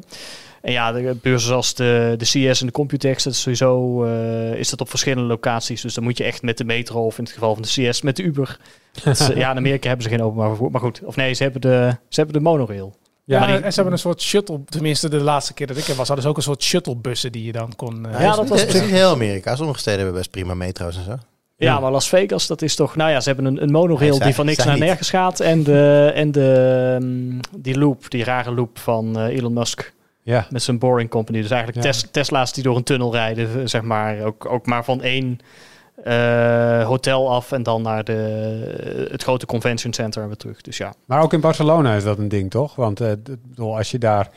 En 0.61 0.71
ja, 0.71 0.91
de 0.91 1.15
beurzen 1.21 1.47
zoals 1.49 1.73
de, 1.73 2.13
de 2.17 2.25
CS 2.25 2.59
en 2.59 2.65
de 2.65 2.71
Computex, 2.71 3.23
dat 3.23 3.33
is 3.33 3.41
sowieso 3.41 4.03
eh, 4.05 4.53
is 4.53 4.69
dat 4.69 4.81
op 4.81 4.89
verschillende 4.89 5.27
locaties. 5.27 5.81
Dus 5.81 5.93
dan 5.93 6.03
moet 6.03 6.17
je 6.17 6.23
echt 6.23 6.41
met 6.41 6.57
de 6.57 6.63
metro 6.63 7.05
of 7.05 7.17
in 7.17 7.23
het 7.23 7.33
geval 7.33 7.53
van 7.53 7.61
de 7.63 7.89
CS 7.89 8.01
met 8.01 8.15
de 8.15 8.23
Uber. 8.23 8.59
Is, 9.05 9.29
eh, 9.29 9.35
ja, 9.41 9.51
in 9.51 9.57
Amerika 9.57 9.87
hebben 9.87 10.03
ze 10.05 10.11
geen 10.11 10.21
openbaar 10.23 10.47
vervoer. 10.47 10.71
Maar 10.71 10.81
goed, 10.81 11.01
of 11.03 11.15
nee, 11.15 11.33
ze 11.33 11.43
hebben 11.43 11.61
de, 11.61 11.95
ze 12.09 12.19
hebben 12.21 12.33
de 12.43 12.49
monorail. 12.49 12.95
Ja, 13.25 13.45
die- 13.45 13.55
en 13.55 13.69
ze 13.69 13.75
hebben 13.75 13.93
een 13.93 13.99
soort 13.99 14.21
shuttle, 14.21 14.59
tenminste 14.65 15.09
de 15.09 15.17
laatste 15.19 15.53
keer 15.53 15.67
dat 15.67 15.77
ik 15.77 15.87
er 15.87 15.95
was, 15.95 16.05
hadden 16.07 16.23
ze 16.25 16.29
ook 16.31 16.37
een 16.37 16.43
soort 16.43 16.63
shuttlebussen 16.63 17.31
die 17.31 17.43
je 17.43 17.51
dan 17.51 17.75
kon... 17.75 18.07
eh, 18.07 18.21
Ja, 18.21 18.35
dat 18.35 18.47
was 18.49 18.65
niet 18.65 18.73
heel 18.81 19.09
Amerika. 19.11 19.55
Sommige 19.55 19.79
steden 19.79 19.99
hebben 19.99 20.17
best 20.17 20.31
prima 20.31 20.53
metro's 20.53 20.97
en 20.97 21.03
zo. 21.03 21.15
Ja, 21.57 21.79
maar 21.79 21.91
Las 21.91 22.09
Vegas, 22.09 22.47
dat 22.47 22.61
is 22.61 22.75
toch... 22.75 22.95
Nou 22.95 23.11
ja, 23.11 23.19
ze 23.21 23.27
hebben 23.29 23.45
een, 23.45 23.61
een 23.63 23.71
monorail 23.71 24.19
die 24.19 24.33
van 24.33 24.45
niks 24.45 24.63
naar 24.65 24.73
niet. 24.75 24.83
nergens 24.83 25.09
gaat. 25.09 25.39
En, 25.39 25.63
de, 25.63 26.11
en 26.15 26.31
de, 26.31 26.97
mm, 27.01 27.39
die 27.57 27.77
loop, 27.77 28.09
die 28.09 28.23
rare 28.23 28.51
loop 28.53 28.77
van 28.79 29.19
eh, 29.19 29.37
Elon 29.37 29.53
Musk 29.53 29.93
Ja. 30.29 30.47
met 30.49 30.63
zijn 30.63 30.79
Boring 30.79 31.09
Company. 31.09 31.41
Dus 31.41 31.51
eigenlijk 31.51 31.83
Ja. 31.85 31.91
Tes- 31.91 32.07
Tesla's 32.11 32.53
die 32.53 32.63
door 32.63 32.75
een 32.75 32.83
tunnel 32.83 33.11
rijden, 33.11 33.49
eh, 33.59 33.61
zeg 33.65 33.81
maar. 33.81 34.21
Ook, 34.23 34.45
ook 34.45 34.65
maar 34.65 34.83
van 34.83 35.01
één 35.01 35.39
eh, 36.03 36.85
hotel 36.87 37.31
af 37.31 37.51
en 37.51 37.63
dan 37.63 37.81
naar 37.81 38.03
de, 38.03 39.07
het 39.11 39.23
grote 39.23 39.45
convention 39.45 39.93
center 39.93 40.27
weer 40.27 40.35
terug. 40.35 40.61
Dus 40.61 40.77
ja. 40.77 40.93
Maar 41.05 41.21
ook 41.21 41.33
in 41.33 41.39
Barcelona 41.41 41.95
is 41.95 42.03
dat 42.03 42.17
een 42.17 42.27
ding, 42.27 42.49
toch? 42.51 42.75
Want 42.75 43.01
uh, 43.01 43.11
als 43.57 43.91
je 43.91 43.97
daar 43.97 44.29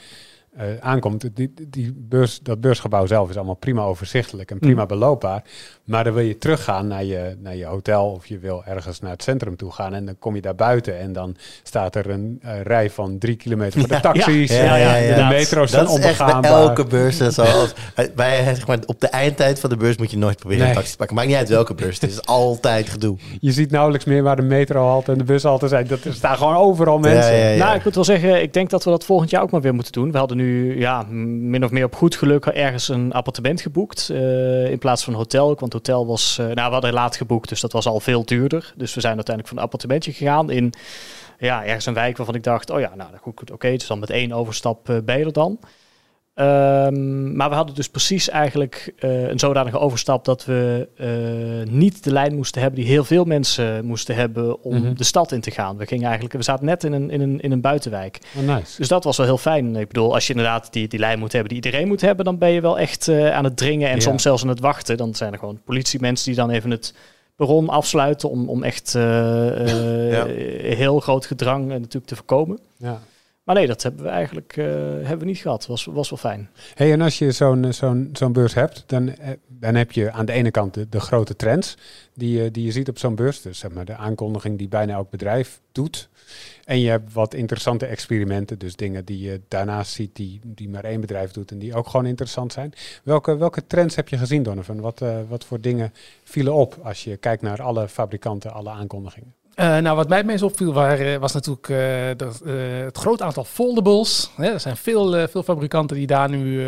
uh, 0.56 0.64
aankomt, 0.80 1.30
die, 1.34 1.52
die 1.68 1.92
beurs, 1.96 2.40
dat 2.42 2.60
beursgebouw 2.60 3.06
zelf 3.06 3.30
is 3.30 3.36
allemaal 3.36 3.54
prima 3.54 3.82
overzichtelijk 3.82 4.50
en 4.50 4.58
prima 4.58 4.82
mm. 4.82 4.88
beloopbaar. 4.88 5.42
Maar 5.84 6.04
dan 6.04 6.12
wil 6.12 6.24
je 6.24 6.38
teruggaan 6.38 6.86
naar 6.86 7.04
je, 7.04 7.36
naar 7.38 7.56
je 7.56 7.64
hotel 7.64 8.10
of 8.10 8.26
je 8.26 8.38
wil 8.38 8.62
ergens 8.64 9.00
naar 9.00 9.10
het 9.10 9.22
centrum 9.22 9.56
toe 9.56 9.72
gaan. 9.72 9.94
En 9.94 10.06
dan 10.06 10.18
kom 10.18 10.34
je 10.34 10.40
daar 10.40 10.54
buiten 10.54 10.98
en 10.98 11.12
dan 11.12 11.36
staat 11.62 11.96
er 11.96 12.10
een 12.10 12.40
uh, 12.44 12.60
rij 12.60 12.90
van 12.90 13.18
drie 13.18 13.36
kilometer 13.36 13.80
voor 13.80 13.88
de 13.88 14.00
taxis. 14.10 14.50
Ja, 14.50 14.76
ja, 14.76 14.96
ja, 14.96 15.28
de 15.28 15.34
metro's 15.34 15.70
zijn 15.70 15.86
onbegaanbaar. 15.86 16.50
elke 16.50 16.84
beurs. 16.84 17.16
Zoals, 17.16 17.72
bij, 18.14 18.44
zeg 18.44 18.66
maar, 18.66 18.78
op 18.86 19.00
de 19.00 19.06
eindtijd 19.06 19.60
van 19.60 19.70
de 19.70 19.76
beurs 19.76 19.96
moet 19.96 20.10
je 20.10 20.18
nooit 20.18 20.36
proberen 20.36 20.68
een 20.68 20.74
taxi 20.74 20.90
te 20.90 20.96
pakken. 20.96 21.16
Maakt 21.16 21.28
niet 21.28 21.36
uit 21.36 21.48
welke 21.48 21.74
beurs. 21.74 22.00
Het 22.00 22.10
is 22.10 22.22
altijd 22.42 22.88
gedoe. 22.88 23.16
Je 23.40 23.52
ziet 23.52 23.70
nauwelijks 23.70 24.04
meer 24.06 24.22
waar 24.22 24.36
de 24.36 24.42
metro 24.42 24.86
halt 24.86 25.08
en 25.08 25.18
de 25.18 25.24
bus 25.24 25.44
altijd 25.44 25.70
zijn. 25.70 25.86
Dat, 25.86 26.04
er 26.04 26.14
staan 26.14 26.36
gewoon 26.36 26.56
overal 26.56 26.98
mensen. 26.98 27.58
Nou, 27.58 27.76
ik 27.76 27.84
moet 27.84 27.94
wel 27.94 28.04
zeggen, 28.04 28.42
ik 28.42 28.52
denk 28.52 28.70
dat 28.70 28.84
we 28.84 28.90
dat 28.90 29.04
volgend 29.04 29.30
jaar 29.30 29.42
ook 29.42 29.50
maar 29.50 29.60
weer 29.60 29.74
moeten 29.74 29.92
doen. 29.92 30.12
We 30.12 30.18
hadden 30.18 30.36
nu 30.36 30.41
ja, 30.78 31.02
min 31.10 31.64
of 31.64 31.70
meer 31.70 31.84
op 31.84 31.94
goed 31.94 32.16
geluk 32.16 32.46
ergens 32.46 32.88
een 32.88 33.12
appartement 33.12 33.60
geboekt. 33.60 34.08
Uh, 34.12 34.70
in 34.70 34.78
plaats 34.78 35.04
van 35.04 35.12
een 35.12 35.18
hotel. 35.18 35.56
Want 35.58 35.72
hotel 35.72 36.06
was, 36.06 36.38
uh, 36.40 36.46
nou 36.46 36.80
we 36.80 36.92
laat 36.92 37.16
geboekt, 37.16 37.48
dus 37.48 37.60
dat 37.60 37.72
was 37.72 37.86
al 37.86 38.00
veel 38.00 38.24
duurder. 38.24 38.72
Dus 38.76 38.94
we 38.94 39.00
zijn 39.00 39.14
uiteindelijk 39.14 39.48
van 39.48 39.56
een 39.56 39.64
appartementje 39.64 40.12
gegaan 40.12 40.50
in 40.50 40.72
ja, 41.38 41.64
ergens 41.64 41.86
een 41.86 41.94
wijk 41.94 42.16
waarvan 42.16 42.34
ik 42.34 42.42
dacht, 42.42 42.70
oh 42.70 42.80
ja, 42.80 42.94
nou 42.94 43.10
goed, 43.20 43.38
goed 43.38 43.50
oké, 43.50 43.70
dus 43.70 43.86
dan 43.86 43.98
met 43.98 44.10
één 44.10 44.32
overstap 44.32 44.88
uh, 44.88 44.96
ben 45.04 45.18
je 45.18 45.30
dan. 45.30 45.58
Um, 46.34 47.36
maar 47.36 47.48
we 47.48 47.54
hadden 47.54 47.74
dus 47.74 47.88
precies 47.88 48.28
eigenlijk 48.28 48.94
uh, 49.00 49.28
een 49.28 49.38
zodanige 49.38 49.78
overstap 49.78 50.24
dat 50.24 50.44
we 50.44 50.88
uh, 51.66 51.74
niet 51.74 52.04
de 52.04 52.12
lijn 52.12 52.34
moesten 52.34 52.60
hebben 52.60 52.80
die 52.80 52.88
heel 52.88 53.04
veel 53.04 53.24
mensen 53.24 53.84
moesten 53.84 54.14
hebben 54.14 54.62
om 54.62 54.76
mm 54.76 54.84
-hmm. 54.84 54.96
de 54.96 55.04
stad 55.04 55.32
in 55.32 55.40
te 55.40 55.50
gaan. 55.50 55.76
We 55.76 55.86
gingen 55.86 56.04
eigenlijk, 56.04 56.34
we 56.34 56.42
zaten 56.42 56.64
net 56.64 56.84
in 56.84 56.92
een, 56.92 57.10
in 57.10 57.20
een, 57.20 57.40
in 57.40 57.52
een 57.52 57.60
buitenwijk. 57.60 58.18
Oh, 58.36 58.54
nice. 58.54 58.76
Dus 58.76 58.88
dat 58.88 59.04
was 59.04 59.16
wel 59.16 59.26
heel 59.26 59.38
fijn. 59.38 59.76
Ik 59.76 59.88
bedoel, 59.88 60.14
als 60.14 60.26
je 60.26 60.32
inderdaad 60.32 60.72
die, 60.72 60.88
die 60.88 60.98
lijn 60.98 61.18
moet 61.18 61.32
hebben 61.32 61.48
die 61.54 61.62
iedereen 61.62 61.88
moet 61.88 62.00
hebben, 62.00 62.24
dan 62.24 62.38
ben 62.38 62.50
je 62.50 62.60
wel 62.60 62.78
echt 62.78 63.06
uh, 63.06 63.34
aan 63.34 63.44
het 63.44 63.56
dringen 63.56 63.88
en 63.88 63.94
ja. 63.94 64.00
soms 64.00 64.22
zelfs 64.22 64.42
aan 64.42 64.48
het 64.48 64.60
wachten. 64.60 64.96
Dan 64.96 65.14
zijn 65.14 65.32
er 65.32 65.38
gewoon 65.38 65.60
politiemensen 65.64 66.26
die 66.26 66.34
dan 66.34 66.50
even 66.50 66.70
het 66.70 66.94
perron 67.36 67.68
afsluiten 67.68 68.30
om, 68.30 68.48
om 68.48 68.62
echt 68.62 68.92
ja. 68.92 70.26
heel 70.76 71.00
groot 71.00 71.26
gedrang 71.26 71.68
natuurlijk 71.68 72.06
te 72.06 72.16
voorkomen. 72.16 72.58
Ja. 72.76 73.00
Maar 73.42 73.54
nee, 73.54 73.66
dat 73.66 73.82
hebben 73.82 74.02
we 74.02 74.08
eigenlijk 74.08 74.56
uh, 74.56 74.66
hebben 74.66 75.18
we 75.18 75.24
niet 75.24 75.38
gehad. 75.38 75.66
Was, 75.66 75.84
was 75.84 76.10
wel 76.10 76.18
fijn. 76.18 76.50
Hey, 76.74 76.92
en 76.92 77.00
als 77.00 77.18
je 77.18 77.32
zo'n 77.32 77.72
zo'n 77.72 78.10
zo'n 78.12 78.32
beurs 78.32 78.54
hebt, 78.54 78.84
dan, 78.86 79.14
dan 79.46 79.74
heb 79.74 79.92
je 79.92 80.10
aan 80.10 80.26
de 80.26 80.32
ene 80.32 80.50
kant 80.50 80.74
de, 80.74 80.88
de 80.88 81.00
grote 81.00 81.36
trends 81.36 81.76
die, 82.14 82.50
die 82.50 82.64
je 82.64 82.72
ziet 82.72 82.88
op 82.88 82.98
zo'n 82.98 83.14
beurs. 83.14 83.42
Dus 83.42 83.58
zeg 83.58 83.70
maar 83.70 83.84
de 83.84 83.96
aankondiging 83.96 84.58
die 84.58 84.68
bijna 84.68 84.92
elk 84.92 85.10
bedrijf 85.10 85.60
doet. 85.72 86.08
En 86.64 86.80
je 86.80 86.88
hebt 86.88 87.12
wat 87.12 87.34
interessante 87.34 87.86
experimenten, 87.86 88.58
dus 88.58 88.76
dingen 88.76 89.04
die 89.04 89.20
je 89.20 89.40
daarnaast 89.48 89.92
ziet 89.92 90.16
die, 90.16 90.40
die 90.44 90.68
maar 90.68 90.84
één 90.84 91.00
bedrijf 91.00 91.30
doet 91.30 91.50
en 91.50 91.58
die 91.58 91.74
ook 91.74 91.88
gewoon 91.88 92.06
interessant 92.06 92.52
zijn. 92.52 92.72
Welke, 93.04 93.36
welke 93.36 93.66
trends 93.66 93.96
heb 93.96 94.08
je 94.08 94.18
gezien, 94.18 94.42
Donovan? 94.42 94.80
Wat, 94.80 95.02
wat 95.28 95.44
voor 95.44 95.60
dingen 95.60 95.92
vielen 96.24 96.54
op 96.54 96.78
als 96.82 97.04
je 97.04 97.16
kijkt 97.16 97.42
naar 97.42 97.62
alle 97.62 97.88
fabrikanten, 97.88 98.52
alle 98.52 98.70
aankondigingen? 98.70 99.34
Uh, 99.56 99.78
nou, 99.78 99.96
wat 99.96 100.08
mij 100.08 100.18
het 100.18 100.26
meest 100.26 100.42
opviel 100.42 100.72
waren, 100.72 101.20
was 101.20 101.32
natuurlijk 101.32 101.68
uh, 101.68 101.76
de, 101.76 102.30
uh, 102.44 102.84
het 102.84 102.98
groot 102.98 103.22
aantal 103.22 103.44
foldables. 103.44 104.30
Hè, 104.36 104.52
er 104.52 104.60
zijn 104.60 104.76
veel, 104.76 105.28
veel 105.28 105.42
fabrikanten 105.42 105.96
die 105.96 106.06
daar 106.06 106.28
nu 106.30 106.62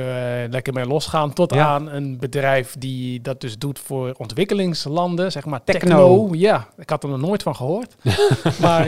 lekker 0.50 0.72
mee 0.72 0.86
losgaan. 0.86 1.32
Tot 1.32 1.54
ja. 1.54 1.66
aan 1.66 1.90
een 1.90 2.18
bedrijf 2.18 2.74
die 2.78 3.20
dat 3.20 3.40
dus 3.40 3.58
doet 3.58 3.78
voor 3.78 4.14
ontwikkelingslanden, 4.18 5.32
zeg 5.32 5.44
maar 5.44 5.64
techno. 5.64 5.80
techno. 5.80 6.28
Ja, 6.32 6.68
ik 6.78 6.90
had 6.90 7.02
er 7.02 7.08
nog 7.08 7.20
nooit 7.20 7.42
van 7.42 7.56
gehoord. 7.56 7.94
maar 8.60 8.84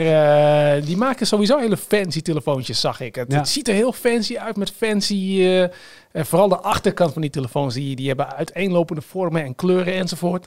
die 0.81 0.97
maken 0.97 1.27
sowieso 1.27 1.57
hele 1.57 1.77
fancy 1.77 2.21
telefoontjes, 2.21 2.79
zag 2.79 2.99
ik. 2.99 3.15
Het, 3.15 3.31
ja. 3.31 3.37
het 3.37 3.49
ziet 3.49 3.67
er 3.67 3.73
heel 3.73 3.91
fancy 3.91 4.37
uit 4.37 4.57
met 4.57 4.71
fancy... 4.71 5.47
vooral 6.13 6.49
de 6.49 6.59
achterkant 6.59 7.13
van 7.13 7.21
die 7.21 7.31
telefoons, 7.31 7.73
die, 7.73 7.95
die 7.95 8.07
hebben 8.07 8.35
uiteenlopende 8.35 9.01
vormen 9.01 9.43
en 9.43 9.55
kleuren 9.55 9.93
enzovoort. 9.93 10.45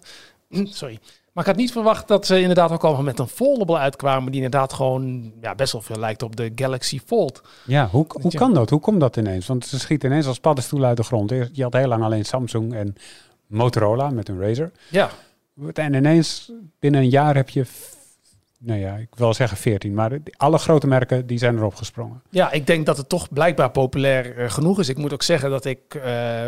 Sorry. 0.64 0.98
Maar 1.32 1.44
ik 1.44 1.50
had 1.50 1.60
niet 1.60 1.72
verwacht 1.72 2.08
dat 2.08 2.26
ze 2.26 2.40
inderdaad 2.40 2.70
ook 2.70 2.84
al 2.84 3.02
met 3.02 3.18
een 3.18 3.28
foldable 3.28 3.78
uitkwamen 3.78 4.32
die 4.32 4.42
inderdaad 4.42 4.72
gewoon 4.72 5.32
ja, 5.40 5.54
best 5.54 5.72
wel 5.72 5.82
veel 5.82 5.98
lijkt 5.98 6.22
op 6.22 6.36
de 6.36 6.52
Galaxy 6.54 7.00
Fold. 7.06 7.42
Ja, 7.66 7.88
hoe, 7.88 8.06
hoe 8.20 8.34
kan 8.34 8.54
dat? 8.54 8.70
Hoe 8.70 8.80
komt 8.80 9.00
dat 9.00 9.16
ineens? 9.16 9.46
Want 9.46 9.66
ze 9.66 9.78
schieten 9.78 10.10
ineens 10.10 10.26
als 10.26 10.40
paddenstoelen 10.40 10.88
uit 10.88 10.96
de 10.96 11.02
grond. 11.02 11.30
Je 11.52 11.62
had 11.62 11.72
heel 11.72 11.88
lang 11.88 12.02
alleen 12.02 12.24
Samsung 12.24 12.74
en 12.74 12.94
Motorola 13.46 14.10
met 14.10 14.28
een 14.28 14.40
Razer. 14.40 14.72
Ja. 14.88 15.10
En 15.72 15.94
ineens 15.94 16.52
binnen 16.78 17.00
een 17.00 17.08
jaar 17.08 17.34
heb 17.34 17.48
je 17.48 17.64
nou 18.62 18.80
ja, 18.80 18.94
ik 18.94 19.08
wil 19.10 19.34
zeggen 19.34 19.58
14, 19.58 19.94
maar 19.94 20.18
alle 20.36 20.58
grote 20.58 20.86
merken 20.86 21.26
die 21.26 21.38
zijn 21.38 21.56
erop 21.56 21.74
gesprongen. 21.74 22.22
Ja, 22.30 22.52
ik 22.52 22.66
denk 22.66 22.86
dat 22.86 22.96
het 22.96 23.08
toch 23.08 23.32
blijkbaar 23.32 23.70
populair 23.70 24.38
uh, 24.38 24.50
genoeg 24.50 24.78
is. 24.78 24.88
Ik 24.88 24.96
moet 24.96 25.12
ook 25.12 25.22
zeggen 25.22 25.50
dat 25.50 25.64
ik 25.64 25.80
uh, 25.94 26.02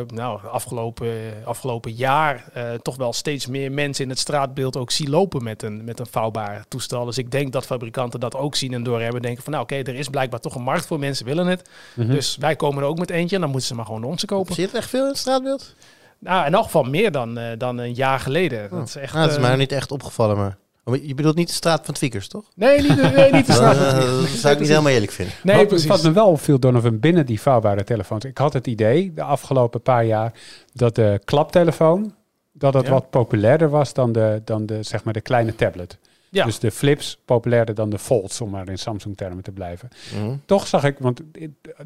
nou, 0.07 0.47
afgelopen, 0.47 1.13
afgelopen 1.45 1.93
jaar 1.93 2.45
uh, 2.57 2.73
toch 2.73 2.97
wel 2.97 3.13
steeds 3.13 3.47
meer 3.47 3.73
mensen 3.73 4.05
in 4.05 4.11
het 4.11 4.19
straatbeeld 4.19 4.77
ook 4.77 4.91
zie 4.91 5.09
lopen 5.09 5.43
met 5.43 5.63
een, 5.63 5.85
met 5.85 6.01
een 6.01 6.07
vouwbaar 6.07 6.65
toestel. 6.69 7.05
Dus 7.05 7.19
ik 7.19 7.31
denk 7.31 7.53
dat 7.53 7.67
fabrikanten 7.67 8.21
dat 8.21 8.37
ook 8.37 8.55
zien 8.55 8.73
en 8.73 8.83
doorhebben. 8.83 9.23
Denken 9.23 9.43
van 9.43 9.53
nou 9.53 9.65
oké, 9.65 9.75
okay, 9.75 9.93
er 9.95 9.99
is 9.99 10.09
blijkbaar 10.09 10.41
toch 10.41 10.55
een 10.55 10.63
markt 10.63 10.87
voor 10.87 10.99
mensen 10.99 11.27
willen 11.27 11.47
het. 11.47 11.71
Mm 11.95 12.05
-hmm. 12.05 12.15
Dus 12.15 12.37
wij 12.37 12.57
komen 12.57 12.83
er 12.83 12.89
ook 12.89 12.99
met 12.99 13.11
eentje 13.11 13.35
en 13.35 13.41
dan 13.41 13.51
moeten 13.51 13.69
ze 13.69 13.75
maar 13.75 13.87
gewoon 13.87 14.05
onze 14.05 14.27
kopen. 14.27 14.55
Je 14.57 14.63
het 14.63 14.75
echt 14.75 14.89
veel 14.89 15.03
in 15.03 15.09
het 15.09 15.19
straatbeeld? 15.19 15.75
Nou, 16.19 16.47
in 16.47 16.55
elk 16.55 16.65
geval 16.65 16.83
meer 16.83 17.13
dan, 17.13 17.39
dan 17.59 17.79
een 17.79 17.95
jaar 17.95 18.21
geleden. 18.21 18.65
Oh. 18.65 18.71
Dat 18.71 18.89
is 18.89 18.97
echt. 18.97 19.13
Nou, 19.13 19.27
dat 19.27 19.37
is 19.37 19.43
mij 19.43 19.57
niet 19.57 19.73
echt 19.73 19.93
opgevallen, 19.93 20.37
maar. 20.37 20.57
Je 20.85 21.15
bedoelt 21.15 21.37
niet 21.37 21.49
de 21.49 21.55
straat 21.55 21.85
van 21.85 21.95
Tweakers, 21.95 22.29
toch? 22.29 22.45
Nee, 22.55 22.81
niet 22.83 22.97
de, 22.97 23.03
nee, 23.17 23.33
niet 23.33 23.47
de 23.47 23.53
straat 23.53 23.77
van 23.77 23.89
Tweakers. 23.99 24.31
Dat 24.31 24.41
zou 24.41 24.53
ik 24.53 24.61
niet 24.61 24.69
helemaal 24.69 24.93
eerlijk 24.93 25.13
vinden. 25.13 25.35
Nee, 25.43 25.57
wat, 25.57 25.69
precies. 25.69 25.89
Wat 25.89 26.03
me 26.03 26.13
wel 26.13 26.29
opviel, 26.29 26.59
Donovan, 26.59 26.99
binnen 26.99 27.27
die 27.27 27.41
vouwbare 27.41 27.85
telefoons. 27.85 28.25
Ik 28.25 28.39
had 28.39 28.53
het 28.53 28.67
idee, 28.67 29.13
de 29.15 29.23
afgelopen 29.23 29.83
paar 29.83 30.05
jaar, 30.05 30.33
dat 30.73 30.95
de 30.95 31.21
klaptelefoon, 31.25 32.15
dat 32.53 32.75
het 32.75 32.85
ja. 32.85 32.91
wat 32.91 33.11
populairder 33.11 33.69
was 33.69 33.95
dan 33.95 34.13
de, 34.13 34.43
dan 34.45 34.67
de, 34.67 34.83
zeg 34.83 35.05
maar 35.05 35.13
de 35.13 35.21
kleine 35.21 35.55
tablet. 35.55 35.99
Ja. 36.33 36.45
Dus 36.45 36.59
de 36.59 36.71
flips 36.71 37.19
populairder 37.25 37.75
dan 37.75 37.91
de 37.91 37.99
folds, 37.99 38.41
om 38.41 38.51
maar 38.51 38.69
in 38.69 38.79
Samsung-termen 38.79 39.43
te 39.43 39.53
blijven. 39.53 39.89
Mm. 40.17 40.41
Toch 40.45 40.67
zag 40.67 40.85
ik, 40.85 40.97
want 40.99 41.21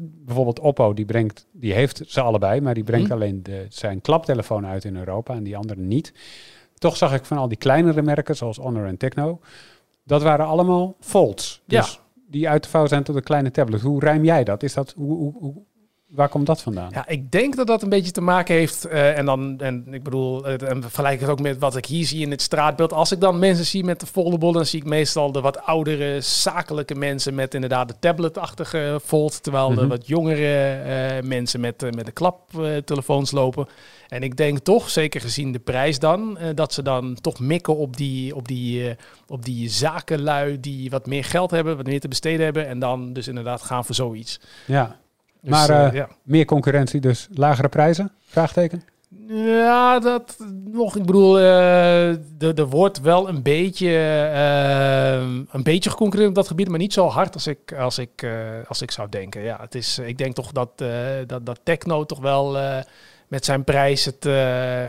bijvoorbeeld 0.01 0.59
Oppo, 0.59 0.93
die, 0.93 1.05
brengt, 1.05 1.45
die 1.51 1.73
heeft 1.73 2.01
ze 2.07 2.21
allebei, 2.21 2.61
maar 2.61 2.73
die 2.73 2.83
brengt 2.83 3.07
mm. 3.07 3.13
alleen 3.13 3.43
de, 3.43 3.65
zijn 3.69 4.01
klaptelefoon 4.01 4.65
uit 4.65 4.83
in 4.83 4.95
Europa 4.97 5.33
en 5.33 5.43
die 5.43 5.57
andere 5.57 5.79
niet. 5.79 6.13
Toch 6.77 6.97
zag 6.97 7.13
ik 7.13 7.25
van 7.25 7.37
al 7.37 7.47
die 7.47 7.57
kleinere 7.57 8.01
merken, 8.01 8.35
zoals 8.35 8.57
Honor 8.57 8.85
en 8.85 8.97
Techno, 8.97 9.39
dat 10.03 10.21
waren 10.21 10.45
allemaal 10.45 10.95
folds. 10.99 11.61
Dus 11.65 11.93
ja. 11.93 11.99
die 12.27 12.49
uit 12.49 12.61
te 12.61 12.69
vouwen 12.69 12.91
zijn 12.91 13.03
tot 13.03 13.15
een 13.15 13.23
kleine 13.23 13.51
tablet. 13.51 13.81
Hoe 13.81 13.99
rijm 13.99 14.23
jij 14.23 14.43
dat? 14.43 14.63
Is 14.63 14.73
dat 14.73 14.93
hoe, 14.97 15.17
hoe, 15.17 15.33
hoe, 15.39 15.53
waar 16.07 16.29
komt 16.29 16.45
dat 16.45 16.61
vandaan? 16.61 16.89
Ja, 16.93 17.07
ik 17.07 17.31
denk 17.31 17.55
dat 17.55 17.67
dat 17.67 17.81
een 17.81 17.89
beetje 17.89 18.11
te 18.11 18.21
maken 18.21 18.55
heeft. 18.55 18.85
Uh, 18.85 19.17
en 19.17 19.25
dan, 19.25 19.59
en 19.59 19.93
ik 19.93 20.03
bedoel, 20.03 20.47
uh, 20.47 20.69
en 20.69 20.81
vergelijk 20.81 21.19
het 21.19 21.29
ook 21.29 21.41
met 21.41 21.59
wat 21.59 21.75
ik 21.75 21.85
hier 21.85 22.05
zie 22.05 22.21
in 22.21 22.31
het 22.31 22.41
straatbeeld. 22.41 22.93
Als 22.93 23.11
ik 23.11 23.19
dan 23.19 23.39
mensen 23.39 23.65
zie 23.65 23.83
met 23.83 23.99
de 23.99 24.05
foldable, 24.05 24.51
dan 24.51 24.65
zie 24.65 24.79
ik 24.79 24.85
meestal 24.85 25.31
de 25.31 25.41
wat 25.41 25.61
oudere, 25.61 26.21
zakelijke 26.21 26.95
mensen 26.95 27.35
met 27.35 27.53
inderdaad 27.53 27.87
de 27.87 27.95
tabletachtige 27.99 28.99
fold. 29.03 29.43
Terwijl 29.43 29.69
mm 29.69 29.77
-hmm. 29.77 29.81
de 29.81 29.95
wat 29.95 30.07
jongere 30.07 30.81
uh, 31.21 31.27
mensen 31.27 31.59
met, 31.59 31.95
met 31.95 32.05
de 32.05 32.11
klaptelefoons 32.11 33.31
lopen. 33.31 33.67
En 34.07 34.23
ik 34.23 34.37
denk 34.37 34.59
toch, 34.59 34.89
zeker 34.89 35.21
gezien 35.21 35.51
de 35.51 35.59
prijs 35.59 35.99
dan, 35.99 36.37
dat 36.55 36.73
ze 36.73 36.81
dan 36.81 37.17
toch 37.21 37.39
mikken 37.39 37.75
op 37.75 37.97
die, 37.97 38.35
op, 38.35 38.47
die, 38.47 38.95
op 39.27 39.45
die 39.45 39.69
zakenlui 39.69 40.59
die 40.59 40.89
wat 40.89 41.05
meer 41.05 41.23
geld 41.23 41.51
hebben, 41.51 41.77
wat 41.77 41.85
meer 41.85 41.99
te 41.99 42.07
besteden 42.07 42.43
hebben. 42.43 42.67
En 42.67 42.79
dan 42.79 43.13
dus 43.13 43.27
inderdaad 43.27 43.61
gaan 43.61 43.85
voor 43.85 43.95
zoiets. 43.95 44.39
Ja, 44.65 44.97
dus, 45.41 45.49
maar 45.51 45.69
uh, 45.69 45.93
ja. 45.93 46.07
meer 46.23 46.45
concurrentie, 46.45 46.99
dus 46.99 47.27
lagere 47.33 47.69
prijzen? 47.69 48.11
Vraagteken? 48.25 48.83
Ja, 49.27 49.99
dat 49.99 50.37
nog. 50.65 50.95
Ik 50.95 51.05
bedoel, 51.05 51.37
er 51.37 52.67
wordt 52.69 53.01
wel 53.01 53.29
een 53.29 53.41
beetje, 53.41 53.89
een 55.51 55.63
beetje 55.63 55.89
geconcurreerd 55.89 56.29
op 56.29 56.35
dat 56.35 56.47
gebied, 56.47 56.69
maar 56.69 56.79
niet 56.79 56.93
zo 56.93 57.07
hard 57.07 57.33
als 57.33 57.47
ik, 57.47 57.73
als 57.73 57.97
ik, 57.97 58.27
als 58.67 58.81
ik 58.81 58.91
zou 58.91 59.09
denken. 59.09 59.41
Ja, 59.41 59.57
het 59.61 59.75
is, 59.75 59.99
ik 59.99 60.17
denk 60.17 60.35
toch 60.35 60.51
dat, 60.51 60.83
dat, 61.27 61.45
dat 61.45 61.59
techno 61.63 62.05
toch 62.05 62.19
wel 62.19 62.57
met 63.27 63.45
zijn 63.45 63.63
prijs 63.63 64.05
het, 64.05 64.25
uh, 64.25 64.35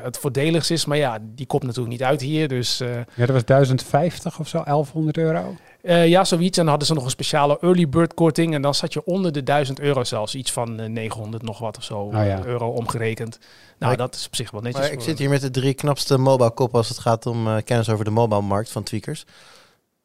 het 0.03 0.19
voordeligst 0.19 0.71
is. 0.71 0.85
Maar 0.85 0.97
ja, 0.97 1.19
die 1.23 1.47
komt 1.47 1.63
natuurlijk 1.63 1.91
niet 1.91 2.03
uit 2.03 2.21
hier. 2.21 2.49
Dus, 2.49 2.81
uh, 2.81 2.95
ja, 2.95 3.27
dat 3.27 3.29
was 3.29 3.45
1050 3.45 4.39
of 4.39 4.49
zo, 4.49 4.63
1100 4.65 5.17
euro. 5.17 5.57
Uh, 5.83 6.09
ja, 6.09 6.25
zoiets. 6.25 6.59
En 6.59 6.63
dan 6.63 6.71
hadden 6.71 6.87
ze 6.87 6.95
nog 6.95 7.05
een 7.05 7.11
speciale 7.11 7.59
early 7.61 7.89
bird 7.89 8.15
korting. 8.15 8.55
En 8.55 8.63
dan 8.63 8.75
zat 8.75 8.93
je 8.93 9.05
onder 9.05 9.33
de 9.33 9.43
1000 9.43 9.81
euro 9.81 10.05
zelfs. 10.05 10.35
Iets 10.35 10.53
van 10.53 10.93
900 10.93 11.43
nog 11.43 11.59
wat 11.59 11.77
of 11.77 11.85
zo 11.85 11.99
oh, 11.99 12.13
ja. 12.13 12.45
euro 12.45 12.69
omgerekend. 12.69 13.39
Nou, 13.79 13.97
dat 13.97 14.15
is 14.15 14.27
op 14.27 14.37
zich 14.37 14.51
wel 14.51 14.61
netjes. 14.61 14.83
Maar 14.83 14.93
ik 14.93 15.01
zit 15.01 15.19
hier 15.19 15.29
met 15.29 15.41
de 15.41 15.51
drie 15.51 15.75
knapste 15.75 16.19
mobile 16.19 16.51
kop 16.51 16.75
als 16.75 16.89
het 16.89 16.99
gaat 16.99 17.27
om 17.27 17.63
kennis 17.65 17.89
over 17.89 18.05
de 18.05 18.11
mobile 18.11 18.43
markt 18.43 18.71
van 18.71 18.83
tweakers. 18.83 19.25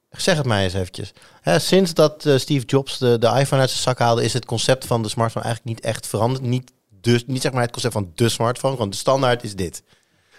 Zeg 0.10 0.38
het 0.38 0.46
mij 0.46 0.64
eens 0.64 0.74
eventjes. 0.74 1.14
Hè, 1.42 1.60
sinds 1.60 1.94
dat 1.94 2.30
Steve 2.36 2.66
Jobs 2.66 2.98
de, 2.98 3.18
de 3.20 3.28
iPhone 3.28 3.62
uit 3.62 3.70
zijn 3.70 3.82
zak 3.82 4.00
haalde, 4.00 4.24
is 4.24 4.34
het 4.34 4.46
concept 4.46 4.86
van 4.86 5.02
de 5.02 5.10
smartphone 5.10 5.46
eigenlijk 5.46 5.76
niet 5.76 5.86
echt 5.86 6.08
veranderd. 6.08 6.44
Niet 6.44 6.72
dus 7.04 7.26
niet 7.26 7.42
zeg 7.42 7.52
maar 7.52 7.62
het 7.62 7.72
concept 7.72 7.94
van 7.94 8.12
de 8.16 8.30
smartphone, 8.30 8.74
gewoon 8.74 8.90
de 8.90 8.96
standaard 8.96 9.44
is 9.44 9.56
dit. 9.56 9.84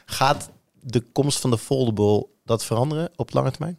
Gaat 0.06 0.50
de 0.80 1.00
komst 1.00 1.40
van 1.40 1.50
de 1.50 1.58
foldable 1.58 2.26
dat 2.44 2.64
veranderen 2.64 3.10
op 3.16 3.32
lange 3.32 3.50
termijn? 3.50 3.78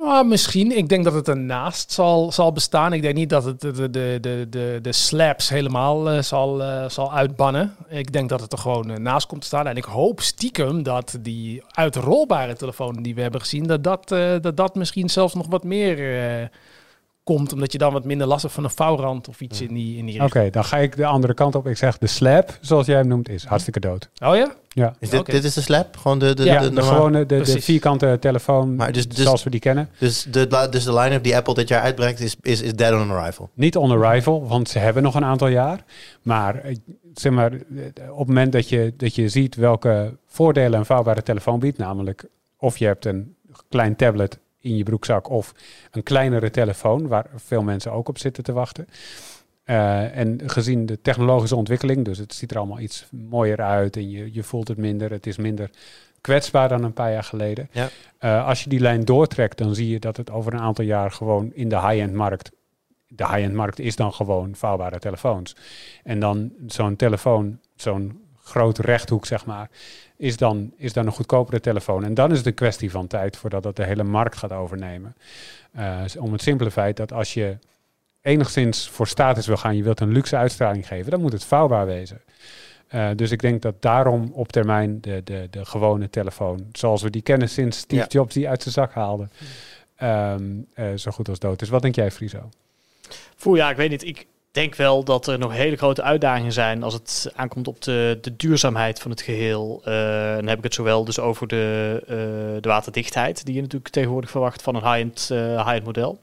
Ah, 0.00 0.26
misschien. 0.26 0.76
Ik 0.76 0.88
denk 0.88 1.04
dat 1.04 1.12
het 1.12 1.28
ernaast 1.28 1.92
zal, 1.92 2.32
zal 2.32 2.52
bestaan. 2.52 2.92
Ik 2.92 3.02
denk 3.02 3.14
niet 3.14 3.30
dat 3.30 3.44
het 3.44 3.60
de, 3.60 3.90
de, 3.90 4.18
de, 4.20 4.46
de, 4.50 4.78
de 4.82 4.92
slaps 4.92 5.48
helemaal 5.48 6.10
eh, 6.10 6.22
zal, 6.22 6.62
eh, 6.62 6.88
zal 6.88 7.12
uitbannen. 7.12 7.76
Ik 7.88 8.12
denk 8.12 8.28
dat 8.28 8.40
het 8.40 8.52
er 8.52 8.58
gewoon 8.58 8.90
eh, 8.90 8.96
naast 8.96 9.26
komt 9.26 9.40
te 9.40 9.46
staan. 9.46 9.66
En 9.66 9.76
ik 9.76 9.84
hoop 9.84 10.20
stiekem 10.20 10.82
dat 10.82 11.18
die 11.20 11.62
uitrolbare 11.66 12.56
telefoon 12.56 13.02
die 13.02 13.14
we 13.14 13.22
hebben 13.22 13.40
gezien, 13.40 13.66
dat 13.66 13.84
dat, 13.84 14.08
dat, 14.42 14.56
dat 14.56 14.74
misschien 14.74 15.08
zelfs 15.08 15.34
nog 15.34 15.46
wat 15.46 15.64
meer 15.64 16.50
komt. 17.26 17.52
Omdat 17.52 17.72
je 17.72 17.78
dan 17.78 17.92
wat 17.92 18.04
minder 18.04 18.26
last 18.26 18.42
hebt 18.42 18.54
van 18.54 18.64
een 18.64 18.70
vouwrand 18.70 19.28
of 19.28 19.40
iets 19.40 19.60
in 19.60 19.74
die, 19.74 19.98
in 19.98 20.06
die 20.06 20.14
Oké, 20.14 20.24
richting. 20.24 20.52
dan 20.52 20.64
ga 20.64 20.76
ik 20.76 20.96
de 20.96 21.06
andere 21.06 21.34
kant 21.34 21.54
op. 21.54 21.66
Ik 21.66 21.76
zeg 21.76 21.98
de 21.98 22.06
slab, 22.06 22.58
zoals 22.60 22.86
jij 22.86 22.96
hem 22.96 23.08
noemt, 23.08 23.28
is 23.28 23.44
hartstikke 23.44 23.80
dood. 23.80 24.08
Oh 24.18 24.36
ja? 24.36 24.52
Ja. 24.68 24.94
Is 24.98 25.10
dit, 25.10 25.20
Oké. 25.20 25.30
dit 25.32 25.44
is 25.44 25.54
de 25.54 25.60
slab? 25.60 25.96
Gewoon 25.96 26.18
de, 26.18 26.34
de, 26.34 26.44
Ja, 26.44 26.68
de, 26.68 26.82
gewone, 26.82 27.26
de, 27.26 27.40
de 27.40 27.60
vierkante 27.60 28.16
telefoon, 28.20 28.76
Maar 28.76 28.92
dus- 28.92 29.08
dus- 29.08 29.22
zoals 29.22 29.42
we 29.42 29.50
die 29.50 29.60
kennen. 29.60 29.88
Dus 29.98 30.26
de, 30.30 30.68
dus 30.70 30.84
de 30.84 30.94
line-up 30.94 31.22
die 31.22 31.36
Apple 31.36 31.54
dit 31.54 31.68
jaar 31.68 31.82
uitbrengt 31.82 32.20
is, 32.20 32.36
is, 32.42 32.62
is 32.62 32.72
dead 32.74 32.92
on 32.92 33.10
arrival. 33.10 33.50
Niet 33.54 33.76
on 33.76 33.90
arrival, 33.90 34.46
want 34.48 34.68
ze 34.68 34.78
hebben 34.78 35.02
nog 35.02 35.14
een 35.14 35.24
aantal 35.24 35.48
jaar. 35.48 35.84
Maar 36.22 36.54
eh, 36.54 36.76
zeg 37.14 37.32
maar, 37.32 37.52
eh, 37.52 37.58
op 38.12 38.18
het 38.18 38.26
moment 38.26 38.52
dat 38.52 38.68
je, 38.68 38.94
dat 38.96 39.14
je 39.14 39.28
ziet 39.28 39.54
welke 39.54 40.16
voordelen 40.26 40.78
een 40.78 40.86
vouwbare 40.86 41.22
telefoon 41.22 41.58
biedt, 41.60 41.78
namelijk 41.78 42.24
of 42.58 42.76
je 42.78 42.86
hebt 42.86 43.04
een 43.04 43.34
klein 43.68 43.96
tablet 43.96 44.38
in 44.66 44.76
je 44.76 44.82
broekzak 44.82 45.30
of 45.30 45.54
een 45.90 46.02
kleinere 46.02 46.50
telefoon, 46.50 47.06
waar 47.08 47.26
veel 47.34 47.62
mensen 47.62 47.92
ook 47.92 48.08
op 48.08 48.18
zitten 48.18 48.44
te 48.44 48.52
wachten. 48.52 48.86
Eh, 49.64 50.16
en 50.16 50.40
gezien 50.46 50.86
de 50.86 51.00
technologische 51.00 51.56
ontwikkeling, 51.56 52.04
dus 52.04 52.18
het 52.18 52.34
ziet 52.34 52.50
er 52.50 52.58
allemaal 52.58 52.80
iets 52.80 53.06
mooier 53.10 53.62
uit 53.62 53.96
en 53.96 54.10
je, 54.10 54.32
je 54.32 54.42
voelt 54.42 54.68
het 54.68 54.78
minder, 54.78 55.10
het 55.10 55.26
is 55.26 55.36
minder 55.36 55.70
kwetsbaar 56.20 56.68
dan 56.68 56.84
een 56.84 56.92
paar 56.92 57.12
jaar 57.12 57.24
geleden. 57.24 57.68
Ja. 57.72 57.88
Eh, 58.18 58.46
als 58.46 58.62
je 58.62 58.68
die 58.68 58.80
lijn 58.80 59.04
doortrekt, 59.04 59.58
dan 59.58 59.74
zie 59.74 59.88
je 59.88 59.98
dat 59.98 60.16
het 60.16 60.30
over 60.30 60.52
een 60.52 60.60
aantal 60.60 60.84
jaar 60.84 61.10
gewoon 61.10 61.50
in 61.54 61.68
de 61.68 61.80
high-end 61.80 62.12
markt 62.12 62.50
de 63.08 63.26
high-end 63.26 63.54
markt 63.54 63.78
is 63.78 63.96
dan 63.96 64.12
gewoon 64.12 64.54
vouwbare 64.54 64.98
telefoons. 64.98 65.56
En 66.04 66.20
dan 66.20 66.52
zo'n 66.66 66.96
telefoon, 66.96 67.58
zo'n 67.76 68.20
groot 68.38 68.78
rechthoek 68.78 69.26
zeg 69.26 69.46
maar, 69.46 69.70
is 70.16 70.36
dan, 70.36 70.72
is 70.76 70.92
dan 70.92 71.06
een 71.06 71.12
goedkopere 71.12 71.60
telefoon. 71.60 72.04
En 72.04 72.14
dan 72.14 72.30
is 72.30 72.38
het 72.38 72.46
een 72.46 72.54
kwestie 72.54 72.90
van 72.90 73.06
tijd 73.06 73.36
voordat 73.36 73.62
dat 73.62 73.76
de 73.76 73.84
hele 73.84 74.04
markt 74.04 74.36
gaat 74.36 74.52
overnemen. 74.52 75.16
Eh, 75.72 76.02
om 76.18 76.32
het 76.32 76.42
simpele 76.42 76.70
feit 76.70 76.96
dat 76.96 77.12
als 77.12 77.34
je 77.34 77.58
enigszins 78.20 78.88
voor 78.88 79.06
status 79.06 79.46
wil 79.46 79.56
gaan, 79.56 79.76
je 79.76 79.82
wilt 79.82 80.00
een 80.00 80.12
luxe 80.12 80.36
uitstraling 80.36 80.86
geven, 80.86 81.10
dan 81.10 81.20
moet 81.20 81.32
het 81.32 81.44
vouwbaar 81.44 81.86
wezen. 81.86 82.20
Eh, 82.86 83.08
dus 83.16 83.30
ik 83.30 83.40
denk 83.40 83.62
dat 83.62 83.82
daarom 83.82 84.30
op 84.32 84.52
termijn 84.52 85.00
de, 85.00 85.20
de, 85.24 85.48
de 85.50 85.64
gewone 85.64 86.10
telefoon, 86.10 86.66
zoals 86.72 87.02
we 87.02 87.10
die 87.10 87.22
kennen 87.22 87.48
sinds 87.48 87.78
Steve 87.78 88.02
Ja. 88.02 88.08
Jobs 88.08 88.34
die 88.34 88.48
uit 88.48 88.62
zijn 88.62 88.74
zak 88.74 88.92
haalde, 88.92 89.28
ehm, 89.96 90.42
eh, 90.74 90.86
zo 90.94 91.10
goed 91.10 91.28
als 91.28 91.38
dood 91.38 91.62
is. 91.62 91.68
Wat 91.68 91.82
denk 91.82 91.94
jij, 91.94 92.10
Friso? 92.10 92.48
Voor 93.36 93.56
ja, 93.56 93.70
ik 93.70 93.76
weet 93.76 93.90
niet. 93.90 94.04
Ik 94.04 94.26
denk 94.56 94.74
wel 94.74 95.04
dat 95.04 95.26
er 95.26 95.38
nog 95.38 95.52
hele 95.52 95.76
grote 95.76 96.02
uitdagingen 96.02 96.52
zijn 96.52 96.82
als 96.82 96.94
het 96.94 97.32
aankomt 97.34 97.68
op 97.68 97.82
de, 97.82 98.18
de 98.20 98.36
duurzaamheid 98.36 99.00
van 99.00 99.10
het 99.10 99.20
geheel. 99.20 99.80
Eh, 99.84 99.92
dan 100.34 100.46
heb 100.46 100.58
ik 100.58 100.64
het 100.64 100.74
zowel 100.74 101.04
dus 101.04 101.18
over 101.18 101.48
de, 101.48 101.96
eh, 102.06 102.16
de 102.60 102.68
waterdichtheid, 102.68 103.44
die 103.44 103.54
je 103.54 103.60
natuurlijk 103.60 103.92
tegenwoordig 103.92 104.30
verwacht 104.30 104.62
van 104.62 104.74
een 104.74 104.82
high-end 104.82 105.28
eh, 105.30 105.56
high-end 105.56 105.84
model. 105.84 106.20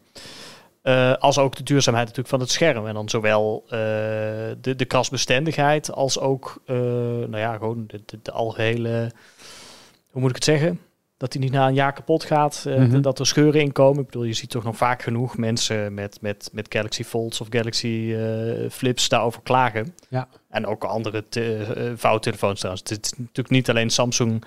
Als 1.20 1.38
ook 1.38 1.56
de 1.56 1.64
duurzaamheid 1.64 2.06
natuurlijk 2.08 2.36
van 2.36 2.40
het 2.40 2.52
scherm. 2.52 2.88
En 2.88 2.94
dan 2.94 3.10
zowel 3.10 3.64
de, 3.68 4.74
de 4.76 4.86
krasbestendigheid 4.86 5.92
als 5.92 6.20
ook 6.20 6.62
nou 6.66 7.38
ja, 7.38 7.58
gewoon 7.58 7.84
de, 7.88 8.20
de 8.22 8.32
algehele, 8.32 9.12
hoe 10.10 10.22
moet 10.22 10.30
ik 10.30 10.36
het 10.36 10.44
zeggen? 10.44 10.80
Dat 11.18 11.34
hij 11.34 11.42
niet 11.42 11.52
na 11.52 11.68
een 11.68 11.74
jaar 11.74 11.94
kapot 11.94 12.24
gaat, 12.24 12.64
Mhm. 12.68 13.02
dat 13.02 13.20
er 13.20 13.28
scheuren 13.28 13.62
in 13.62 13.72
komen. 13.72 14.00
Ik 14.00 14.06
bedoel, 14.06 14.24
je 14.24 14.34
ziet 14.34 14.50
toch 14.50 14.64
nog 14.64 14.78
vaak 14.78 15.02
genoeg 15.02 15.38
mensen 15.38 15.94
met, 15.94 16.18
met, 16.22 16.50
met 16.52 16.66
Galaxy 16.70 17.04
Folds 17.04 17.42
of 17.42 17.48
Galaxy 17.50 18.14
eh, 18.18 18.70
Flips 18.70 19.10
daarover 19.10 19.42
klagen. 19.42 19.96
Ja. 20.10 20.28
En 20.50 20.66
ook 20.66 20.84
andere 20.84 21.24
te- 21.30 21.74
eh, 21.76 21.92
vouwtelefoons 21.96 22.60
trouwens. 22.60 22.90
Het 22.90 23.06
is 23.06 23.12
natuurlijk 23.18 23.50
niet 23.50 23.70
alleen 23.70 23.90
Samsung 23.90 24.44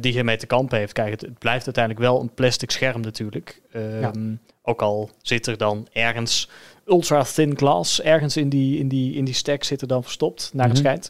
die 0.00 0.12
hiermee 0.12 0.36
te 0.36 0.46
kampen 0.46 0.78
heeft. 0.78 0.92
Kijk, 0.92 1.10
het, 1.10 1.20
het 1.20 1.38
blijft 1.38 1.64
uiteindelijk 1.64 2.04
wel 2.04 2.20
een 2.20 2.34
plastic 2.34 2.70
scherm 2.70 3.00
natuurlijk. 3.00 3.60
Ehm, 3.72 4.34
Ook 4.64 4.82
al 4.82 5.10
zit 5.22 5.46
er 5.46 5.56
dan 5.56 5.86
ergens 5.92 6.48
ultra 6.86 7.22
thin 7.22 7.56
glass, 7.56 8.02
ergens 8.02 8.36
in 8.36 8.48
die, 8.48 8.78
in 8.78 8.88
die, 8.88 9.14
in 9.14 9.24
die 9.24 9.34
stack 9.34 9.64
zit 9.64 9.80
er 9.80 9.86
dan 9.86 10.02
verstopt, 10.02 10.50
naar 10.54 10.68
het 10.68 10.72
Mhm. 10.74 10.82
schijnt. 10.86 11.08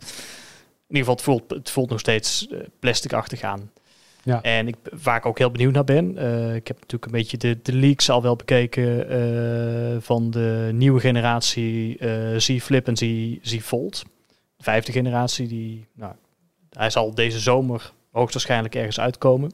In 0.88 0.97
ieder 0.97 0.99
geval, 0.99 1.14
het 1.14 1.22
voelt, 1.22 1.51
het 1.51 1.70
voelt 1.70 1.90
nog 1.90 2.01
steeds 2.01 2.49
plasticachtig 2.80 3.43
aan. 3.43 3.70
Ja. 4.22 4.42
En 4.42 4.68
ik, 4.68 4.76
waar 5.02 5.16
ik 5.16 5.26
ook 5.26 5.38
heel 5.38 5.50
benieuwd 5.50 5.72
naar 5.72 5.84
ben, 5.84 6.18
eh, 6.18 6.54
ik 6.54 6.66
heb 6.68 6.76
natuurlijk 6.80 7.04
een 7.04 7.18
beetje 7.18 7.36
de, 7.36 7.58
de 7.62 7.72
leaks 7.72 8.10
al 8.10 8.22
wel 8.22 8.36
bekeken 8.36 9.08
eh, 9.08 9.96
van 10.00 10.30
de 10.30 10.70
nieuwe 10.72 11.00
generatie 11.00 11.98
eh 11.98 12.38
Z 12.38 12.58
Flip 12.60 12.86
en 12.86 12.96
Z, 12.96 13.36
Z 13.42 13.60
Fold. 13.60 14.04
De 14.56 14.62
vijfde 14.62 14.92
generatie, 14.92 15.46
die, 15.46 15.86
nou, 15.94 16.12
hij 16.70 16.90
zal 16.90 17.14
deze 17.14 17.38
zomer 17.38 17.92
hoogstwaarschijnlijk 18.10 18.74
ergens 18.74 19.00
uitkomen. 19.00 19.52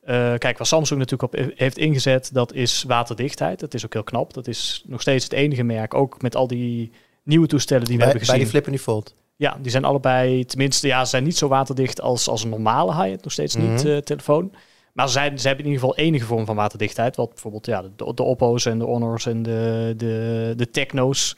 Eh, 0.00 0.34
kijk, 0.38 0.58
waar 0.58 0.66
Samsung 0.66 1.00
natuurlijk 1.00 1.32
op 1.32 1.52
heeft 1.56 1.78
ingezet, 1.78 2.30
dat 2.32 2.52
is 2.52 2.82
waterdichtheid. 2.82 3.60
Dat 3.60 3.74
is 3.74 3.84
ook 3.84 3.92
heel 3.92 4.02
knap. 4.02 4.34
Dat 4.34 4.46
is 4.46 4.84
nog 4.86 5.00
steeds 5.00 5.24
het 5.24 5.32
enige 5.32 5.62
merk, 5.62 5.94
ook 5.94 6.22
met 6.22 6.36
al 6.36 6.46
die 6.46 6.90
nieuwe 7.22 7.46
toestellen 7.46 7.84
die 7.84 7.96
we 7.96 8.02
bij, 8.02 8.10
hebben 8.10 8.26
bij 8.26 8.36
gezien. 8.36 8.50
die 8.50 8.60
flip 8.60 8.64
en 8.64 8.76
die 8.76 8.80
fold. 8.80 9.14
Ja, 9.36 9.56
die 9.60 9.70
zijn 9.70 9.84
allebei, 9.84 10.44
tenminste, 10.44 10.86
ja, 10.86 11.04
ze 11.04 11.10
zijn 11.10 11.24
niet 11.24 11.36
zo 11.36 11.48
waterdicht 11.48 12.00
als, 12.00 12.28
als 12.28 12.42
een 12.44 12.48
normale 12.50 12.94
high-end, 12.94 13.22
nog 13.24 13.32
steeds 13.32 13.54
niet 13.56 13.84
Mhm. 13.84 13.86
eh, 13.92 13.96
telefoon. 13.96 14.52
Maar 14.92 15.06
ze, 15.06 15.12
zijn, 15.12 15.38
ze 15.38 15.46
hebben 15.46 15.64
in 15.64 15.70
ieder 15.72 15.86
geval 15.88 16.04
enige 16.04 16.24
vorm 16.26 16.44
van 16.46 16.56
waterdichtheid. 16.56 17.16
Wat 17.16 17.28
bijvoorbeeld 17.28 17.66
ja, 17.66 17.82
de, 17.82 18.14
de 18.14 18.22
Oppo's 18.22 18.66
en 18.66 18.78
de 18.78 18.84
Honors 18.84 19.26
en 19.26 19.42
de, 19.42 19.94
de, 19.96 20.52
de 20.56 20.70
Techno's 20.70 21.36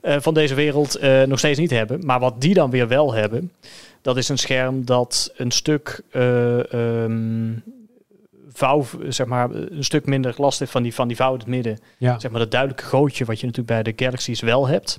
eh, 0.00 0.16
van 0.20 0.34
deze 0.34 0.54
wereld 0.54 0.94
eh, 0.94 1.22
nog 1.22 1.38
steeds 1.38 1.58
niet 1.58 1.70
hebben. 1.70 2.06
Maar 2.06 2.20
wat 2.20 2.40
die 2.40 2.54
dan 2.54 2.70
weer 2.70 2.88
wel 2.88 3.12
hebben, 3.14 3.52
dat 4.02 4.16
is 4.16 4.28
een 4.28 4.38
scherm 4.38 4.84
dat 4.84 5.32
een 5.36 5.50
stuk 5.50 6.02
ehm, 6.10 7.52
vouw, 8.52 8.84
zeg 9.08 9.26
maar, 9.26 9.50
een 9.50 9.84
stuk 9.84 10.06
minder 10.06 10.34
last 10.36 10.58
heeft 10.58 10.70
van 10.70 10.82
die, 10.82 10.94
van 10.94 11.08
die 11.08 11.16
vouw 11.16 11.32
in 11.32 11.38
het 11.38 11.48
midden 11.48 11.78
Ja. 11.98 12.18
zeg 12.18 12.30
maar 12.30 12.40
dat 12.40 12.50
duidelijke 12.50 12.84
gootje 12.84 13.24
wat 13.24 13.40
je 13.40 13.46
natuurlijk 13.46 13.82
bij 13.82 13.92
de 13.92 14.04
Galaxies 14.04 14.40
wel 14.40 14.66
hebt. 14.68 14.98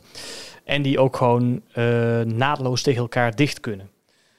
En 0.70 0.82
die 0.82 1.00
ook 1.00 1.16
gewoon 1.16 1.62
eh, 1.72 1.84
naadloos 2.22 2.82
tegen 2.82 3.02
elkaar 3.02 3.36
dicht 3.36 3.60
kunnen. 3.60 3.90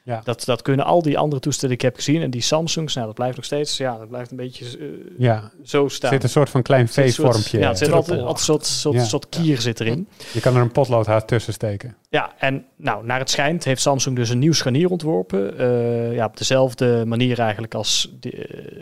Ja. 0.03 0.21
Dat, 0.25 0.45
dat 0.45 0.63
kunnen 0.63 0.85
al 0.87 1.03
die 1.03 1.19
andere 1.19 1.41
toestellen 1.41 1.77
die 1.77 1.87
ik 1.87 1.95
heb 1.95 2.05
gezien. 2.05 2.23
En 2.23 2.31
die 2.31 2.41
Samsungs, 2.41 2.95
nou 2.95 3.07
dat 3.07 3.15
blijft 3.15 3.37
nog 3.37 3.45
steeds, 3.45 3.77
ja, 3.77 3.99
dat 3.99 4.09
blijft 4.09 4.31
een 4.31 4.37
beetje 4.37 4.65
eh, 4.79 4.85
Ja, 5.19 5.51
zo 5.63 5.85
er 5.85 5.91
staan. 5.91 6.11
zit 6.13 6.23
een 6.23 6.29
soort 6.29 6.51
van 6.51 6.63
klein 6.63 6.83
Er 6.87 6.89
V-vormpje. 6.89 7.59
Ja, 7.59 7.69
het 7.69 7.79
zit 7.79 7.93
altijd, 7.93 8.21
een 8.21 8.37
soort, 8.37 8.67
soort, 8.67 8.95
Ja. 8.95 9.05
soort 9.05 9.29
kier 9.29 9.61
zit 9.61 9.81
erin. 9.81 10.09
Je 10.33 10.41
kan 10.41 10.57
er 10.57 10.61
een 10.63 10.73
potloodhaar 10.73 11.25
tussen 11.25 11.53
steken. 11.53 11.97
Ja, 12.09 12.33
en 12.39 12.65
nou, 12.77 13.05
naar 13.07 13.19
het 13.19 13.31
schijnt 13.31 13.65
heeft 13.65 13.81
Samsung 13.83 14.17
dus 14.17 14.29
een 14.31 14.39
nieuw 14.39 14.53
scharnier 14.53 14.91
ontworpen. 14.91 15.59
Eh, 15.59 16.15
ja, 16.15 16.25
op 16.27 16.37
dezelfde 16.37 17.05
manier 17.07 17.39
eigenlijk 17.39 17.75
als 17.75 18.13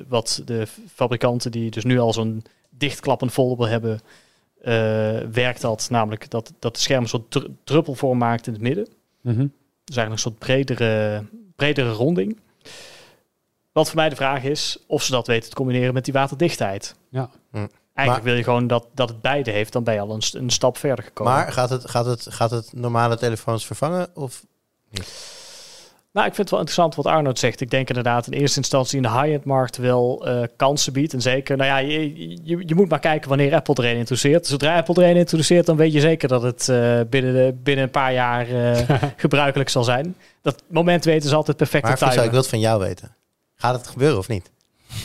wat 0.08 0.42
de 0.44 0.66
fabrikanten 0.94 1.50
die 1.50 1.70
dus 1.70 1.84
nu 1.84 1.98
al 1.98 2.12
zo'n 2.12 2.44
dichtklappend 2.70 3.32
foldable 3.32 3.68
hebben, 3.68 4.00
werkt 5.32 5.60
dat. 5.60 5.86
Namelijk 5.90 6.30
dat, 6.30 6.52
dat 6.58 6.74
de 6.74 6.80
scherm 6.80 7.02
een 7.02 7.08
soort 7.08 7.30
dru- 7.30 7.48
druppelvorm 7.64 8.18
maakt 8.18 8.46
in 8.46 8.52
het 8.52 8.62
midden. 8.62 8.88
Mhm. 9.20 9.46
Dus 9.84 9.96
eigenlijk 9.96 10.10
een 10.12 10.18
soort 10.18 10.38
bredere, 10.38 11.24
bredere 11.56 11.90
ronding. 11.92 12.40
Wat 13.72 13.86
voor 13.86 13.96
mij 13.96 14.08
de 14.08 14.16
vraag 14.16 14.44
is 14.44 14.78
of 14.86 15.02
ze 15.02 15.10
dat 15.10 15.26
weten 15.26 15.50
te 15.50 15.56
combineren 15.56 15.94
met 15.94 16.04
die 16.04 16.12
waterdichtheid. 16.14 16.94
Ja. 17.08 17.30
Hm. 17.50 17.56
Eigenlijk 17.56 17.70
Maar- 17.94 18.22
wil 18.22 18.34
je 18.34 18.42
gewoon 18.42 18.66
dat, 18.66 18.86
dat 18.94 19.08
het 19.08 19.20
beide 19.20 19.50
heeft, 19.50 19.72
dan 19.72 19.84
ben 19.84 19.94
je 19.94 20.00
al 20.00 20.10
een, 20.14 20.22
een 20.32 20.50
stap 20.50 20.76
verder 20.76 21.04
gekomen. 21.04 21.32
Maar 21.32 21.52
gaat 21.52 21.70
het, 21.70 21.90
gaat, 21.90 22.06
het, 22.06 22.26
gaat 22.30 22.50
het 22.50 22.72
normale 22.72 23.16
telefoons 23.16 23.66
vervangen? 23.66 24.08
Of 24.14 24.44
Nou, 26.12 26.26
ik 26.26 26.34
vind 26.34 26.50
het 26.50 26.50
wel 26.50 26.58
interessant 26.58 26.94
wat 26.94 27.06
Arnold 27.06 27.38
zegt. 27.38 27.60
Ik 27.60 27.70
denk 27.70 27.88
inderdaad 27.88 28.26
in 28.26 28.32
eerste 28.32 28.58
instantie 28.58 28.96
in 28.96 29.02
de 29.02 29.10
high-end 29.10 29.44
markt 29.44 29.76
wel 29.76 30.26
eh, 30.26 30.42
kansen 30.56 30.92
biedt. 30.92 31.12
En 31.12 31.20
zeker, 31.20 31.56
nou 31.56 31.68
ja, 31.68 31.76
je, 31.78 32.28
je, 32.44 32.62
je 32.66 32.74
moet 32.74 32.88
maar 32.88 32.98
kijken 32.98 33.28
wanneer 33.28 33.54
Apple 33.54 33.74
er 33.74 33.90
een 33.90 33.96
introduceert. 33.96 34.46
Zodra 34.46 34.76
Apple 34.76 35.04
er 35.04 35.10
een 35.10 35.16
introduceert, 35.16 35.66
dan 35.66 35.76
weet 35.76 35.92
je 35.92 36.00
zeker 36.00 36.28
dat 36.28 36.42
het 36.42 36.68
eh, 36.68 37.00
binnen, 37.08 37.34
de, 37.34 37.54
binnen 37.62 37.84
een 37.84 37.90
paar 37.90 38.12
jaar 38.12 38.48
eh, 38.48 39.00
gebruikelijk 39.16 39.68
zal 39.68 39.84
zijn. 39.84 40.16
Dat 40.42 40.62
moment 40.68 41.04
weten 41.04 41.28
ze 41.28 41.34
altijd 41.34 41.56
perfect 41.56 41.84
maar 41.84 41.96
timen. 41.98 42.24
ik 42.24 42.30
wil 42.30 42.40
het 42.40 42.48
van 42.48 42.60
jou 42.60 42.80
weten. 42.80 43.16
Gaat 43.54 43.74
het 43.74 43.86
gebeuren 43.86 44.18
of 44.18 44.28
niet? 44.28 44.50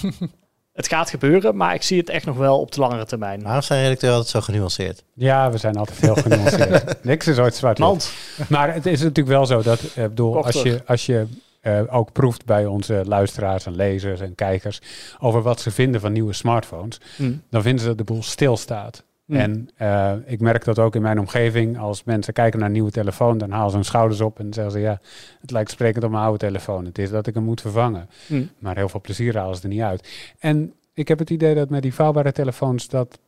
Het 0.74 0.88
gaat 0.88 1.09
gebeuren, 1.09 1.55
maar 1.55 1.74
ik 1.74 1.84
zie 1.84 1.97
het 1.97 2.09
echt 2.09 2.26
nog 2.26 2.38
wel 2.38 2.59
op 2.59 2.71
de 2.71 2.80
langere 2.80 3.05
termijn. 3.05 3.43
Waarom 3.43 3.61
zijn 3.61 3.82
redacteuren 3.82 4.17
altijd 4.17 4.36
zo 4.36 4.51
genuanceerd? 4.51 5.03
Ja, 5.13 5.51
we 5.51 5.57
zijn 5.57 5.76
altijd 5.76 5.99
heel 5.99 6.15
genuanceerd. 6.15 7.03
Niks 7.03 7.28
is 7.28 7.38
ooit 7.38 7.55
zwart. 7.55 7.78
Want, 7.78 8.11
Maar 8.49 8.74
het 8.74 8.86
is 8.86 8.99
natuurlijk 8.99 9.28
wel 9.28 9.45
zo 9.45 9.61
dat, 9.61 9.80
eh, 9.95 10.03
bedoel, 10.03 10.43
als 10.43 10.61
je, 10.61 10.82
als 10.86 11.05
je 11.05 11.28
eh, 11.61 11.82
ook 11.89 12.11
proeft 12.11 12.45
bij 12.45 12.65
onze 12.65 13.01
luisteraars 13.05 13.65
en 13.65 13.76
lezers 13.76 14.19
en 14.19 14.36
kijkers 14.36 14.82
over 15.19 15.41
wat 15.41 15.61
ze 15.61 15.71
vinden 15.71 16.01
van 16.01 16.11
nieuwe 16.11 16.34
smartphones, 16.34 16.99
hm, 17.15 17.34
dan 17.49 17.61
vinden 17.61 17.82
ze 17.82 17.88
dat 17.88 17.97
de 17.97 18.03
boel 18.03 18.24
stilstaat. 18.24 19.03
Mm. 19.34 19.39
En 19.39 19.69
eh, 19.75 20.11
ik 20.25 20.39
merk 20.39 20.63
dat 20.63 20.79
ook 20.79 20.95
in 20.95 21.01
mijn 21.01 21.19
omgeving. 21.19 21.79
Als 21.79 22.03
mensen 22.03 22.34
kijken 22.34 22.59
naar 22.59 22.67
een 22.67 22.73
nieuwe 22.73 22.91
telefoon, 22.91 23.38
dan 23.38 23.51
halen 23.51 23.69
ze 23.69 23.75
hun 23.75 23.86
schouders 23.86 24.21
op 24.21 24.39
en 24.39 24.53
zeggen 24.53 24.71
ze 24.73 24.79
ja, 24.79 24.99
het 25.41 25.51
lijkt 25.51 25.71
sprekend 25.71 26.03
op 26.03 26.11
mijn 26.11 26.23
oude 26.23 26.38
telefoon. 26.38 26.86
Het 26.86 26.97
is 26.97 27.09
dat 27.09 27.27
ik 27.27 27.34
hem 27.34 27.43
moet 27.43 27.61
vervangen. 27.61 28.09
Mm. 28.27 28.49
Maar 28.59 28.75
heel 28.75 28.89
veel 28.89 29.01
plezier 29.01 29.38
halen 29.38 29.55
ze 29.55 29.61
er 29.61 29.67
niet 29.69 29.81
uit. 29.81 30.09
En 30.39 30.73
ik 30.93 31.07
heb 31.07 31.19
het 31.19 31.29
idee 31.29 31.55
dat 31.55 31.69
met 31.69 31.81
die 31.81 31.93
vouwbare 31.93 32.31
telefoons 32.31 32.88
dat 32.88 33.19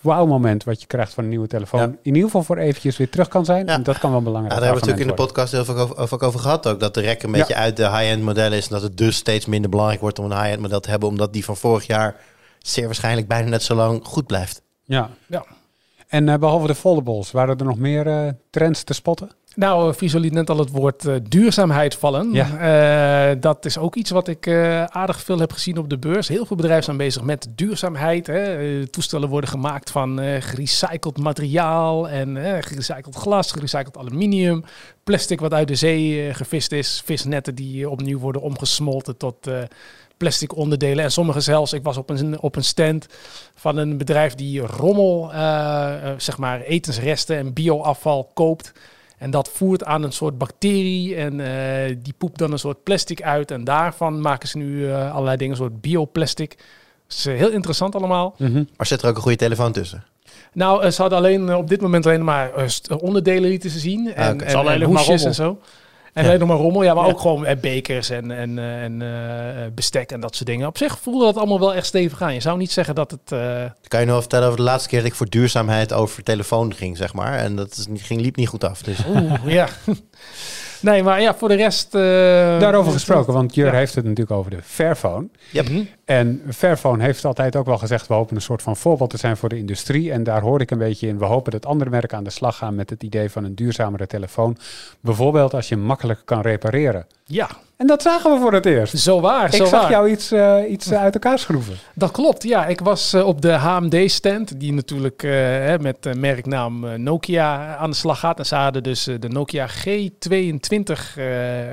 wauw-moment 0.00 0.64
wat 0.64 0.80
je 0.80 0.86
krijgt 0.86 1.14
van 1.14 1.24
een 1.24 1.30
nieuwe 1.30 1.46
telefoon 1.46 1.80
Ja. 1.80 1.86
in 1.86 1.98
ieder 2.02 2.22
geval 2.22 2.42
voor 2.42 2.56
eventjes 2.56 2.96
weer 2.96 3.10
terug 3.10 3.28
kan 3.28 3.44
zijn. 3.44 3.66
Ja. 3.66 3.72
En 3.72 3.82
dat 3.82 3.98
kan 3.98 4.10
wel 4.10 4.18
Ja, 4.18 4.24
belangrijk 4.24 4.54
daar 4.60 4.64
hebben 4.64 4.82
we 4.82 4.90
natuurlijk 4.90 5.18
in 5.18 5.24
de 5.24 5.32
podcast 5.32 5.52
heel 5.52 5.64
veel 5.64 5.98
over, 6.22 6.40
gehad 6.40 6.68
ook. 6.68 6.80
Dat 6.80 6.94
de 6.94 7.00
rek 7.00 7.22
een 7.22 7.32
beetje 7.32 7.54
uit 7.54 7.76
de 7.76 7.90
high-end 7.90 8.22
modellen 8.22 8.58
is. 8.58 8.66
En 8.66 8.72
dat 8.72 8.82
het 8.82 8.96
dus 8.96 9.16
steeds 9.16 9.46
minder 9.46 9.70
belangrijk 9.70 10.00
wordt 10.00 10.18
om 10.18 10.24
een 10.24 10.38
high-end 10.38 10.60
model 10.60 10.80
te 10.80 10.90
hebben. 10.90 11.08
Omdat 11.08 11.32
die 11.32 11.44
van 11.44 11.56
vorig 11.56 11.86
jaar 11.86 12.16
zeer 12.58 12.86
waarschijnlijk 12.86 13.28
bijna 13.28 13.48
net 13.48 13.62
zo 13.62 13.74
lang 13.74 14.04
goed 14.04 14.26
blijft. 14.26 14.62
Ja. 14.90 15.10
Ja. 15.26 15.44
En 16.08 16.28
eh, 16.28 16.38
behalve 16.38 16.66
de 16.66 16.74
foldables, 16.74 17.30
waren 17.30 17.58
er 17.58 17.64
nog 17.64 17.78
meer 17.78 18.06
eh, 18.06 18.28
trends 18.50 18.82
te 18.82 18.94
spotten? 18.94 19.30
Nou, 19.54 19.88
uh, 19.88 19.94
Friso 19.94 20.18
liet 20.18 20.32
net 20.32 20.50
al 20.50 20.58
het 20.58 20.70
woord 20.70 21.04
eh, 21.04 21.14
duurzaamheid 21.28 21.94
vallen. 21.94 22.32
Ja. 22.32 23.30
Eh, 23.30 23.36
dat 23.40 23.64
is 23.64 23.78
ook 23.78 23.94
iets 23.94 24.10
wat 24.10 24.28
ik 24.28 24.46
eh, 24.46 24.84
aardig 24.84 25.20
veel 25.20 25.38
heb 25.38 25.52
gezien 25.52 25.78
op 25.78 25.90
de 25.90 25.98
beurs. 25.98 26.28
Heel 26.28 26.46
veel 26.46 26.56
bedrijven 26.56 26.84
zijn 26.84 26.96
bezig 26.96 27.22
met 27.22 27.48
duurzaamheid. 27.54 28.26
Hè. 28.26 28.56
Eh, 28.58 28.82
toestellen 28.82 29.28
worden 29.28 29.50
gemaakt 29.50 29.90
van 29.90 30.20
eh, 30.20 30.42
gerecycled 30.42 31.18
materiaal 31.18 32.08
en 32.08 32.36
eh, 32.36 32.62
gerecycled 32.62 33.14
glas, 33.14 33.52
gerecycled 33.52 33.96
aluminium. 33.96 34.64
Plastic 35.04 35.40
wat 35.40 35.52
uit 35.54 35.68
de 35.68 35.74
zee 35.74 36.28
eh, 36.28 36.34
gevist 36.34 36.72
is. 36.72 37.02
Visnetten 37.04 37.54
die 37.54 37.84
eh, 37.84 37.90
opnieuw 37.90 38.18
worden 38.18 38.42
omgesmolten 38.42 39.16
tot 39.16 39.46
eh, 39.46 39.58
plastic 40.20 40.56
onderdelen. 40.56 41.04
En 41.04 41.12
sommige 41.12 41.40
zelfs, 41.40 41.72
ik 41.72 41.82
was 41.82 41.96
op 41.96 42.10
een, 42.10 42.40
op 42.40 42.56
een 42.56 42.64
stand 42.64 43.06
van 43.54 43.76
een 43.76 43.98
bedrijf 43.98 44.34
die 44.34 44.60
rommel, 44.60 45.32
eh, 45.32 46.10
eh, 46.10 46.14
zeg 46.16 46.38
maar 46.38 46.60
etensresten 46.60 47.36
en 47.36 47.52
bioafval 47.52 48.30
koopt. 48.34 48.72
En 49.20 49.30
dat 49.30 49.48
voert 49.48 49.84
aan 49.84 50.02
een 50.02 50.12
soort 50.12 50.38
bacterie 50.38 51.16
en 51.16 51.40
eh, 51.40 51.96
die 52.02 52.14
poept 52.18 52.38
dan 52.38 52.52
een 52.52 52.58
soort 52.58 52.82
plastic 52.82 53.22
uit. 53.22 53.50
En 53.50 53.64
daarvan 53.64 54.20
maken 54.20 54.48
ze 54.48 54.58
nu 54.58 54.88
eh, 54.88 55.12
allerlei 55.12 55.36
dingen, 55.36 55.52
een 55.52 55.60
soort 55.60 55.80
bioplastic. 55.80 56.50
Dat 57.06 57.16
is 57.18 57.24
heel 57.24 57.50
interessant 57.50 57.94
allemaal. 57.94 58.34
Maar 58.76 58.86
zit 58.86 59.02
er 59.02 59.08
ook 59.08 59.16
een 59.16 59.22
goede 59.22 59.36
telefoon 59.36 59.72
tussen? 59.72 60.04
Nou, 60.52 60.90
ze 60.90 61.00
hadden 61.00 61.18
alleen 61.18 61.54
op 61.54 61.68
dit 61.68 61.80
moment 61.80 62.06
alleen 62.06 62.24
maar 62.24 62.54
eh, 62.54 62.66
onderdelen 62.98 63.50
lieten 63.50 63.70
ze 63.70 63.78
zien. 63.78 64.14
En, 64.14 64.34
oké. 64.34 64.44
en, 64.44 64.50
Ze 64.50 64.56
hadden 64.56 64.74
en 64.74 64.80
maar 64.80 64.88
hoesjes 64.88 65.24
en 65.24 65.34
zo. 65.34 65.58
En 66.12 66.24
alleen 66.24 66.38
nog 66.38 66.48
maar 66.48 66.56
rommel, 66.56 66.82
ja, 66.82 66.94
maar 66.94 67.06
ook 67.06 67.20
gewoon 67.20 67.46
eh, 67.46 67.56
bekers 67.56 68.10
en, 68.10 68.30
en, 68.30 68.58
eh, 68.58 68.82
en 68.82 69.02
eh, 69.02 69.66
bestek 69.74 70.10
en 70.12 70.20
dat 70.20 70.34
soort 70.36 70.48
dingen. 70.48 70.66
Op 70.66 70.78
zich 70.78 70.98
voelde 70.98 71.24
dat 71.24 71.36
allemaal 71.36 71.60
wel 71.60 71.74
echt 71.74 71.86
stevig 71.86 72.22
aan. 72.22 72.34
Je 72.34 72.40
zou 72.40 72.58
niet 72.58 72.72
zeggen 72.72 72.94
dat 72.94 73.10
het... 73.10 73.32
eh, 73.32 73.64
Kan 73.88 74.00
je 74.00 74.06
nog 74.06 74.18
vertellen 74.20 74.46
over 74.46 74.58
de 74.58 74.64
laatste 74.64 74.88
keer 74.88 74.98
dat 74.98 75.08
ik 75.08 75.14
voor 75.14 75.28
duurzaamheid 75.28 75.92
over 75.92 76.22
telefoon 76.22 76.74
ging, 76.74 76.96
zeg 76.96 77.14
maar. 77.14 77.38
En 77.38 77.56
dat 77.56 77.76
is 77.76 77.86
niet, 77.86 78.02
ging, 78.02 78.20
liep 78.20 78.36
niet 78.36 78.48
goed 78.48 78.64
af. 78.64 78.82
Dus 78.82 78.98
Oeh, 79.08 79.32
ja. 79.46 79.68
Nee, 80.90 81.02
maar 81.02 81.20
ja, 81.20 81.34
voor 81.34 81.48
de 81.48 81.54
rest... 81.54 81.94
eh, 81.94 82.00
Daarover 82.60 82.92
gesproken, 82.92 83.32
want 83.32 83.54
Jur 83.54 83.66
Ja. 83.66 83.72
heeft 83.72 83.94
het 83.94 84.04
natuurlijk 84.04 84.30
over 84.38 84.50
de 84.50 84.62
Fairphone. 84.62 85.28
Yep. 85.52 85.68
Mhm. 85.68 85.82
En 86.04 86.42
Fairphone 86.54 87.02
heeft 87.02 87.24
altijd 87.24 87.56
ook 87.56 87.66
wel 87.66 87.78
gezegd, 87.78 88.06
we 88.06 88.14
hopen 88.14 88.36
een 88.36 88.42
soort 88.42 88.62
van 88.62 88.76
voorbeeld 88.76 89.10
te 89.10 89.16
zijn 89.16 89.36
voor 89.36 89.48
de 89.48 89.56
industrie. 89.58 90.12
En 90.12 90.22
daar 90.22 90.40
hoorde 90.40 90.64
ik 90.64 90.70
een 90.70 90.78
beetje 90.78 91.06
in, 91.06 91.18
we 91.18 91.24
hopen 91.24 91.52
dat 91.52 91.66
andere 91.66 91.90
merken 91.90 92.16
aan 92.18 92.24
de 92.24 92.30
slag 92.30 92.56
gaan 92.56 92.74
met 92.74 92.90
het 92.90 93.02
idee 93.02 93.30
van 93.30 93.44
een 93.44 93.54
duurzamere 93.54 94.06
telefoon. 94.06 94.56
Bijvoorbeeld 95.00 95.54
als 95.54 95.68
je 95.68 95.74
hem 95.74 95.84
makkelijk 95.84 96.20
kan 96.24 96.40
repareren. 96.40 97.06
Ja, 97.24 97.48
En 97.80 97.86
dat 97.86 98.02
zagen 98.02 98.32
we 98.32 98.38
voor 98.38 98.52
het 98.52 98.66
eerst. 98.66 98.98
zo 98.98 99.20
waar, 99.20 99.46
Ik 99.46 99.54
zo 99.54 99.64
zag 99.64 99.80
waar. 99.82 99.90
jou 99.90 100.10
iets, 100.10 100.32
eh, 100.32 100.56
iets 100.68 100.90
eh, 100.90 101.00
uit 101.00 101.14
elkaar 101.14 101.38
schroeven. 101.38 101.74
Dat 101.94 102.10
klopt, 102.10 102.42
ja. 102.42 102.66
Ik 102.66 102.80
was 102.80 103.12
eh, 103.12 103.26
op 103.26 103.42
de 103.42 103.52
HMD-stand, 103.52 104.60
die 104.60 104.72
natuurlijk 104.72 105.22
met 105.80 105.96
de 106.00 106.14
merknaam 106.14 107.02
Nokia 107.02 107.76
aan 107.76 107.90
de 107.90 107.96
slag 107.96 108.18
gaat. 108.18 108.38
En 108.38 108.46
ze 108.46 108.54
hadden 108.54 108.82
dus 108.82 109.04
de 109.04 109.28
Nokia 109.28 109.68
G22 109.68 111.16
eh, 111.16 111.24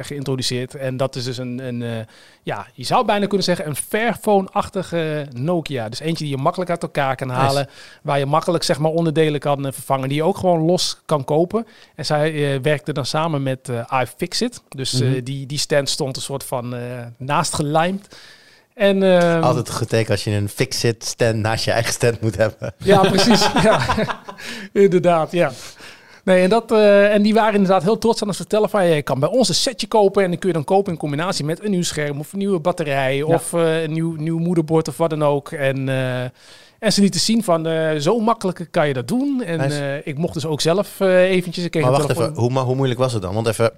geïntroduceerd. 0.02 0.76
En 0.76 0.98
dat 0.98 1.16
is 1.16 1.24
dus 1.24 1.38
een, 1.38 1.60
een 1.68 2.06
ja, 2.48 2.68
je 2.74 2.84
zou 2.84 3.06
bijna 3.06 3.26
kunnen 3.26 3.44
zeggen, 3.46 3.68
een 3.68 3.76
Fairphone-achtige 3.76 5.28
Nokia. 5.34 5.90
Dus 5.90 6.00
eentje 6.00 6.24
die 6.24 6.36
je 6.36 6.42
makkelijk 6.42 6.70
uit 6.70 6.82
elkaar 6.82 7.16
kan 7.16 7.30
halen, 7.30 7.70
waar 8.02 8.20
je 8.20 8.26
makkelijk 8.26 8.64
zeg 8.64 8.80
maar 8.80 8.92
onderdelen 8.92 9.40
kan 9.40 9.66
eh, 9.66 9.72
vervangen, 9.72 10.08
die 10.10 10.18
je 10.18 10.24
ook 10.24 10.38
gewoon 10.38 10.60
los 10.60 10.98
kan 11.06 11.24
kopen. 11.24 11.68
En 11.96 12.06
zij 12.06 12.54
eh, 12.56 12.60
werkte 12.62 12.94
dan 12.94 13.06
samen 13.06 13.44
met 13.44 13.70
eh 13.70 14.02
iFixit. 14.02 14.62
Dus 14.70 14.92
Mhm. 15.02 15.24
die, 15.24 15.46
die 15.46 15.58
stand 15.58 15.90
stond 15.90 16.16
een 16.16 16.22
soort 16.22 16.44
van 16.44 16.76
naast 17.18 17.54
gelijmd. 17.54 18.08
En, 18.74 19.04
ehm, 19.04 19.44
altijd 19.44 19.70
geteken 19.70 20.12
als 20.12 20.24
je 20.24 20.32
een 20.32 20.50
fix-it 20.50 21.06
stand 21.06 21.36
naast 21.36 21.66
je 21.66 21.72
eigen 21.72 21.94
stand 21.94 22.22
moet 22.22 22.38
hebben. 22.38 22.74
ja, 22.78 23.00
precies. 23.00 23.48
ja. 23.64 23.80
inderdaad, 24.84 25.32
ja. 25.32 25.52
Nee, 26.28 26.44
en, 26.44 26.50
dat, 26.50 26.72
eh, 26.72 27.14
en 27.14 27.22
die 27.22 27.34
waren 27.34 27.54
inderdaad 27.54 27.84
heel 27.84 27.98
trots 27.98 28.22
aan 28.22 28.28
het 28.28 28.38
vertellen 28.38 28.70
van... 28.70 28.86
je 28.86 29.02
kan 29.02 29.20
bij 29.20 29.30
ons 29.30 29.50
een 29.50 29.56
setje 29.56 29.88
kopen 29.88 30.24
en 30.24 30.30
die 30.30 30.40
kun 30.40 30.48
je 30.48 30.56
dan 30.56 30.64
kopen 30.64 30.92
in 30.92 31.00
combinatie 31.00 31.46
met 31.46 31.64
een 31.64 31.72
nieuw 31.72 31.84
scherm... 31.84 32.20
of 32.20 32.34
een 32.34 32.40
nieuwe 32.40 32.60
batterij 32.60 33.22
of 33.22 33.54
eh, 33.54 33.84
een 33.84 33.94
nieuw, 33.94 34.16
nieuw 34.16 34.38
moederbord 34.38 34.88
of 34.88 34.98
wat 34.98 35.10
dan 35.10 35.24
ook. 35.24 35.52
En, 35.52 35.90
eh, 35.90 36.22
en 36.80 36.94
ze 36.94 37.02
lieten 37.02 37.20
zien 37.20 37.44
van 37.44 37.66
zo 38.02 38.20
makkelijk 38.20 38.68
kan 38.72 38.88
je 38.88 38.94
dat 38.94 39.08
doen. 39.08 39.44
En 39.44 40.02
ik 40.04 40.18
mocht 40.18 40.34
dus 40.34 40.46
ook 40.46 40.62
zelf 40.62 41.00
eventjes... 41.00 41.66
Ik 41.66 41.74
Maar 41.74 41.84
een 41.84 41.92
wacht 41.92 42.10
even, 42.10 42.34
hoe, 42.34 42.60
hoe 42.60 42.76
moeilijk 42.76 43.00
was 43.00 43.14
het 43.14 43.22
dan? 43.22 43.34
Want 43.34 43.48
even, 43.48 43.72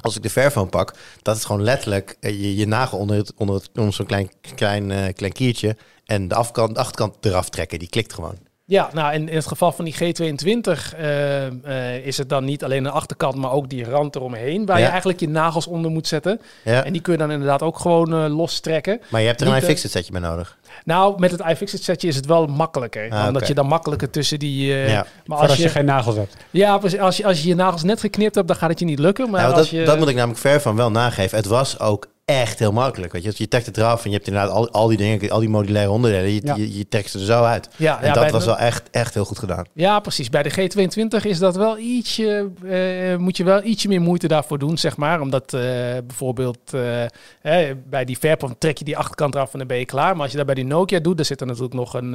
als 0.00 0.16
ik 0.16 0.22
de 0.22 0.30
Fairphone 0.30 0.68
pak, 0.68 0.94
dat 1.22 1.36
is 1.36 1.44
gewoon 1.44 1.62
letterlijk 1.62 2.16
je, 2.20 2.56
je 2.56 2.66
nagel 2.66 2.98
onder, 2.98 3.16
het, 3.16 3.32
onder, 3.36 3.54
het, 3.54 3.70
onder 3.74 3.94
zo'n 3.94 4.06
klein, 4.06 4.30
klein, 4.54 5.12
klein 5.14 5.32
kiertje 5.32 5.76
en 6.04 6.28
de, 6.28 6.34
afkant, 6.34 6.74
de 6.74 6.80
achterkant 6.80 7.14
eraf 7.20 7.48
trekken. 7.48 7.78
Die 7.78 7.88
klikt 7.88 8.12
gewoon. 8.12 8.52
Ja, 8.66 8.90
nou 8.92 9.14
in, 9.14 9.28
in 9.28 9.36
het 9.36 9.46
geval 9.46 9.72
van 9.72 9.84
die 9.84 9.94
G22 9.94 10.96
eh, 10.98 11.46
eh, 11.46 12.06
is 12.06 12.16
het 12.18 12.28
dan 12.28 12.44
niet 12.44 12.64
alleen 12.64 12.82
de 12.82 12.90
achterkant, 12.90 13.34
maar 13.34 13.52
ook 13.52 13.68
die 13.68 13.84
rand 13.84 14.16
eromheen, 14.16 14.66
waar 14.66 14.78
Ja. 14.78 14.84
je 14.84 14.90
eigenlijk 14.90 15.20
je 15.20 15.28
nagels 15.28 15.66
onder 15.66 15.90
moet 15.90 16.06
zetten. 16.06 16.40
Ja, 16.64 16.84
En 16.84 16.92
die 16.92 17.00
kun 17.02 17.12
je 17.12 17.18
dan 17.18 17.30
inderdaad 17.30 17.62
ook 17.62 17.78
gewoon 17.78 18.14
eh 18.14 18.36
lostrekken. 18.36 19.00
maar 19.10 19.20
je 19.20 19.26
hebt 19.26 19.40
er 19.40 19.46
een 19.46 19.52
niet, 19.52 19.62
eh, 19.62 19.68
iFixit 19.68 19.90
setje 19.90 20.12
bij 20.12 20.20
nodig. 20.20 20.58
Nou, 20.84 21.18
met 21.20 21.30
het 21.30 21.40
iFixit 21.40 21.82
setje 21.82 22.08
is 22.08 22.16
het 22.16 22.26
wel 22.26 22.46
makkelijker. 22.46 23.10
Ah, 23.10 23.26
omdat 23.26 23.46
je 23.46 23.54
dan 23.54 23.66
makkelijker 23.66 24.10
tussen 24.10 24.38
die... 24.38 24.72
eh, 24.72 24.88
ja. 24.90 25.06
Maar 25.26 25.38
als 25.38 25.56
je, 25.56 25.68
geen 25.68 25.84
nagels 25.84 26.16
hebt. 26.16 26.36
ja, 26.50 26.78
precies, 26.78 26.98
als 26.98 27.16
je, 27.16 27.24
als 27.26 27.42
je 27.42 27.48
je 27.48 27.54
nagels 27.54 27.82
net 27.82 28.00
geknipt 28.00 28.34
hebt, 28.34 28.48
dan 28.48 28.56
gaat 28.56 28.70
het 28.70 28.78
je 28.78 28.84
niet 28.84 28.98
lukken. 28.98 29.30
Maar 29.30 29.40
Nou, 29.42 29.52
als 29.54 29.60
dat, 29.70 29.78
je, 29.80 29.84
dat 29.84 29.98
moet 29.98 30.08
ik 30.08 30.14
namelijk 30.14 30.40
Fairphone 30.40 30.76
wel 30.76 30.90
nageven. 30.90 31.36
Het 31.36 31.46
was 31.46 31.78
ook 31.80 32.06
echt 32.24 32.58
heel 32.58 32.72
makkelijk. 32.72 33.12
Weet 33.12 33.22
je, 33.22 33.32
je 33.36 33.48
trekt 33.48 33.66
het 33.66 33.76
eraf 33.76 34.04
en 34.04 34.10
je 34.10 34.16
hebt 34.16 34.28
inderdaad 34.28 34.50
al, 34.52 34.70
al 34.70 34.88
die 34.88 34.96
dingen, 34.96 35.30
al 35.30 35.40
die 35.40 35.48
modulaire 35.48 35.90
onderdelen. 35.90 36.32
Je, 36.32 36.40
Ja. 36.44 36.54
je, 36.54 36.76
je 36.78 36.88
trekt 36.88 37.10
ze 37.10 37.18
er 37.18 37.24
zo 37.24 37.42
uit. 37.42 37.68
ja, 37.76 38.00
En 38.00 38.06
ja, 38.06 38.12
dat 38.12 38.30
was 38.30 38.40
de- 38.44 38.50
wel 38.50 38.58
echt, 38.58 38.90
echt 38.90 39.14
heel 39.14 39.24
goed 39.24 39.38
gedaan. 39.38 39.64
Ja, 39.72 40.00
precies. 40.00 40.30
Bij 40.30 40.42
de 40.42 40.50
G22 40.50 41.24
is 41.26 41.38
dat 41.38 41.56
wel 41.56 41.78
ietsje, 41.78 42.50
eh, 42.64 43.16
moet 43.16 43.36
je 43.36 43.44
wel 43.44 43.62
ietsje 43.64 43.88
meer 43.88 44.00
moeite 44.00 44.28
daarvoor 44.28 44.58
doen, 44.58 44.78
zeg 44.78 44.96
maar. 44.96 45.20
Omdat 45.20 45.52
eh, 45.54 45.60
bijvoorbeeld 46.06 46.74
eh, 46.74 47.70
bij 47.88 48.04
die 48.04 48.16
Fairphone 48.16 48.54
trek 48.58 48.78
je 48.78 48.84
die 48.84 48.96
achterkant 48.98 49.34
eraf 49.34 49.52
en 49.52 49.58
dan 49.58 49.68
ben 49.68 49.78
je 49.78 49.84
klaar. 49.86 50.12
Maar 50.12 50.22
als 50.22 50.30
je 50.30 50.36
dat 50.36 50.46
bij 50.46 50.54
die 50.54 50.64
Nokia 50.64 50.98
doet, 51.00 51.16
dan 51.16 51.24
zit 51.26 51.40
er 51.40 51.46
natuurlijk 51.46 51.74
nog 51.74 51.94
een, 51.94 52.14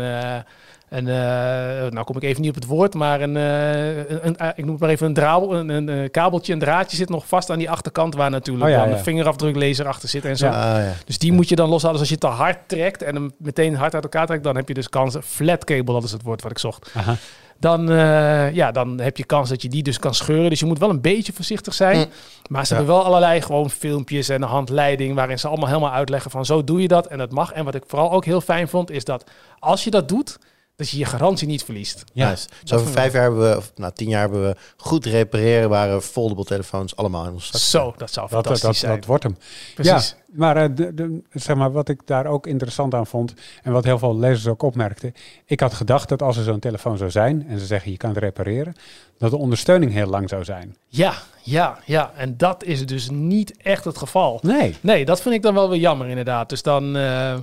een 0.90 1.08
eh, 1.08 1.92
nou 1.92 2.04
kom 2.04 2.16
ik 2.16 2.24
even 2.24 2.42
niet 2.42 2.50
op 2.50 2.56
het 2.56 2.66
woord, 2.66 2.94
maar 2.94 3.22
een, 3.22 3.38
eh, 3.38 3.98
een, 3.98 4.28
een- 4.28 4.38
eh, 4.38 4.48
ik 4.56 4.62
noem 4.64 4.72
het 4.72 4.80
maar 4.80 4.90
even 4.90 5.08
een 5.08 5.14
draal, 5.14 5.56
een, 5.56 5.70
een, 5.70 6.12
kabeltje, 6.12 6.54
een 6.54 6.60
draadje 6.60 6.98
zit 6.98 7.10
nog 7.10 7.28
vast 7.28 7.50
aan 7.50 7.58
die 7.58 7.70
achterkant 7.70 8.16
waar 8.16 8.30
natuurlijk 8.30 8.66
Oh 8.66 8.72
ja, 8.72 8.80
dan 8.80 8.90
ja. 8.90 8.96
een 8.98 9.04
vingerafdruklezer 9.04 9.88
achter 9.88 10.10
zit 10.10 10.26
en 10.26 10.38
zo. 10.38 10.46
Ah, 10.48 10.54
ja. 10.54 10.94
Dus 11.06 11.18
die 11.18 11.32
moet 11.32 11.50
je 11.50 11.56
dan 11.56 11.70
loshalen. 11.70 11.92
Dus 12.00 12.10
als 12.10 12.10
je 12.20 12.28
het 12.28 12.36
te 12.36 12.44
hard 12.44 12.58
trekt 12.68 13.02
en 13.04 13.16
hem 13.16 13.32
meteen 13.38 13.76
hard 13.76 13.94
uit 13.94 14.04
elkaar 14.04 14.26
trekt, 14.26 14.44
dan 14.44 14.56
heb 14.56 14.68
je 14.68 14.74
dus 14.74 14.90
kans. 14.90 15.18
Flat 15.24 15.64
cable, 15.64 15.94
dat 15.94 16.04
is 16.04 16.12
het 16.12 16.22
woord 16.24 16.42
wat 16.42 16.52
ik 16.52 16.60
zocht. 16.60 16.92
Aha. 16.96 17.16
Dan, 17.60 17.92
eh, 17.92 18.54
ja, 18.54 18.72
dan 18.72 19.00
heb 19.00 19.18
je 19.18 19.24
kans 19.26 19.50
dat 19.50 19.62
je 19.62 19.70
die 19.70 19.84
dus 19.84 20.00
kan 20.00 20.14
scheuren. 20.16 20.50
Dus 20.50 20.60
je 20.60 20.66
moet 20.66 20.80
wel 20.80 20.90
een 20.90 21.02
beetje 21.02 21.34
voorzichtig 21.34 21.74
zijn. 21.74 21.98
Mm. 21.98 22.06
Maar 22.50 22.66
ze 22.66 22.74
Ja. 22.74 22.78
hebben 22.80 22.96
wel 22.96 23.06
allerlei 23.06 23.42
gewoon 23.42 23.70
filmpjes 23.70 24.30
en 24.30 24.42
een 24.42 24.48
handleiding 24.48 25.16
waarin 25.16 25.40
ze 25.40 25.48
allemaal 25.48 25.68
helemaal 25.68 25.92
uitleggen 25.92 26.32
van 26.32 26.46
zo 26.46 26.64
doe 26.64 26.82
je 26.82 26.88
dat 26.88 27.08
en 27.08 27.18
dat 27.18 27.32
mag. 27.32 27.52
En 27.52 27.66
wat 27.66 27.76
ik 27.76 27.84
vooral 27.88 28.12
ook 28.12 28.26
heel 28.26 28.42
fijn 28.42 28.68
vond 28.68 28.92
is 28.92 29.04
dat 29.04 29.24
als 29.60 29.84
je 29.84 29.90
dat 29.90 30.08
doet, 30.10 30.38
dat 30.80 30.90
je 30.90 30.98
je 30.98 31.06
garantie 31.06 31.48
niet 31.48 31.64
verliest. 31.64 32.04
Ja. 32.14 32.30
Nice. 32.30 32.48
Zo 32.64 32.76
over 32.76 32.92
vijf 32.92 33.14
jaar 33.14 33.22
hebben 33.22 33.50
we, 33.50 33.58
of 33.58 33.72
nou 33.76 33.94
tien 33.94 34.10
jaar 34.10 34.22
hebben 34.22 34.44
we 34.48 34.56
goed 34.78 35.06
repareerbare 35.06 36.02
foldable 36.02 36.44
telefoons 36.44 36.96
allemaal 36.96 37.26
in 37.26 37.32
ons 37.32 37.48
zak. 37.48 37.62
Zo, 37.62 37.94
dat 37.98 38.12
zou 38.12 38.30
Dat, 38.30 38.36
fantastisch 38.36 38.62
dat, 38.62 38.76
zijn. 38.76 38.96
dat 38.96 39.06
wordt 39.06 39.24
hem. 39.24 39.38
Precies. 39.76 40.10
Ja, 40.10 40.36
maar, 40.38 40.58
eh, 40.58 40.70
de, 40.76 40.94
de, 40.94 41.22
zeg 41.32 41.56
maar 41.56 41.72
wat 41.72 41.90
ik 41.90 42.02
daar 42.06 42.26
ook 42.26 42.48
interessant 42.48 42.94
aan 42.94 43.08
vond 43.08 43.34
en 43.64 43.72
wat 43.72 43.84
heel 43.84 44.00
veel 44.00 44.18
lezers 44.18 44.48
ook 44.48 44.62
opmerkten. 44.62 45.14
Ik 45.46 45.60
had 45.60 45.74
gedacht 45.74 46.10
dat 46.10 46.22
als 46.22 46.38
er 46.38 46.44
zo'n 46.44 46.60
telefoon 46.60 46.98
zou 46.98 47.12
zijn 47.12 47.46
en 47.48 47.60
ze 47.60 47.66
zeggen 47.66 47.92
je 47.92 47.98
kan 47.98 48.10
het 48.10 48.20
repareren, 48.20 48.76
dat 49.18 49.32
de 49.32 49.38
ondersteuning 49.38 49.92
heel 49.92 50.08
lang 50.08 50.30
zou 50.30 50.44
zijn. 50.44 50.76
Ja, 50.88 51.14
ja, 51.42 51.80
ja. 51.86 52.12
En 52.16 52.38
dat 52.38 52.64
is 52.64 52.86
dus 52.86 53.10
niet 53.10 53.58
echt 53.58 53.86
het 53.86 53.98
geval. 53.98 54.40
Nee. 54.42 54.76
Nee, 54.82 55.06
dat 55.06 55.22
vind 55.22 55.36
ik 55.36 55.42
dan 55.42 55.54
wel 55.54 55.70
weer 55.70 55.80
jammer 55.80 56.08
inderdaad. 56.08 56.50
Dus 56.50 56.62
dan 56.62 56.96
eh, 56.96 57.38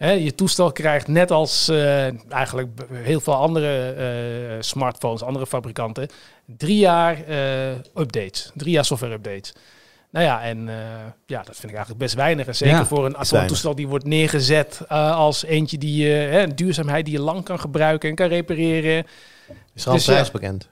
hè, 0.00 0.10
je 0.10 0.34
toestel 0.34 0.72
krijgt 0.72 1.08
net 1.08 1.30
als 1.30 1.68
eh, 1.68 2.32
eigenlijk 2.32 2.68
heel 2.92 3.20
veel 3.20 3.34
andere 3.34 3.90
eh, 3.92 4.56
smartphones, 4.60 5.22
andere 5.22 5.46
fabrikanten, 5.46 6.08
drie 6.44 6.78
jaar 6.78 7.24
eh, 7.24 7.70
updates, 7.94 8.50
drie 8.54 8.72
jaar 8.72 8.84
software 8.84 9.12
updates. 9.14 9.52
Nou 10.12 10.24
ja, 10.24 10.42
en 10.42 10.58
uh, 10.68 10.74
ja, 11.26 11.36
dat 11.42 11.54
vind 11.54 11.62
ik 11.62 11.70
eigenlijk 11.70 11.98
best 11.98 12.14
weinig. 12.14 12.46
En 12.46 12.54
zeker 12.54 12.74
Ja, 12.76 12.86
voor 12.86 13.06
een 13.06 13.16
atoomtoestel 13.16 13.74
die 13.74 13.88
wordt 13.88 14.04
neergezet 14.04 14.80
uh, 14.92 15.16
als 15.16 15.44
eentje 15.44 15.78
die 15.78 16.06
uh, 16.06 16.12
hè, 16.30 16.42
een 16.42 16.56
duurzaamheid 16.56 17.04
die 17.04 17.14
je 17.14 17.20
lang 17.20 17.44
kan 17.44 17.60
gebruiken 17.60 18.08
en 18.08 18.14
kan 18.14 18.28
repareren. 18.28 19.04
Is 19.74 19.82
er 19.82 19.88
al 19.88 19.94
Dus 19.94 20.04
prijs 20.04 20.30
bekend? 20.30 20.68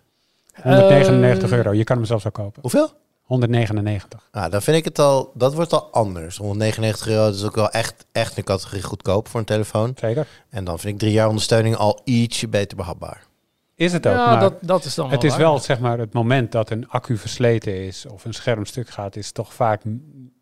199 0.63 1.51
Eh, 1.51 1.57
euro. 1.57 1.73
Je 1.73 1.85
kan 1.85 1.97
hem 1.97 2.07
zelfs 2.07 2.27
ook 2.27 2.33
kopen. 2.35 2.63
Hoeveel? 2.63 2.91
199. 3.29 4.29
Nou, 4.33 4.51
dan 4.51 4.63
vind 4.63 4.77
ik 4.77 4.85
het 4.85 4.99
al, 4.99 5.31
dat 5.35 5.55
wordt 5.55 5.73
al 5.73 5.89
anders. 5.93 6.37
199 6.37 7.09
euro 7.09 7.25
dat 7.25 7.35
is 7.35 7.45
ook 7.45 7.55
wel 7.55 7.71
echt, 7.71 8.07
echt 8.13 8.37
een 8.37 8.45
categorie 8.45 8.83
goedkoop 8.83 9.29
voor 9.29 9.41
een 9.41 9.47
telefoon. 9.47 9.93
Zeker. 9.95 10.27
En 10.51 10.65
dan 10.65 10.79
vind 10.79 10.95
ik 10.95 11.01
drie 11.01 11.13
jaar 11.13 11.29
ondersteuning 11.29 11.77
al 11.77 12.01
ietsje 12.05 12.49
beter 12.49 12.77
behapbaar. 12.77 13.27
Is 13.75 13.93
het 13.93 14.07
ook. 14.07 14.15
Ja, 14.15 14.31
maar 14.31 14.41
dat, 14.41 14.55
dat 14.61 14.85
is 14.85 14.95
dan 14.95 15.11
het 15.11 15.23
wel 15.23 15.31
is 15.31 15.37
waar. 15.37 15.47
wel 15.47 15.59
zeg 15.59 15.79
maar 15.79 15.99
het 15.99 16.13
moment 16.13 16.53
dat 16.53 16.71
een 16.71 16.89
accu 16.89 17.17
versleten 17.17 17.87
is 17.87 18.07
of 18.07 18.25
een 18.25 18.35
scherm 18.35 18.65
stuk 18.65 18.89
gaat, 18.89 19.17
is 19.17 19.33
toch 19.33 19.55
vaak 19.55 19.83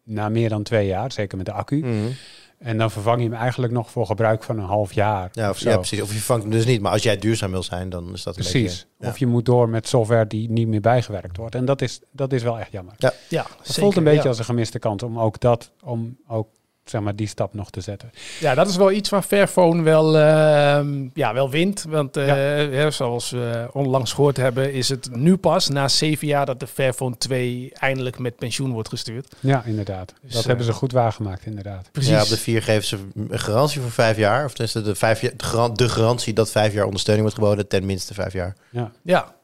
na 0.04 0.28
meer 0.28 0.48
dan 0.48 0.62
twee 0.62 0.86
jaar, 0.86 1.12
zeker 1.12 1.36
met 1.36 1.46
de 1.46 1.52
accu. 1.52 1.76
Mhm. 1.78 2.10
En 2.58 2.78
dan 2.78 2.90
vervang 2.90 3.22
je 3.22 3.28
hem 3.28 3.38
eigenlijk 3.38 3.72
nog 3.72 3.90
voor 3.90 4.06
gebruik 4.06 4.42
van 4.42 4.58
een 4.58 4.64
half 4.64 4.92
jaar. 4.92 5.28
Ja, 5.32 5.50
of, 5.50 5.58
zo. 5.58 5.68
ja, 5.68 5.76
precies. 5.76 6.02
Of 6.02 6.12
je 6.12 6.20
vangt 6.20 6.42
hem 6.42 6.52
dus 6.52 6.64
niet. 6.66 6.80
Maar 6.80 6.92
als 6.92 7.02
jij 7.02 7.18
duurzaam 7.18 7.50
wil 7.50 7.62
zijn, 7.62 7.88
dan 7.88 8.12
is 8.12 8.22
dat 8.22 8.36
een 8.36 8.42
Precies. 8.42 8.62
beetje... 8.62 8.86
ja. 8.98 9.08
Of 9.08 9.18
je 9.18 9.26
moet 9.26 9.44
door 9.44 9.68
met 9.68 9.88
software 9.88 10.26
die 10.26 10.50
niet 10.50 10.68
meer 10.68 10.80
bijgewerkt 10.80 11.36
wordt. 11.36 11.54
En 11.54 11.64
dat 11.64 11.82
is, 11.82 12.00
dat 12.10 12.32
is 12.32 12.42
wel 12.42 12.58
echt 12.58 12.72
jammer. 12.72 12.94
Ja, 12.98 13.12
Het 13.28 13.46
zeker, 13.62 13.82
voelt 13.82 13.96
een 13.96 14.04
beetje 14.04 14.22
ja. 14.22 14.28
als 14.28 14.38
een 14.38 14.44
gemiste 14.44 14.78
kans 14.78 15.02
om 15.02 15.18
ook 15.18 15.40
dat, 15.40 15.72
om 15.82 16.16
ook 16.28 16.48
zeg 16.90 17.00
maar 17.00 17.16
die 17.16 17.26
stap 17.28 17.54
nog 17.54 17.70
te 17.70 17.80
zetten. 17.80 18.10
Ja, 18.40 18.54
dat 18.54 18.68
is 18.68 18.76
wel 18.76 18.92
iets 18.92 19.08
waar 19.08 19.22
Fairphone 19.22 19.82
wel, 19.82 20.16
ehm, 20.18 21.08
ja, 21.14 21.34
wel 21.34 21.50
wint. 21.50 21.84
Want 21.88 22.16
eh, 22.16 22.26
hè, 22.26 22.90
zoals 22.90 23.30
we 23.30 23.68
onlangs 23.72 24.12
gehoord 24.12 24.36
hebben, 24.36 24.72
is 24.72 24.88
het 24.88 25.08
nu 25.16 25.36
pas 25.36 25.68
na 25.68 25.88
zeven 25.88 26.26
jaar 26.26 26.46
dat 26.46 26.60
de 26.60 26.66
Fairphone 26.66 27.16
2 27.18 27.70
eindelijk 27.74 28.18
met 28.18 28.36
pensioen 28.36 28.72
wordt 28.72 28.88
gestuurd. 28.88 29.34
Ja, 29.40 29.62
inderdaad. 29.64 30.14
Dus, 30.22 30.32
dat 30.32 30.40
eh, 30.40 30.46
hebben 30.46 30.64
ze 30.66 30.72
goed 30.72 30.92
waargemaakt, 30.92 31.46
inderdaad. 31.46 31.88
Precies. 31.92 32.10
Ja, 32.10 32.22
op 32.22 32.28
de 32.28 32.36
4 32.38 32.62
geven 32.62 32.84
ze 32.84 32.98
een 33.14 33.38
garantie 33.38 33.80
voor 33.80 33.90
vijf 33.90 34.16
jaar. 34.16 34.44
Of 34.44 34.50
tenminste 34.50 34.82
de, 34.82 34.94
vijf 34.94 35.20
jaar, 35.20 35.32
de, 35.36 35.44
garan- 35.44 35.74
de 35.74 35.88
garantie 35.88 36.32
dat 36.34 36.50
vijf 36.50 36.72
jaar 36.72 36.84
ondersteuning 36.84 37.26
wordt 37.28 37.40
geboden. 37.42 37.68
Ten 37.68 37.86
minste 37.86 38.14
vijf 38.14 38.32
jaar. 38.32 38.54
Ja, 38.70 38.90
Ja, 39.02 39.34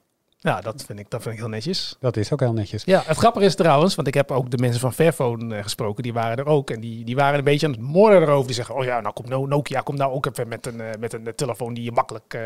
ja 0.42 0.60
dat, 0.60 0.84
vind 0.86 0.98
ik, 0.98 1.10
dat 1.10 1.22
vind 1.22 1.34
ik 1.34 1.40
heel 1.40 1.48
netjes. 1.48 1.96
dat 2.00 2.16
is 2.16 2.32
ook 2.32 2.40
heel 2.40 2.52
netjes. 2.52 2.82
Ja, 2.84 3.02
het 3.06 3.16
grappige 3.16 3.44
is 3.44 3.54
trouwens, 3.54 3.94
want 3.94 4.08
ik 4.08 4.14
heb 4.14 4.30
ook 4.30 4.50
de 4.50 4.58
mensen 4.58 4.80
van 4.80 4.92
Fairphone 4.92 5.56
eh, 5.56 5.62
gesproken, 5.62 6.02
die 6.02 6.12
waren 6.12 6.36
er 6.36 6.46
ook. 6.46 6.70
En 6.70 6.80
die, 6.80 7.04
die 7.04 7.14
waren 7.16 7.38
een 7.38 7.44
beetje 7.44 7.66
aan 7.66 7.72
het 7.72 7.80
moorden 7.80 8.22
erover. 8.22 8.46
Die 8.46 8.54
zeggen, 8.54 8.74
oh 8.74 8.84
ja, 8.84 9.00
nou 9.00 9.14
komt 9.14 9.28
No- 9.28 9.46
Nokia, 9.46 9.80
komt 9.80 9.98
nou 9.98 10.12
ook 10.12 10.26
even 10.26 10.48
met 10.48 10.66
een, 10.66 10.80
eh, 10.80 10.86
met 10.98 11.12
een 11.12 11.26
eh, 11.26 11.32
telefoon 11.32 11.74
die 11.74 11.84
je 11.84 11.92
makkelijk 11.92 12.34
eh, 12.34 12.40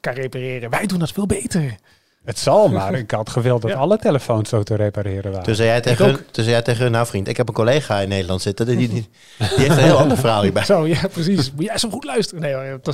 kan 0.00 0.12
repareren. 0.12 0.70
Wij 0.70 0.86
doen 0.86 0.98
dat 0.98 1.12
veel 1.12 1.26
beter. 1.26 1.74
Het 2.24 2.38
zal, 2.38 2.68
maar 2.78 2.94
ik 2.94 3.10
had 3.10 3.30
gewild 3.30 3.62
dat 3.62 3.70
Ja. 3.70 3.76
alle 3.76 3.98
telefoons 3.98 4.48
zo 4.48 4.62
te 4.62 4.74
repareren 4.74 5.30
waren. 5.30 5.44
Toen 5.46 5.54
zei 5.54 5.68
jij 5.68 5.80
tegen, 5.80 6.04
hun, 6.04 6.14
toen 6.14 6.24
zei 6.44 6.50
jij 6.50 6.62
tegen 6.62 6.82
hun, 6.82 6.92
nou 6.92 7.06
vriend, 7.06 7.28
ik 7.28 7.36
heb 7.36 7.48
een 7.48 7.54
collega 7.54 8.00
in 8.00 8.08
Nederland 8.08 8.42
zitten. 8.42 8.66
Die, 8.66 8.76
die, 8.76 8.88
die, 8.88 9.08
heeft 9.38 9.70
een 9.70 9.76
heel 9.78 9.98
ander 9.98 10.16
verhaal 10.16 10.42
hierbij. 10.42 10.64
Zo, 10.74 10.86
ja, 10.86 11.08
precies. 11.12 11.52
Moet 11.52 11.64
jij 11.64 11.78
zo 11.78 11.90
goed 11.90 12.04
luisteren? 12.04 12.42
Nee, 12.42 12.54
hoor, 12.54 12.62
het 12.62 12.86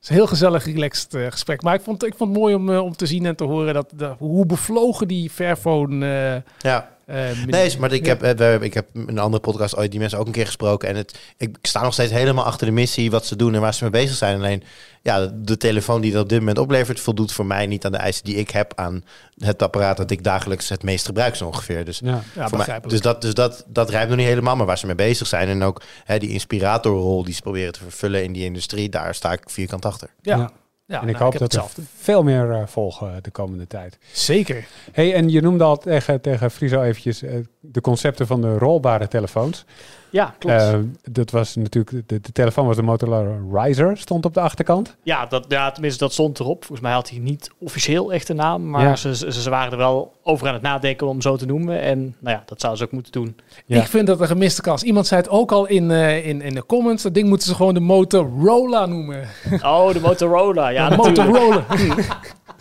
was 0.00 0.08
een 0.08 0.14
heel 0.14 0.26
gezellig, 0.26 0.64
relaxed 0.64 1.14
eh, 1.14 1.26
gesprek. 1.30 1.62
Maar 1.62 1.74
ik 1.74 1.80
vond, 1.80 2.04
ik 2.04 2.14
vond 2.16 2.30
het 2.30 2.38
mooi 2.38 2.54
om, 2.54 2.70
eh, 2.70 2.80
om 2.84 2.96
te 2.96 3.06
zien 3.06 3.26
en 3.26 3.36
te 3.36 3.44
horen 3.44 3.74
dat, 3.74 3.92
dat- 3.94 4.16
hoe 4.18 4.46
bevlogen 4.46 5.08
die 5.08 5.30
Fairphone... 5.30 6.06
eh, 6.06 6.70
Ja. 6.70 6.88
Eh, 7.10 7.44
Nee, 7.46 7.78
maar 7.78 7.92
ik 7.92 8.06
Ja. 8.06 8.16
heb, 8.20 8.40
eh, 8.40 8.60
ik 8.62 8.74
heb 8.74 8.86
in 8.94 9.08
een 9.08 9.18
andere 9.18 9.42
podcast 9.42 9.76
ooit 9.76 9.90
die 9.90 10.00
mensen 10.00 10.18
ook 10.18 10.26
een 10.26 10.32
keer 10.32 10.46
gesproken. 10.46 10.88
En 10.88 10.96
het, 10.96 11.18
ik 11.36 11.56
sta 11.62 11.82
nog 11.82 11.92
steeds 11.92 12.12
helemaal 12.12 12.44
achter 12.44 12.66
de 12.66 12.72
missie, 12.72 13.10
wat 13.10 13.26
ze 13.26 13.36
doen 13.36 13.54
en 13.54 13.60
waar 13.60 13.74
ze 13.74 13.82
mee 13.82 13.92
bezig 13.92 14.16
zijn. 14.16 14.36
Alleen, 14.36 14.62
ja, 15.02 15.26
de, 15.34 15.56
telefoon 15.56 16.00
die 16.00 16.12
dat 16.12 16.22
op 16.22 16.28
dit 16.28 16.38
moment 16.38 16.58
oplevert, 16.58 17.00
voldoet 17.00 17.32
voor 17.32 17.46
mij 17.46 17.66
niet 17.66 17.84
aan 17.84 17.92
de 17.92 17.98
eisen 17.98 18.24
die 18.24 18.34
ik 18.36 18.50
heb 18.50 18.72
aan 18.76 19.04
het 19.38 19.62
apparaat 19.62 19.96
dat 19.96 20.10
ik 20.10 20.24
dagelijks 20.24 20.68
het 20.68 20.82
meest 20.82 21.06
gebruik 21.06 21.34
zo 21.36 21.46
ongeveer. 21.46 21.84
Dus, 21.84 21.98
Ja. 22.04 22.10
Ja, 22.10 22.20
voor 22.22 22.34
mij, 22.34 22.48
begrijpelijk. 22.48 22.88
dus 22.90 23.00
dat, 23.00 23.20
dus 23.22 23.34
dat, 23.34 23.64
dat 23.68 23.90
rijpt 23.90 24.08
nog 24.08 24.18
niet 24.18 24.26
helemaal, 24.26 24.56
maar 24.56 24.66
waar 24.66 24.78
ze 24.78 24.86
mee 24.86 24.94
bezig 24.94 25.26
zijn. 25.26 25.48
En 25.48 25.62
ook 25.62 25.82
hè, 26.04 26.18
die 26.18 26.30
inspiratorrol 26.30 27.24
die 27.24 27.34
ze 27.34 27.40
proberen 27.42 27.72
te 27.72 27.80
vervullen 27.82 28.24
in 28.24 28.32
die 28.32 28.44
industrie, 28.44 28.88
daar 28.88 29.14
sta 29.14 29.32
ik 29.32 29.40
vierkant 29.46 29.84
achter. 29.84 30.10
ja. 30.22 30.50
Ja. 30.90 31.02
En 31.02 31.08
ik 31.08 31.18
nou, 31.18 31.24
hoop 31.24 31.38
dat 31.38 31.52
er 31.52 31.64
veel 31.96 32.22
meer 32.22 32.50
eh, 32.50 32.66
volgen 32.66 33.22
de 33.22 33.30
komende 33.30 33.66
tijd. 33.66 33.98
Zeker. 34.12 34.66
hey, 34.92 35.14
en 35.14 35.28
je 35.28 35.40
noemde 35.40 35.64
al 35.64 35.76
tegen, 35.76 36.20
tegen 36.20 36.50
Friso 36.50 36.82
eventjes 36.82 37.22
eh, 37.22 37.34
de 37.60 37.80
concepten 37.80 38.26
van 38.26 38.40
de 38.40 38.58
rolbare 38.58 39.08
telefoons. 39.08 39.64
Ja, 40.10 40.34
klopt. 40.38 40.56
Eh, 40.56 40.78
dat 41.10 41.30
was 41.30 41.56
natuurlijk, 41.56 42.08
de, 42.08 42.20
de 42.20 42.32
telefoon 42.32 42.66
was 42.66 42.76
de 42.76 42.82
Motorola 42.82 43.36
Riser, 43.62 43.96
stond 43.98 44.24
op 44.24 44.34
de 44.34 44.40
achterkant. 44.40 44.96
Ja, 45.02 45.26
dat, 45.26 45.44
ja, 45.48 45.70
tenminste, 45.70 46.04
dat 46.04 46.12
stond 46.12 46.40
erop. 46.40 46.58
Volgens 46.64 46.80
mij 46.80 46.92
had 46.92 47.10
hij 47.10 47.18
niet 47.18 47.50
officieel 47.58 48.12
echt 48.12 48.28
een 48.28 48.36
naam, 48.36 48.70
maar 48.70 48.82
Ja. 48.82 48.96
ze, 48.96 49.16
ze, 49.16 49.32
ze 49.32 49.50
waren 49.50 49.72
er 49.72 49.78
wel 49.78 50.12
over 50.22 50.46
aan 50.48 50.52
het 50.54 50.62
nadenken 50.62 51.06
om 51.06 51.12
hem 51.12 51.22
zo 51.22 51.36
te 51.36 51.46
noemen. 51.46 51.80
En 51.80 52.16
nou 52.18 52.36
ja, 52.36 52.42
dat 52.46 52.60
zouden 52.60 52.80
ze 52.82 52.86
ook 52.86 52.92
moeten 52.92 53.12
doen. 53.12 53.36
Ja. 53.66 53.80
Ik 53.80 53.86
vind 53.88 54.06
dat 54.06 54.20
een 54.20 54.26
gemiste 54.26 54.62
kans. 54.62 54.82
Iemand 54.82 55.06
zei 55.06 55.20
het 55.20 55.30
ook 55.30 55.52
al 55.52 55.66
in, 55.66 55.90
eh, 55.90 56.26
in, 56.26 56.42
in 56.42 56.54
de 56.54 56.66
comments. 56.66 57.02
Dat 57.02 57.14
ding 57.14 57.28
moeten 57.28 57.48
ze 57.48 57.54
gewoon 57.54 57.74
de 57.74 57.80
Motorola 57.80 58.86
noemen. 58.86 59.28
Oh, 59.62 59.92
de 59.92 60.00
Motorola. 60.00 60.68
Ja, 60.68 60.88
de. 60.88 60.96
Motorola. 60.96 61.64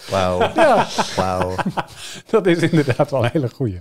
Wauw, 0.09 0.39
ja. 0.55 0.87
wauw. 1.15 1.55
Dat 2.29 2.45
is 2.45 2.57
inderdaad 2.57 3.11
wel 3.11 3.23
een 3.23 3.29
hele 3.33 3.49
goeie. 3.49 3.79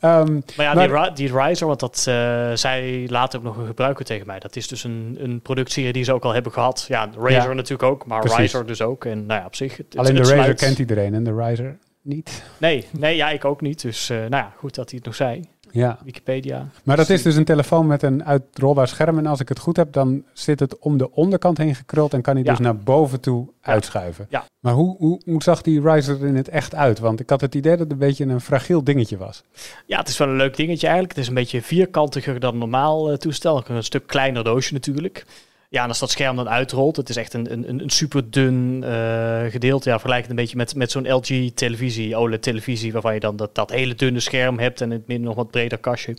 Ehm, 0.00 0.32
Maar 0.56 0.66
ja, 0.66 0.74
Maar- 0.74 0.88
die, 0.88 0.96
Ri- 0.98 1.12
die 1.14 1.38
Riser, 1.42 1.66
want 1.66 1.80
dat 1.80 2.04
uh, 2.08 2.14
zei 2.54 3.06
later 3.10 3.38
ook 3.38 3.44
nog 3.44 3.56
een 3.56 3.66
gebruiker 3.66 4.04
tegen 4.04 4.26
mij. 4.26 4.38
Dat 4.38 4.56
is 4.56 4.68
dus 4.68 4.84
een, 4.84 5.16
een 5.20 5.40
productserie 5.40 5.92
die 5.92 6.04
ze 6.04 6.12
ook 6.12 6.24
al 6.24 6.32
hebben 6.32 6.52
gehad. 6.52 6.84
Ja, 6.88 7.06
de 7.06 7.18
Razer 7.18 7.48
Ja. 7.48 7.52
natuurlijk 7.54 7.82
ook, 7.90 8.06
maar 8.06 8.20
Precies. 8.20 8.38
Riser 8.38 8.66
dus 8.66 8.82
ook. 8.82 9.04
En 9.04 9.26
nou 9.26 9.40
ja, 9.40 9.46
op 9.46 9.54
zich... 9.54 9.76
Het, 9.76 9.86
het- 9.88 9.96
alleen 9.98 10.14
de 10.14 10.20
Razer 10.20 10.36
sluit- 10.36 10.58
kent 10.60 10.78
iedereen 10.78 11.14
en 11.14 11.24
de 11.24 11.34
Riser 11.34 11.78
niet. 12.02 12.42
Nee, 12.58 12.86
nee, 12.90 13.16
ja, 13.16 13.30
ik 13.30 13.44
ook 13.44 13.60
niet. 13.60 13.82
Dus 13.82 14.10
uh, 14.10 14.18
nou 14.18 14.30
ja, 14.30 14.52
goed 14.56 14.74
dat 14.74 14.88
hij 14.90 14.96
het 14.98 15.06
nog 15.06 15.14
zei. 15.14 15.44
Ja, 15.72 15.98
Wikipedia. 16.04 16.66
maar 16.84 16.96
dat 16.96 17.10
is 17.10 17.22
dus 17.22 17.36
een 17.36 17.44
telefoon 17.44 17.86
met 17.86 18.02
een 18.02 18.24
uitrolbaar 18.24 18.88
scherm. 18.88 19.18
En 19.18 19.26
als 19.26 19.40
ik 19.40 19.48
het 19.48 19.58
goed 19.58 19.76
heb, 19.76 19.92
dan 19.92 20.24
zit 20.32 20.60
het 20.60 20.78
om 20.78 20.96
de 20.98 21.10
onderkant 21.10 21.58
heen 21.58 21.74
gekruld 21.74 22.12
en 22.14 22.22
kan 22.22 22.34
hij 22.34 22.44
Ja. 22.44 22.50
dus 22.50 22.58
naar 22.58 22.76
boven 22.76 23.20
toe 23.20 23.48
uitschuiven. 23.60 24.26
Ja. 24.30 24.44
Maar 24.60 24.72
hoe, 24.72 24.96
hoe, 24.96 25.20
hoe 25.24 25.42
zag 25.42 25.62
die 25.62 25.80
Riser 25.90 26.20
er 26.20 26.26
in 26.26 26.36
het 26.36 26.48
echt 26.48 26.74
uit? 26.74 26.98
Want 26.98 27.20
ik 27.20 27.30
had 27.30 27.40
het 27.40 27.54
idee 27.54 27.70
dat 27.72 27.80
het 27.80 27.90
een 27.92 27.98
beetje 27.98 28.24
een 28.24 28.40
fragiel 28.40 28.84
dingetje 28.84 29.16
was. 29.16 29.42
Ja, 29.86 29.98
het 29.98 30.08
is 30.08 30.18
wel 30.18 30.28
een 30.28 30.36
leuk 30.36 30.56
dingetje 30.56 30.86
eigenlijk. 30.86 31.14
Het 31.16 31.22
is 31.24 31.28
een 31.28 31.34
beetje 31.40 31.62
vierkantiger 31.62 32.40
dan 32.40 32.58
normaal 32.58 33.10
uh, 33.10 33.16
toestel. 33.16 33.62
Een 33.68 33.82
stuk 33.84 34.06
kleiner 34.06 34.44
doosje 34.44 34.72
natuurlijk. 34.72 35.24
Ja, 35.72 35.82
en 35.82 35.88
als 35.88 35.98
dat 35.98 36.10
scherm 36.10 36.36
dan 36.36 36.48
uitrolt, 36.48 36.96
het 36.96 37.08
is 37.08 37.16
echt 37.16 37.34
een, 37.34 37.52
een, 37.52 37.80
een 37.80 37.90
super 37.90 38.30
dun 38.30 38.82
uh, 38.84 39.42
gedeelte. 39.48 39.88
Ja, 39.88 39.94
vergelijk 39.94 40.20
het 40.20 40.30
een 40.30 40.36
beetje 40.36 40.56
met, 40.56 40.74
met 40.74 40.90
zo'n 40.90 41.12
LG-televisie, 41.12 42.16
OLED-televisie, 42.16 42.92
waarvan 42.92 43.14
je 43.14 43.20
dan 43.20 43.36
dat, 43.36 43.54
dat 43.54 43.70
hele 43.70 43.94
dunne 43.94 44.20
scherm 44.20 44.58
hebt 44.58 44.80
en 44.80 44.92
in 44.92 44.98
het 44.98 45.06
midden 45.06 45.26
nog 45.26 45.36
wat 45.36 45.50
breder 45.50 45.78
kastje. 45.78 46.16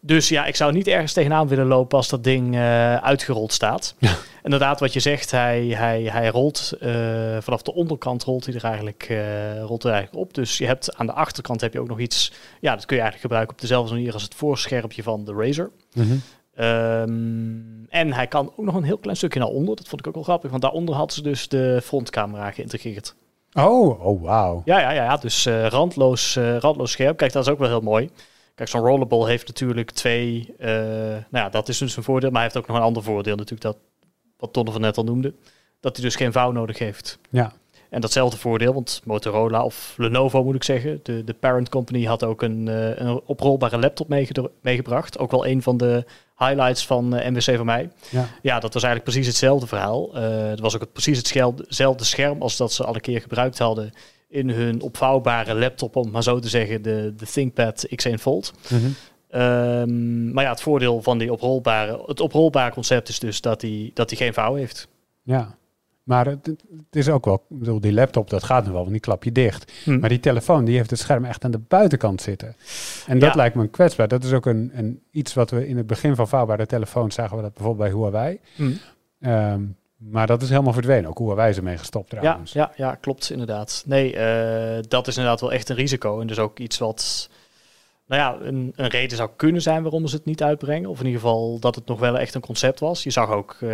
Dus 0.00 0.28
ja, 0.28 0.46
ik 0.46 0.56
zou 0.56 0.72
niet 0.72 0.86
ergens 0.86 1.12
tegenaan 1.12 1.48
willen 1.48 1.66
lopen 1.66 1.96
als 1.96 2.08
dat 2.08 2.24
ding 2.24 2.54
uh, 2.54 2.96
uitgerold 2.96 3.52
staat. 3.52 3.94
Ja. 3.98 4.16
Inderdaad, 4.42 4.80
wat 4.80 4.92
je 4.92 5.00
zegt, 5.00 5.30
hij, 5.30 5.66
hij, 5.66 6.02
hij 6.02 6.28
rolt 6.28 6.72
uh, 6.80 6.90
vanaf 7.40 7.62
de 7.62 7.74
onderkant 7.74 8.24
rolt 8.24 8.46
hij 8.46 8.54
er 8.54 8.64
eigenlijk, 8.64 9.06
uh, 9.10 9.62
rolt 9.62 9.84
er 9.84 9.90
eigenlijk 9.90 10.22
op. 10.22 10.34
Dus 10.34 10.58
je 10.58 10.66
hebt 10.66 10.96
aan 10.96 11.06
de 11.06 11.12
achterkant 11.12 11.60
heb 11.60 11.72
je 11.72 11.80
ook 11.80 11.88
nog 11.88 12.00
iets. 12.00 12.32
Ja, 12.60 12.74
dat 12.74 12.86
kun 12.86 12.96
je 12.96 13.02
eigenlijk 13.02 13.20
gebruiken 13.20 13.54
op 13.54 13.60
dezelfde 13.60 13.94
manier 13.94 14.12
als 14.12 14.22
het 14.22 14.34
voorschermpje 14.34 15.02
van 15.02 15.24
de 15.24 15.32
Razer. 15.32 15.70
Mm 15.92 16.08
-hmm. 16.08 16.22
Um, 16.60 17.86
en 17.88 18.12
hij 18.12 18.26
kan 18.26 18.52
ook 18.56 18.64
nog 18.64 18.74
een 18.74 18.82
heel 18.82 18.98
klein 18.98 19.16
stukje 19.16 19.38
naar 19.38 19.48
onder. 19.48 19.76
Dat 19.76 19.88
vond 19.88 20.00
ik 20.00 20.06
ook 20.06 20.14
wel 20.14 20.22
grappig, 20.22 20.50
want 20.50 20.62
daaronder 20.62 20.94
hadden 20.94 21.14
ze 21.14 21.22
dus 21.22 21.48
de 21.48 21.80
frontcamera 21.84 22.50
geïntegreerd. 22.50 23.14
Oh, 23.52 24.06
oh 24.06 24.22
wauw. 24.22 24.62
Ja, 24.64 24.80
ja, 24.80 24.90
ja, 24.90 25.04
ja. 25.04 25.16
dus 25.16 25.46
uh, 25.46 25.66
randloos, 25.66 26.36
uh, 26.36 26.56
randloos 26.56 26.90
scherp. 26.90 27.16
Kijk, 27.16 27.32
dat 27.32 27.46
is 27.46 27.52
ook 27.52 27.58
wel 27.58 27.68
heel 27.68 27.80
mooi. 27.80 28.10
Kijk, 28.54 28.68
zo'n 28.68 28.80
rollable 28.80 29.26
heeft 29.26 29.46
natuurlijk 29.46 29.90
twee... 29.90 30.54
Uh, 30.58 30.68
nou 30.68 31.24
ja, 31.30 31.48
dat 31.48 31.68
is 31.68 31.78
dus 31.78 31.96
een 31.96 32.02
voordeel. 32.02 32.30
Maar 32.30 32.40
hij 32.42 32.50
heeft 32.52 32.62
ook 32.62 32.66
nog 32.66 32.76
een 32.76 32.88
ander 32.88 33.02
voordeel 33.02 33.36
natuurlijk. 33.36 33.62
Dat, 33.62 33.76
wat 34.36 34.54
Donovan 34.54 34.80
net 34.80 34.96
al 34.96 35.04
noemde. 35.04 35.34
Dat 35.80 35.96
hij 35.96 36.04
dus 36.04 36.16
geen 36.16 36.32
vouw 36.32 36.50
nodig 36.50 36.78
heeft. 36.78 37.18
Ja. 37.30 37.52
En 37.90 38.00
datzelfde 38.00 38.36
voordeel, 38.38 38.74
want 38.74 39.00
Motorola 39.04 39.64
of 39.64 39.94
Lenovo 39.96 40.44
moet 40.44 40.54
ik 40.54 40.64
zeggen, 40.64 41.00
de, 41.02 41.24
de 41.24 41.34
parent 41.34 41.68
company 41.68 42.04
had 42.04 42.24
ook 42.24 42.42
een, 42.42 42.66
uh, 42.66 42.96
een 42.96 43.20
oprolbare 43.24 43.78
laptop 43.78 44.08
meege 44.08 44.50
meegebracht. 44.62 45.18
Ook 45.18 45.30
wel 45.30 45.46
een 45.46 45.62
van 45.62 45.76
de 45.76 46.04
highlights 46.36 46.86
van 46.86 47.08
MWC 47.08 47.56
van 47.56 47.66
mij. 47.66 47.90
Ja. 48.10 48.28
ja, 48.42 48.58
dat 48.60 48.74
was 48.74 48.82
eigenlijk 48.82 49.04
precies 49.04 49.26
hetzelfde 49.26 49.66
verhaal. 49.66 50.16
Uh, 50.16 50.48
het 50.48 50.60
was 50.60 50.74
ook 50.74 50.80
het, 50.80 50.92
precies 50.92 51.16
hetzelfde 51.16 52.04
scherm 52.04 52.42
als 52.42 52.56
dat 52.56 52.72
ze 52.72 52.84
alle 52.84 53.00
keer 53.00 53.20
gebruikt 53.20 53.58
hadden 53.58 53.92
in 54.28 54.50
hun 54.50 54.82
opvouwbare 54.82 55.54
laptop, 55.54 55.96
om 55.96 56.10
maar 56.10 56.22
zo 56.22 56.38
te 56.38 56.48
zeggen, 56.48 56.82
de, 56.82 57.14
de 57.16 57.26
ThinkPad 57.26 57.86
X1 57.86 58.14
Fold. 58.14 58.52
Mm 58.68 58.78
-hmm. 58.78 59.40
um, 59.40 60.32
maar 60.32 60.44
ja, 60.44 60.50
het 60.50 60.60
voordeel 60.60 61.02
van 61.02 61.18
die 61.18 61.32
oprolbare, 61.32 62.02
het 62.06 62.20
oprolbare 62.20 62.72
concept 62.72 63.08
is 63.08 63.18
dus 63.18 63.40
dat 63.40 63.62
hij 63.62 63.90
dat 63.94 64.16
geen 64.16 64.34
vouw 64.34 64.54
heeft. 64.54 64.88
Ja. 65.22 65.57
Maar 66.08 66.26
het, 66.26 66.46
het, 66.46 66.64
is 66.90 67.08
ook 67.08 67.24
wel, 67.24 67.34
ik 67.50 67.58
bedoel, 67.58 67.80
die 67.80 67.92
laptop, 67.92 68.30
dat 68.30 68.44
gaat 68.44 68.64
nu 68.64 68.70
wel, 68.70 68.80
want 68.80 68.92
die 68.92 69.00
klap 69.00 69.24
je 69.24 69.32
dicht. 69.32 69.72
Hm. 69.84 69.98
Maar 69.98 70.08
die 70.08 70.20
telefoon, 70.20 70.64
die 70.64 70.76
heeft 70.76 70.90
het 70.90 70.98
scherm 70.98 71.24
echt 71.24 71.44
aan 71.44 71.50
de 71.50 71.58
buitenkant 71.58 72.20
zitten. 72.22 72.56
En 73.06 73.18
dat 73.18 73.28
Ja. 73.28 73.36
lijkt 73.36 73.54
me 73.54 73.62
een 73.62 73.70
kwetsbaar. 73.70 74.08
Dat 74.08 74.24
is 74.24 74.32
ook 74.32 74.46
een, 74.46 74.70
een, 74.74 75.02
iets 75.10 75.34
wat 75.34 75.50
we 75.50 75.68
in 75.68 75.76
het 75.76 75.86
begin 75.86 76.14
van 76.14 76.28
vouwbare 76.28 76.66
telefoons 76.66 77.14
zagen 77.14 77.36
we 77.36 77.42
dat 77.42 77.54
bijvoorbeeld 77.54 77.90
bij 77.90 77.98
Huawei. 77.98 78.40
Hm. 78.56 78.72
Um, 79.20 79.76
maar 79.96 80.26
dat 80.26 80.42
is 80.42 80.48
helemaal 80.50 80.72
verdwenen. 80.72 81.10
Ook 81.10 81.18
Huawei 81.18 81.50
is 81.50 81.56
ermee 81.56 81.78
gestopt 81.78 82.10
Ja, 82.12 82.18
trouwens. 82.20 82.52
ja, 82.52 82.72
ja, 82.76 82.94
klopt 82.94 83.30
inderdaad. 83.30 83.82
Nee, 83.86 84.14
uh, 84.14 84.82
dat 84.88 85.06
is 85.06 85.16
inderdaad 85.16 85.40
wel 85.40 85.52
echt 85.52 85.68
een 85.68 85.76
risico. 85.76 86.20
En 86.20 86.26
dus 86.26 86.38
ook 86.38 86.58
iets 86.58 86.78
wat 86.78 87.30
Nou 88.08 88.22
ja, 88.22 88.46
een, 88.46 88.72
een 88.76 88.88
reden 88.88 89.16
zou 89.16 89.30
kunnen 89.36 89.62
zijn 89.62 89.82
waarom 89.82 90.06
ze 90.06 90.16
het 90.16 90.24
niet 90.24 90.42
uitbrengen. 90.42 90.90
Of 90.90 90.98
in 91.00 91.06
ieder 91.06 91.20
geval 91.20 91.58
dat 91.58 91.74
het 91.74 91.86
nog 91.86 92.00
wel 92.00 92.18
echt 92.18 92.34
een 92.34 92.40
concept 92.40 92.80
was. 92.80 93.02
Je 93.02 93.10
zag 93.10 93.30
ook, 93.30 93.56
uh, 93.60 93.70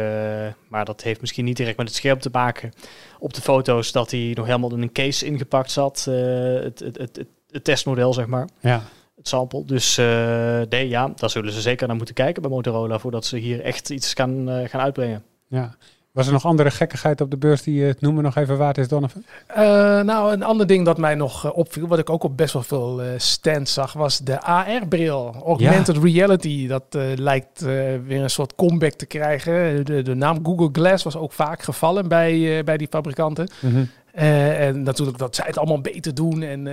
maar 0.69 0.85
dat 0.85 1.02
heeft 1.02 1.20
misschien 1.20 1.44
niet 1.44 1.56
direct 1.56 1.77
met 1.77 1.86
het 1.86 1.97
scherm 1.97 2.19
te 2.19 2.28
maken, 2.32 2.73
op 3.19 3.35
de 3.35 3.40
foto's 3.40 3.93
dat 3.93 4.11
hij 4.11 4.32
nog 4.35 4.47
helemaal 4.47 4.73
in 4.73 4.82
een 4.82 4.93
case 4.93 5.27
ingepakt 5.27 5.70
zat. 5.70 6.06
Uh, 6.09 6.15
het, 6.62 6.78
het, 6.78 6.98
het, 6.98 7.24
het, 7.51 7.65
testmodel, 7.65 8.12
zeg 8.12 8.27
maar. 8.27 8.48
Ja. 8.61 8.82
Het 9.16 9.28
sample. 9.28 9.65
Dus 9.65 9.98
uh, 9.98 10.61
nee, 10.69 10.89
ja, 10.89 11.12
daar 11.16 11.31
zullen 11.31 11.52
ze 11.52 11.61
zeker 11.61 11.86
naar 11.86 11.97
moeten 11.97 12.15
kijken 12.15 12.43
bij 12.43 12.51
Motorola 12.51 12.98
voordat 12.98 13.24
ze 13.24 13.36
hier 13.36 13.61
echt 13.61 13.90
iets 13.90 14.15
gaan, 14.15 14.48
gaan 14.69 14.81
uitbrengen. 14.81 15.24
Ja, 15.48 15.77
was 16.15 16.27
er 16.27 16.32
nog 16.32 16.45
andere 16.45 16.70
gekkigheid 16.70 17.20
op 17.20 17.31
de 17.31 17.36
beurs 17.36 17.62
die 17.62 17.82
het 17.82 18.01
noemen 18.01 18.23
nog 18.23 18.36
even 18.36 18.59
waard 18.59 18.78
is, 18.78 18.89
Donovan? 18.89 19.24
Uh, 19.51 19.57
nou, 20.01 20.32
een 20.32 20.43
ander 20.43 20.66
ding 20.66 20.85
dat 20.85 20.99
mij 20.99 21.15
nog 21.15 21.45
uh, 21.45 21.57
opviel, 21.57 21.86
wat 21.86 21.99
ik 21.99 22.11
ook 22.11 22.23
op 22.23 22.36
best 22.36 22.53
wel 22.53 22.62
veel 22.62 23.05
uh, 23.05 23.09
stands 23.16 23.73
zag, 23.73 23.93
was 23.93 24.19
de 24.19 24.41
AR-bril. 24.41 25.35
Augmented 25.47 25.95
ja. 25.95 26.03
reality. 26.03 26.66
Dat 26.66 26.85
lijkt 27.15 27.61
weer 28.07 28.23
een 28.23 28.31
soort 28.31 28.55
comeback 28.55 28.93
te 28.93 29.07
krijgen. 29.07 29.85
De, 29.85 30.03
de, 30.03 30.15
naam 30.15 30.45
Google 30.45 30.69
Glass 30.73 31.05
was 31.05 31.16
ook 31.16 31.32
vaak 31.32 31.62
gevallen 31.62 32.09
bij, 32.09 32.65
bij 32.65 32.77
die 32.77 32.89
fabrikanten. 32.91 33.49
-hmm. 33.61 33.89
en 34.12 34.82
natuurlijk 34.82 35.19
dat 35.19 35.36
zij 35.36 35.47
het 35.47 35.59
allemaal 35.59 35.81
beter 35.81 36.15
doen. 36.15 36.43
En 36.43 36.65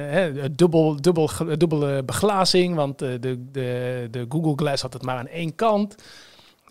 dubbel, 0.56 1.02
dubbel, 1.02 1.30
dubbele 1.58 2.04
beglazing, 2.04 2.76
want 2.76 3.00
de, 3.00 3.20
de, 3.52 4.08
de 4.12 4.26
Google 4.30 4.54
Glass 4.56 4.82
had 4.82 4.94
het 4.94 5.04
maar 5.04 5.18
aan 5.18 5.28
één 5.28 5.56
kant. 5.56 5.96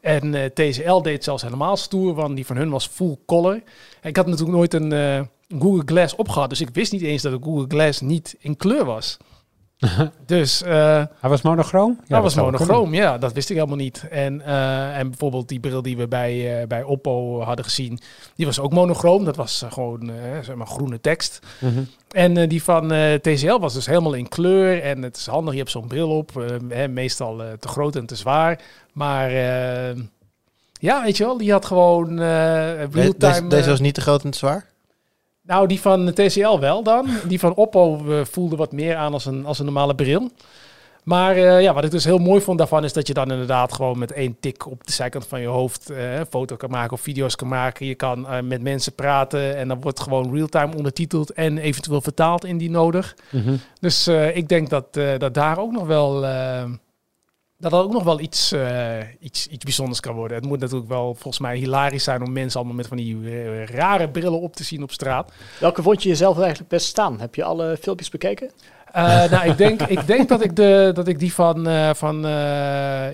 En 0.00 0.34
uh, 0.34 0.44
TCL 0.44 1.00
deed 1.00 1.24
zelfs 1.24 1.42
helemaal 1.42 1.76
stoer, 1.76 2.14
want 2.14 2.36
die 2.36 2.46
van 2.46 2.56
hun 2.56 2.70
was 2.70 2.86
full 2.86 3.16
color. 3.26 3.62
ik 4.02 4.16
had 4.16 4.26
natuurlijk 4.26 4.56
nooit 4.56 4.74
een 4.74 4.92
uh, 4.92 5.20
Google 5.60 5.82
Glass 5.84 6.14
opgehad, 6.14 6.48
dus 6.48 6.60
ik 6.60 6.68
wist 6.72 6.92
niet 6.92 7.02
eens 7.02 7.22
dat 7.22 7.32
de 7.32 7.46
Google 7.48 7.64
Glass 7.68 8.00
niet 8.00 8.36
in 8.38 8.56
kleur 8.56 8.84
was. 8.84 9.16
dus, 10.26 10.62
uh, 10.62 10.68
hij 11.20 11.30
was 11.30 11.42
monochroom? 11.42 11.98
Ja, 11.98 12.14
hij 12.14 12.22
was 12.22 12.34
monochroom, 12.34 12.94
ja, 12.94 13.18
dat 13.18 13.32
wist 13.32 13.50
ik 13.50 13.56
helemaal 13.56 13.76
niet. 13.76 14.04
En, 14.10 14.40
en 14.94 15.08
bijvoorbeeld 15.08 15.48
die 15.48 15.60
bril 15.60 15.82
die 15.82 15.96
we 15.96 16.08
bij, 16.08 16.64
bij 16.68 16.82
Oppo 16.82 17.42
hadden 17.42 17.64
gezien, 17.64 17.98
die 18.36 18.46
was 18.46 18.60
ook 18.60 18.72
monochroom. 18.72 19.24
Dat 19.24 19.36
was 19.36 19.64
gewoon 19.68 20.10
zeg 20.42 20.54
maar 20.54 20.66
groene 20.66 21.00
tekst. 21.00 21.38
Mm 21.58 21.74
-hmm. 21.74 21.86
En 22.10 22.48
die 22.48 22.62
van 22.62 22.92
TCL 23.20 23.58
was 23.58 23.74
dus 23.74 23.86
helemaal 23.86 24.12
in 24.12 24.28
kleur. 24.28 24.82
En 24.82 25.02
het 25.02 25.16
is 25.16 25.26
handig, 25.26 25.52
je 25.52 25.58
hebt 25.58 25.70
zo'n 25.70 25.88
bril 25.88 26.10
op, 26.10 26.44
meestal 26.90 27.42
te 27.58 27.68
groot 27.68 27.96
en 27.96 28.06
te 28.06 28.16
zwaar. 28.16 28.60
Maar 28.92 29.30
uh, 29.30 30.02
ja, 30.72 31.02
weet 31.02 31.16
je 31.16 31.24
wel, 31.24 31.36
die 31.36 31.52
had 31.52 31.64
gewoon 31.64 32.10
uh, 32.20 32.84
real-time... 32.84 33.14
Deze, 33.18 33.46
deze 33.46 33.68
was 33.68 33.80
niet 33.80 33.94
te 33.94 34.00
groot 34.00 34.24
en 34.24 34.30
te 34.30 34.38
zwaar? 34.38 34.66
Nou, 35.50 35.66
die 35.66 35.80
van 35.80 36.12
TCL 36.12 36.58
wel 36.58 36.82
dan. 36.82 37.08
Die 37.28 37.38
van 37.38 37.54
Oppo 37.54 38.02
voelde 38.22 38.56
wat 38.56 38.72
meer 38.72 38.96
aan 38.96 39.12
als 39.12 39.26
een, 39.26 39.46
als 39.46 39.58
een 39.58 39.64
normale 39.64 39.94
bril. 39.94 40.30
Maar 41.04 41.36
uh, 41.36 41.62
ja, 41.62 41.74
wat 41.74 41.84
ik 41.84 41.90
dus 41.90 42.04
heel 42.04 42.18
mooi 42.18 42.40
vond 42.40 42.58
daarvan 42.58 42.84
is 42.84 42.92
dat 42.92 43.06
je 43.06 43.14
dan 43.14 43.30
inderdaad 43.30 43.72
gewoon 43.72 43.98
met 43.98 44.12
één 44.12 44.36
tik 44.40 44.66
op 44.66 44.86
de 44.86 44.92
zijkant 44.92 45.26
van 45.26 45.40
je 45.40 45.46
hoofd 45.46 45.90
uh, 45.90 46.20
foto 46.28 46.56
kan 46.56 46.70
maken 46.70 46.92
of 46.92 47.00
video's 47.00 47.36
kan 47.36 47.48
maken. 47.48 47.86
Je 47.86 47.94
kan 47.94 48.20
uh, 48.20 48.40
met 48.40 48.62
mensen 48.62 48.94
praten 48.94 49.56
en 49.56 49.68
dan 49.68 49.80
wordt 49.80 50.00
gewoon 50.00 50.34
real-time 50.34 50.76
ondertiteld 50.76 51.32
en 51.32 51.58
eventueel 51.58 52.00
vertaald 52.00 52.44
indien 52.44 52.72
nodig. 52.72 53.16
Mm 53.30 53.42
-hmm. 53.42 53.60
Dus 53.80 54.08
ik 54.34 54.48
denk 54.48 54.70
dat, 54.70 54.94
dat 55.18 55.34
daar 55.34 55.58
ook 55.58 55.72
nog 55.72 55.86
wel 55.86 56.24
dat 57.60 57.70
dat 57.70 57.84
ook 57.84 57.92
nog 57.92 58.02
wel 58.02 58.20
iets, 58.20 58.52
uh, 58.52 58.96
iets, 59.18 59.46
iets 59.46 59.64
bijzonders 59.64 60.00
kan 60.00 60.14
worden. 60.14 60.36
Het 60.36 60.46
moet 60.46 60.60
natuurlijk 60.60 60.88
wel 60.88 61.14
volgens 61.14 61.38
mij 61.38 61.56
hilarisch 61.56 62.04
zijn 62.04 62.22
om 62.22 62.32
mensen 62.32 62.58
allemaal 62.58 62.76
met 62.76 62.86
van 62.86 62.96
die 62.96 63.14
uh, 63.14 63.64
rare 63.64 64.08
brillen 64.08 64.40
op 64.40 64.56
te 64.56 64.64
zien 64.64 64.82
op 64.82 64.92
straat. 64.92 65.32
Welke 65.60 65.82
vond 65.82 66.02
je 66.02 66.08
jezelf 66.08 66.38
eigenlijk 66.38 66.68
best 66.68 66.86
staan? 66.86 67.20
Heb 67.20 67.34
je 67.34 67.44
alle 67.44 67.76
filmpjes 67.80 68.08
bekeken? 68.08 68.50
Uh, 68.96 69.30
nou, 69.32 69.50
ik 69.50 69.56
denk, 69.56 69.82
ik 69.82 70.06
denk 70.06 70.28
dat, 70.28 70.44
ik 70.44 70.56
de, 70.56 70.90
dat 70.94 71.08
ik 71.08 71.18
die 71.18 71.34
van, 71.34 71.64
van 71.96 72.20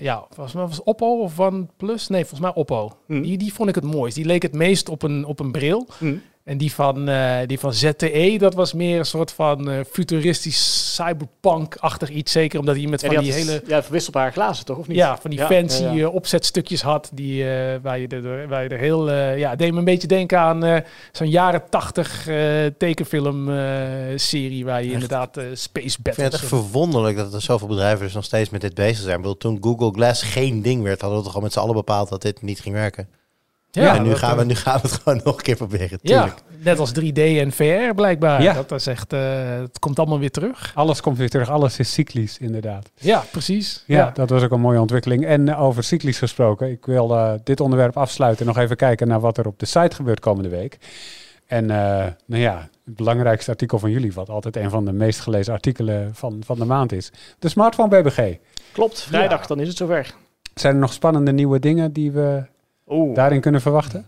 ja, 0.01 0.25
mij 0.35 0.47
was 0.53 0.83
Oppo 0.83 1.21
of 1.21 1.33
van 1.33 1.69
Plus? 1.77 2.07
Nee, 2.07 2.21
volgens 2.21 2.41
mij 2.41 2.53
Oppo. 2.53 2.97
Mm. 3.07 3.21
Die, 3.21 3.37
die 3.37 3.53
vond 3.53 3.69
ik 3.69 3.75
het 3.75 3.83
mooist. 3.83 4.15
Die 4.15 4.25
leek 4.25 4.41
het 4.41 4.53
meest 4.53 4.89
op 4.89 5.03
een, 5.03 5.25
op 5.25 5.39
een 5.39 5.51
bril. 5.51 5.87
Mm. 5.97 6.21
En 6.47 6.57
die 6.57 6.73
van, 6.73 7.09
uh, 7.09 7.37
die 7.45 7.59
van 7.59 7.73
ZTE, 7.73 8.35
dat 8.37 8.53
was 8.53 8.73
meer 8.73 8.99
een 8.99 9.05
soort 9.05 9.31
van 9.31 9.69
uh, 9.69 9.79
futuristisch 9.91 10.93
cyberpunk-achtig 10.95 12.09
iets. 12.09 12.31
Zeker 12.31 12.59
omdat 12.59 12.75
hij 12.75 12.87
met 12.87 13.01
ja, 13.01 13.07
van 13.07 13.23
die, 13.23 13.33
die 13.33 13.43
hele... 13.43 13.61
Ja, 13.67 13.83
verwisselbare 13.83 14.31
glazen 14.31 14.65
toch, 14.65 14.77
of 14.77 14.87
niet? 14.87 14.97
Ja, 14.97 15.17
van 15.17 15.29
die 15.29 15.39
ja, 15.39 15.45
fancy 15.45 15.83
ja, 15.83 15.93
uh, 15.93 16.13
opzetstukjes 16.13 16.81
had. 16.81 17.09
Die, 17.13 17.43
waar, 17.81 17.99
je 17.99 18.07
er, 18.07 18.47
waar 18.47 18.63
je 18.63 18.69
er 18.69 18.77
heel... 18.77 19.11
ja, 19.13 19.55
deed 19.55 19.71
me 19.71 19.77
een 19.77 19.85
beetje 19.85 20.07
denken 20.07 20.39
aan 20.39 20.83
zo'n 21.11 21.29
jaren 21.29 21.63
tachtig 21.69 22.27
tekenfilm-serie... 22.77 24.65
waar 24.65 24.79
je 24.79 24.85
echt? 24.85 24.93
inderdaad 24.93 25.39
space 25.53 25.97
battles... 26.01 26.05
Ik 26.05 26.13
vind 26.13 26.31
het 26.31 26.33
echt 26.33 26.45
verwonderlijk 26.45 27.17
dat 27.17 27.33
er 27.33 27.41
zoveel 27.41 27.67
bedrijven 27.67 28.05
dus 28.05 28.13
nog 28.13 28.25
steeds 28.25 28.49
met 28.49 28.61
dit 28.61 28.73
bezig 28.73 29.03
zijn. 29.03 29.15
Ik 29.15 29.21
bedoel, 29.21 29.37
toen 29.37 29.57
Google 29.61 29.91
Glass 29.91 30.23
geen 30.23 30.61
ding 30.61 30.83
werd, 30.83 31.01
hadden 31.01 31.19
we 31.19 31.25
toch 31.25 31.35
al 31.35 31.41
met 31.41 31.53
z'n 31.53 31.59
allen 31.59 31.75
bepaald 31.75 32.09
dat 32.09 32.21
dit 32.21 32.41
niet 32.41 32.59
ging 32.59 32.75
werken. 32.75 33.09
Ja, 33.71 33.95
en 33.95 34.03
nu 34.03 34.15
gaan, 34.15 34.37
we, 34.37 34.43
nu 34.43 34.55
gaan 34.55 34.79
we 34.81 34.87
het 34.87 34.97
gewoon 35.03 35.21
nog 35.23 35.37
een 35.37 35.43
keer 35.43 35.55
proberen. 35.55 35.99
Ja, 36.01 36.33
net 36.63 36.79
als 36.79 36.91
3D 36.99 37.13
en 37.13 37.51
VR 37.51 37.93
blijkbaar. 37.95 38.41
Ja. 38.41 38.53
Dat 38.53 38.71
is 38.71 38.87
echt, 38.87 39.13
uh, 39.13 39.19
het 39.59 39.79
komt 39.79 39.99
allemaal 39.99 40.19
weer 40.19 40.31
terug. 40.31 40.71
Alles 40.75 41.01
komt 41.01 41.17
weer 41.17 41.29
terug, 41.29 41.49
alles 41.49 41.79
is 41.79 41.93
cyclisch 41.93 42.37
inderdaad. 42.37 42.91
Ja, 42.95 43.23
precies. 43.31 43.83
Ja, 43.85 43.97
ja. 43.97 44.11
dat 44.13 44.29
was 44.29 44.43
ook 44.43 44.51
een 44.51 44.59
mooie 44.59 44.81
ontwikkeling. 44.81 45.25
En 45.25 45.55
over 45.55 45.83
cyclisch 45.83 46.17
gesproken, 46.17 46.71
ik 46.71 46.85
wil 46.85 47.11
uh, 47.11 47.33
dit 47.43 47.59
onderwerp 47.59 47.97
afsluiten. 47.97 48.45
Nog 48.45 48.57
even 48.57 48.75
kijken 48.75 49.07
naar 49.07 49.19
wat 49.19 49.37
er 49.37 49.47
op 49.47 49.59
de 49.59 49.65
site 49.65 49.95
gebeurt 49.95 50.19
komende 50.19 50.49
week. 50.49 50.77
En 51.47 51.63
uh, 51.63 51.69
nou 52.25 52.41
ja, 52.41 52.69
het 52.85 52.95
belangrijkste 52.95 53.51
artikel 53.51 53.79
van 53.79 53.91
jullie, 53.91 54.13
wat 54.13 54.29
altijd 54.29 54.55
een 54.55 54.69
van 54.69 54.85
de 54.85 54.91
meest 54.91 55.19
gelezen 55.19 55.53
artikelen 55.53 56.15
van, 56.15 56.41
van 56.45 56.59
de 56.59 56.65
maand 56.65 56.91
is. 56.91 57.11
De 57.39 57.49
smartphone 57.49 58.01
BBG. 58.01 58.35
Klopt, 58.71 59.01
vrijdag, 59.01 59.41
ja. 59.41 59.47
dan 59.47 59.59
is 59.59 59.67
het 59.67 59.77
zover. 59.77 60.15
Zijn 60.53 60.73
er 60.73 60.79
nog 60.79 60.93
spannende 60.93 61.31
nieuwe 61.31 61.59
dingen 61.59 61.93
die 61.93 62.11
we 62.11 62.43
Oeh. 62.87 63.15
daarin 63.15 63.41
kunnen 63.41 63.61
verwachten? 63.61 64.05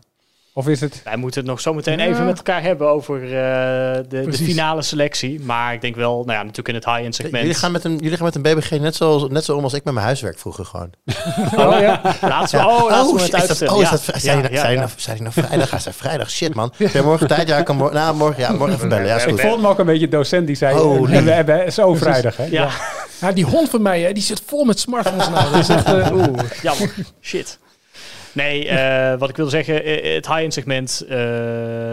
Of 0.59 0.67
is 0.67 0.79
het... 0.79 1.01
Wij 1.03 1.15
moeten 1.15 1.39
het 1.39 1.49
nog 1.49 1.61
zo 1.61 1.73
meteen 1.73 1.97
ja. 1.97 2.05
even 2.05 2.25
met 2.25 2.37
elkaar 2.37 2.61
hebben 2.61 2.89
over 2.89 3.23
uh, 3.23 3.29
de, 3.29 4.03
de, 4.07 4.33
finale 4.33 4.81
selectie. 4.81 5.39
Maar 5.41 5.73
ik 5.73 5.81
denk 5.81 5.95
wel, 5.95 6.15
nou 6.15 6.31
ja, 6.31 6.37
natuurlijk 6.37 6.67
in 6.67 6.75
het 6.75 6.85
high-end 6.85 7.15
segment. 7.15 7.41
Jullie 7.43 7.57
gaan 7.57 7.71
met 7.71 7.83
een, 7.83 7.97
jullie 7.97 8.17
gaan 8.17 8.25
met 8.25 8.35
een 8.35 8.41
BBG 8.41 8.79
net 8.79 8.95
zo, 8.95 9.27
net 9.27 9.43
zo 9.43 9.55
om 9.55 9.63
als 9.63 9.73
ik 9.73 9.83
met 9.83 9.93
mijn 9.93 10.05
huiswerk 10.05 10.39
vroeger 10.39 10.65
gewoon. 10.65 10.89
oh 11.65 11.79
ja? 11.79 12.01
Laten 12.21 12.59
we, 12.59 12.65
ja. 12.65 12.75
oh, 12.75 12.89
laten 12.89 13.15
we 13.15 13.21
het 13.21 13.35
uitstellen. 13.35 13.73
Oh, 13.73 13.81
is 13.81 13.89
dat, 13.89 14.01
zijn 14.15 14.41
ja, 14.41 14.69
ja, 14.69 14.79
nou, 14.79 14.89
zijn 14.95 15.21
nou 15.21 15.33
vrijdag? 15.33 15.69
Hij 15.69 15.79
zei 15.79 15.95
vrijdag, 15.95 16.31
shit 16.31 16.53
man. 16.55 16.73
Ja, 16.93 17.03
morgen 17.03 17.27
tijd? 17.27 17.47
Ja, 17.47 17.61
kan 17.61 17.75
morgen, 17.75 17.95
nou, 17.95 18.15
morgen, 18.15 18.41
ja, 18.41 18.51
morgen 18.51 18.75
even 18.75 18.89
bellen. 18.89 19.05
Ja, 19.05 19.25
ik 19.25 19.39
vond 19.39 19.61
me 19.61 19.67
ook 19.67 19.79
een 19.79 19.85
beetje 19.85 20.07
docent 20.07 20.47
die 20.47 20.55
zei, 20.55 20.79
oh, 20.79 21.07
nee. 21.07 21.21
we 21.21 21.31
hebben 21.31 21.73
zo 21.73 21.93
vrijdag. 21.93 22.37
Hè? 22.37 22.45
Ja. 22.45 22.69
ja. 23.21 23.31
die 23.31 23.45
hond 23.45 23.69
van 23.69 23.81
mij, 23.81 24.01
hè, 24.01 24.13
die 24.13 24.23
zit 24.23 24.41
vol 24.45 24.63
met 24.63 24.79
smartphones 24.79 25.29
nou. 25.35 25.51
Dat 25.51 25.59
is 25.59 25.69
echt, 25.69 25.87
uh, 25.87 26.11
oeh, 26.11 26.39
jammer. 26.61 26.93
Shit. 27.21 27.59
Nee, 28.33 28.65
uh, 28.65 29.13
wat 29.19 29.29
ik 29.29 29.35
wil 29.35 29.47
zeggen, 29.47 29.75
het 30.13 30.27
high-end 30.27 30.53
segment, 30.53 31.03
uh, 31.03 31.09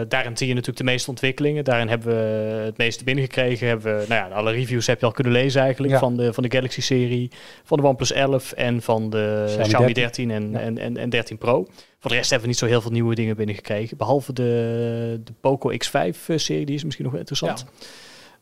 daarin 0.07 0.37
zie 0.37 0.47
je 0.47 0.53
natuurlijk 0.53 0.77
de 0.77 0.83
meeste 0.83 1.09
ontwikkelingen. 1.09 1.63
Daarin 1.63 1.87
hebben 1.87 2.07
we 2.07 2.61
het 2.65 2.77
meeste 2.77 3.03
binnengekregen. 3.03 3.67
Hebben 3.67 3.99
we, 3.99 4.05
nou 4.07 4.29
ja, 4.29 4.35
alle 4.35 4.51
reviews 4.51 4.87
heb 4.87 4.99
je 4.99 5.05
al 5.05 5.11
kunnen 5.11 5.33
lezen 5.33 5.61
eigenlijk 5.61 5.93
ja. 5.93 5.99
van, 5.99 6.17
de, 6.17 6.33
van 6.33 6.43
de 6.43 6.51
Galaxy-serie, 6.51 7.31
van 7.63 7.77
de 7.77 7.87
OnePlus 7.87 8.11
11 8.11 8.51
en 8.51 8.81
van 8.81 9.09
de 9.09 9.43
Xiaomi, 9.47 9.67
Xiaomi 9.67 9.93
13 9.93 10.31
en, 10.31 10.51
ja. 10.51 10.59
en, 10.59 10.77
en, 10.77 10.97
en 10.97 11.09
13 11.09 11.37
Pro. 11.37 11.67
Voor 11.99 12.11
de 12.11 12.17
rest 12.17 12.29
hebben 12.29 12.47
we 12.47 12.53
niet 12.53 12.61
zo 12.61 12.65
heel 12.65 12.81
veel 12.81 12.91
nieuwe 12.91 13.15
dingen 13.15 13.35
binnengekregen. 13.35 13.97
Behalve 13.97 14.33
de, 14.33 15.21
de 15.23 15.33
Poco 15.41 15.71
X5-serie, 15.71 16.65
die 16.65 16.75
is 16.75 16.83
misschien 16.83 17.05
nog 17.05 17.13
wel 17.13 17.21
interessant. 17.21 17.65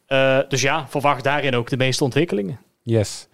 Ja. 0.07 0.39
Uh, 0.39 0.49
dus 0.49 0.61
ja, 0.61 0.87
verwacht 0.87 1.23
daarin 1.23 1.55
ook 1.55 1.69
de 1.69 1.77
meeste 1.77 2.03
ontwikkelingen. 2.03 2.59
Yes. 2.81 3.27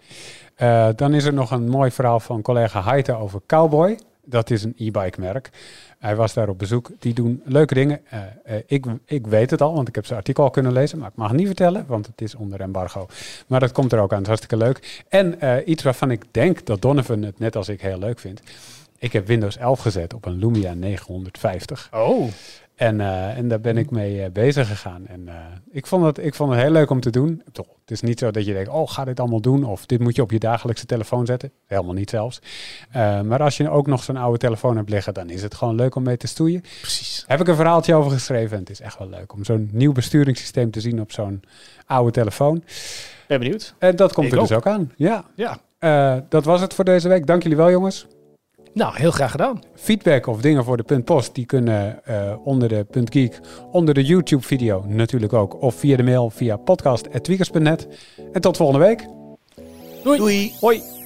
Uh, 0.58 0.88
dan 0.96 1.14
is 1.14 1.24
er 1.24 1.32
nog 1.32 1.50
een 1.50 1.68
mooi 1.68 1.90
verhaal 1.90 2.20
van 2.20 2.42
collega 2.42 2.82
Heite 2.82 3.14
over 3.14 3.40
Cowboy. 3.46 3.98
Dat 4.24 4.50
is 4.50 4.62
een 4.62 4.74
e-bike 4.76 5.20
merk. 5.20 5.50
Hij 5.98 6.16
was 6.16 6.34
daar 6.34 6.48
op 6.48 6.58
bezoek. 6.58 6.90
Die 6.98 7.14
doen 7.14 7.42
leuke 7.44 7.74
dingen. 7.74 8.00
Uh, 8.14 8.20
uh, 8.46 8.62
ik, 8.66 8.86
ik 9.04 9.26
weet 9.26 9.50
het 9.50 9.60
al, 9.60 9.74
want 9.74 9.88
ik 9.88 9.94
heb 9.94 10.06
zijn 10.06 10.18
artikel 10.18 10.44
al 10.44 10.50
kunnen 10.50 10.72
lezen. 10.72 10.98
Maar 10.98 11.08
ik 11.08 11.16
mag 11.16 11.28
het 11.28 11.36
niet 11.36 11.46
vertellen, 11.46 11.84
want 11.86 12.06
het 12.06 12.20
is 12.20 12.34
onder 12.34 12.60
embargo. 12.60 13.06
Maar 13.46 13.60
dat 13.60 13.72
komt 13.72 13.92
er 13.92 13.98
ook 13.98 14.12
aan. 14.12 14.18
Het 14.18 14.26
is 14.26 14.32
hartstikke 14.38 14.64
leuk. 14.64 15.04
En 15.08 15.36
uh, 15.44 15.56
iets 15.64 15.82
waarvan 15.82 16.10
ik 16.10 16.24
denk 16.30 16.66
dat 16.66 16.82
Donovan 16.82 17.22
het 17.22 17.38
net 17.38 17.56
als 17.56 17.68
ik 17.68 17.80
heel 17.80 17.98
leuk 17.98 18.18
vindt. 18.18 18.42
Ik 18.98 19.12
heb 19.12 19.26
Windows 19.26 19.56
11 19.56 19.80
gezet 19.80 20.14
op 20.14 20.24
een 20.24 20.38
Lumia 20.38 20.74
950. 20.74 21.88
Oh. 21.92 22.30
En, 22.82 22.98
uh, 22.98 23.36
en 23.38 23.48
daar 23.48 23.60
ben 23.60 23.76
ik 23.76 23.90
mee 23.90 24.16
uh, 24.16 24.26
bezig 24.32 24.68
gegaan. 24.68 25.06
En 25.06 25.20
uh, 25.26 25.34
ik, 25.70 25.86
vond 25.86 26.04
het, 26.04 26.18
ik 26.18 26.34
vond 26.34 26.50
het 26.50 26.60
heel 26.60 26.70
leuk 26.70 26.90
om 26.90 27.00
te 27.00 27.10
doen. 27.10 27.42
Toch, 27.52 27.66
het 27.80 27.90
is 27.90 28.00
niet 28.00 28.18
zo 28.18 28.30
dat 28.30 28.44
je 28.46 28.52
denkt, 28.52 28.68
oh, 28.68 28.90
ga 28.90 29.04
dit 29.04 29.20
allemaal 29.20 29.40
doen. 29.40 29.64
Of 29.64 29.86
dit 29.86 30.00
moet 30.00 30.16
je 30.16 30.22
op 30.22 30.30
je 30.30 30.38
dagelijkse 30.38 30.86
telefoon 30.86 31.26
zetten. 31.26 31.52
Helemaal 31.66 31.94
niet 31.94 32.10
zelfs. 32.10 32.40
maar 33.24 33.42
als 33.42 33.56
je 33.56 33.70
ook 33.70 33.86
nog 33.86 34.02
zo'n 34.02 34.16
oude 34.16 34.38
telefoon 34.38 34.76
hebt 34.76 34.90
liggen, 34.90 35.14
dan 35.14 35.30
is 35.30 35.42
het 35.42 35.54
gewoon 35.54 35.74
leuk 35.74 35.94
om 35.94 36.02
mee 36.02 36.16
te 36.16 36.26
stoeien. 36.26 36.60
Precies. 36.80 37.24
Heb 37.26 37.40
ik 37.40 37.48
een 37.48 37.56
verhaaltje 37.56 37.94
over 37.94 38.10
geschreven. 38.10 38.52
En 38.52 38.60
het 38.60 38.70
is 38.70 38.80
echt 38.80 38.98
wel 38.98 39.08
leuk 39.08 39.32
om 39.32 39.44
zo'n 39.44 39.68
nieuw 39.72 39.92
besturingssysteem 39.92 40.70
te 40.70 40.80
zien 40.80 41.00
op 41.00 41.12
zo'n 41.12 41.42
oude 41.86 42.10
telefoon. 42.10 42.64
Ben 43.26 43.38
benieuwd. 43.38 43.74
En 43.78 43.96
dat 43.96 44.12
komt 44.12 44.26
ik 44.26 44.32
er 44.32 44.38
ook. 44.38 44.48
dus 44.48 44.56
ook 44.56 44.66
aan. 44.66 44.92
Ja. 44.96 45.24
ja. 45.34 46.24
dat 46.28 46.44
was 46.44 46.60
het 46.60 46.74
voor 46.74 46.84
deze 46.84 47.08
week. 47.08 47.26
Dank 47.26 47.42
jullie 47.42 47.58
wel, 47.58 47.70
jongens. 47.70 48.06
Nou, 48.74 48.96
heel 48.96 49.10
graag 49.10 49.30
gedaan. 49.30 49.60
Feedback 49.74 50.26
of 50.26 50.40
dingen 50.40 50.64
voor 50.64 50.76
de 50.76 50.82
punt 50.82 51.04
post, 51.04 51.34
die 51.34 51.46
kunnen 51.46 52.00
uh, 52.08 52.34
onder 52.44 52.68
de 52.68 52.84
punt 52.90 53.12
geek, 53.12 53.40
onder 53.70 53.94
de 53.94 54.04
YouTube 54.04 54.42
video 54.42 54.84
natuurlijk 54.86 55.32
ook. 55.32 55.62
Of 55.62 55.74
via 55.74 55.96
de 55.96 56.02
mail 56.02 56.30
via 56.30 56.56
podcast.tweakers.net. 56.56 57.88
En 58.32 58.40
tot 58.40 58.56
volgende 58.56 58.84
week. 58.86 59.06
Doei. 60.02 60.18
Doei. 60.18 60.52
Hoi! 60.60 61.01